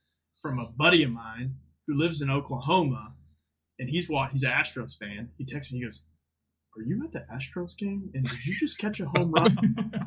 from 0.40 0.58
a 0.58 0.66
buddy 0.70 1.02
of 1.02 1.10
mine 1.10 1.56
who 1.86 1.98
lives 1.98 2.22
in 2.22 2.30
Oklahoma, 2.30 3.14
and 3.78 3.88
he's 3.90 4.08
wa- 4.08 4.28
he's 4.28 4.42
an 4.44 4.50
Astros 4.52 4.96
fan. 4.98 5.30
He 5.38 5.44
texts 5.44 5.72
me. 5.72 5.78
He 5.80 5.84
goes, 5.84 6.02
"Are 6.76 6.82
you 6.82 7.02
at 7.04 7.12
the 7.12 7.24
Astros 7.34 7.76
game? 7.76 8.10
And 8.14 8.26
did 8.28 8.44
you 8.46 8.54
just 8.58 8.78
catch 8.78 9.00
a 9.00 9.06
home 9.06 9.32
run?" 9.32 9.56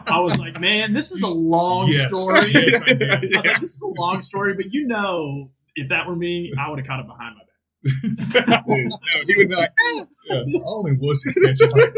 I 0.08 0.20
was 0.20 0.38
like, 0.40 0.60
"Man, 0.60 0.94
this 0.94 1.12
is 1.12 1.22
a 1.22 1.28
long 1.28 1.90
Yes. 1.90 2.08
story." 2.08 2.50
Yes, 2.54 2.82
I. 2.82 2.92
I 2.92 3.20
was 3.38 3.46
like, 3.46 3.60
"This 3.62 3.74
is 3.76 3.82
a 3.82 3.88
long 4.02 4.22
story, 4.22 4.54
but 4.56 4.74
you 4.74 4.88
know, 4.88 5.52
if 5.76 5.90
that 5.90 6.08
were 6.08 6.16
me, 6.16 6.54
I 6.58 6.70
would 6.70 6.80
have 6.80 6.88
caught 6.88 7.00
it 7.02 7.08
behind 7.08 7.36
my 7.36 7.42
back." 7.42 7.46
he 9.28 9.36
would 9.38 9.50
be 9.50 9.56
like, 9.56 9.70
ah. 9.80 10.08
Yeah, 10.28 10.44
only 10.66 10.94
wussies 10.98 11.36
catch 11.44 11.72
like 11.72 11.94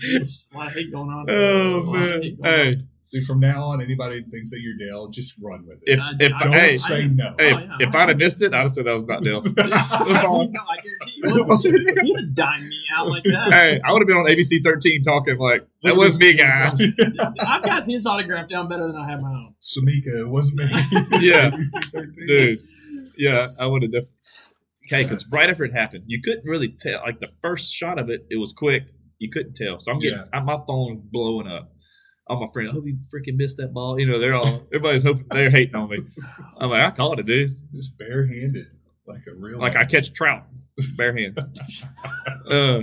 Just 0.00 0.52
a 0.54 0.58
lot 0.58 0.66
of 0.68 0.72
hate 0.74 0.92
going 0.92 1.08
on. 1.10 1.26
"Oh 1.28 1.76
A 1.76 1.80
lot 1.80 1.94
of 2.02 2.08
man, 2.10 2.22
hate 2.22 2.38
on. 2.40 2.44
hey, 2.44 2.76
Dude, 3.12 3.24
from 3.24 3.38
now 3.38 3.66
on, 3.66 3.80
anybody 3.80 4.20
that 4.20 4.30
thinks 4.32 4.50
that 4.50 4.60
you're 4.60 4.74
Dale, 4.76 5.06
just 5.08 5.36
run 5.40 5.64
with 5.64 5.78
it. 5.82 5.92
if 5.92 6.00
Uh, 6.00 6.12
if 6.18 6.32
I- 6.34 6.42
Don't 6.42 6.52
hey, 6.52 6.76
say 6.76 7.02
I- 7.02 7.06
no. 7.06 7.34
hey, 7.38 7.52
Oh, 7.52 7.58
yeah. 7.58 7.76
if 7.88 7.94
I'd 7.94 8.08
have 8.08 8.18
missed 8.18 8.42
it, 8.42 8.52
I'd 8.52 8.62
have 8.62 8.72
said 8.72 8.84
that 8.86 8.94
was 8.94 9.06
not 9.06 9.22
Dale. 9.22 9.42
no, 9.56 9.62
I 9.62 10.76
guarantee 10.82 11.12
you, 11.14 11.22
you 11.24 11.44
would- 11.44 11.64
you 11.64 12.12
would 12.14 12.20
have 12.24 12.34
dined 12.34 12.68
me 12.68 12.78
out 12.96 13.06
like 13.08 13.22
that. 13.22 13.52
hey, 13.52 13.80
I 13.86 13.92
would 13.92 14.02
have 14.02 14.08
been 14.08 14.16
on 14.16 14.26
ABC 14.26 14.60
13 14.62 15.02
talking 15.04 15.38
like 15.38 15.64
that 15.84 15.90
Look 15.94 15.98
was 16.04 16.18
me, 16.18 16.32
guys. 16.34 16.80
I've 17.46 17.62
got 17.62 17.88
his 17.88 18.06
autograph 18.06 18.48
down 18.48 18.68
better 18.68 18.88
than 18.88 18.96
I 18.96 19.08
have 19.08 19.22
my 19.22 19.30
own. 19.30 19.54
Samika, 19.62 20.20
it 20.22 20.28
wasn't 20.28 20.56
me. 20.58 20.64
Yeah. 21.24 21.50
ABC13. 21.50 22.26
dude. 22.26 22.60
Yeah, 23.16 23.48
I 23.60 23.66
would 23.68 23.82
have 23.82 23.92
definitely. 23.92 24.12
Okay, 24.88 25.02
because 25.04 25.28
right 25.32 25.48
after 25.48 25.64
it 25.64 25.72
happened, 25.72 26.04
you 26.06 26.20
couldn't 26.20 26.44
really 26.44 26.68
tell. 26.68 27.00
Like 27.04 27.20
the 27.20 27.30
first 27.40 27.72
shot 27.72 27.98
of 27.98 28.10
it, 28.10 28.26
it 28.30 28.36
was 28.36 28.52
quick. 28.52 28.84
You 29.18 29.30
couldn't 29.30 29.54
tell. 29.54 29.78
So 29.80 29.92
I'm 29.92 29.98
getting 29.98 30.18
Yeah. 30.18 30.24
I, 30.32 30.40
my 30.40 30.58
phone 30.66 31.02
blowing 31.10 31.46
up. 31.46 31.72
All 32.28 32.40
my 32.44 32.48
friends, 32.52 32.70
I 32.70 32.72
hope 32.72 32.84
you 32.86 32.98
freaking 33.14 33.36
missed 33.36 33.56
that 33.58 33.72
ball. 33.72 34.00
You 34.00 34.06
know, 34.06 34.18
they're 34.18 34.34
all 34.34 34.62
everybody's 34.74 35.04
hoping 35.04 35.26
they're 35.30 35.48
hating 35.50 35.76
on 35.76 35.88
me. 35.88 35.98
I'm 36.60 36.70
like, 36.70 36.82
I 36.84 36.90
called 36.90 37.20
it, 37.20 37.26
dude. 37.26 37.56
Just 37.72 37.96
barehanded, 37.98 38.66
like 39.06 39.22
a 39.28 39.34
real. 39.40 39.60
Like 39.60 39.76
I 39.76 39.84
catch 39.84 40.12
trout, 40.12 40.42
bare 40.96 41.16
hand. 41.16 41.38
uh, 42.50 42.82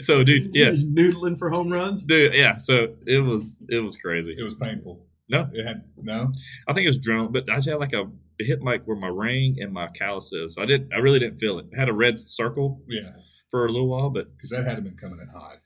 so, 0.00 0.22
dude, 0.22 0.50
yeah, 0.54 0.70
Just 0.70 0.94
noodling 0.94 1.36
for 1.36 1.50
home 1.50 1.70
runs. 1.72 2.04
dude, 2.04 2.34
yeah. 2.34 2.56
So 2.56 2.94
it 3.04 3.18
was 3.18 3.52
it 3.68 3.80
was 3.80 3.96
crazy. 3.96 4.34
It 4.38 4.44
was 4.44 4.54
painful. 4.54 5.04
No. 5.28 5.48
it 5.52 5.66
had 5.66 5.82
no. 5.96 6.30
I 6.68 6.72
think 6.72 6.84
it 6.84 6.88
was 6.88 7.00
adrenaline, 7.00 7.32
but 7.32 7.50
I 7.50 7.56
just 7.56 7.68
had 7.68 7.80
like 7.80 7.92
a 7.92 8.04
it 8.38 8.46
hit 8.46 8.62
like 8.62 8.84
where 8.84 8.96
my 8.96 9.08
ring 9.08 9.56
and 9.58 9.72
my 9.72 9.88
callus 9.88 10.32
is. 10.32 10.56
I 10.56 10.66
didn't. 10.66 10.94
I 10.94 10.98
really 10.98 11.18
didn't 11.18 11.38
feel 11.38 11.58
it. 11.58 11.66
It 11.72 11.76
had 11.78 11.88
a 11.88 11.92
red 11.92 12.18
circle 12.20 12.80
Yeah, 12.88 13.10
for 13.50 13.66
a 13.66 13.72
little 13.72 13.88
while, 13.88 14.10
but 14.10 14.36
because 14.36 14.50
that 14.50 14.64
hadn't 14.64 14.84
been 14.84 14.96
coming 14.96 15.20
in 15.20 15.28
hot. 15.28 15.56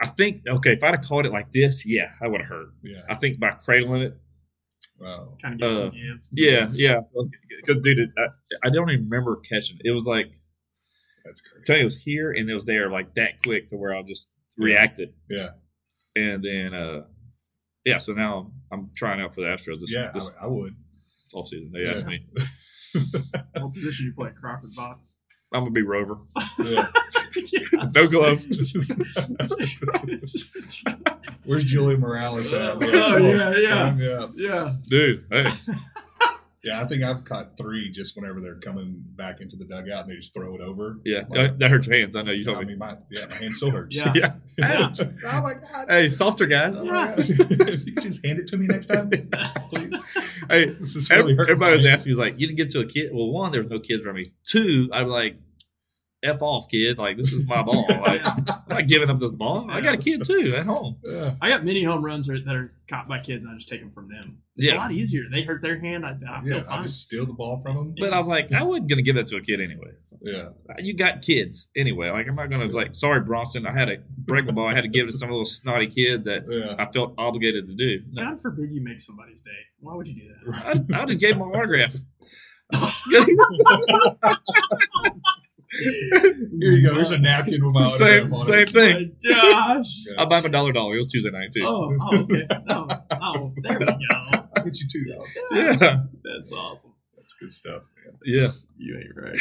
I 0.00 0.06
think 0.06 0.42
okay, 0.48 0.72
if 0.72 0.82
I'd 0.82 0.94
have 0.94 1.04
caught 1.04 1.26
it 1.26 1.32
like 1.32 1.52
this, 1.52 1.84
yeah, 1.86 2.10
I 2.22 2.28
would 2.28 2.40
have 2.40 2.48
hurt. 2.48 2.68
Yeah. 2.82 3.02
I 3.08 3.14
think 3.14 3.38
by 3.38 3.50
cradling 3.52 4.02
it, 4.02 4.16
Wow. 4.98 5.34
Kind 5.42 5.62
of 5.62 5.76
Uh, 5.78 5.90
yeah, 6.32 6.68
yeah. 6.72 7.00
Because 7.60 7.82
dude, 7.82 8.10
I, 8.18 8.26
I 8.66 8.70
don't 8.70 8.90
even 8.90 9.08
remember 9.08 9.36
catching 9.36 9.76
it. 9.78 9.82
It 9.88 9.92
was 9.92 10.04
like 10.06 10.32
That's 11.24 11.40
crazy. 11.40 11.64
tell 11.66 11.76
you, 11.76 11.82
it 11.82 11.84
was 11.84 11.98
here 11.98 12.32
and 12.32 12.48
it 12.50 12.54
was 12.54 12.64
there 12.66 12.90
like 12.90 13.14
that 13.14 13.42
quick 13.42 13.68
to 13.70 13.76
where 13.76 13.94
I 13.94 14.02
just 14.02 14.30
reacted, 14.58 15.12
Yeah. 15.28 15.50
and 16.16 16.42
then 16.42 16.74
uh, 16.74 17.02
yeah. 17.84 17.98
So 17.98 18.12
now 18.14 18.52
I'm 18.72 18.90
trying 18.96 19.20
out 19.20 19.34
for 19.34 19.40
the 19.42 19.48
Astros 19.48 19.80
this, 19.80 19.92
Yeah, 19.92 20.10
this 20.12 20.30
I, 20.40 20.44
I 20.44 20.46
would. 20.48 20.74
offseason. 21.34 21.72
They 21.72 21.80
Yeah. 21.84 21.92
asked 21.92 22.06
me, 22.06 22.24
What 23.58 23.72
position 23.74 24.06
you 24.06 24.12
play? 24.14 24.30
Crawford 24.38 24.70
box. 24.76 25.12
I'm 25.52 25.62
gonna 25.62 25.70
be 25.70 25.82
Rover, 25.82 26.18
Yeah. 26.58 26.86
no 27.94 28.06
glove. 28.06 28.44
Where's 31.44 31.64
Julia 31.64 31.98
Morales 31.98 32.52
at? 32.52 32.82
Oh, 32.82 33.16
yeah, 33.16 33.54
yeah. 33.56 33.68
Sign 33.68 34.02
up. 34.12 34.30
yeah. 34.36 34.74
dude. 34.86 35.24
Hey, 35.30 35.50
Yeah, 36.62 36.82
I 36.82 36.86
think 36.86 37.02
I've 37.02 37.24
caught 37.24 37.56
three 37.56 37.90
just 37.90 38.14
whenever 38.16 38.40
they're 38.40 38.58
coming 38.58 38.96
back 39.16 39.40
into 39.40 39.56
the 39.56 39.64
dugout 39.64 40.02
and 40.04 40.10
they 40.10 40.16
just 40.16 40.34
throw 40.34 40.54
it 40.54 40.60
over. 40.60 40.98
yeah, 41.06 41.20
Like- 41.20 41.32
that, 41.32 41.58
that 41.58 41.70
hurts 41.70 41.86
your 41.86 41.96
hands. 41.98 42.14
I 42.16 42.22
know 42.22 42.32
you 42.32 42.44
told 42.44 42.58
I 42.58 42.60
me. 42.60 42.66
mean, 42.66 42.78
my 42.78 42.96
yeah, 43.10 43.24
my 43.30 43.36
hand 43.36 43.54
still 43.54 43.70
hurts. 43.70 43.96
Yeah. 44.00 44.12
Yeah. 44.14 44.34
Yeah. 44.58 44.90
oh 45.32 45.42
my 45.42 45.54
god. 45.54 45.86
Hey, 45.88 46.08
softer 46.10 46.46
guys. 46.46 46.76
Oh 46.76 46.84
my 46.84 47.14
you 47.16 47.34
can 47.94 48.02
just 48.02 48.24
hand 48.26 48.38
it 48.40 48.46
to 48.48 48.58
me 48.58 48.66
next 48.66 48.86
time, 48.88 49.08
please. 49.70 50.04
Hey, 50.50 50.66
This 50.66 50.96
is 50.96 51.08
really 51.08 51.20
Every- 51.22 51.36
hurting 51.36 51.52
Everybody 51.52 51.76
was 51.76 51.86
asking 51.86 52.10
me, 52.10 52.12
was 52.12 52.18
like, 52.18 52.38
you 52.38 52.46
didn't 52.46 52.56
give 52.58 52.66
it 52.66 52.72
to 52.72 52.80
a 52.80 52.86
kid. 52.86 53.10
Well, 53.12 53.30
one, 53.30 53.52
there 53.52 53.60
was 53.62 53.70
no 53.70 53.78
kids 53.80 54.04
around 54.04 54.16
me. 54.16 54.24
Two, 54.46 54.90
I'm 54.92 55.08
like, 55.08 55.36
F 56.22 56.42
off, 56.42 56.68
kid. 56.68 56.98
Like, 56.98 57.16
this 57.16 57.32
is 57.32 57.46
my 57.46 57.62
ball. 57.62 57.86
Like, 57.88 58.20
I'm 58.24 58.44
not 58.68 58.86
giving 58.86 59.08
up 59.08 59.18
this 59.18 59.36
ball. 59.36 59.70
I 59.70 59.80
got 59.80 59.94
a 59.94 59.98
kid 59.98 60.24
too 60.24 60.54
at 60.56 60.66
home. 60.66 60.96
Yeah. 61.04 61.34
I 61.40 61.48
got 61.48 61.64
many 61.64 61.82
home 61.84 62.04
runs 62.04 62.26
that 62.26 62.46
are, 62.48 62.72
caught 62.88 63.08
by 63.08 63.20
kids, 63.20 63.44
and 63.44 63.54
I 63.54 63.56
just 63.56 63.68
take 63.68 63.80
them 63.80 63.92
from 63.92 64.08
them. 64.08 64.38
It's 64.56 64.66
Yeah. 64.72 64.74
a 64.74 64.78
lot 64.78 64.92
easier. 64.92 65.22
They 65.32 65.42
hurt 65.42 65.62
their 65.62 65.78
hand. 65.78 66.04
I, 66.04 66.16
I 66.28 66.40
feel 66.40 66.54
Yeah, 66.54 66.58
I 66.58 66.62
fine. 66.64 66.82
just 66.82 67.00
steal 67.00 67.24
the 67.24 67.32
ball 67.32 67.58
from 67.62 67.76
them. 67.76 67.94
But 67.98 68.12
I 68.12 68.18
was 68.18 68.26
like, 68.26 68.52
I 68.52 68.64
wasn't 68.64 68.88
gonna 68.88 69.02
give 69.02 69.14
that 69.14 69.28
to 69.28 69.36
a 69.36 69.40
kid 69.40 69.60
anyway. 69.60 69.92
Yeah, 70.22 70.48
You 70.78 70.92
got 70.94 71.22
kids 71.22 71.70
anyway. 71.76 72.10
Like, 72.10 72.26
I'm 72.28 72.34
not 72.34 72.50
gonna 72.50 72.66
like, 72.66 72.94
sorry, 72.94 73.20
Bronson. 73.20 73.64
I 73.66 73.72
had 73.72 73.86
to 73.86 73.96
break 74.18 74.44
the 74.46 74.52
ball. 74.52 74.68
I 74.68 74.74
had 74.74 74.82
to 74.82 74.88
give 74.88 75.06
it 75.08 75.12
to 75.12 75.16
some 75.18 75.30
little 75.30 75.46
snotty 75.46 75.86
kid 75.86 76.24
that 76.24 76.42
yeah. 76.48 76.74
I 76.78 76.90
felt 76.92 77.14
obligated 77.16 77.68
to 77.68 77.74
do. 77.74 78.02
No. 78.12 78.24
God 78.24 78.40
forbid 78.40 78.70
you 78.72 78.82
make 78.82 79.00
somebody's 79.00 79.40
day. 79.40 79.50
Why 79.78 79.94
would 79.94 80.06
you 80.08 80.14
do 80.14 80.34
that? 80.52 80.86
I, 80.94 81.02
I 81.02 81.06
just 81.06 81.20
gave 81.20 81.36
him 81.36 81.38
my 81.38 81.46
autograph. 81.46 81.94
Here 86.60 86.72
you 86.72 86.88
go. 86.88 86.94
There's 86.94 87.10
a 87.10 87.18
napkin 87.18 87.64
with 87.64 87.74
my 87.74 87.84
It's 87.84 87.98
the 87.98 87.98
same 87.98 88.32
autograph 88.32 88.40
on 88.40 88.46
same 88.46 88.62
it. 88.62 88.70
thing. 88.70 89.16
My 89.24 89.30
gosh. 89.76 89.90
I 90.18 90.24
buy 90.26 90.40
my 90.40 90.48
dollar 90.48 90.72
dollar. 90.72 90.94
It 90.94 90.98
was 90.98 91.08
Tuesday 91.08 91.30
night 91.30 91.52
too. 91.52 91.62
Oh, 91.64 91.96
oh, 92.00 92.22
okay. 92.22 92.46
Oh, 92.68 92.88
oh, 93.10 93.48
there 93.56 93.78
we 93.78 93.84
go. 93.86 93.94
I'll 94.32 94.48
get 94.64 94.74
you 94.80 94.86
two 94.92 95.04
dollars. 95.12 95.38
Yeah, 95.52 96.02
That's 96.24 96.52
awesome. 96.52 96.92
That's 97.16 97.32
good 97.34 97.52
stuff, 97.52 97.82
man. 98.04 98.18
yeah. 98.24 98.48
You 98.76 98.98
ain't 98.98 99.16
right. 99.16 99.38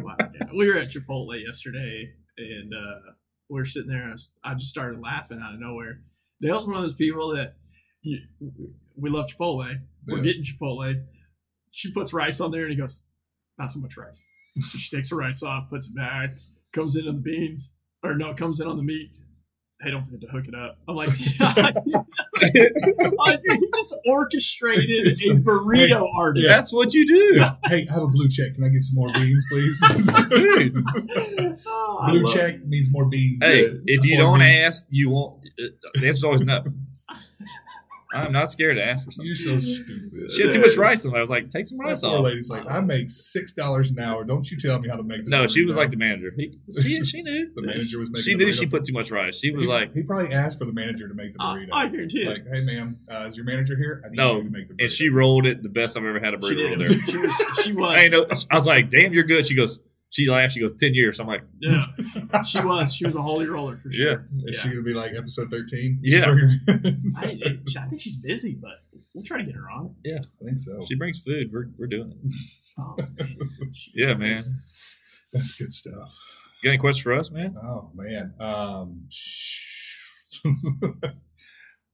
wow, 0.00 0.16
yeah. 0.18 0.46
We 0.56 0.68
were 0.68 0.78
at 0.78 0.88
Chipotle 0.88 1.40
yesterday, 1.44 2.10
and 2.38 2.72
uh, 2.72 3.12
we 3.50 3.58
were 3.60 3.64
sitting 3.64 3.88
there. 3.90 4.02
And 4.02 4.10
I, 4.10 4.12
was, 4.12 4.32
I 4.44 4.54
just 4.54 4.70
started 4.70 5.00
laughing 5.00 5.40
out 5.44 5.54
of 5.54 5.60
nowhere. 5.60 6.00
Dale's 6.40 6.66
one 6.66 6.76
of 6.76 6.82
those 6.82 6.94
people 6.94 7.34
that 7.34 7.54
you, 8.02 8.18
we 8.96 9.10
love 9.10 9.26
Chipotle. 9.28 9.74
We're 10.06 10.16
Yeah. 10.18 10.22
getting 10.22 10.42
Chipotle. 10.44 11.04
She 11.70 11.92
puts 11.92 12.12
rice 12.12 12.40
on 12.40 12.50
there, 12.50 12.62
and 12.62 12.70
he 12.70 12.76
goes, 12.76 13.02
"Not 13.58 13.70
so 13.72 13.80
much 13.80 13.96
rice." 13.96 14.24
So 14.60 14.78
she 14.78 14.94
takes 14.96 15.10
the 15.10 15.16
rice 15.16 15.42
off, 15.42 15.68
puts 15.70 15.88
it 15.88 15.96
back, 15.96 16.36
comes 16.72 16.96
in 16.96 17.06
on 17.08 17.16
the 17.16 17.20
beans, 17.22 17.74
or 18.02 18.14
no, 18.16 18.34
comes 18.34 18.60
in 18.60 18.66
on 18.66 18.76
the 18.76 18.82
meat. 18.82 19.10
Hey, 19.80 19.90
don't 19.90 20.04
forget 20.04 20.20
to 20.20 20.26
hook 20.28 20.44
it 20.46 20.54
up. 20.54 20.78
I'm 20.86 20.94
like, 20.94 21.08
yeah, 21.40 21.52
I, 23.20 23.38
you 23.42 23.70
just 23.74 23.98
orchestrated 24.06 25.08
It's 25.08 25.26
a 25.26 25.32
a- 25.32 25.34
burrito 25.34 26.06
artist. 26.16 26.46
That's 26.46 26.72
what 26.72 26.94
you 26.94 27.04
do. 27.06 27.44
Hey, 27.64 27.86
I 27.90 27.92
have 27.94 28.02
a 28.04 28.08
blue 28.08 28.28
check. 28.28 28.54
Can 28.54 28.62
I 28.64 28.68
get 28.68 28.82
some 28.84 28.94
more 28.96 29.08
beans, 29.12 29.44
please? 29.50 29.80
Dude. 30.28 30.76
Oh, 31.66 32.04
blue 32.08 32.22
love 32.22 32.34
check 32.34 32.64
means 32.64 32.90
more 32.92 33.06
beans. 33.06 33.38
Hey, 33.42 33.64
if 33.86 34.04
you 34.04 34.18
More 34.18 34.36
don't 34.36 34.38
meat. 34.40 34.60
ask, 34.62 34.86
you 34.90 35.10
won't. 35.10 35.44
uh, 35.58 35.64
The 35.94 36.06
answer's 36.08 36.24
always 36.24 36.42
no. 36.42 36.62
I'm 38.14 38.32
not 38.32 38.52
scared 38.52 38.76
to 38.76 38.84
ask 38.84 39.04
for 39.04 39.10
something. 39.10 39.26
You're 39.26 39.34
so 39.34 39.58
stupid. 39.58 40.30
She 40.32 40.42
had 40.42 40.52
too 40.52 40.60
much 40.60 40.76
rice 40.76 41.04
in 41.04 41.10
there. 41.10 41.18
I 41.20 41.22
was 41.22 41.30
like, 41.30 41.48
take 41.50 41.66
some 41.66 41.78
That 41.78 41.84
rice 41.84 42.00
poor 42.00 42.18
off. 42.18 42.24
lady's 42.24 42.50
like, 42.50 42.64
I 42.68 42.80
make 42.80 43.08
six 43.10 43.52
dollars 43.52 43.90
an 43.90 43.98
hour. 44.00 44.24
Don't 44.24 44.50
you 44.50 44.56
tell 44.58 44.78
me 44.78 44.88
how 44.88 44.96
to 44.96 45.02
make 45.02 45.20
this. 45.20 45.28
No, 45.28 45.46
she 45.46 45.62
burrito." 45.62 45.66
was 45.68 45.76
like 45.76 45.90
the 45.90 45.96
manager. 45.96 46.32
He, 46.36 46.58
she, 46.80 47.02
she 47.04 47.22
knew. 47.22 47.50
the 47.54 47.62
manager 47.62 47.98
was 47.98 48.10
making. 48.10 48.24
She 48.24 48.34
the 48.34 48.44
knew 48.44 48.52
she 48.52 48.66
put 48.66 48.84
too 48.84 48.92
much 48.92 49.10
rice. 49.10 49.38
She 49.38 49.50
was 49.50 49.64
he, 49.64 49.68
like, 49.70 49.94
he 49.94 50.02
probably 50.02 50.32
asked 50.34 50.58
for 50.58 50.64
the 50.64 50.72
manager 50.72 51.08
to 51.08 51.14
make 51.14 51.32
the 51.32 51.38
burrito. 51.38 51.68
I 51.72 51.88
guarantee 51.88 52.22
it. 52.22 52.28
like, 52.28 52.44
hey, 52.52 52.62
ma'am, 52.64 52.98
uh, 53.10 53.26
is 53.28 53.36
your 53.36 53.46
manager 53.46 53.76
here? 53.76 54.02
I 54.04 54.08
need 54.10 54.16
No, 54.16 54.36
you 54.36 54.44
to 54.44 54.50
make 54.50 54.68
the 54.68 54.74
burrito. 54.74 54.82
and 54.82 54.90
she 54.90 55.08
rolled 55.08 55.46
it 55.46 55.62
the 55.62 55.68
best 55.70 55.96
I've 55.96 56.04
ever 56.04 56.20
had 56.20 56.34
a 56.34 56.42
she 56.46 56.54
burrito 56.54 56.56
did. 56.56 56.72
over 56.80 56.84
there. 56.88 56.98
She 57.06 57.16
was. 57.18 57.44
She 57.62 57.72
was. 57.74 57.96
I, 57.96 58.08
know, 58.08 58.26
I 58.50 58.54
was 58.56 58.66
like, 58.66 58.90
damn, 58.90 59.12
you're 59.12 59.24
good. 59.24 59.46
She 59.46 59.54
goes, 59.54 59.80
she 60.12 60.30
laughed. 60.30 60.52
She 60.52 60.60
goes, 60.60 60.74
10 60.78 60.94
years. 60.94 61.18
I'm 61.18 61.26
like, 61.26 61.42
Yeah, 61.60 61.84
she 62.44 62.60
was. 62.62 62.94
She 62.94 63.04
was 63.06 63.16
a 63.16 63.22
holy 63.22 63.46
roller 63.46 63.76
for 63.78 63.90
sure. 63.90 64.28
yeah. 64.36 64.48
Is 64.48 64.56
Yeah. 64.56 64.60
she 64.62 64.68
gonna 64.68 64.82
be 64.82 64.94
like 64.94 65.12
episode 65.16 65.50
thirteen? 65.50 65.98
Yeah. 66.02 66.26
I, 67.16 67.24
I 67.24 67.88
think 67.88 68.00
she's 68.00 68.18
busy, 68.18 68.54
but 68.60 68.84
we'll 69.14 69.24
try 69.24 69.38
to 69.38 69.44
get 69.44 69.54
her 69.56 69.68
on. 69.70 69.96
Yeah. 70.04 70.18
I 70.40 70.44
think 70.44 70.58
so. 70.58 70.84
She 70.86 70.94
brings 70.94 71.20
food. 71.20 71.50
We're, 71.52 71.66
we're 71.78 71.86
doing 71.88 72.12
it. 72.12 72.34
Oh, 72.78 72.94
man. 73.18 73.38
Yeah, 73.96 74.14
man. 74.14 74.44
That's 75.32 75.54
good 75.54 75.72
stuff. 75.72 76.16
You 76.62 76.68
got 76.68 76.72
any 76.74 76.78
questions 76.78 77.02
for 77.02 77.14
us, 77.14 77.30
man? 77.32 77.56
Oh 77.62 77.90
man. 77.94 78.34
Um, 78.38 79.08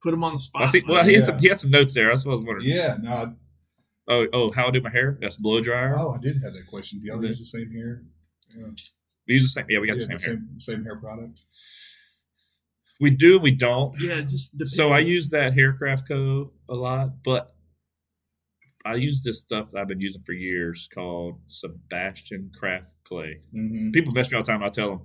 Put 0.03 0.15
him 0.15 0.23
on 0.25 0.35
the 0.35 0.39
spot. 0.39 0.63
I 0.63 0.67
see. 0.67 0.83
Well, 0.87 1.03
he 1.05 1.15
had, 1.15 1.21
Yeah. 1.21 1.27
some, 1.27 1.39
he 1.39 1.49
had 1.49 1.59
some 1.61 1.71
notes 1.71 1.95
there. 1.95 2.09
That's 2.09 2.25
what 2.25 2.33
I 2.33 2.37
was 2.37 2.47
wondering. 2.47 2.69
yeah. 2.69 2.97
No. 3.01 3.35
Oh, 4.09 4.27
oh, 4.33 4.51
how 4.53 4.69
I 4.69 4.71
do 4.71 4.81
my 4.81 4.91
hair? 4.91 5.19
That's 5.21 5.37
blow 5.37 5.61
dryer. 5.61 5.95
Oh, 5.97 6.13
I 6.13 6.19
did 6.19 6.35
have 6.43 6.55
that 6.55 6.67
question. 6.69 6.99
Do 7.01 7.07
y'all 7.07 7.19
Okay. 7.19 7.29
use 7.29 7.39
the 7.39 7.45
same 7.45 7.71
hair? 7.71 8.03
Yeah. 8.57 8.67
We 9.27 9.35
use 9.35 9.43
the 9.45 9.61
same. 9.61 9.67
Yeah, 9.69 9.81
we 9.81 9.87
got 9.87 9.99
Yeah, 9.99 10.07
the 10.07 10.19
same 10.19 10.19
hair. 10.19 10.19
same, 10.19 10.61
same 10.61 10.85
hair 10.85 10.97
product. 10.97 11.43
We 13.01 13.11
do. 13.11 13.39
We 13.39 13.51
don't. 13.53 13.99
yeah, 14.01 14.23
just 14.23 14.53
depends. 14.57 14.75
So 14.75 14.91
I 14.93 15.01
use 15.01 15.29
that 15.31 15.55
Haircraft 15.55 16.09
Co. 16.09 16.53
a 16.69 16.75
lot, 16.75 17.23
but 17.23 17.55
I 18.85 18.95
use 18.95 19.23
this 19.23 19.41
stuff 19.41 19.71
that 19.73 19.81
I've 19.81 19.89
been 19.89 20.01
using 20.01 20.23
for 20.23 20.33
years 20.33 20.89
called 20.93 21.41
Sebastian 21.49 22.51
Craft 22.59 22.91
Clay. 23.05 23.41
Mm-hmm. 23.55 23.91
People 23.93 24.13
mess 24.15 24.31
me 24.31 24.37
all 24.39 24.43
the 24.43 24.51
time. 24.51 24.63
I 24.65 24.71
tell 24.71 24.89
them, 24.91 25.01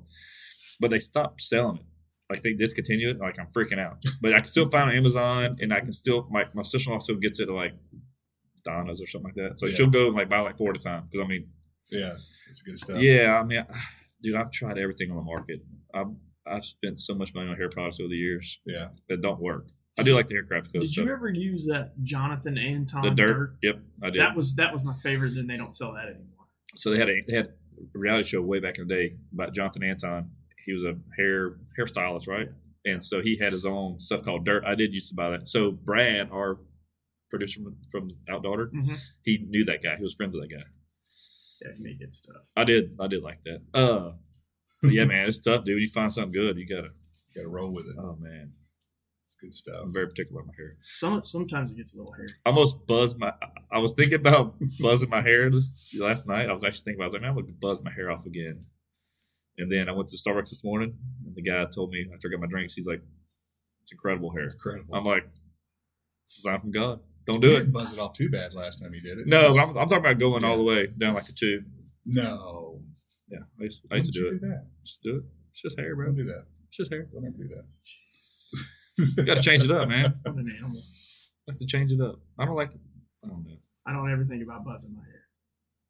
but 0.79 0.89
they 0.89 0.99
stopped 0.99 1.41
selling 1.41 1.77
it. 1.77 1.83
Like 2.29 2.41
they 2.41 2.53
discontinue 2.53 3.09
it. 3.11 3.19
Like 3.19 3.37
I'm 3.37 3.47
freaking 3.47 3.79
out. 3.79 4.03
But 4.21 4.33
I 4.33 4.37
can 4.39 4.47
still 4.47 4.69
find 4.69 4.89
it 4.89 4.93
on 4.93 4.97
Amazon, 4.99 5.55
and 5.61 5.71
I 5.73 5.81
can 5.81 5.91
still 5.93 6.27
my 6.31 6.45
my 6.55 6.63
sister 6.63 6.91
also 6.91 7.13
gets 7.15 7.39
it 7.39 7.49
like 7.49 7.73
Donna's 8.65 9.01
or 9.01 9.07
something 9.07 9.31
like 9.35 9.49
that. 9.51 9.59
So 9.59 9.65
Yeah. 9.67 9.75
she'll 9.75 9.89
go 9.89 10.07
and 10.07 10.15
like 10.15 10.29
buy 10.29 10.39
like 10.39 10.57
four 10.57 10.71
at 10.71 10.77
a 10.77 10.79
time. 10.79 11.03
Because 11.11 11.23
I 11.25 11.27
mean, 11.27 11.47
Yeah, 11.91 12.15
it's 12.49 12.61
good 12.61 12.77
stuff. 12.77 13.01
yeah, 13.01 13.39
I 13.39 13.43
mean, 13.43 13.65
dude, 14.21 14.35
I've 14.35 14.51
tried 14.51 14.77
everything 14.77 15.09
on 15.11 15.17
the 15.17 15.23
market. 15.23 15.61
I've 15.93 16.07
I've 16.45 16.65
spent 16.65 16.99
so 16.99 17.15
much 17.15 17.33
money 17.33 17.49
on 17.49 17.55
hair 17.55 17.69
products 17.69 17.99
over 18.01 18.09
the 18.09 18.17
years 18.17 18.59
yeah. 18.65 18.89
that 19.07 19.21
don't 19.21 19.39
work. 19.39 19.67
I 19.97 20.03
do 20.03 20.13
like 20.15 20.27
the 20.27 20.33
Haircraft 20.33 20.73
Co. 20.73 20.79
Did 20.79 20.89
stuff. 20.91 21.05
you 21.05 21.11
ever 21.13 21.29
use 21.29 21.67
that 21.67 21.93
Jonathan 22.03 22.57
Antin 22.57 23.01
the 23.03 23.11
dirt. 23.11 23.55
Yep, 23.61 23.79
I 24.01 24.09
did. 24.09 24.19
That 24.21 24.35
was 24.35 24.55
that 24.55 24.73
was 24.73 24.83
my 24.83 24.95
favorite. 24.95 25.35
Then 25.35 25.47
they 25.47 25.55
don't 25.55 25.71
sell 25.71 25.93
that 25.93 26.05
anymore. 26.07 26.47
so 26.75 26.89
they 26.89 26.97
had 26.97 27.09
a 27.09 27.21
they 27.27 27.35
had 27.37 27.45
a 27.47 27.99
reality 27.99 28.27
show 28.27 28.41
way 28.41 28.59
back 28.59 28.77
in 28.79 28.87
the 28.87 28.93
day 28.93 29.15
about 29.33 29.53
Jonathan 29.53 29.83
Antin. 29.83 30.31
He 30.65 30.73
was 30.73 30.83
a 30.83 30.95
hair 31.17 31.57
hairstylist, 31.79 32.27
right? 32.27 32.49
And 32.85 33.05
so 33.05 33.21
he 33.21 33.37
had 33.39 33.53
his 33.53 33.65
own 33.65 33.99
stuff 34.01 34.23
called 34.25 34.45
Dirt. 34.45 34.63
I 34.65 34.75
did 34.75 34.93
used 34.93 35.09
to 35.09 35.15
buy 35.15 35.29
that. 35.29 35.47
So 35.47 35.71
Brad, 35.71 36.29
our 36.31 36.57
producer 37.33 37.61
from, 37.63 37.77
from 37.91 38.11
OutDaughtered, 38.29 38.71
Mhm. 38.73 38.97
he 39.23 39.39
knew 39.49 39.65
that 39.65 39.81
guy. 39.83 39.95
He 39.97 40.03
was 40.03 40.13
friends 40.13 40.35
with 40.35 40.47
that 40.47 40.55
guy. 40.55 40.63
Yeah, 41.61 41.71
you 41.77 41.83
may 41.83 41.93
get 41.95 42.13
stuff. 42.13 42.43
I 42.55 42.63
did. 42.63 42.95
I 42.99 43.07
did 43.07 43.23
like 43.23 43.41
that. 43.43 43.61
Uh, 43.73 44.11
but 44.81 44.91
yeah, 44.91 45.05
man, 45.05 45.27
it's 45.27 45.39
tough, 45.41 45.63
dude. 45.65 45.81
You 45.81 45.87
find 45.89 46.11
something 46.11 46.31
good, 46.33 46.57
you 46.57 46.67
gotta. 46.67 46.89
Got 47.35 47.41
to 47.43 47.47
roll 47.47 47.71
with 47.73 47.85
it. 47.87 47.95
Oh 47.97 48.15
man, 48.19 48.53
It's 49.23 49.35
good 49.41 49.53
stuff. 49.55 49.81
I'm 49.83 49.91
very 49.93 50.07
particular 50.07 50.41
about 50.41 50.49
my 50.49 50.53
hair. 50.61 50.77
Some 50.99 51.23
sometimes 51.23 51.71
it 51.71 51.77
gets 51.77 51.95
a 51.95 51.97
little 51.97 52.11
hair. 52.13 52.27
I 52.45 52.49
almost 52.49 52.85
buzzed 52.85 53.17
my. 53.17 53.33
I 53.71 53.79
was 53.79 53.93
thinking 53.95 54.19
about 54.19 54.55
buzzing 54.79 55.09
my 55.09 55.21
hair 55.23 55.49
this 55.49 55.73
last 55.97 56.27
night. 56.27 56.47
I 56.49 56.53
was 56.53 56.63
actually 56.63 56.83
thinking 56.83 56.99
about. 56.99 57.05
I 57.05 57.07
was 57.07 57.13
like, 57.13 57.21
man, 57.23 57.31
I'm 57.31 57.35
gonna 57.37 57.53
buzz 57.59 57.81
my 57.81 57.91
hair 57.91 58.11
off 58.11 58.25
again. 58.27 58.59
And 59.57 59.71
then 59.71 59.89
I 59.89 59.93
went 59.93 60.09
to 60.09 60.17
Starbucks 60.17 60.49
this 60.49 60.63
morning, 60.63 60.97
and 61.25 61.35
the 61.35 61.41
guy 61.41 61.65
told 61.73 61.89
me 61.91 62.05
after 62.13 62.27
I 62.27 62.31
got 62.31 62.41
my 62.41 62.47
drinks, 62.47 62.73
he's 62.75 62.85
like, 62.87 63.01
"It's 63.83 63.91
incredible 63.91 64.31
hair." 64.31 64.43
It's 64.45 64.55
incredible. 64.55 64.93
I'm 64.95 65.05
like, 65.05 65.25
"It's 66.25 66.37
a 66.39 66.41
sign 66.41 66.59
from 66.59 66.71
God. 66.71 66.99
Don't 67.25 67.39
do 67.41 67.49
You 67.51 67.57
it." 67.57 67.71
buzz 67.71 67.93
it 67.93 67.99
off 67.99 68.13
too 68.13 68.29
bad 68.29 68.53
last 68.53 68.79
time 68.81 68.93
you 68.93 69.01
did 69.01 69.17
it. 69.19 69.27
No, 69.27 69.45
It 69.45 69.47
was- 69.49 69.57
I'm, 69.57 69.69
I'm 69.69 69.87
talking 69.87 69.97
about 69.97 70.19
going 70.19 70.43
all 70.43 70.57
the 70.57 70.63
way 70.63 70.87
down 70.87 71.13
like 71.13 71.27
a 71.29 71.33
two. 71.33 71.61
no. 72.05 72.81
Yeah, 73.29 73.39
I 73.59 73.63
used, 73.63 73.85
I 73.91 73.95
used 73.95 74.13
to 74.13 74.19
Why 74.21 74.29
do 74.29 74.29
don't 74.29 74.33
it. 74.35 74.35
you 74.35 74.39
do 74.41 74.47
that. 74.49 74.65
Just 74.85 75.01
do 75.01 75.15
it. 75.17 75.23
It's 75.51 75.61
just 75.61 75.79
hair, 75.79 75.95
bro. 75.95 76.05
Don't 76.07 76.15
do 76.17 76.23
that. 76.25 76.45
It's 76.67 76.77
just 76.77 76.91
hair. 76.91 77.07
Don't 77.11 77.25
ever 77.25 77.35
do 77.37 77.49
that. 77.55 77.65
You 79.17 79.23
got 79.23 79.37
to 79.37 79.41
change 79.41 79.63
it 79.63 79.71
up, 79.71 79.87
man. 79.89 80.13
What 80.23 80.35
an 80.35 80.51
animal. 80.55 80.79
I 81.49 81.51
like 81.53 81.57
to 81.59 81.65
change 81.65 81.91
it 81.91 81.99
up. 81.99 82.19
I 82.37 82.45
don't 82.45 82.55
like. 82.55 82.71
To, 82.73 82.77
I 83.23 83.27
don't 83.27 83.43
know. 83.43 83.57
I 83.87 83.91
don't 83.93 84.11
ever 84.11 84.23
think 84.25 84.43
about 84.43 84.63
buzzing 84.63 84.93
my 84.93 85.01
hair. 85.01 85.21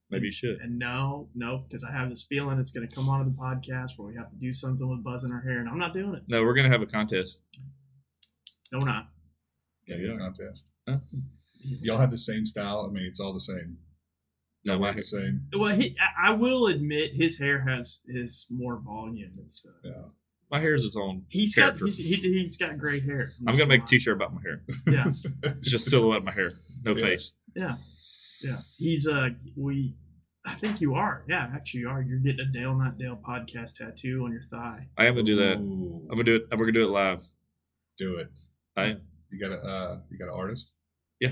Maybe 0.09 0.27
you 0.27 0.31
should. 0.31 0.59
And 0.61 0.79
no, 0.79 1.27
no, 1.35 1.65
because 1.67 1.83
I 1.83 1.91
have 1.91 2.09
this 2.09 2.25
feeling 2.29 2.59
it's 2.59 2.71
going 2.71 2.87
to 2.87 2.95
come 2.95 3.09
onto 3.09 3.29
the 3.31 3.35
podcast 3.37 3.97
where 3.97 4.07
we 4.07 4.15
have 4.15 4.29
to 4.29 4.35
do 4.37 4.53
something 4.53 4.87
with 4.87 5.03
buzzing 5.03 5.31
our 5.33 5.41
hair, 5.41 5.59
and 5.59 5.67
I'm 5.67 5.79
not 5.79 5.93
doing 5.93 6.13
it. 6.15 6.23
No, 6.29 6.43
we're 6.43 6.53
gonna 6.53 6.69
have 6.69 6.81
a 6.81 6.85
contest. 6.85 7.41
No, 8.71 8.79
we're 8.79 8.87
not. 8.87 9.07
Yeah, 9.85 9.95
Yeah. 9.97 10.11
yeah. 10.13 10.17
Contest. 10.17 10.71
Huh? 10.87 10.97
Y'all 11.81 11.97
have 11.97 12.11
the 12.11 12.17
same 12.17 12.45
style. 12.45 12.85
I 12.89 12.91
mean, 12.93 13.05
it's 13.05 13.19
all 13.19 13.33
the 13.33 13.39
same. 13.39 13.77
No, 14.65 14.79
my 14.79 14.87
Like 14.87 14.97
the 14.97 15.03
same. 15.03 15.47
Well, 15.57 15.75
he, 15.75 15.95
I 15.99 16.29
I 16.29 16.31
will 16.31 16.67
admit 16.67 17.11
his 17.15 17.37
hair 17.39 17.65
has 17.67 18.01
is 18.07 18.47
more 18.49 18.77
volume 18.79 19.33
and 19.37 19.51
stuff. 19.51 19.73
Yeah. 19.83 20.03
my 20.51 20.59
hair 20.59 20.75
is 20.75 20.85
its 20.85 20.95
own. 20.97 21.23
He's 21.27 21.53
got 21.55 21.79
he's, 21.79 21.97
he, 21.97 22.15
he's 22.15 22.57
got 22.57 22.77
gray 22.77 22.99
hair. 23.01 23.33
I'm 23.47 23.55
gonna 23.57 23.65
make 23.67 23.83
a 23.83 23.85
T-shirt 23.85 24.15
about 24.15 24.33
my 24.33 24.41
hair. 24.41 24.63
Yeah, 24.87 25.11
It's 25.43 25.69
just 25.69 25.89
silhouette 25.89 26.19
of 26.19 26.23
my 26.25 26.31
hair, 26.31 26.51
no 26.83 26.95
Yeah. 26.95 27.05
face. 27.05 27.33
yeah, 27.55 27.75
yeah. 28.41 28.59
He's 28.77 29.07
uh 29.07 29.29
we. 29.57 29.95
I 30.45 30.55
think 30.55 30.81
you 30.81 30.95
are. 30.95 31.23
Yeah, 31.29 31.49
actually, 31.55 31.81
you 31.81 31.89
are. 31.89 32.01
You're 32.01 32.19
getting 32.19 32.41
a 32.41 32.45
Dale 32.51 32.75
Not 32.75 32.97
Dale 32.97 33.17
podcast 33.25 33.75
tattoo 33.77 34.23
on 34.25 34.31
your 34.33 34.43
thigh. 34.43 34.87
I 34.97 35.05
am 35.05 35.13
gonna 35.15 35.23
do 35.25 35.37
that. 35.37 35.57
Ooh, 35.59 36.01
I'm 36.09 36.15
gonna 36.17 36.23
do 36.25 36.35
it. 36.35 36.43
We're 36.51 36.65
gonna 36.65 36.71
do 36.73 36.83
it 36.85 36.89
live. 36.91 37.23
do 37.97 38.15
it. 38.17 38.39
I 38.77 38.83
am. 38.85 39.01
You 39.33 39.39
got 39.39 39.51
a 39.51 39.61
uh, 39.61 39.97
you 40.11 40.17
got 40.19 40.27
an 40.31 40.39
artist? 40.39 40.73
Yeah. 41.19 41.31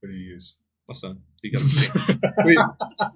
What 0.00 0.10
do 0.10 0.16
you 0.16 0.34
use? 0.34 0.56
My 0.88 0.94
son. 0.94 1.20
He 1.42 1.50
got 1.52 1.60
a 1.60 1.64
machine. 1.64 2.20
we, 2.44 2.56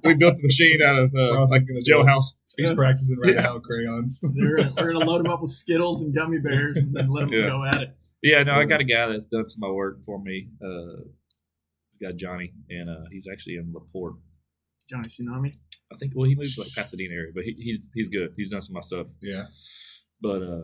we 0.05 0.15
built 0.15 0.37
the 0.37 0.43
machine 0.45 0.81
out 0.83 0.97
of 0.99 1.15
uh, 1.15 1.41
like 1.51 1.67
gonna 1.67 1.81
do 1.81 2.01
it. 2.01 2.05
jailhouse. 2.07 2.39
He's 2.57 2.69
Yeah. 2.71 2.75
practicing 2.77 3.19
right 3.19 3.35
Yeah. 3.35 3.41
now 3.43 3.55
with 3.55 3.65
crayons. 3.65 4.21
They're, 4.23 4.71
we're 4.77 4.93
gonna 4.93 5.05
load 5.05 5.25
him 5.25 5.33
up 5.33 5.43
with 5.43 5.51
Skittles 5.51 6.03
and 6.03 6.15
gummy 6.15 6.39
bears, 6.39 6.79
and 6.79 6.95
then 6.95 7.09
let 7.11 7.25
him 7.25 7.33
Yeah. 7.33 7.49
go 7.49 7.65
at 7.65 7.83
it. 7.83 7.97
Yeah, 8.23 8.43
no, 8.45 8.53
I 8.53 8.65
got 8.67 8.81
a 8.81 8.85
guy 8.85 9.09
that's 9.09 9.27
done 9.27 9.49
some 9.49 9.65
of 9.65 9.71
my 9.71 9.73
work 9.75 10.05
for 10.05 10.21
me. 10.23 10.49
Uh, 10.65 11.03
this 11.91 11.99
guy 12.01 12.13
Johnny, 12.17 12.53
and 12.71 12.89
uh, 12.89 13.05
he's 13.11 13.27
actually 13.33 13.57
in 13.57 13.73
La 13.73 13.81
Porte. 13.93 14.15
Johnny 14.89 15.09
Tsunami. 15.09 15.55
I 15.93 15.97
think. 15.99 16.13
Well, 16.15 16.29
he 16.29 16.37
moved 16.37 16.55
to 16.55 16.61
like 16.63 16.71
Pasadena 16.75 17.13
area, 17.15 17.33
but 17.35 17.43
he, 17.45 17.55
he's 17.59 17.89
he's 17.95 18.09
good. 18.09 18.35
He's 18.37 18.51
done 18.51 18.63
some 18.63 18.77
of 18.77 18.83
my 18.85 18.87
stuff. 18.87 19.07
yeah. 19.21 19.45
But 20.21 20.43
uh, 20.43 20.63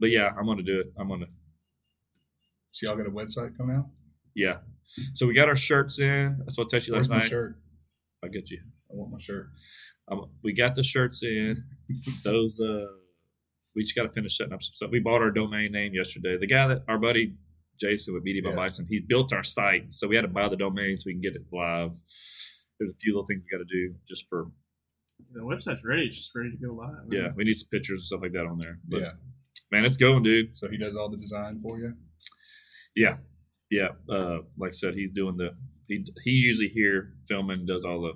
but 0.00 0.10
yeah, 0.10 0.30
I'm 0.38 0.46
gonna 0.46 0.62
do 0.62 0.80
it. 0.80 0.92
I'm 0.98 1.08
gonna 1.08 1.26
So 2.76 2.86
y'all 2.88 2.96
got 2.96 3.06
a 3.06 3.10
website 3.10 3.56
coming 3.56 3.76
out? 3.76 3.86
yeah. 4.34 4.58
So 5.14 5.26
we 5.26 5.34
got 5.34 5.48
our 5.48 5.56
shirts 5.56 5.98
in. 5.98 6.36
That's 6.40 6.56
what 6.56 6.68
I 6.72 6.76
texted 6.76 6.86
you 6.88 6.92
Where's 6.94 7.08
last 7.08 7.16
my 7.16 7.20
night. 7.20 7.28
shirt? 7.28 7.58
I'll 8.22 8.30
get 8.30 8.50
you. 8.50 8.60
I 8.90 8.94
want 8.94 9.12
my 9.12 9.18
shirt. 9.18 9.48
Um, 10.10 10.26
we 10.42 10.52
got 10.52 10.74
the 10.74 10.82
shirts 10.82 11.22
in. 11.22 11.64
Those 12.22 12.60
uh, 12.60 12.86
we 13.74 13.82
just 13.82 13.94
got 13.96 14.02
to 14.04 14.08
finish 14.10 14.36
setting 14.38 14.52
up 14.52 14.62
some 14.62 14.74
stuff. 14.74 14.90
We 14.90 15.00
bought 15.00 15.22
our 15.22 15.30
domain 15.30 15.72
name 15.72 15.92
yesterday. 15.94 16.36
The 16.38 16.46
guy 16.46 16.66
that 16.68 16.82
our 16.88 16.98
buddy 16.98 17.34
Jason 17.80 18.14
with 18.14 18.22
Media 18.24 18.42
by 18.42 18.50
Yeah. 18.50 18.56
Bison, 18.56 18.86
he 18.88 19.00
built 19.00 19.32
our 19.32 19.42
site, 19.42 19.92
so 19.92 20.06
we 20.06 20.16
had 20.16 20.22
to 20.22 20.28
buy 20.28 20.48
the 20.48 20.56
domain 20.56 20.96
so 20.98 21.04
we 21.06 21.12
can 21.14 21.20
get 21.22 21.34
it 21.34 21.42
live. 21.52 21.92
There's 22.78 22.92
a 22.92 22.96
few 22.96 23.12
little 23.12 23.26
things 23.26 23.42
we 23.44 23.58
got 23.58 23.64
to 23.66 23.70
do 23.70 23.94
just 24.08 24.28
for 24.28 24.50
The 25.34 25.40
website's 25.40 25.84
ready. 25.84 26.02
It's 26.06 26.16
just 26.16 26.34
ready 26.34 26.50
to 26.52 26.56
go 26.56 26.72
live. 26.74 27.06
Yeah, 27.10 27.32
we 27.36 27.44
need 27.44 27.54
some 27.56 27.68
pictures 27.70 28.00
and 28.00 28.06
stuff 28.06 28.20
like 28.22 28.32
that 28.32 28.46
on 28.46 28.58
there. 28.60 28.78
But 28.88 29.00
yeah. 29.00 29.10
man, 29.72 29.84
it's 29.84 29.96
going, 29.98 30.22
dude. 30.22 30.56
So 30.56 30.68
he 30.68 30.76
does 30.78 30.94
all 30.96 31.08
the 31.10 31.16
design 31.18 31.58
for 31.60 31.78
you. 31.78 31.94
Yeah, 32.96 33.18
yeah. 33.70 33.88
Uh, 34.08 34.38
like 34.58 34.70
I 34.70 34.72
said, 34.72 34.94
he's 34.94 35.12
doing 35.12 35.36
the 35.36 35.50
he 35.86 36.04
he 36.24 36.30
usually 36.30 36.68
here 36.68 37.12
filming 37.28 37.66
does 37.66 37.84
all 37.84 38.00
the 38.00 38.12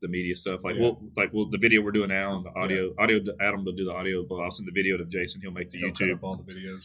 the 0.00 0.08
media 0.08 0.36
stuff. 0.36 0.62
Like 0.64 0.76
Yeah. 0.76 0.82
we'll 0.82 1.02
like 1.16 1.32
well 1.32 1.50
the 1.50 1.58
video 1.58 1.82
we're 1.82 1.90
doing 1.92 2.08
now 2.10 2.36
and 2.36 2.46
the 2.46 2.50
audio 2.62 2.94
audio 2.98 3.18
Adam 3.40 3.64
will 3.64 3.72
do 3.72 3.84
the 3.84 3.92
audio, 3.94 4.24
but 4.28 4.36
I'll 4.36 4.50
send 4.50 4.68
the 4.68 4.72
video 4.72 4.96
to 4.96 5.04
Jason. 5.04 5.40
He'll 5.40 5.50
make 5.50 5.70
the 5.70 5.78
He'll 5.78 5.90
cut 5.90 6.06
YouTube. 6.08 6.14
up 6.14 6.24
all 6.24 6.36
the 6.36 6.44
videos. 6.52 6.84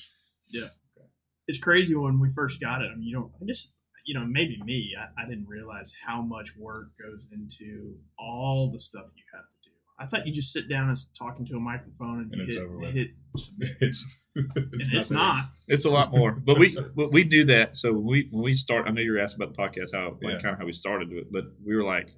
Yeah, 0.50 0.64
okay. 0.64 1.08
it's 1.48 1.60
crazy 1.60 1.96
when 1.96 2.20
we 2.20 2.30
first 2.34 2.60
got 2.60 2.82
it. 2.82 2.90
I 2.92 2.96
mean, 2.96 3.04
you 3.08 3.16
don't. 3.16 3.32
I 3.42 3.46
just 3.46 3.72
you 4.06 4.14
know 4.20 4.26
maybe 4.26 4.60
me. 4.66 4.94
I, 5.00 5.24
I 5.24 5.30
didn't 5.30 5.48
realize 5.48 5.94
how 6.06 6.22
much 6.22 6.50
work 6.58 6.88
goes 7.02 7.30
into 7.32 7.96
all 8.18 8.72
the 8.72 8.80
stuff 8.80 9.06
you 9.16 9.24
have 9.34 9.44
to 9.44 9.70
do. 9.70 9.76
I 10.00 10.08
thought 10.08 10.26
you 10.28 10.34
just 10.34 10.52
sit 10.52 10.68
down 10.68 10.90
and 10.90 10.98
talking 11.18 11.46
to 11.46 11.56
a 11.56 11.60
microphone 11.60 12.22
and, 12.22 12.34
And 12.34 12.42
you 12.42 12.48
it's 12.48 12.56
hit, 12.56 12.64
over 12.64 12.78
with. 12.80 12.94
hit 12.94 13.10
it's 14.36 14.48
it's, 14.74 14.90
it's 14.94 15.12
not. 15.12 15.46
It's 15.68 15.86
a 15.86 15.90
lot 15.90 16.12
more, 16.12 16.32
but 16.32 16.58
we 16.60 16.78
but 16.96 17.12
we 17.12 17.24
knew 17.24 17.46
that. 17.46 17.78
So 17.78 17.94
when 17.94 18.06
we 18.06 18.28
when 18.32 18.44
we 18.44 18.54
start, 18.54 18.88
I 18.88 18.92
know 18.92 19.02
you 19.02 19.12
were 19.12 19.20
asking 19.20 19.44
about 19.44 19.56
the 19.56 19.62
podcast, 19.62 19.94
how 19.94 20.18
like 20.22 20.34
Yeah. 20.36 20.40
kind 20.40 20.54
of 20.54 20.60
how 20.60 20.66
we 20.66 20.74
started 20.74 21.12
it, 21.12 21.32
but 21.32 21.44
we 21.66 21.76
were 21.76 21.84
like, 21.84 22.10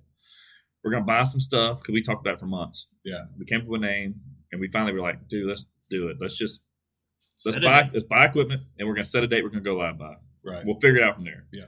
we're 0.83 0.91
gonna 0.91 1.05
buy 1.05 1.23
some 1.23 1.39
stuff 1.41 1.79
because 1.81 1.93
we 1.93 2.01
talked 2.01 2.21
about 2.25 2.35
it 2.35 2.39
for 2.39 2.45
months. 2.47 2.87
Yeah. 3.03 3.25
we 3.37 3.45
came 3.45 3.61
up 3.61 3.67
with 3.67 3.83
a 3.83 3.85
name, 3.85 4.15
and 4.51 4.61
we 4.61 4.69
finally 4.71 4.93
were 4.93 5.01
like, 5.01 5.27
dude, 5.27 5.47
let's 5.47 5.65
do 5.89 6.07
it. 6.09 6.17
Let's 6.21 6.37
just 6.37 6.61
let's 7.45 7.55
Set 7.57 7.63
buy 7.63 7.89
let's 7.93 8.05
buy 8.05 8.25
equipment, 8.25 8.61
and 8.79 8.87
we're 8.87 8.95
gonna 8.95 9.05
set 9.05 9.23
a 9.23 9.27
date. 9.27 9.43
We're 9.43 9.49
gonna 9.49 9.61
go 9.63 9.75
live 9.77 9.97
by. 9.97 10.13
Right. 10.43 10.63
We'll 10.65 10.79
figure 10.79 10.97
it 10.97 11.03
out 11.03 11.15
from 11.15 11.25
there. 11.25 11.45
Yeah. 11.51 11.65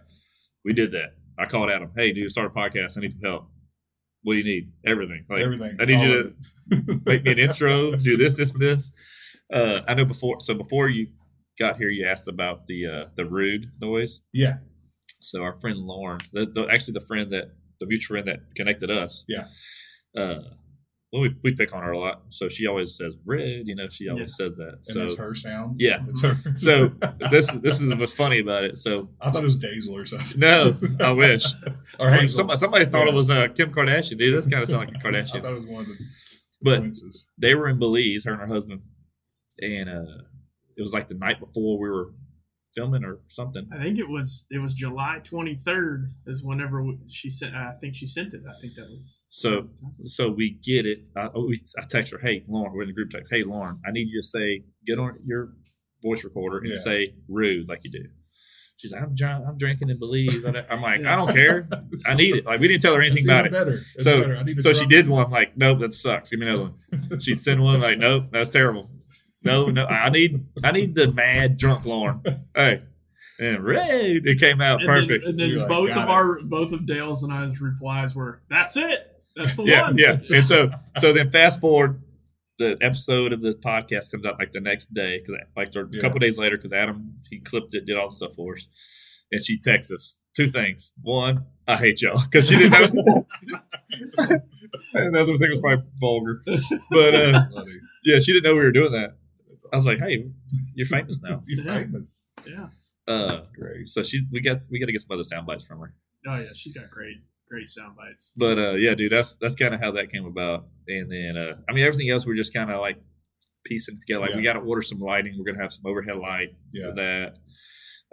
we 0.63 0.73
did 0.73 0.91
that. 0.91 1.15
I 1.39 1.45
called 1.45 1.69
Adam. 1.69 1.91
Hey, 1.95 2.13
dude, 2.13 2.31
start 2.31 2.47
a 2.47 2.57
podcast. 2.57 2.97
I 2.97 3.01
need 3.01 3.11
some 3.11 3.21
help. 3.21 3.49
What 4.23 4.33
do 4.33 4.39
you 4.39 4.43
need? 4.43 4.71
Everything. 4.85 5.25
Like, 5.29 5.41
Everything. 5.41 5.77
I 5.79 5.85
need 5.85 5.95
all 5.97 6.07
you 6.07 6.35
to 6.71 6.99
make 7.05 7.23
me 7.23 7.31
an 7.33 7.39
intro, 7.39 7.95
do 7.95 8.17
this, 8.17 8.35
this, 8.35 8.53
and 8.53 8.61
this. 8.61 8.91
Uh, 9.53 9.81
I 9.87 9.93
know 9.93 10.05
before. 10.05 10.39
So 10.39 10.53
before 10.53 10.89
you 10.89 11.07
got 11.59 11.77
here, 11.77 11.89
you 11.89 12.05
asked 12.07 12.27
about 12.27 12.67
the 12.67 12.85
uh, 12.87 13.05
the 13.15 13.25
rude 13.25 13.71
noise. 13.81 14.21
Yeah. 14.33 14.57
So 15.21 15.41
our 15.43 15.53
friend 15.59 15.77
Lauren, 15.79 16.19
the, 16.33 16.45
the 16.45 16.67
actually 16.71 16.93
the 16.93 17.05
friend 17.05 17.31
that 17.31 17.51
the 17.79 17.85
mutual 17.85 18.15
friend 18.15 18.27
that 18.27 18.39
connected 18.55 18.89
us. 18.91 19.25
Yeah. 19.27 19.45
Uh, 20.15 20.41
well, 21.13 21.21
we, 21.21 21.35
we 21.41 21.53
pick 21.55 21.73
on 21.73 21.83
her 21.83 21.91
a 21.93 21.97
lot, 21.99 22.23
so 22.29 22.49
she 22.49 22.67
always 22.67 22.97
says 22.97 23.15
"rude." 23.25 23.65
You 23.65 23.75
know, 23.75 23.87
she 23.89 24.09
always 24.09 24.35
says 24.35 24.51
that. 24.57 24.73
And 24.73 24.85
So 24.85 25.03
it's 25.05 25.15
her 25.15 25.33
sound. 25.33 25.77
Yeah. 25.79 25.99
It's 26.09 26.21
her. 26.21 26.37
so 26.57 26.89
this 27.31 27.49
this 27.63 27.79
is 27.79 27.95
what's 27.95 28.11
funny 28.11 28.39
about 28.39 28.65
it. 28.65 28.77
So 28.77 29.09
I 29.21 29.31
thought 29.31 29.41
it 29.41 29.45
was 29.45 29.57
Daisel 29.57 29.93
or 29.93 30.03
something. 30.05 30.39
no, 30.39 30.73
I 30.99 31.11
wish. 31.11 31.45
or 31.99 32.11
Hazel. 32.11 32.37
Somebody, 32.39 32.57
somebody 32.59 32.85
thought 32.85 33.05
Yeah. 33.05 33.13
it 33.13 33.15
was 33.15 33.29
uh, 33.29 33.47
Kim 33.55 33.71
Kardashian, 33.73 34.17
dude. 34.17 34.35
That's 34.35 34.47
kind 34.49 34.61
of 34.63 34.69
sound 34.69 34.87
like 34.87 34.95
a 34.95 34.99
Kardashian. 34.99 35.37
I 35.37 35.41
thought 35.41 35.51
it 35.51 35.55
was 35.55 35.65
one 35.67 35.81
of 35.83 35.87
the 35.87 35.97
But 36.61 36.83
they 37.37 37.55
were 37.55 37.69
in 37.69 37.79
Belize, 37.79 38.25
her 38.25 38.33
and 38.33 38.41
her 38.41 38.47
husband, 38.47 38.81
and 39.59 39.89
uh, 39.89 40.21
it 40.75 40.81
was 40.81 40.93
like 40.93 41.07
the 41.07 41.15
night 41.15 41.39
before 41.39 41.79
we 41.79 41.89
were 41.89 42.11
filming 42.75 43.03
or 43.03 43.19
something. 43.29 43.67
I 43.73 43.81
think 43.81 43.97
it 43.97 44.07
was 44.09 44.45
it 44.51 44.59
was 44.59 44.73
July 44.75 45.19
23rd 45.23 46.09
is 46.27 46.43
whenever 46.43 46.85
she 47.07 47.29
sent. 47.29 47.55
I 47.55 47.73
think 47.81 47.95
she 47.95 48.05
sent 48.05 48.33
it. 48.33 48.41
I 48.47 48.59
think 48.61 48.75
that 48.75 48.87
was 48.89 49.23
So 49.29 49.69
so 50.05 50.29
we 50.29 50.59
get 50.63 50.85
it. 50.85 50.99
I, 51.15 51.29
oh, 51.33 51.47
we, 51.47 51.61
I 51.81 51.85
text 51.85 52.11
her, 52.13 52.19
hey 52.19 52.43
Lauren, 52.47 52.73
we're 52.73 52.83
in 52.83 52.87
the 52.89 52.93
group 52.93 53.09
text. 53.09 53.31
Hey 53.33 53.43
Lauren, 53.43 53.79
I 53.85 53.91
need 53.91 54.09
you 54.11 54.21
to 54.21 54.27
say 54.27 54.63
get 54.85 54.99
on 54.99 55.17
your 55.25 55.53
voice 56.03 56.23
recorder 56.23 56.57
and 56.59 56.67
Yeah. 56.73 56.79
say 56.79 57.13
rude 57.27 57.67
like 57.67 57.79
you 57.83 57.91
do. 57.91 58.03
She's 58.75 58.91
like, 58.91 59.01
I'm 59.01 59.15
drunk, 59.15 59.43
I'm 59.47 59.57
drinking 59.57 59.89
in 59.89 59.97
Belize. 59.97 60.45
I'm 60.69 60.81
like, 60.83 61.03
I 61.03 61.15
don't 61.15 61.33
care. 61.33 61.67
I 62.05 62.13
need 62.13 62.35
it. 62.35 62.45
Like 62.45 62.59
we 62.59 62.67
didn't 62.67 62.83
tell 62.83 62.93
her 62.93 63.01
anything 63.01 63.23
about 63.27 63.47
even 63.47 63.55
it. 63.55 63.65
Better. 63.65 63.79
It's 63.95 64.03
So- 64.03 64.21
better. 64.21 64.37
I 64.37 64.43
need 64.43 64.59
a 64.59 64.61
So 64.61 64.73
she 64.73 64.85
did 64.85 65.07
one. 65.07 65.25
I'm 65.25 65.31
like, 65.31 65.57
nope, 65.57 65.79
that 65.79 65.95
sucks. 65.95 66.29
Give 66.29 66.39
me 66.41 66.45
another 66.47 66.69
one. 67.09 67.19
She'd 67.21 67.39
send 67.39 67.63
one 67.63 67.81
like, 67.81 67.97
nope, 67.97 68.25
that's 68.31 68.51
terrible. 68.51 68.91
No, 69.47 69.67
no, 69.69 69.85
I 69.85 70.09
need 70.09 70.45
I 70.63 70.71
need 70.71 70.93
the 70.95 71.11
mad 71.11 71.57
drunk 71.57 71.85
Lauren. 71.85 72.21
Hey. 72.55 72.81
And 73.39 73.63
rude. 73.63 74.27
It 74.27 74.39
came 74.39 74.61
out 74.61 74.81
and 74.81 74.89
then, 74.89 75.07
perfect. 75.07 75.25
and 75.27 75.39
then 75.39 75.49
You're 75.49 75.67
both 75.67 75.89
got 75.89 75.97
of 75.99 76.03
it. 76.05 76.09
our 76.11 76.39
both 76.41 76.71
of 76.71 76.85
Dale's 76.87 77.21
and 77.23 77.31
I's 77.31 77.61
replies 77.61 78.15
were, 78.15 78.41
"That's 78.49 78.75
it. 78.77 79.11
That's 79.35 79.55
the 79.55 79.63
yeah, 79.63 79.81
one." 79.83 79.97
yeah. 79.99 80.17
And 80.33 80.45
so, 80.47 80.71
so 80.99 81.13
then 81.13 81.29
fast 81.29 81.59
forward, 81.61 82.01
the 82.57 82.77
episode 82.81 83.33
of 83.33 83.41
the 83.41 83.53
podcast 83.53 84.09
comes 84.09 84.25
out 84.25 84.39
like 84.39 84.53
the 84.53 84.59
next 84.59 84.91
day 84.93 85.19
because 85.19 85.35
like 85.55 85.75
or 85.75 85.81
a 85.83 85.87
Yeah. 85.91 86.01
couple 86.01 86.17
days 86.17 86.39
later 86.39 86.57
because 86.57 86.73
Adam 86.73 87.13
he 87.29 87.39
clipped 87.39 87.75
it, 87.75 87.85
did 87.85 87.95
all 87.95 88.09
the 88.09 88.15
stuff 88.15 88.33
for 88.35 88.55
us, 88.55 88.67
and 89.31 89.43
she 89.45 89.59
texts 89.59 89.91
us 89.93 90.19
two 90.35 90.47
things. 90.47 90.93
One, 91.03 91.45
I 91.67 91.75
hate 91.75 92.01
y'all 92.01 92.19
because 92.23 92.49
she 92.49 92.55
didn't 92.57 92.95
know. 92.95 93.27
Another 94.93 95.37
thing 95.37 95.51
was 95.51 95.59
probably 95.61 95.85
vulgar, 95.99 96.43
but 96.91 97.13
uh, 97.15 97.43
yeah, 98.03 98.17
she 98.19 98.33
didn't 98.33 98.43
know 98.45 98.53
we 98.55 98.61
were 98.61 98.71
doing 98.71 98.91
that. 98.93 99.15
That's 99.71 99.73
I 99.73 99.75
was 99.77 99.85
like, 99.85 99.99
hey, 99.99 100.25
you're 100.75 100.87
famous 100.87 101.21
now. 101.21 101.41
You're 101.47 101.65
Yeah. 101.65 101.79
famous. 101.83 102.27
yeah. 102.45 102.67
Uh, 103.07 103.27
That's 103.29 103.49
great. 103.49 103.87
so 103.87 104.03
she 104.03 104.25
we 104.31 104.41
got 104.41 104.57
we 104.69 104.79
got 104.79 104.87
to 104.87 104.91
get 104.91 105.01
some 105.01 105.13
other 105.15 105.23
sound 105.23 105.47
bites 105.47 105.65
from 105.65 105.79
her. 105.79 105.93
Oh 106.27 106.35
yeah, 106.37 106.49
she's 106.53 106.73
got 106.73 106.89
great 106.89 107.17
great 107.49 107.69
sound 107.69 107.95
bites. 107.95 108.33
But 108.35 108.57
uh, 108.59 108.73
yeah, 108.73 108.95
dude, 108.95 109.11
that's 109.13 109.37
that's 109.37 109.55
kind 109.55 109.73
of 109.73 109.79
how 109.79 109.91
that 109.93 110.11
came 110.11 110.25
about. 110.25 110.65
And 110.87 111.09
then 111.11 111.37
uh, 111.37 111.55
I 111.69 111.73
mean, 111.73 111.85
everything 111.85 112.09
else 112.09 112.25
we're 112.25 112.35
just 112.35 112.53
kind 112.53 112.69
of 112.69 112.81
like 112.81 112.97
piecing 113.65 113.99
together. 113.99 114.25
Like 114.25 114.35
we 114.35 114.43
got 114.43 114.53
to 114.53 114.59
order 114.59 114.81
some 114.81 114.99
lighting. 114.99 115.35
We're 115.37 115.49
gonna 115.51 115.63
have 115.63 115.71
some 115.73 115.85
overhead 115.89 116.17
light 116.17 116.55
Yeah. 116.73 116.87
for 116.89 116.95
that. 116.95 117.33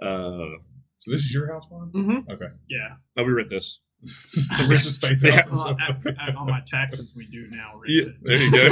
Uh, 0.01 0.59
So 0.99 1.11
this 1.11 1.21
is 1.21 1.35
your 1.35 1.53
house, 1.53 1.69
Vaughn? 1.69 1.91
Mm-hmm. 1.93 2.31
Okay. 2.33 2.49
Yeah. 2.69 2.97
oh, 3.17 3.25
we 3.25 3.33
rent 3.33 3.51
this. 3.51 3.81
The 4.05 4.67
richest 4.69 4.97
space 4.97 5.25
Yeah. 5.25 5.37
out. 5.37 5.45
from 5.49 5.57
Well, 5.57 5.65
somewhere. 5.79 6.17
I- 6.19 6.31
I- 6.31 6.35
on 6.35 6.47
my 6.47 6.61
taxes, 6.67 7.13
we 7.17 7.27
do 7.27 7.47
now. 7.51 7.81
Rent 7.81 7.89
Yeah, 7.89 8.05
there 8.23 8.43
you 8.43 8.51
go. 8.51 8.69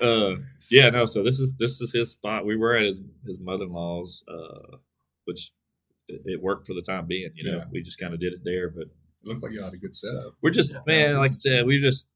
uh, 0.00 0.36
yeah, 0.70 0.90
no. 0.90 1.06
So 1.06 1.22
this 1.22 1.40
is 1.40 1.54
this 1.58 1.80
is 1.80 1.92
his 1.92 2.10
spot. 2.12 2.44
We 2.46 2.56
were 2.56 2.74
at 2.76 2.84
his 2.84 3.00
his 3.26 3.38
mother 3.38 3.64
in 3.64 3.72
law's, 3.72 4.22
uh, 4.28 4.76
which 5.24 5.52
it, 6.08 6.22
it 6.24 6.42
worked 6.42 6.66
for 6.66 6.74
the 6.74 6.82
time 6.82 7.06
being. 7.06 7.30
You 7.34 7.50
know, 7.50 7.58
Yeah. 7.58 7.64
we 7.72 7.82
just 7.82 7.98
kind 7.98 8.14
of 8.14 8.20
did 8.20 8.32
it 8.32 8.40
there, 8.44 8.70
but 8.70 8.82
It 8.84 8.90
looked 9.24 9.42
like 9.42 9.52
you 9.52 9.62
had 9.62 9.74
a 9.74 9.78
good 9.78 9.94
setup. 9.96 10.34
We're 10.42 10.50
just 10.50 10.74
Yeah, 10.74 10.80
man, 11.06 11.16
like 11.18 11.30
I 11.30 11.34
said, 11.34 11.66
we 11.66 11.80
just 11.80 12.14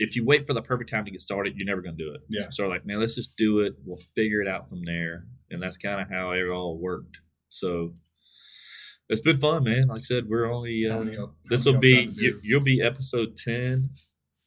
if 0.00 0.14
you 0.14 0.24
wait 0.24 0.46
for 0.46 0.54
the 0.54 0.62
perfect 0.62 0.90
time 0.90 1.04
to 1.04 1.10
get 1.10 1.20
started, 1.20 1.54
you're 1.56 1.66
never 1.66 1.82
gonna 1.82 1.96
do 1.96 2.12
it. 2.14 2.20
Yeah. 2.28 2.48
So 2.50 2.68
like, 2.68 2.86
man, 2.86 3.00
let's 3.00 3.14
just 3.14 3.36
do 3.36 3.60
it. 3.60 3.74
We'll 3.84 4.00
figure 4.14 4.40
it 4.40 4.48
out 4.48 4.68
from 4.68 4.84
there, 4.84 5.26
and 5.50 5.62
that's 5.62 5.76
kind 5.76 6.00
of 6.00 6.08
how 6.08 6.32
it 6.32 6.48
all 6.48 6.78
worked. 6.78 7.18
So 7.48 7.94
it's 9.08 9.20
been 9.22 9.38
fun, 9.38 9.64
man. 9.64 9.88
Like 9.88 9.98
I 9.98 10.02
said, 10.02 10.28
we're 10.28 10.50
only 10.52 10.86
uh, 10.88 11.04
this 11.46 11.64
will 11.64 11.78
be 11.78 12.08
you, 12.16 12.40
you'll 12.42 12.62
be 12.62 12.82
episode 12.82 13.36
ten. 13.36 13.90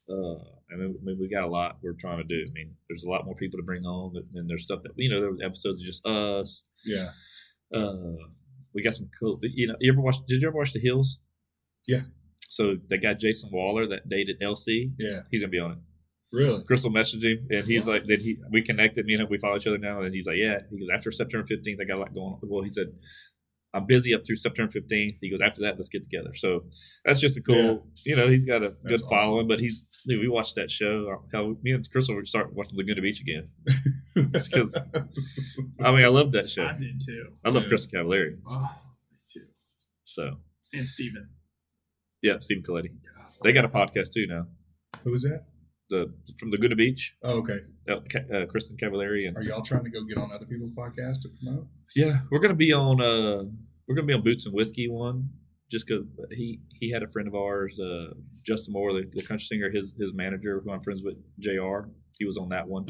Uh, 0.10 0.36
I 0.72 0.76
mean, 0.78 0.96
I 1.02 1.04
mean, 1.04 1.18
we 1.20 1.30
got 1.30 1.44
a 1.44 1.48
lot 1.48 1.78
we're 1.82 1.94
trying 1.94 2.18
to 2.18 2.24
do. 2.24 2.44
I 2.48 2.52
mean, 2.54 2.76
there's 2.90 3.04
a 3.04 3.10
lot 3.10 3.26
more 3.26 3.36
people 3.36 3.60
to 3.60 3.64
bring 3.66 3.84
on, 3.86 4.16
and 4.36 4.50
there's 4.50 4.64
stuff 4.64 4.82
that 4.84 4.92
you 4.96 5.10
know, 5.10 5.20
there 5.22 5.32
was 5.32 5.42
episodes 5.44 5.82
of 5.82 5.86
just 5.86 6.06
us. 6.06 6.64
Yeah. 6.86 7.10
Uh, 7.74 7.96
we 8.74 8.82
got 8.84 8.94
some 8.96 9.10
cool. 9.20 9.40
You 9.42 9.68
know, 9.68 9.76
you 9.80 9.92
ever 9.92 10.02
watch? 10.02 10.16
Did 10.28 10.42
you 10.42 10.48
ever 10.48 10.58
watch 10.58 10.74
The 10.74 10.80
Hills? 10.80 11.20
Yeah. 11.88 12.02
So 12.48 12.76
they 12.90 12.98
got 12.98 13.20
Jason 13.20 13.50
Wahler 13.54 13.90
that 13.90 14.10
dated 14.10 14.42
LC, 14.42 14.92
Yeah. 15.00 15.22
he's 15.32 15.42
gonna 15.42 15.50
be 15.52 15.60
on 15.60 15.72
it. 15.72 15.78
Really? 16.34 16.64
Crystal 16.64 16.92
messaged 16.92 17.24
him, 17.24 17.48
and 17.50 17.66
he's 17.66 17.88
like, 17.88 18.06
then 18.06 18.20
he 18.20 18.38
we 18.52 18.62
connected. 18.62 19.06
Me 19.06 19.14
and 19.14 19.24
him, 19.24 19.28
we 19.30 19.38
follow 19.38 19.58
each 19.58 19.68
other 19.68 19.78
now, 19.78 20.02
and 20.02 20.14
he's 20.14 20.26
like, 20.28 20.38
yeah. 20.38 20.60
He 20.70 20.80
goes 20.80 20.88
after 20.94 21.12
September 21.12 21.46
fifteenth, 21.46 21.80
I 21.82 21.86
got 21.86 21.98
a 21.98 22.00
lot 22.02 22.14
going 22.14 22.34
on. 22.34 22.40
Well, 22.44 22.64
he 22.64 22.70
said, 22.70 22.88
I'm 23.74 23.86
busy 23.86 24.14
up 24.14 24.26
through 24.28 24.36
September 24.36 24.70
fifteenth. 24.72 25.20
He 25.22 25.30
goes 25.30 25.40
after 25.42 25.62
that, 25.62 25.78
let's 25.78 25.88
get 25.90 26.04
together. 26.04 26.34
So 26.36 26.66
that's 27.06 27.20
just 27.22 27.38
a 27.38 27.42
cool. 27.42 27.88
You 28.06 28.16
know, 28.18 28.28
he's 28.28 28.46
got 28.46 28.64
a 28.64 28.72
good 28.86 29.02
awesome. 29.02 29.10
following, 29.10 29.48
but 29.48 29.60
he's 29.62 29.86
dude. 30.06 30.20
We 30.20 30.28
watched 30.28 30.56
that 30.56 30.70
show. 30.70 31.10
Um, 31.10 31.28
hell, 31.34 31.56
me 31.64 31.72
and 31.72 31.90
Crystal 31.90 32.16
would 32.16 32.28
start 32.28 32.54
watching 32.54 32.78
Laguna 32.78 33.02
Beach 33.02 33.22
again. 33.22 33.48
because- 34.32 34.78
I 35.80 35.92
mean, 35.92 36.04
I 36.04 36.10
love 36.10 36.32
that 36.34 36.50
show. 36.50 36.66
I 36.66 36.74
did 36.78 37.02
too. 37.06 37.28
I 37.46 37.50
love 37.50 37.64
Yeah. 37.64 37.70
Kristin 37.70 37.94
Cavallari. 37.94 38.38
Oh, 38.46 38.60
me 39.10 39.18
too. 39.32 39.46
So 40.06 40.38
And 40.74 40.88
Stephen. 40.88 41.30
yeah, 42.22 42.40
Stephen 42.40 42.64
Colletti. 42.64 42.92
They 43.44 43.54
got 43.54 43.66
a 43.66 43.70
podcast 43.70 44.12
too 44.14 44.28
now. 44.28 44.48
Who 45.04 45.12
was 45.12 45.24
that? 45.24 45.46
The 45.92 46.12
from 46.40 46.50
Laguna 46.52 46.76
Beach, 46.76 47.14
Oh, 47.22 47.40
okay. 47.40 47.60
uh, 47.90 47.96
uh, 47.98 48.46
Kristin 48.52 48.80
Cavallari, 48.82 49.28
and 49.28 49.36
Are 49.38 49.44
y'all 49.44 49.62
trying 49.62 49.84
to 49.84 49.90
go 49.92 50.04
get 50.06 50.18
on 50.18 50.32
other 50.32 50.46
people's 50.46 50.72
podcasts 50.72 51.22
to 51.24 51.30
promote? 51.30 51.68
yeah, 51.96 52.22
we're 52.32 52.40
gonna 52.40 52.56
be 52.68 52.72
on. 52.74 53.02
uh 53.02 53.44
We're 53.88 53.96
gonna 53.96 54.08
be 54.08 54.14
on 54.14 54.24
Boots 54.24 54.46
and 54.46 54.56
Whiskey 54.56 54.88
one, 54.88 55.30
just 55.70 55.86
because 55.86 56.06
he 56.32 56.62
he 56.80 56.92
had 56.92 57.04
a 57.04 57.08
friend 57.08 57.28
of 57.28 57.36
ours, 57.36 57.78
uh 57.80 58.14
Justin 58.48 58.74
Moore, 58.74 58.94
the, 58.94 59.04
the 59.12 59.22
country 59.22 59.46
singer, 59.46 59.70
his 59.70 59.96
his 60.00 60.14
manager, 60.14 60.62
who 60.64 60.72
I'm 60.72 60.82
friends 60.82 61.02
with, 61.04 61.18
Jr. 61.40 61.90
He 62.18 62.26
was 62.26 62.38
on 62.38 62.50
that 62.50 62.68
one, 62.70 62.86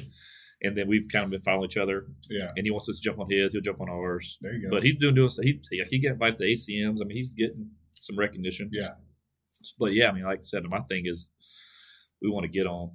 and 0.62 0.78
then 0.78 0.88
we've 0.88 1.08
kind 1.12 1.26
of 1.26 1.32
been 1.32 1.42
following 1.42 1.66
each 1.72 1.78
other. 1.78 2.06
Yeah. 2.30 2.50
And 2.56 2.66
he 2.68 2.72
wants 2.72 2.88
us 2.90 2.98
to 3.00 3.02
jump 3.02 3.18
on 3.20 3.28
his, 3.32 3.54
he'll 3.54 3.62
jump 3.62 3.82
on 3.82 3.90
ours. 3.90 4.38
There 4.42 4.54
you 4.54 4.64
go. 4.64 4.70
But 4.70 4.84
he's 4.84 4.98
doing 4.98 5.16
doing 5.16 5.30
so 5.30 5.42
he 5.42 5.60
he, 5.72 5.84
he 5.90 6.00
get 6.00 6.12
invited 6.12 6.38
to 6.40 6.44
ACMs. 6.46 7.00
I 7.02 7.06
mean, 7.06 7.18
he's 7.18 7.34
getting 7.34 7.72
some 7.94 8.18
recognition. 8.20 8.70
Yeah. 8.72 8.94
But 9.80 9.94
yeah, 9.94 10.10
I 10.10 10.12
mean, 10.12 10.24
like 10.24 10.40
I 10.40 10.44
said, 10.44 10.64
my 10.66 10.82
thing 10.90 11.04
is 11.06 11.32
we 12.22 12.30
want 12.30 12.44
to 12.44 12.50
get 12.52 12.68
on 12.68 12.92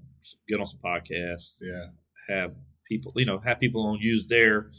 get 0.48 0.60
on 0.60 0.66
some 0.66 0.80
podcasts, 0.84 1.56
yeah. 1.60 1.86
have 2.34 2.52
people, 2.88 3.12
you 3.16 3.24
know, 3.24 3.38
have 3.38 3.58
people 3.60 3.86
on 3.86 3.98
use 4.00 4.26
their 4.28 4.70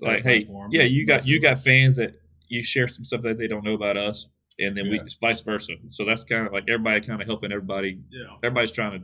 Their 0.00 0.14
like, 0.14 0.22
hey, 0.24 0.40
platform. 0.44 0.70
yeah, 0.72 0.82
you 0.84 1.06
got 1.06 1.26
you 1.26 1.40
got 1.40 1.58
fans 1.58 1.96
that 1.96 2.14
you 2.48 2.62
share 2.62 2.88
some 2.88 3.04
stuff 3.04 3.22
that 3.22 3.38
they 3.38 3.46
don't 3.48 3.64
know 3.64 3.74
about 3.74 3.96
us. 3.96 4.28
and 4.60 4.76
then 4.76 4.88
we 4.88 4.96
Yeah. 4.96 5.04
vice 5.20 5.40
versa. 5.42 5.74
So 5.90 6.04
that's 6.04 6.24
kind 6.24 6.44
of 6.44 6.52
like 6.52 6.64
everybody 6.68 7.00
kind 7.00 7.20
of 7.22 7.28
helping 7.28 7.52
everybody. 7.52 8.00
Yeah. 8.10 8.34
Everybody's 8.42 8.72
trying 8.72 8.90
to 8.90 9.02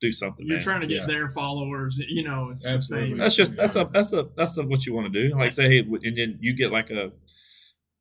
do 0.00 0.10
something. 0.12 0.46
You're 0.46 0.56
man. 0.56 0.62
trying 0.62 0.80
to 0.80 0.86
get 0.86 0.94
Yeah. 1.02 1.06
their 1.06 1.28
followers. 1.28 1.98
You 2.08 2.24
know, 2.24 2.48
it's 2.54 2.66
Absolutely. 2.66 3.08
the 3.08 3.12
same. 3.12 3.18
That's 3.18 3.36
just 3.36 3.54
that's 3.54 3.76
a 3.76 3.84
that's 3.92 4.12
a 4.14 4.28
that's 4.34 4.56
a, 4.56 4.62
what 4.62 4.86
you 4.86 4.94
want 4.94 5.12
to 5.12 5.28
do. 5.28 5.34
Like 5.36 5.52
say, 5.52 5.68
hey, 5.68 5.78
and 5.80 6.16
then 6.16 6.38
you 6.40 6.56
get 6.56 6.72
like 6.72 6.88
a 6.90 7.12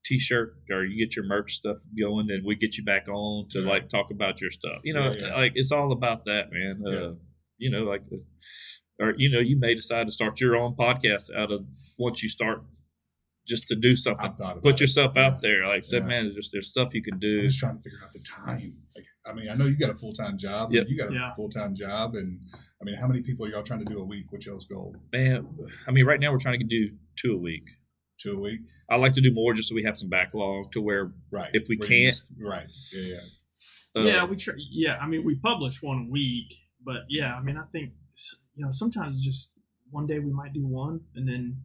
t-shirt 0.05 0.55
or 0.69 0.83
you 0.85 1.05
get 1.05 1.15
your 1.15 1.25
merch 1.25 1.55
stuff 1.55 1.77
going, 1.99 2.29
and 2.31 2.45
we 2.45 2.55
get 2.55 2.77
you 2.77 2.83
back 2.83 3.07
on 3.07 3.47
to 3.51 3.61
Yeah. 3.61 3.69
like 3.69 3.89
talk 3.89 4.11
about 4.11 4.41
your 4.41 4.51
stuff. 4.51 4.81
You 4.83 4.93
know, 4.93 5.11
Yeah, 5.11 5.27
yeah. 5.27 5.35
like 5.35 5.53
it's 5.55 5.71
all 5.71 5.91
about 5.91 6.25
that, 6.25 6.51
man. 6.51 6.81
Uh, 6.85 6.91
Yeah. 6.91 7.11
You 7.59 7.69
know, 7.71 7.83
like, 7.83 8.03
or 8.99 9.13
you 9.17 9.29
know, 9.29 9.39
you 9.39 9.57
may 9.57 9.73
decide 9.75 10.05
to 10.07 10.11
start 10.11 10.39
your 10.41 10.55
own 10.55 10.75
podcast 10.75 11.33
out 11.35 11.51
of 11.51 11.65
once 11.97 12.21
you 12.23 12.29
start 12.29 12.63
just 13.47 13.67
to 13.67 13.75
do 13.75 13.95
something. 13.95 14.25
About 14.37 14.61
Put 14.63 14.75
it. 14.75 14.81
yourself 14.81 15.13
Yeah. 15.15 15.27
out 15.27 15.41
there. 15.41 15.67
Like 15.67 15.83
said, 15.85 16.03
Yeah. 16.03 16.07
man, 16.07 16.23
there's 16.25 16.35
just 16.35 16.51
there's 16.53 16.69
stuff 16.69 16.93
you 16.93 17.01
can 17.03 17.15
I'm 17.15 17.19
do. 17.19 17.41
just 17.43 17.59
trying 17.59 17.77
to 17.77 17.81
figure 17.83 17.99
out 18.03 18.11
the 18.13 18.19
time. 18.19 18.77
Like, 18.95 19.05
I 19.25 19.33
mean, 19.33 19.49
I 19.49 19.55
know 19.55 19.65
you 19.65 19.77
got 19.77 19.89
a 19.91 19.97
full 19.97 20.13
time 20.13 20.37
job. 20.37 20.73
Yep. 20.73 20.85
You 20.89 20.97
got 20.97 21.11
a 21.11 21.13
Yeah. 21.13 21.33
full 21.35 21.49
time 21.49 21.73
job, 21.75 22.15
and 22.15 22.39
I 22.81 22.85
mean, 22.85 22.95
how 22.95 23.07
many 23.07 23.21
people 23.21 23.45
are 23.45 23.49
y'all 23.49 23.63
trying 23.63 23.85
to 23.85 23.93
do 23.93 23.99
a 23.99 24.03
week? 24.05 24.31
What's 24.31 24.45
y'all's 24.45 24.65
goal? 24.65 24.95
Man, 25.13 25.47
I 25.87 25.91
mean, 25.91 26.05
right 26.05 26.19
now 26.19 26.31
we're 26.31 26.39
trying 26.39 26.59
to 26.59 26.65
do 26.65 26.97
two 27.17 27.33
a 27.33 27.37
week. 27.37 27.69
Two 28.23 28.37
a 28.37 28.39
week, 28.39 28.61
I 28.89 28.95
like 28.95 29.13
to 29.15 29.21
do 29.21 29.33
more 29.33 29.53
just 29.53 29.69
so 29.69 29.75
we 29.75 29.83
have 29.83 29.97
some 29.97 30.09
backlog 30.09 30.71
to 30.71 30.81
where 30.81 31.11
right? 31.31 31.49
If 31.53 31.67
we 31.67 31.75
Where 31.77 31.87
can't- 31.89 32.13
just- 32.13 32.25
right? 32.39 32.67
Yeah, 32.93 33.01
yeah. 33.95 34.01
uh, 34.01 34.05
yeah, 34.05 34.25
we 34.25 34.35
try. 34.37 34.53
Yeah, 34.57 34.97
I 34.97 35.07
mean, 35.07 35.23
we 35.25 35.35
publish 35.35 35.81
one 35.83 36.05
a 36.07 36.11
week, 36.11 36.53
but 36.83 37.01
yeah, 37.09 37.35
I 37.35 37.41
mean, 37.43 37.57
I 37.57 37.65
think 37.71 37.91
you 38.55 38.63
know 38.63 38.71
sometimes 38.71 39.21
just 39.23 39.53
one 39.89 40.07
day 40.07 40.19
we 40.19 40.31
might 40.31 40.53
do 40.53 40.65
one, 40.65 41.01
and 41.15 41.27
then 41.27 41.57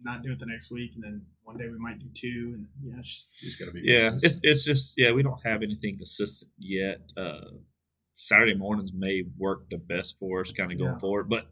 not 0.00 0.22
do 0.22 0.30
it 0.32 0.38
the 0.38 0.46
next 0.46 0.70
week, 0.70 0.92
and 0.94 1.02
then 1.02 1.22
one 1.42 1.56
day 1.56 1.68
we 1.68 1.78
might 1.78 1.98
do 1.98 2.06
two, 2.14 2.52
and 2.54 2.66
yeah, 2.84 2.98
it's 2.98 3.08
just 3.08 3.28
just 3.40 3.58
got 3.58 3.66
to 3.66 3.72
be. 3.72 3.80
Yeah, 3.84 4.10
consistent. 4.10 4.44
it's 4.44 4.58
it's 4.58 4.64
just 4.64 4.92
yeah, 4.96 5.12
we 5.12 5.22
don't 5.22 5.40
have 5.44 5.62
anything 5.62 5.96
consistent 5.96 6.50
yet. 6.58 6.98
Uh, 7.16 7.40
Saturday 8.18 8.54
mornings 8.54 8.92
may 8.94 9.24
work 9.36 9.68
the 9.70 9.76
best 9.76 10.18
for 10.18 10.40
us, 10.40 10.50
kind 10.52 10.72
of 10.72 10.78
going 10.78 10.92
Yeah. 10.92 10.98
forward. 10.98 11.28
But 11.28 11.48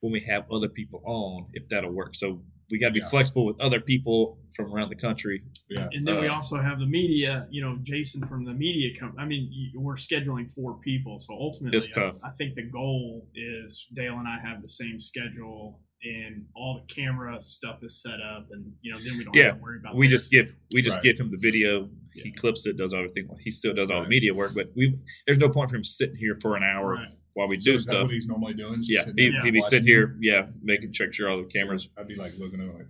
when 0.00 0.12
we 0.12 0.20
have 0.20 0.50
other 0.50 0.68
people 0.68 1.02
on, 1.04 1.48
if 1.52 1.68
that'll 1.68 1.92
work, 1.92 2.14
so 2.14 2.42
we 2.70 2.78
got 2.78 2.88
to 2.88 2.94
be 2.94 3.00
Yeah. 3.00 3.08
flexible 3.08 3.44
with 3.46 3.58
other 3.60 3.80
people 3.80 4.38
from 4.54 4.72
around 4.72 4.88
the 4.88 4.96
country. 4.96 5.42
yeah. 5.70 5.88
And 5.92 6.06
then 6.06 6.20
we 6.20 6.28
Uh, 6.28 6.34
also 6.34 6.60
have 6.60 6.78
the 6.78 6.86
media, 6.86 7.46
you 7.50 7.60
know, 7.60 7.78
Jason 7.82 8.26
from 8.26 8.44
the 8.44 8.52
media 8.54 8.94
company. 8.98 9.22
I 9.22 9.26
mean, 9.26 9.72
we're 9.74 9.94
scheduling 9.94 10.50
four 10.50 10.78
people, 10.80 11.18
so 11.18 11.34
ultimately, 11.34 11.76
It's 11.78 11.96
I, 11.96 12.00
tough. 12.00 12.18
I 12.24 12.30
think 12.30 12.54
the 12.54 12.62
goal 12.62 13.28
is 13.34 13.86
Dale 13.94 14.18
and 14.18 14.28
I 14.28 14.38
have 14.40 14.62
the 14.62 14.68
same 14.68 14.98
schedule, 15.00 15.80
and 16.04 16.46
all 16.54 16.80
the 16.86 16.94
camera 16.94 17.40
stuff 17.42 17.82
is 17.82 18.00
set 18.02 18.20
up, 18.20 18.48
and 18.52 18.72
you 18.82 18.92
know, 18.92 18.98
then 19.00 19.16
we 19.18 19.24
don't 19.24 19.34
Yeah, 19.34 19.44
have 19.44 19.56
to 19.56 19.62
worry 19.62 19.78
about. 19.78 19.96
We 19.96 20.06
this. 20.08 20.22
just 20.22 20.30
give 20.32 20.54
we 20.74 20.82
just 20.82 20.96
Right. 20.98 21.04
give 21.04 21.18
him 21.20 21.30
the 21.30 21.38
video. 21.38 21.88
He 22.14 22.30
clips 22.32 22.66
it, 22.66 22.76
does 22.76 22.94
everything. 22.94 23.28
He 23.44 23.50
still 23.50 23.74
does 23.74 23.90
all 23.90 24.02
the 24.02 24.08
media 24.08 24.32
work, 24.34 24.52
but 24.54 24.70
we 24.74 24.94
there's 25.26 25.38
no 25.38 25.48
point 25.48 25.70
for 25.70 25.76
him 25.76 25.84
sitting 25.84 26.16
here 26.16 26.34
for 26.40 26.56
an 26.56 26.62
hour 26.62 26.94
Right. 26.94 27.08
While 27.36 27.48
we 27.48 27.58
So 27.58 27.72
do 27.72 27.76
is 27.76 27.84
that 27.86 27.92
stuff. 27.92 28.02
what 28.04 28.12
he's 28.12 28.26
normally 28.28 28.54
doing? 28.54 28.76
Just 28.82 28.90
Yeah, 28.90 29.12
he, 29.16 29.30
there 29.30 29.42
he'd 29.44 29.50
be 29.52 29.60
watching 29.60 29.70
sitting 29.70 29.86
you? 29.88 29.94
here, 29.94 30.16
yeah, 30.20 30.46
making 30.62 30.92
check 30.92 31.12
sure 31.12 31.28
all 31.30 31.36
the 31.38 31.44
cameras. 31.44 31.88
I'd 31.98 32.08
be 32.08 32.14
like 32.16 32.32
looking 32.38 32.60
over 32.60 32.72
like, 32.72 32.86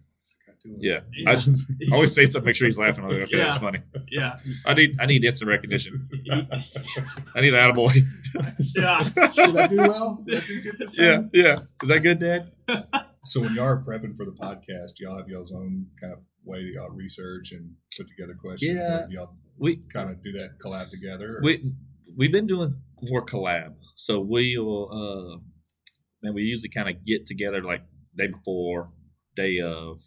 what's 0.46 0.62
that 0.62 0.68
guy? 0.70 0.76
Yeah, 0.80 1.00
Yeah. 1.12 1.30
I, 1.32 1.34
just, 1.36 1.66
I 1.90 1.94
always 1.94 2.14
say 2.14 2.26
something, 2.26 2.46
make 2.46 2.56
sure 2.56 2.66
he's 2.66 2.78
laughing. 2.78 3.04
I'm 3.04 3.10
like, 3.10 3.22
okay, 3.22 3.36
that's 3.38 3.58
funny. 3.58 3.80
Yeah, 4.10 4.38
I 4.64 4.74
need 4.74 4.96
I 5.00 5.06
need 5.06 5.24
instant 5.24 5.48
recognition. 5.48 6.00
I 7.34 7.40
need 7.40 7.54
an 7.54 7.60
attaboy. 7.74 8.00
yeah. 8.76 9.02
should 9.32 9.56
I 9.56 9.66
do 9.66 9.76
well? 9.76 10.24
I 10.28 10.40
do 10.40 10.72
Yeah, 10.96 11.22
yeah. 11.32 11.58
Is 11.82 11.88
that 11.88 12.00
good, 12.02 12.18
Dad? 12.20 12.52
So 13.28 13.40
when 13.40 13.56
y'all 13.56 13.64
are 13.64 13.82
prepping 13.82 14.16
for 14.16 14.24
the 14.24 14.30
podcast, 14.30 15.00
y'all 15.00 15.16
have 15.18 15.28
y'all's 15.28 15.50
own 15.50 15.86
kind 16.00 16.12
of 16.12 16.20
way 16.44 16.62
that 16.62 16.70
y'all 16.76 16.90
research 16.90 17.50
and 17.50 17.72
put 17.98 18.06
together 18.06 18.34
questions. 18.40 18.78
Yeah. 18.80 19.06
Y'all 19.10 19.34
We 19.58 19.80
kind 19.92 20.08
of 20.10 20.22
do 20.22 20.30
that 20.38 20.60
collab 20.64 20.90
together. 20.90 21.38
or- 21.38 21.42
we 21.42 21.72
we've 22.16 22.30
been 22.30 22.46
doing 22.46 22.76
more 23.02 23.24
collab. 23.24 23.74
So 23.96 24.20
we'll 24.20 24.88
uh 24.92 25.38
man, 26.22 26.34
we 26.34 26.42
usually 26.42 26.68
kind 26.70 26.88
of 26.88 27.04
get 27.04 27.26
together 27.26 27.62
like 27.62 27.82
day 28.16 28.28
before, 28.28 28.90
day 29.36 29.60
of, 29.60 30.00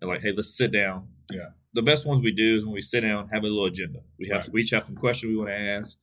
and 0.00 0.10
like, 0.10 0.22
hey, 0.22 0.32
let's 0.34 0.56
sit 0.56 0.72
down. 0.72 1.08
Yeah. 1.32 1.50
The 1.74 1.82
best 1.82 2.06
ones 2.06 2.22
we 2.22 2.32
do 2.32 2.56
is 2.56 2.64
when 2.64 2.74
we 2.74 2.82
sit 2.82 3.00
down, 3.00 3.28
have 3.28 3.42
a 3.42 3.46
little 3.46 3.64
agenda. 3.64 4.00
We 4.18 4.28
have 4.28 4.42
Right. 4.42 4.52
we 4.52 4.62
each 4.62 4.70
have 4.70 4.86
some 4.86 4.96
questions 4.96 5.30
we 5.30 5.36
want 5.36 5.50
to 5.50 5.56
ask. 5.56 5.98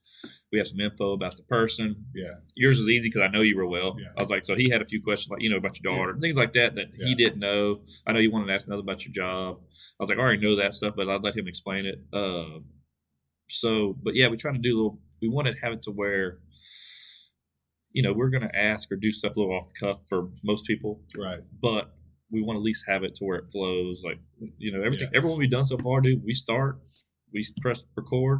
We 0.51 0.57
have 0.59 0.67
some 0.67 0.79
info 0.81 1.13
about 1.13 1.35
the 1.37 1.43
person. 1.43 2.05
yeah, 2.13 2.33
Yours 2.55 2.77
is 2.77 2.87
easy 2.89 3.07
because 3.09 3.21
I 3.21 3.27
know 3.29 3.41
you 3.41 3.55
were 3.57 3.65
well. 3.67 3.95
Yeah. 3.99 4.09
I 4.17 4.21
was 4.21 4.29
like, 4.29 4.45
so 4.45 4.53
he 4.55 4.69
had 4.69 4.81
a 4.81 4.85
few 4.85 5.01
questions, 5.01 5.31
like 5.31 5.41
you 5.41 5.49
know 5.49 5.55
about 5.57 5.79
your 5.81 5.93
daughter, 5.95 6.15
things 6.19 6.35
like 6.37 6.53
that 6.53 6.75
that 6.75 6.87
Yeah. 6.95 7.05
he 7.07 7.15
didn't 7.15 7.39
know. 7.39 7.81
I 8.05 8.11
know 8.11 8.19
you 8.19 8.31
wanted 8.31 8.47
to 8.47 8.53
ask 8.53 8.67
another 8.67 8.81
about 8.81 9.03
your 9.05 9.13
job. 9.13 9.59
I 9.99 10.03
was 10.03 10.09
like, 10.09 10.17
I 10.17 10.21
already 10.21 10.41
know 10.45 10.57
that 10.57 10.73
stuff, 10.73 10.93
but 10.97 11.07
I'd 11.09 11.23
let 11.23 11.37
him 11.37 11.47
explain 11.47 11.85
it. 11.85 11.99
Uh, 12.13 12.59
so, 13.49 13.97
but 14.03 14.15
yeah, 14.15 14.27
we 14.27 14.37
try 14.37 14.51
to 14.51 14.57
do 14.59 14.73
a 14.73 14.77
little. 14.77 14.99
We 15.21 15.29
want 15.29 15.47
to 15.47 15.53
have 15.61 15.73
it 15.73 15.83
to 15.83 15.91
where, 15.91 16.39
you 17.91 18.01
know, 18.01 18.13
we're 18.13 18.29
going 18.29 18.47
to 18.47 18.55
ask 18.55 18.91
or 18.91 18.95
do 18.95 19.11
stuff 19.11 19.35
a 19.35 19.39
little 19.39 19.55
off 19.55 19.67
the 19.67 19.73
cuff 19.85 19.99
for 20.07 20.29
most 20.43 20.65
people, 20.65 21.01
right. 21.17 21.39
but 21.61 21.93
we 22.31 22.41
want 22.41 22.55
to 22.55 22.59
at 22.61 22.63
least 22.63 22.85
have 22.87 23.03
it 23.03 23.15
to 23.15 23.25
where 23.25 23.37
it 23.37 23.51
flows. 23.51 24.01
Like, 24.03 24.19
you 24.57 24.71
know, 24.71 24.81
everything, 24.83 25.09
Yeah. 25.11 25.17
everyone 25.17 25.39
we've 25.39 25.51
done 25.51 25.65
so 25.65 25.77
far, 25.77 26.01
dude, 26.01 26.23
we 26.23 26.33
start, 26.33 26.79
we 27.33 27.45
press 27.61 27.83
record, 27.95 28.39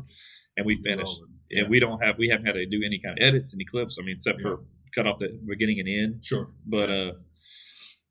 and 0.58 0.66
we 0.66 0.76
finish 0.82 1.08
Rolling. 1.08 1.30
and 1.52 1.70
we 1.70 1.80
don't 1.80 2.04
have 2.04 2.18
we 2.18 2.28
haven't 2.30 2.46
had 2.46 2.54
to 2.56 2.66
do 2.66 2.82
any 2.86 3.00
kind 3.00 3.18
of 3.18 3.24
edits 3.26 3.54
any 3.54 3.64
clips 3.64 3.98
i 3.98 4.04
mean 4.04 4.16
except 4.18 4.42
for 4.42 4.60
cut 4.94 5.08
off 5.08 5.18
the 5.18 5.30
beginning 5.48 5.80
and 5.80 5.88
end 5.88 6.26
Sure. 6.26 6.50
but 6.68 6.90
uh 6.90 7.12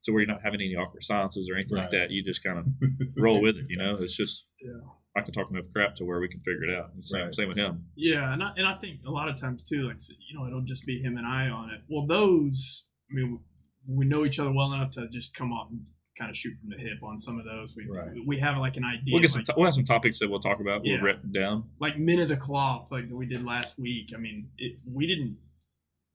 so 0.01 0.11
where 0.13 0.23
you're 0.23 0.27
not 0.33 0.41
having 0.43 0.59
any 0.63 0.75
awkward 0.75 1.05
silences 1.05 1.51
or 1.51 1.57
anything 1.57 1.77
like 1.77 1.91
that 1.91 2.11
you 2.11 2.25
just 2.25 2.43
kind 2.43 2.59
of 2.59 2.65
roll 3.19 3.43
with 3.43 3.57
it 3.59 3.67
you 3.69 3.77
know 3.77 3.95
it's 4.01 4.17
just 4.17 4.47
Yeah. 4.65 4.81
I 5.17 5.21
can 5.21 5.33
talk 5.33 5.51
enough 5.51 5.67
crap 5.73 5.95
to 5.97 6.05
where 6.05 6.21
we 6.21 6.29
can 6.29 6.41
figure 6.41 6.65
it 6.65 6.79
out 6.79 6.91
same, 7.03 7.23
Right. 7.25 7.35
same 7.35 7.49
with 7.49 7.57
him 7.57 7.85
Yeah, 7.97 8.33
and 8.33 8.43
I, 8.43 8.53
and 8.57 8.67
I 8.67 8.75
think 8.77 9.01
a 9.07 9.11
lot 9.11 9.29
of 9.29 9.37
times 9.37 9.63
too, 9.65 9.89
like 9.89 9.97
you 10.29 10.39
know, 10.39 10.47
it'll 10.47 10.63
just 10.63 10.87
be 10.87 11.01
him 11.03 11.17
and 11.17 11.27
I 11.27 11.49
on 11.49 11.71
it. 11.71 11.81
Well, 11.89 12.07
those, 12.07 12.85
I 13.11 13.15
mean, 13.15 13.41
we 13.89 14.05
know 14.07 14.25
each 14.25 14.39
other 14.39 14.53
well 14.53 14.73
enough 14.73 14.91
to 14.93 15.09
just 15.09 15.35
come 15.35 15.53
up 15.53 15.69
and 15.71 15.81
kind 16.19 16.31
of 16.31 16.37
shoot 16.37 16.55
from 16.61 16.69
the 16.71 16.77
hip 16.77 17.03
on 17.03 17.19
some 17.19 17.39
of 17.39 17.45
those. 17.45 17.75
We 17.77 17.87
Right. 17.89 18.11
we 18.27 18.39
have 18.39 18.57
like 18.59 18.77
an 18.77 18.85
idea, 18.85 19.13
we'll 19.13 19.23
get 19.23 19.31
some 19.31 19.41
like, 19.41 19.47
to- 19.47 19.55
we'll 19.57 19.67
have 19.67 19.75
some 19.75 19.85
topics 19.85 20.19
that 20.21 20.29
we'll 20.31 20.41
talk 20.41 20.61
about 20.61 20.83
we'll 20.83 20.93
Yeah. 20.99 21.01
write 21.05 21.33
down 21.33 21.69
like 21.81 21.99
men 21.99 22.21
of 22.21 22.29
the 22.29 22.37
cloth, 22.37 22.91
like 22.93 23.09
that 23.09 23.17
we 23.17 23.27
did 23.27 23.43
last 23.45 23.79
week. 23.79 24.13
I 24.15 24.19
mean, 24.19 24.51
it, 24.59 24.79
we 24.87 25.07
didn't 25.07 25.37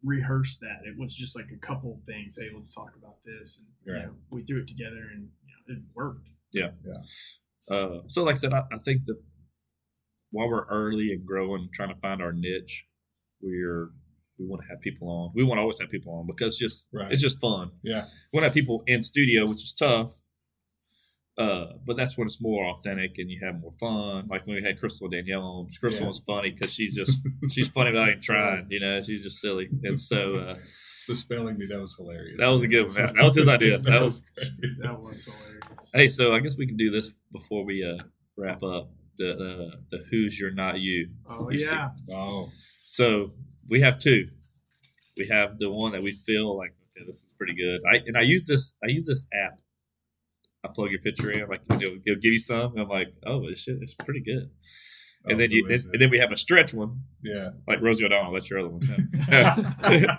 rehearse 0.04 0.58
that. 0.60 0.82
It 0.86 0.98
was 0.98 1.16
just 1.16 1.36
like 1.36 1.48
a 1.52 1.58
couple 1.58 1.96
of 1.96 2.04
things. 2.06 2.38
Hey, 2.40 2.50
let's 2.56 2.74
talk 2.74 2.94
about 2.98 3.18
this, 3.26 3.60
and 3.60 3.68
you 3.86 3.94
know, 4.04 4.16
we 4.32 4.44
threw 4.44 4.60
it 4.62 4.68
together, 4.68 5.10
and 5.14 5.30
you 5.44 5.54
know, 5.76 5.76
it 5.80 5.84
worked. 5.96 6.30
Uh 7.72 8.00
so 8.08 8.24
like 8.24 8.36
i 8.36 8.38
said 8.38 8.54
i, 8.54 8.64
I 8.72 8.78
think 8.86 9.06
that 9.06 9.18
while 10.32 10.50
we're 10.50 10.66
early 10.66 11.12
and 11.14 11.26
growing 11.26 11.70
trying 11.74 11.90
to 11.94 12.00
find 12.00 12.22
our 12.22 12.34
niche 12.34 12.86
we're 13.42 13.90
we 14.38 14.46
want 14.46 14.62
to 14.64 14.68
have 14.68 14.82
people 14.82 15.08
on 15.10 15.32
we 15.34 15.44
want 15.44 15.58
to 15.58 15.62
always 15.62 15.80
have 15.80 15.90
people 15.90 16.14
on 16.14 16.28
because 16.28 16.58
just 16.58 16.86
Right. 16.94 17.12
it's 17.12 17.22
just 17.22 17.40
fun 17.40 17.72
Yeah. 17.84 18.06
we 18.32 18.38
want 18.38 18.44
to 18.44 18.48
have 18.50 18.54
people 18.54 18.84
in 18.88 19.02
studio, 19.04 19.42
which 19.48 19.64
is 19.64 19.74
tough. 19.74 20.22
Uh, 21.38 21.74
but 21.86 21.98
that's 21.98 22.18
when 22.18 22.28
it's 22.28 22.42
more 22.42 22.66
authentic 22.70 23.18
and 23.18 23.30
you 23.30 23.38
have 23.46 23.62
more 23.62 23.74
fun. 23.78 24.26
Like 24.30 24.48
when 24.48 24.56
we 24.56 24.64
had 24.64 24.80
Crystal 24.80 25.10
Danielle 25.10 25.42
on, 25.44 25.68
Crystal 25.82 26.04
Yeah. 26.04 26.08
was 26.08 26.20
funny 26.26 26.52
because 26.52 26.72
she's 26.74 26.96
just 26.96 27.20
she's 27.52 27.70
funny 27.76 27.90
without 27.90 28.08
even 28.08 28.22
trying. 28.22 28.68
You 28.70 28.80
know, 28.80 29.02
she's 29.02 29.22
just 29.24 29.40
silly. 29.42 29.68
And 29.84 30.00
so 30.00 30.36
uh, 30.38 30.56
The 31.08 31.16
spelling 31.16 31.58
bee 31.58 31.68
that 31.68 31.80
was 31.80 31.96
hilarious. 31.96 32.38
That 32.40 32.48
was 32.48 32.64
a 32.64 32.68
good 32.68 32.88
one. 32.88 33.14
That 33.16 33.24
was 33.24 33.36
his 33.36 33.48
idea. 33.48 33.78
That 33.80 34.02
was- 34.02 34.24
great. 34.60 34.72
That 34.82 35.00
was 35.00 35.26
hilarious. 35.26 35.92
hey, 35.94 36.08
so 36.08 36.34
I 36.34 36.40
guess 36.40 36.58
we 36.58 36.66
can 36.68 36.78
do 36.78 36.90
this 36.92 37.14
before 37.32 37.64
we 37.66 37.84
uh, 37.84 37.98
wrap 38.38 38.64
up. 38.64 38.90
The 39.18 39.32
uh, 39.34 39.78
the 39.92 40.04
who's 40.12 40.38
you're 40.40 40.52
not 40.52 40.80
you. 40.80 41.10
Oh 41.30 41.50
You 41.50 41.60
see- 41.60 41.66
yeah, 41.66 41.90
Oh, 42.12 42.50
So 42.84 43.32
we 43.70 43.82
have 43.82 44.00
two. 44.00 44.28
We 45.18 45.28
have 45.30 45.58
the 45.60 45.70
one 45.70 45.94
that 45.94 46.04
we 46.04 46.12
feel 46.12 46.58
like 46.58 46.72
okay, 46.98 47.06
this 47.06 47.18
is 47.18 47.34
pretty 47.38 47.56
good. 47.56 47.80
I 47.90 48.02
and 48.06 48.18
I 48.18 48.22
use 48.22 48.46
this. 48.46 48.76
I 48.84 48.88
use 48.88 49.06
this 49.06 49.26
app. 49.34 49.60
I 50.66 50.68
plug 50.74 50.90
your 50.90 51.00
picture 51.00 51.30
in, 51.32 51.48
like 51.48 51.62
it'll, 51.70 51.98
it'll 52.06 52.20
give 52.20 52.34
you 52.34 52.40
some. 52.40 52.72
And 52.74 52.82
I'm 52.82 52.90
like, 52.90 53.14
oh, 53.26 53.48
this 53.48 53.62
shit 53.62 53.78
is 53.82 53.94
pretty 54.04 54.22
good. 54.22 54.50
Oh, 55.28 55.32
And 55.32 55.40
then 55.40 55.52
you, 55.52 55.66
who 55.66 55.74
and, 55.74 55.84
and 55.94 56.02
then 56.02 56.10
we 56.10 56.20
have 56.20 56.32
a 56.32 56.38
stretch 56.38 56.74
one, 56.74 57.02
yeah. 57.24 57.50
like 57.68 57.82
Rosie 57.82 58.06
O'Donnell. 58.06 58.34
That's 58.34 58.50
your 58.50 58.60
other 58.60 58.70
one. 58.70 58.82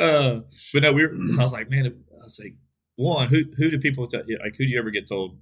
uh, 0.00 0.40
but 0.72 0.82
no, 0.82 0.92
we 0.92 1.06
were. 1.06 1.14
I 1.38 1.42
was 1.42 1.52
like, 1.52 1.70
man, 1.70 1.86
I 1.86 2.22
was 2.24 2.38
like, 2.42 2.54
one, 2.96 3.28
who 3.28 3.44
who 3.56 3.70
do 3.70 3.78
people 3.78 4.06
tell? 4.06 4.22
yeah, 4.26 4.38
Like, 4.42 4.54
who 4.58 4.64
do 4.64 4.70
you 4.70 4.78
ever 4.78 4.90
get 4.90 5.08
told? 5.08 5.38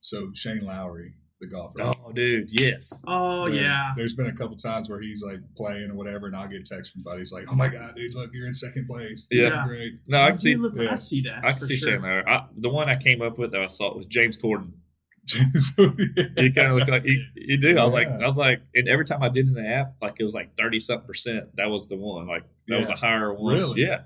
so 0.00 0.30
Shane 0.34 0.64
Lowry, 0.64 1.14
the 1.40 1.48
golfer. 1.48 1.82
Oh, 1.82 2.12
dude, 2.12 2.48
yes. 2.52 2.92
oh 3.08 3.46
There- 3.50 3.60
yeah. 3.62 3.92
There's 3.96 4.14
been 4.14 4.26
a 4.26 4.32
couple 4.34 4.56
times 4.56 4.88
where 4.88 5.00
he's 5.00 5.22
like 5.26 5.40
playing 5.56 5.90
or 5.90 5.94
whatever, 5.96 6.28
and 6.28 6.36
I'll 6.36 6.46
get 6.48 6.64
texts 6.66 6.92
from 6.92 7.02
buddies 7.02 7.32
like, 7.32 7.46
"Oh 7.50 7.56
my 7.56 7.68
god, 7.68 7.96
dude, 7.96 8.14
look, 8.14 8.30
you're 8.32 8.46
in 8.46 8.54
second 8.54 8.86
place. 8.86 9.26
Yeah. 9.30 9.42
Yeah. 9.48 9.66
great." 9.66 9.94
No, 10.06 10.18
I 10.18 10.26
I 10.26 10.30
can 10.30 10.38
see. 10.38 10.54
do 10.54 10.62
look- 10.62 10.76
yeah. 10.76 10.92
I 10.92 10.96
see 10.96 11.22
that. 11.22 11.44
I 11.44 11.52
can 11.52 11.66
see 11.66 11.76
sure. 11.76 11.92
Shane 11.94 12.02
Lowry. 12.02 12.24
I, 12.26 12.46
the 12.56 12.68
one 12.68 12.88
I 12.88 12.96
came 12.96 13.20
up 13.22 13.38
with 13.38 13.50
that 13.52 13.62
I 13.62 13.66
saw 13.66 13.94
was 13.96 14.06
James 14.06 14.36
Corden. 14.36 14.72
he 15.76 16.42
He 16.42 16.52
kind 16.52 16.68
of 16.72 16.76
looked 16.78 16.90
like 16.90 17.02
he, 17.02 17.24
he 17.34 17.56
do. 17.56 17.78
I 17.78 17.84
was 17.84 17.92
like, 17.92 18.08
I 18.08 18.26
was 18.26 18.36
like, 18.36 18.60
and 18.74 18.88
every 18.88 19.04
time 19.04 19.22
I 19.22 19.28
did 19.28 19.46
in 19.46 19.54
the 19.54 19.66
app, 19.66 19.94
like 20.02 20.16
it 20.18 20.24
was 20.24 20.34
like 20.34 20.56
thirty 20.56 20.80
something 20.80 21.06
percent. 21.06 21.56
That 21.56 21.68
was 21.70 21.88
the 21.88 21.96
one. 21.96 22.26
Like 22.26 22.44
that 22.68 22.78
was 22.80 22.88
Yeah. 22.88 22.94
a 22.94 22.96
higher 22.96 23.32
one. 23.34 23.54
Really? 23.54 23.82
Yeah. 23.82 24.02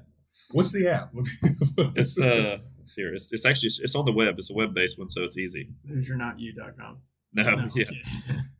What's 0.50 0.72
the 0.72 0.88
app? 0.88 1.12
It's 1.96 2.18
uh 2.20 2.58
here. 2.96 3.14
It's, 3.14 3.32
it's 3.32 3.46
actually 3.46 3.70
it's 3.80 3.94
on 3.94 4.04
the 4.04 4.12
web. 4.12 4.34
It's 4.38 4.50
a 4.50 4.54
web 4.54 4.74
based 4.74 4.98
one, 4.98 5.10
so 5.10 5.22
it's 5.22 5.38
easy. 5.38 5.70
Who's 5.88 6.08
you're 6.08 6.16
not 6.18 6.38
you.com. 6.38 6.98
No, 7.34 7.42
No, 7.44 7.70
yeah, 7.74 7.84
okay. 7.84 8.02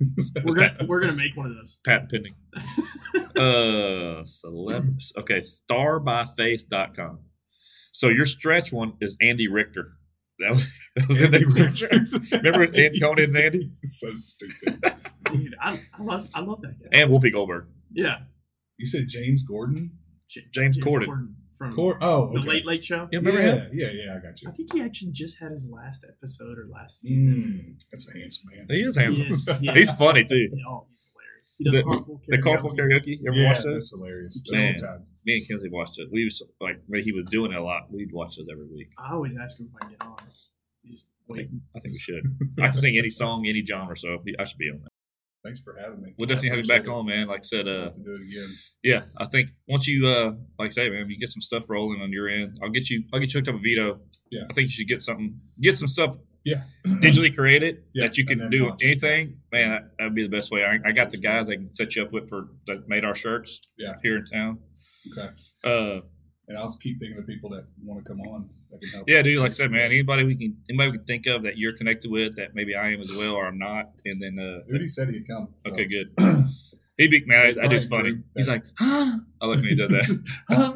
we're 0.45 0.55
gonna 0.55 0.77
we're 0.89 1.01
gonna 1.01 1.13
make 1.13 1.37
one 1.37 1.47
of 1.47 1.55
those. 1.55 1.81
patent 1.85 2.11
pending. 2.11 2.35
uh, 3.37 4.23
celeb. 4.25 4.97
Okay, 5.19 5.41
starbyface.com. 5.41 7.19
So 7.93 8.09
your 8.09 8.25
stretch 8.25 8.73
one 8.73 8.95
is 9.03 9.17
Andy 9.21 9.49
Richter. 9.49 9.93
That 10.43 10.51
was, 10.53 10.67
that 10.97 11.09
was 11.09 11.21
in 11.23 11.35
Andy 11.35 11.45
the 11.47 11.63
Richter. 11.63 12.37
Remember 12.39 12.65
Andy 12.65 13.01
Conan 13.01 13.25
and 13.25 13.37
Andy 13.37 13.71
so 13.85 14.09
stupid. 14.17 14.83
Dude, 15.31 15.55
I, 15.61 15.81
I 15.99 16.03
love 16.03 16.29
I 16.35 16.41
love 16.41 16.61
that 16.63 16.79
guy. 16.81 16.89
and 17.01 17.11
Whoopi 17.11 17.33
Goldberg. 17.33 17.67
Yeah, 17.93 18.17
You 18.79 18.87
said 18.87 19.05
James 19.09 19.45
Gordon? 19.47 19.93
J- 20.29 20.47
James 20.53 20.79
Corden. 20.79 21.35
from 21.59 21.73
Cor- 21.73 21.99
oh, 22.03 22.33
the. 22.33 22.41
Late 22.41 22.65
Late 22.67 22.83
Show. 22.85 23.07
Yeah, 23.13 23.19
remember 23.19 23.41
yeah, 23.41 23.47
him? 23.55 23.71
yeah, 23.75 23.91
yeah, 23.91 24.17
I 24.17 24.27
got 24.27 24.41
you. 24.43 24.49
I 24.49 24.53
think 24.53 24.73
he 24.73 24.81
actually 24.83 25.13
just 25.13 25.39
had 25.41 25.53
his 25.53 25.69
last 25.71 26.05
episode 26.09 26.59
or 26.59 26.67
last 26.73 27.01
season. 27.01 27.77
Mm, 27.77 27.83
that's 27.91 28.09
a 28.09 28.19
handsome 28.19 28.49
man. 28.55 28.67
He 28.71 28.83
is 28.83 28.97
He 28.97 29.03
handsome. 29.03 29.27
is, 29.33 29.49
yeah. 29.61 29.75
He's 29.75 29.93
funny 29.95 30.25
too. 30.25 30.49
Oh, 30.69 30.87
he's 30.89 31.07
hilarious. 31.13 31.22
He 31.59 31.65
does 31.65 31.75
The- 31.75 31.83
carpool 31.83 32.21
The 32.29 32.39
karaoke. 32.39 32.43
carpool 32.61 32.77
karaoke. 32.79 33.07
You 33.21 33.25
ever 33.29 33.37
yeah, 33.37 33.49
watched 33.53 33.63
that? 33.65 33.73
that's 33.73 33.91
hilarious. 33.91 34.43
That's 34.51 34.63
Man. 34.63 34.77
time. 34.77 35.07
Me 35.25 35.37
and 35.37 35.47
Kenzie 35.49 35.69
watched 35.69 35.99
it. 35.99 36.09
We 36.11 36.21
used 36.21 36.39
to, 36.39 36.47
like 36.61 36.81
when 36.87 37.03
he 37.05 37.13
was 37.13 37.25
doing 37.27 37.53
it 37.53 37.57
a 37.59 37.63
lot. 37.63 37.93
We'd 37.93 38.13
watch 38.13 38.39
it 38.39 38.47
every 38.51 38.67
week. 38.67 38.89
I 38.99 39.13
always 39.13 39.37
ask 39.37 39.61
him 39.61 39.71
if 39.75 39.87
I 39.87 39.91
get 39.91 40.03
on. 40.07 40.17
He's 40.83 41.05
I 41.31 41.35
think. 41.35 41.51
I 41.77 41.81
think 41.81 41.93
we 41.93 41.99
should. 41.99 42.23
I 42.61 42.69
can 42.69 42.77
sing 42.77 42.99
any 42.99 43.11
song, 43.11 43.47
any 43.47 43.65
genre, 43.65 43.97
so 43.97 44.19
I 44.39 44.45
should 44.45 44.59
be 44.59 44.69
on 44.71 44.81
that. 44.83 44.89
Thanks 45.45 45.61
for 45.61 45.77
having 45.81 46.01
me. 46.03 46.15
We'll 46.19 46.27
definitely 46.29 46.51
have 46.51 46.59
you 46.61 46.69
back 46.69 46.83
it. 46.83 46.89
on, 46.89 47.07
man. 47.07 47.27
Like 47.27 47.41
I 47.41 47.43
said, 47.43 47.67
uh, 47.67 47.91
to 47.91 48.01
do 48.01 48.15
it 48.15 48.23
again. 48.23 48.49
yeah, 48.85 49.03
I 49.19 49.25
think 49.27 49.49
once 49.69 49.89
you, 49.89 50.07
uh, 50.07 50.33
like 50.59 50.69
I 50.69 50.71
say, 50.71 50.89
man, 50.91 51.09
you 51.11 51.19
get 51.19 51.31
some 51.31 51.41
stuff 51.41 51.69
rolling 51.69 52.01
on 52.01 52.13
your 52.13 52.29
end. 52.29 52.59
I'll 52.63 52.71
get 52.71 52.89
you, 52.91 53.05
I'll 53.13 53.19
get 53.19 53.33
you 53.35 53.39
hooked 53.39 53.49
up 53.49 53.55
with 53.55 53.65
Vito. 53.65 54.01
Yeah. 54.31 54.43
I 54.51 54.55
think 54.55 54.67
you 54.67 54.71
should 54.73 54.87
get 54.89 55.01
something, 55.03 55.41
get 55.61 55.77
some 55.77 55.89
stuff 55.89 56.17
Yeah. 56.45 56.63
digitally 56.85 57.35
created 57.35 57.85
Yeah, 57.95 58.07
that 58.07 58.19
you 58.19 58.25
can 58.25 58.51
do 58.51 58.69
launch 58.69 58.83
anything. 58.83 59.37
Man, 59.53 59.71
that, 59.71 59.91
that'd 59.99 60.15
be 60.15 60.23
the 60.25 60.29
best 60.29 60.51
way. 60.51 60.65
I, 60.65 60.79
I 60.89 60.93
got 60.93 61.11
the 61.11 61.19
guys 61.19 61.49
I 61.51 61.55
can 61.57 61.73
set 61.73 61.95
you 61.97 62.03
up 62.03 62.13
with 62.13 62.29
for 62.29 62.49
that 62.67 62.89
made 62.89 63.05
our 63.05 63.15
shirts. 63.15 63.61
Yeah. 63.79 63.95
here 64.03 64.17
in 64.17 64.27
town. 64.27 64.59
Okay. 65.13 65.29
Uh, 65.65 66.01
And 66.49 66.59
I'll 66.59 66.75
keep 66.81 66.99
thinking 67.01 67.19
of 67.19 67.27
people 67.27 67.51
that 67.51 67.67
want 67.83 68.05
to 68.05 68.09
come 68.11 68.21
on 68.23 68.49
that 68.71 68.81
can 68.81 68.91
help. 68.91 69.09
yeah, 69.09 69.23
dude. 69.23 69.39
Like 69.39 69.47
I 69.47 69.51
said, 69.51 69.71
man, 69.71 69.83
anybody 69.83 70.25
we 70.25 70.35
can, 70.35 70.57
anybody 70.69 70.91
we 70.91 70.97
can 70.99 71.07
think 71.07 71.27
of 71.27 71.43
that 71.45 71.57
you're 71.57 71.77
connected 71.77 72.11
with 72.11 72.35
that 72.37 72.55
maybe 72.55 72.75
I 72.75 72.91
am 72.93 73.01
as 73.01 73.13
well 73.17 73.33
or 73.35 73.47
I'm 73.47 73.59
not, 73.59 73.91
and 74.05 74.21
then 74.21 74.39
uh, 74.39 74.73
Udi 74.75 74.89
said 74.89 75.09
he'd 75.11 75.27
come. 75.29 75.49
so. 75.65 75.73
okay, 75.73 75.85
good. 75.87 76.13
He'd 76.99 77.11
be 77.11 77.25
man. 77.27 77.55
I, 77.59 77.65
I 77.65 77.69
just 77.69 77.89
Brian 77.89 78.05
funny. 78.05 78.19
He's 78.37 78.49
like, 78.49 78.65
huh? 78.79 79.19
I 79.41 79.47
like 79.47 79.57
when 79.57 79.65
he 79.69 79.75
does 79.77 79.89
that. 79.91 80.25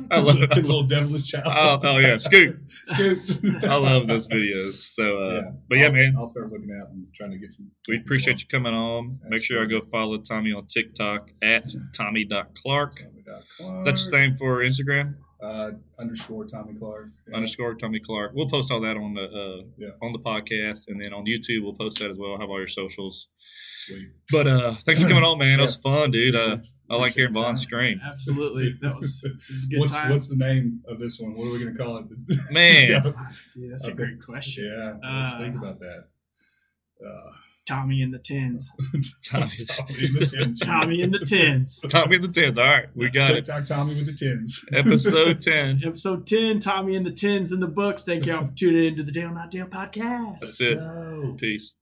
I 0.11 0.17
his, 0.19 0.27
love- 0.29 0.51
his 0.53 0.67
little 0.69 0.83
devilish 0.85 1.31
child. 1.31 1.45
oh, 1.47 1.81
oh 1.89 1.99
yeah, 1.99 2.19
Scoop, 2.19 2.59
Scoop. 2.67 3.21
I 3.65 3.75
love 3.77 4.07
those 4.07 4.27
videos. 4.27 4.73
So, 4.95 5.23
uh, 5.23 5.31
Yeah. 5.35 5.41
but 5.69 5.79
yeah, 5.79 5.87
I'll- 5.87 5.93
man, 5.93 6.15
I'll 6.17 6.27
start 6.27 6.51
looking 6.51 6.71
out 6.81 6.89
and 6.89 7.07
trying 7.15 7.31
to 7.33 7.39
get 7.39 7.53
some. 7.53 7.71
we 7.89 7.99
appreciate 7.99 8.41
you 8.41 8.49
coming 8.49 8.75
on. 8.75 9.11
Make 9.29 9.43
sure 9.43 9.63
I 9.63 9.67
go 9.67 9.81
follow 9.81 10.17
Tommy 10.19 10.53
on 10.53 10.67
TikTok 10.67 11.29
at 11.43 11.65
Tommy.Clark. 11.95 12.97
Tommy.Clark. 12.97 13.85
That's 13.85 14.03
the 14.05 14.11
same 14.11 14.35
for 14.35 14.63
Instagram. 14.65 15.17
Uh, 15.39 15.73
underscore 16.01 16.47
Tommy 16.47 16.73
Clark. 16.79 17.11
Yeah. 17.29 17.37
underscore 17.37 17.75
Tommy 17.75 18.01
Clark. 18.01 18.33
We'll 18.35 18.49
post 18.49 18.73
all 18.73 18.81
that 18.81 18.97
on 18.97 19.13
the 19.13 19.25
uh, 19.25 19.67
Yeah. 19.77 19.91
on 20.01 20.13
the 20.13 20.19
podcast, 20.19 20.89
and 20.89 20.99
then 21.05 21.13
on 21.13 21.27
YouTube 21.27 21.63
we'll 21.63 21.75
post 21.75 21.99
that 21.99 22.11
as 22.11 22.17
well. 22.17 22.39
Have 22.39 22.49
all 22.49 22.57
your 22.59 22.67
socials. 22.67 23.29
Sweet. 23.85 24.09
But 24.33 24.47
uh, 24.47 24.73
thanks 24.73 25.03
for 25.03 25.09
coming 25.09 25.23
on, 25.25 25.39
man. 25.39 25.59
That 25.59 25.65
was 25.65 25.77
fun, 25.89 26.11
dude. 26.11 26.35
Uh, 26.37 26.39
Appreciate- 26.39 26.65
I 26.91 26.97
like 26.97 27.13
hearing 27.13 27.35
the 27.35 27.41
Vaughn 27.43 27.55
scream. 27.57 28.01
Absolutely, 28.03 28.73
that 28.81 28.97
was, 28.97 29.21
it 29.23 29.33
was 29.35 29.65
a 29.65 29.69
good 29.69 29.79
What's 29.81 29.95
time. 29.95 30.11
what's 30.11 30.29
the 30.31 30.37
name 30.37 30.81
of 30.89 30.99
this 30.99 31.21
one? 31.21 31.35
What 31.37 31.49
are 31.49 31.51
we 31.53 31.59
going 31.63 31.75
to 31.75 31.83
call 31.83 31.99
it? 31.99 32.07
Man. 32.51 32.91
yeah. 32.91 33.01
Dude, 33.55 33.73
that's 33.73 33.87
a 33.89 33.93
great 33.95 34.25
question. 34.25 34.65
Yeah, 34.65 34.97
let's 35.21 35.35
Uh, 35.35 35.39
think 35.39 35.55
about 35.57 35.79
that. 35.81 36.05
Uh, 37.07 37.31
Tommy 37.67 38.01
in 38.01 38.13
the 38.13 38.19
tins. 38.19 38.73
Tommy. 39.25 39.51
Tommy 39.69 40.05
in 40.05 40.13
the 40.15 40.27
tins. 40.27 40.61
Tommy 40.61 41.03
in 41.03 41.11
the 41.11 41.19
tins. 41.19 41.81
Tommy 41.89 42.17
in 42.17 42.23
the 42.23 42.29
tens. 42.29 42.57
All 42.59 42.65
right, 42.65 42.87
we 42.95 43.11
got 43.11 43.31
it. 43.31 43.45
TikTok 43.45 43.65
Tommy 43.65 43.95
with 43.95 44.07
the 44.07 44.13
tins. 44.13 44.65
Episode 44.73 45.43
ten. 45.43 45.81
Episode 45.85 46.27
10, 46.27 46.61
Tommy 46.61 46.95
in 46.95 47.03
the 47.03 47.11
tins 47.11 47.53
in 47.53 47.61
the 47.61 47.67
books. 47.67 48.05
Thank 48.05 48.27
y'all 48.27 48.47
for 48.47 48.53
tuning 48.53 48.85
into 48.85 49.03
the 49.03 49.13
Dale 49.13 49.31
Not 49.31 49.51
Dale 49.51 49.67
podcast. 49.67 50.41
That's 50.41 50.61
it. 50.61 50.79
Go. 50.79 51.35
Peace. 51.39 51.75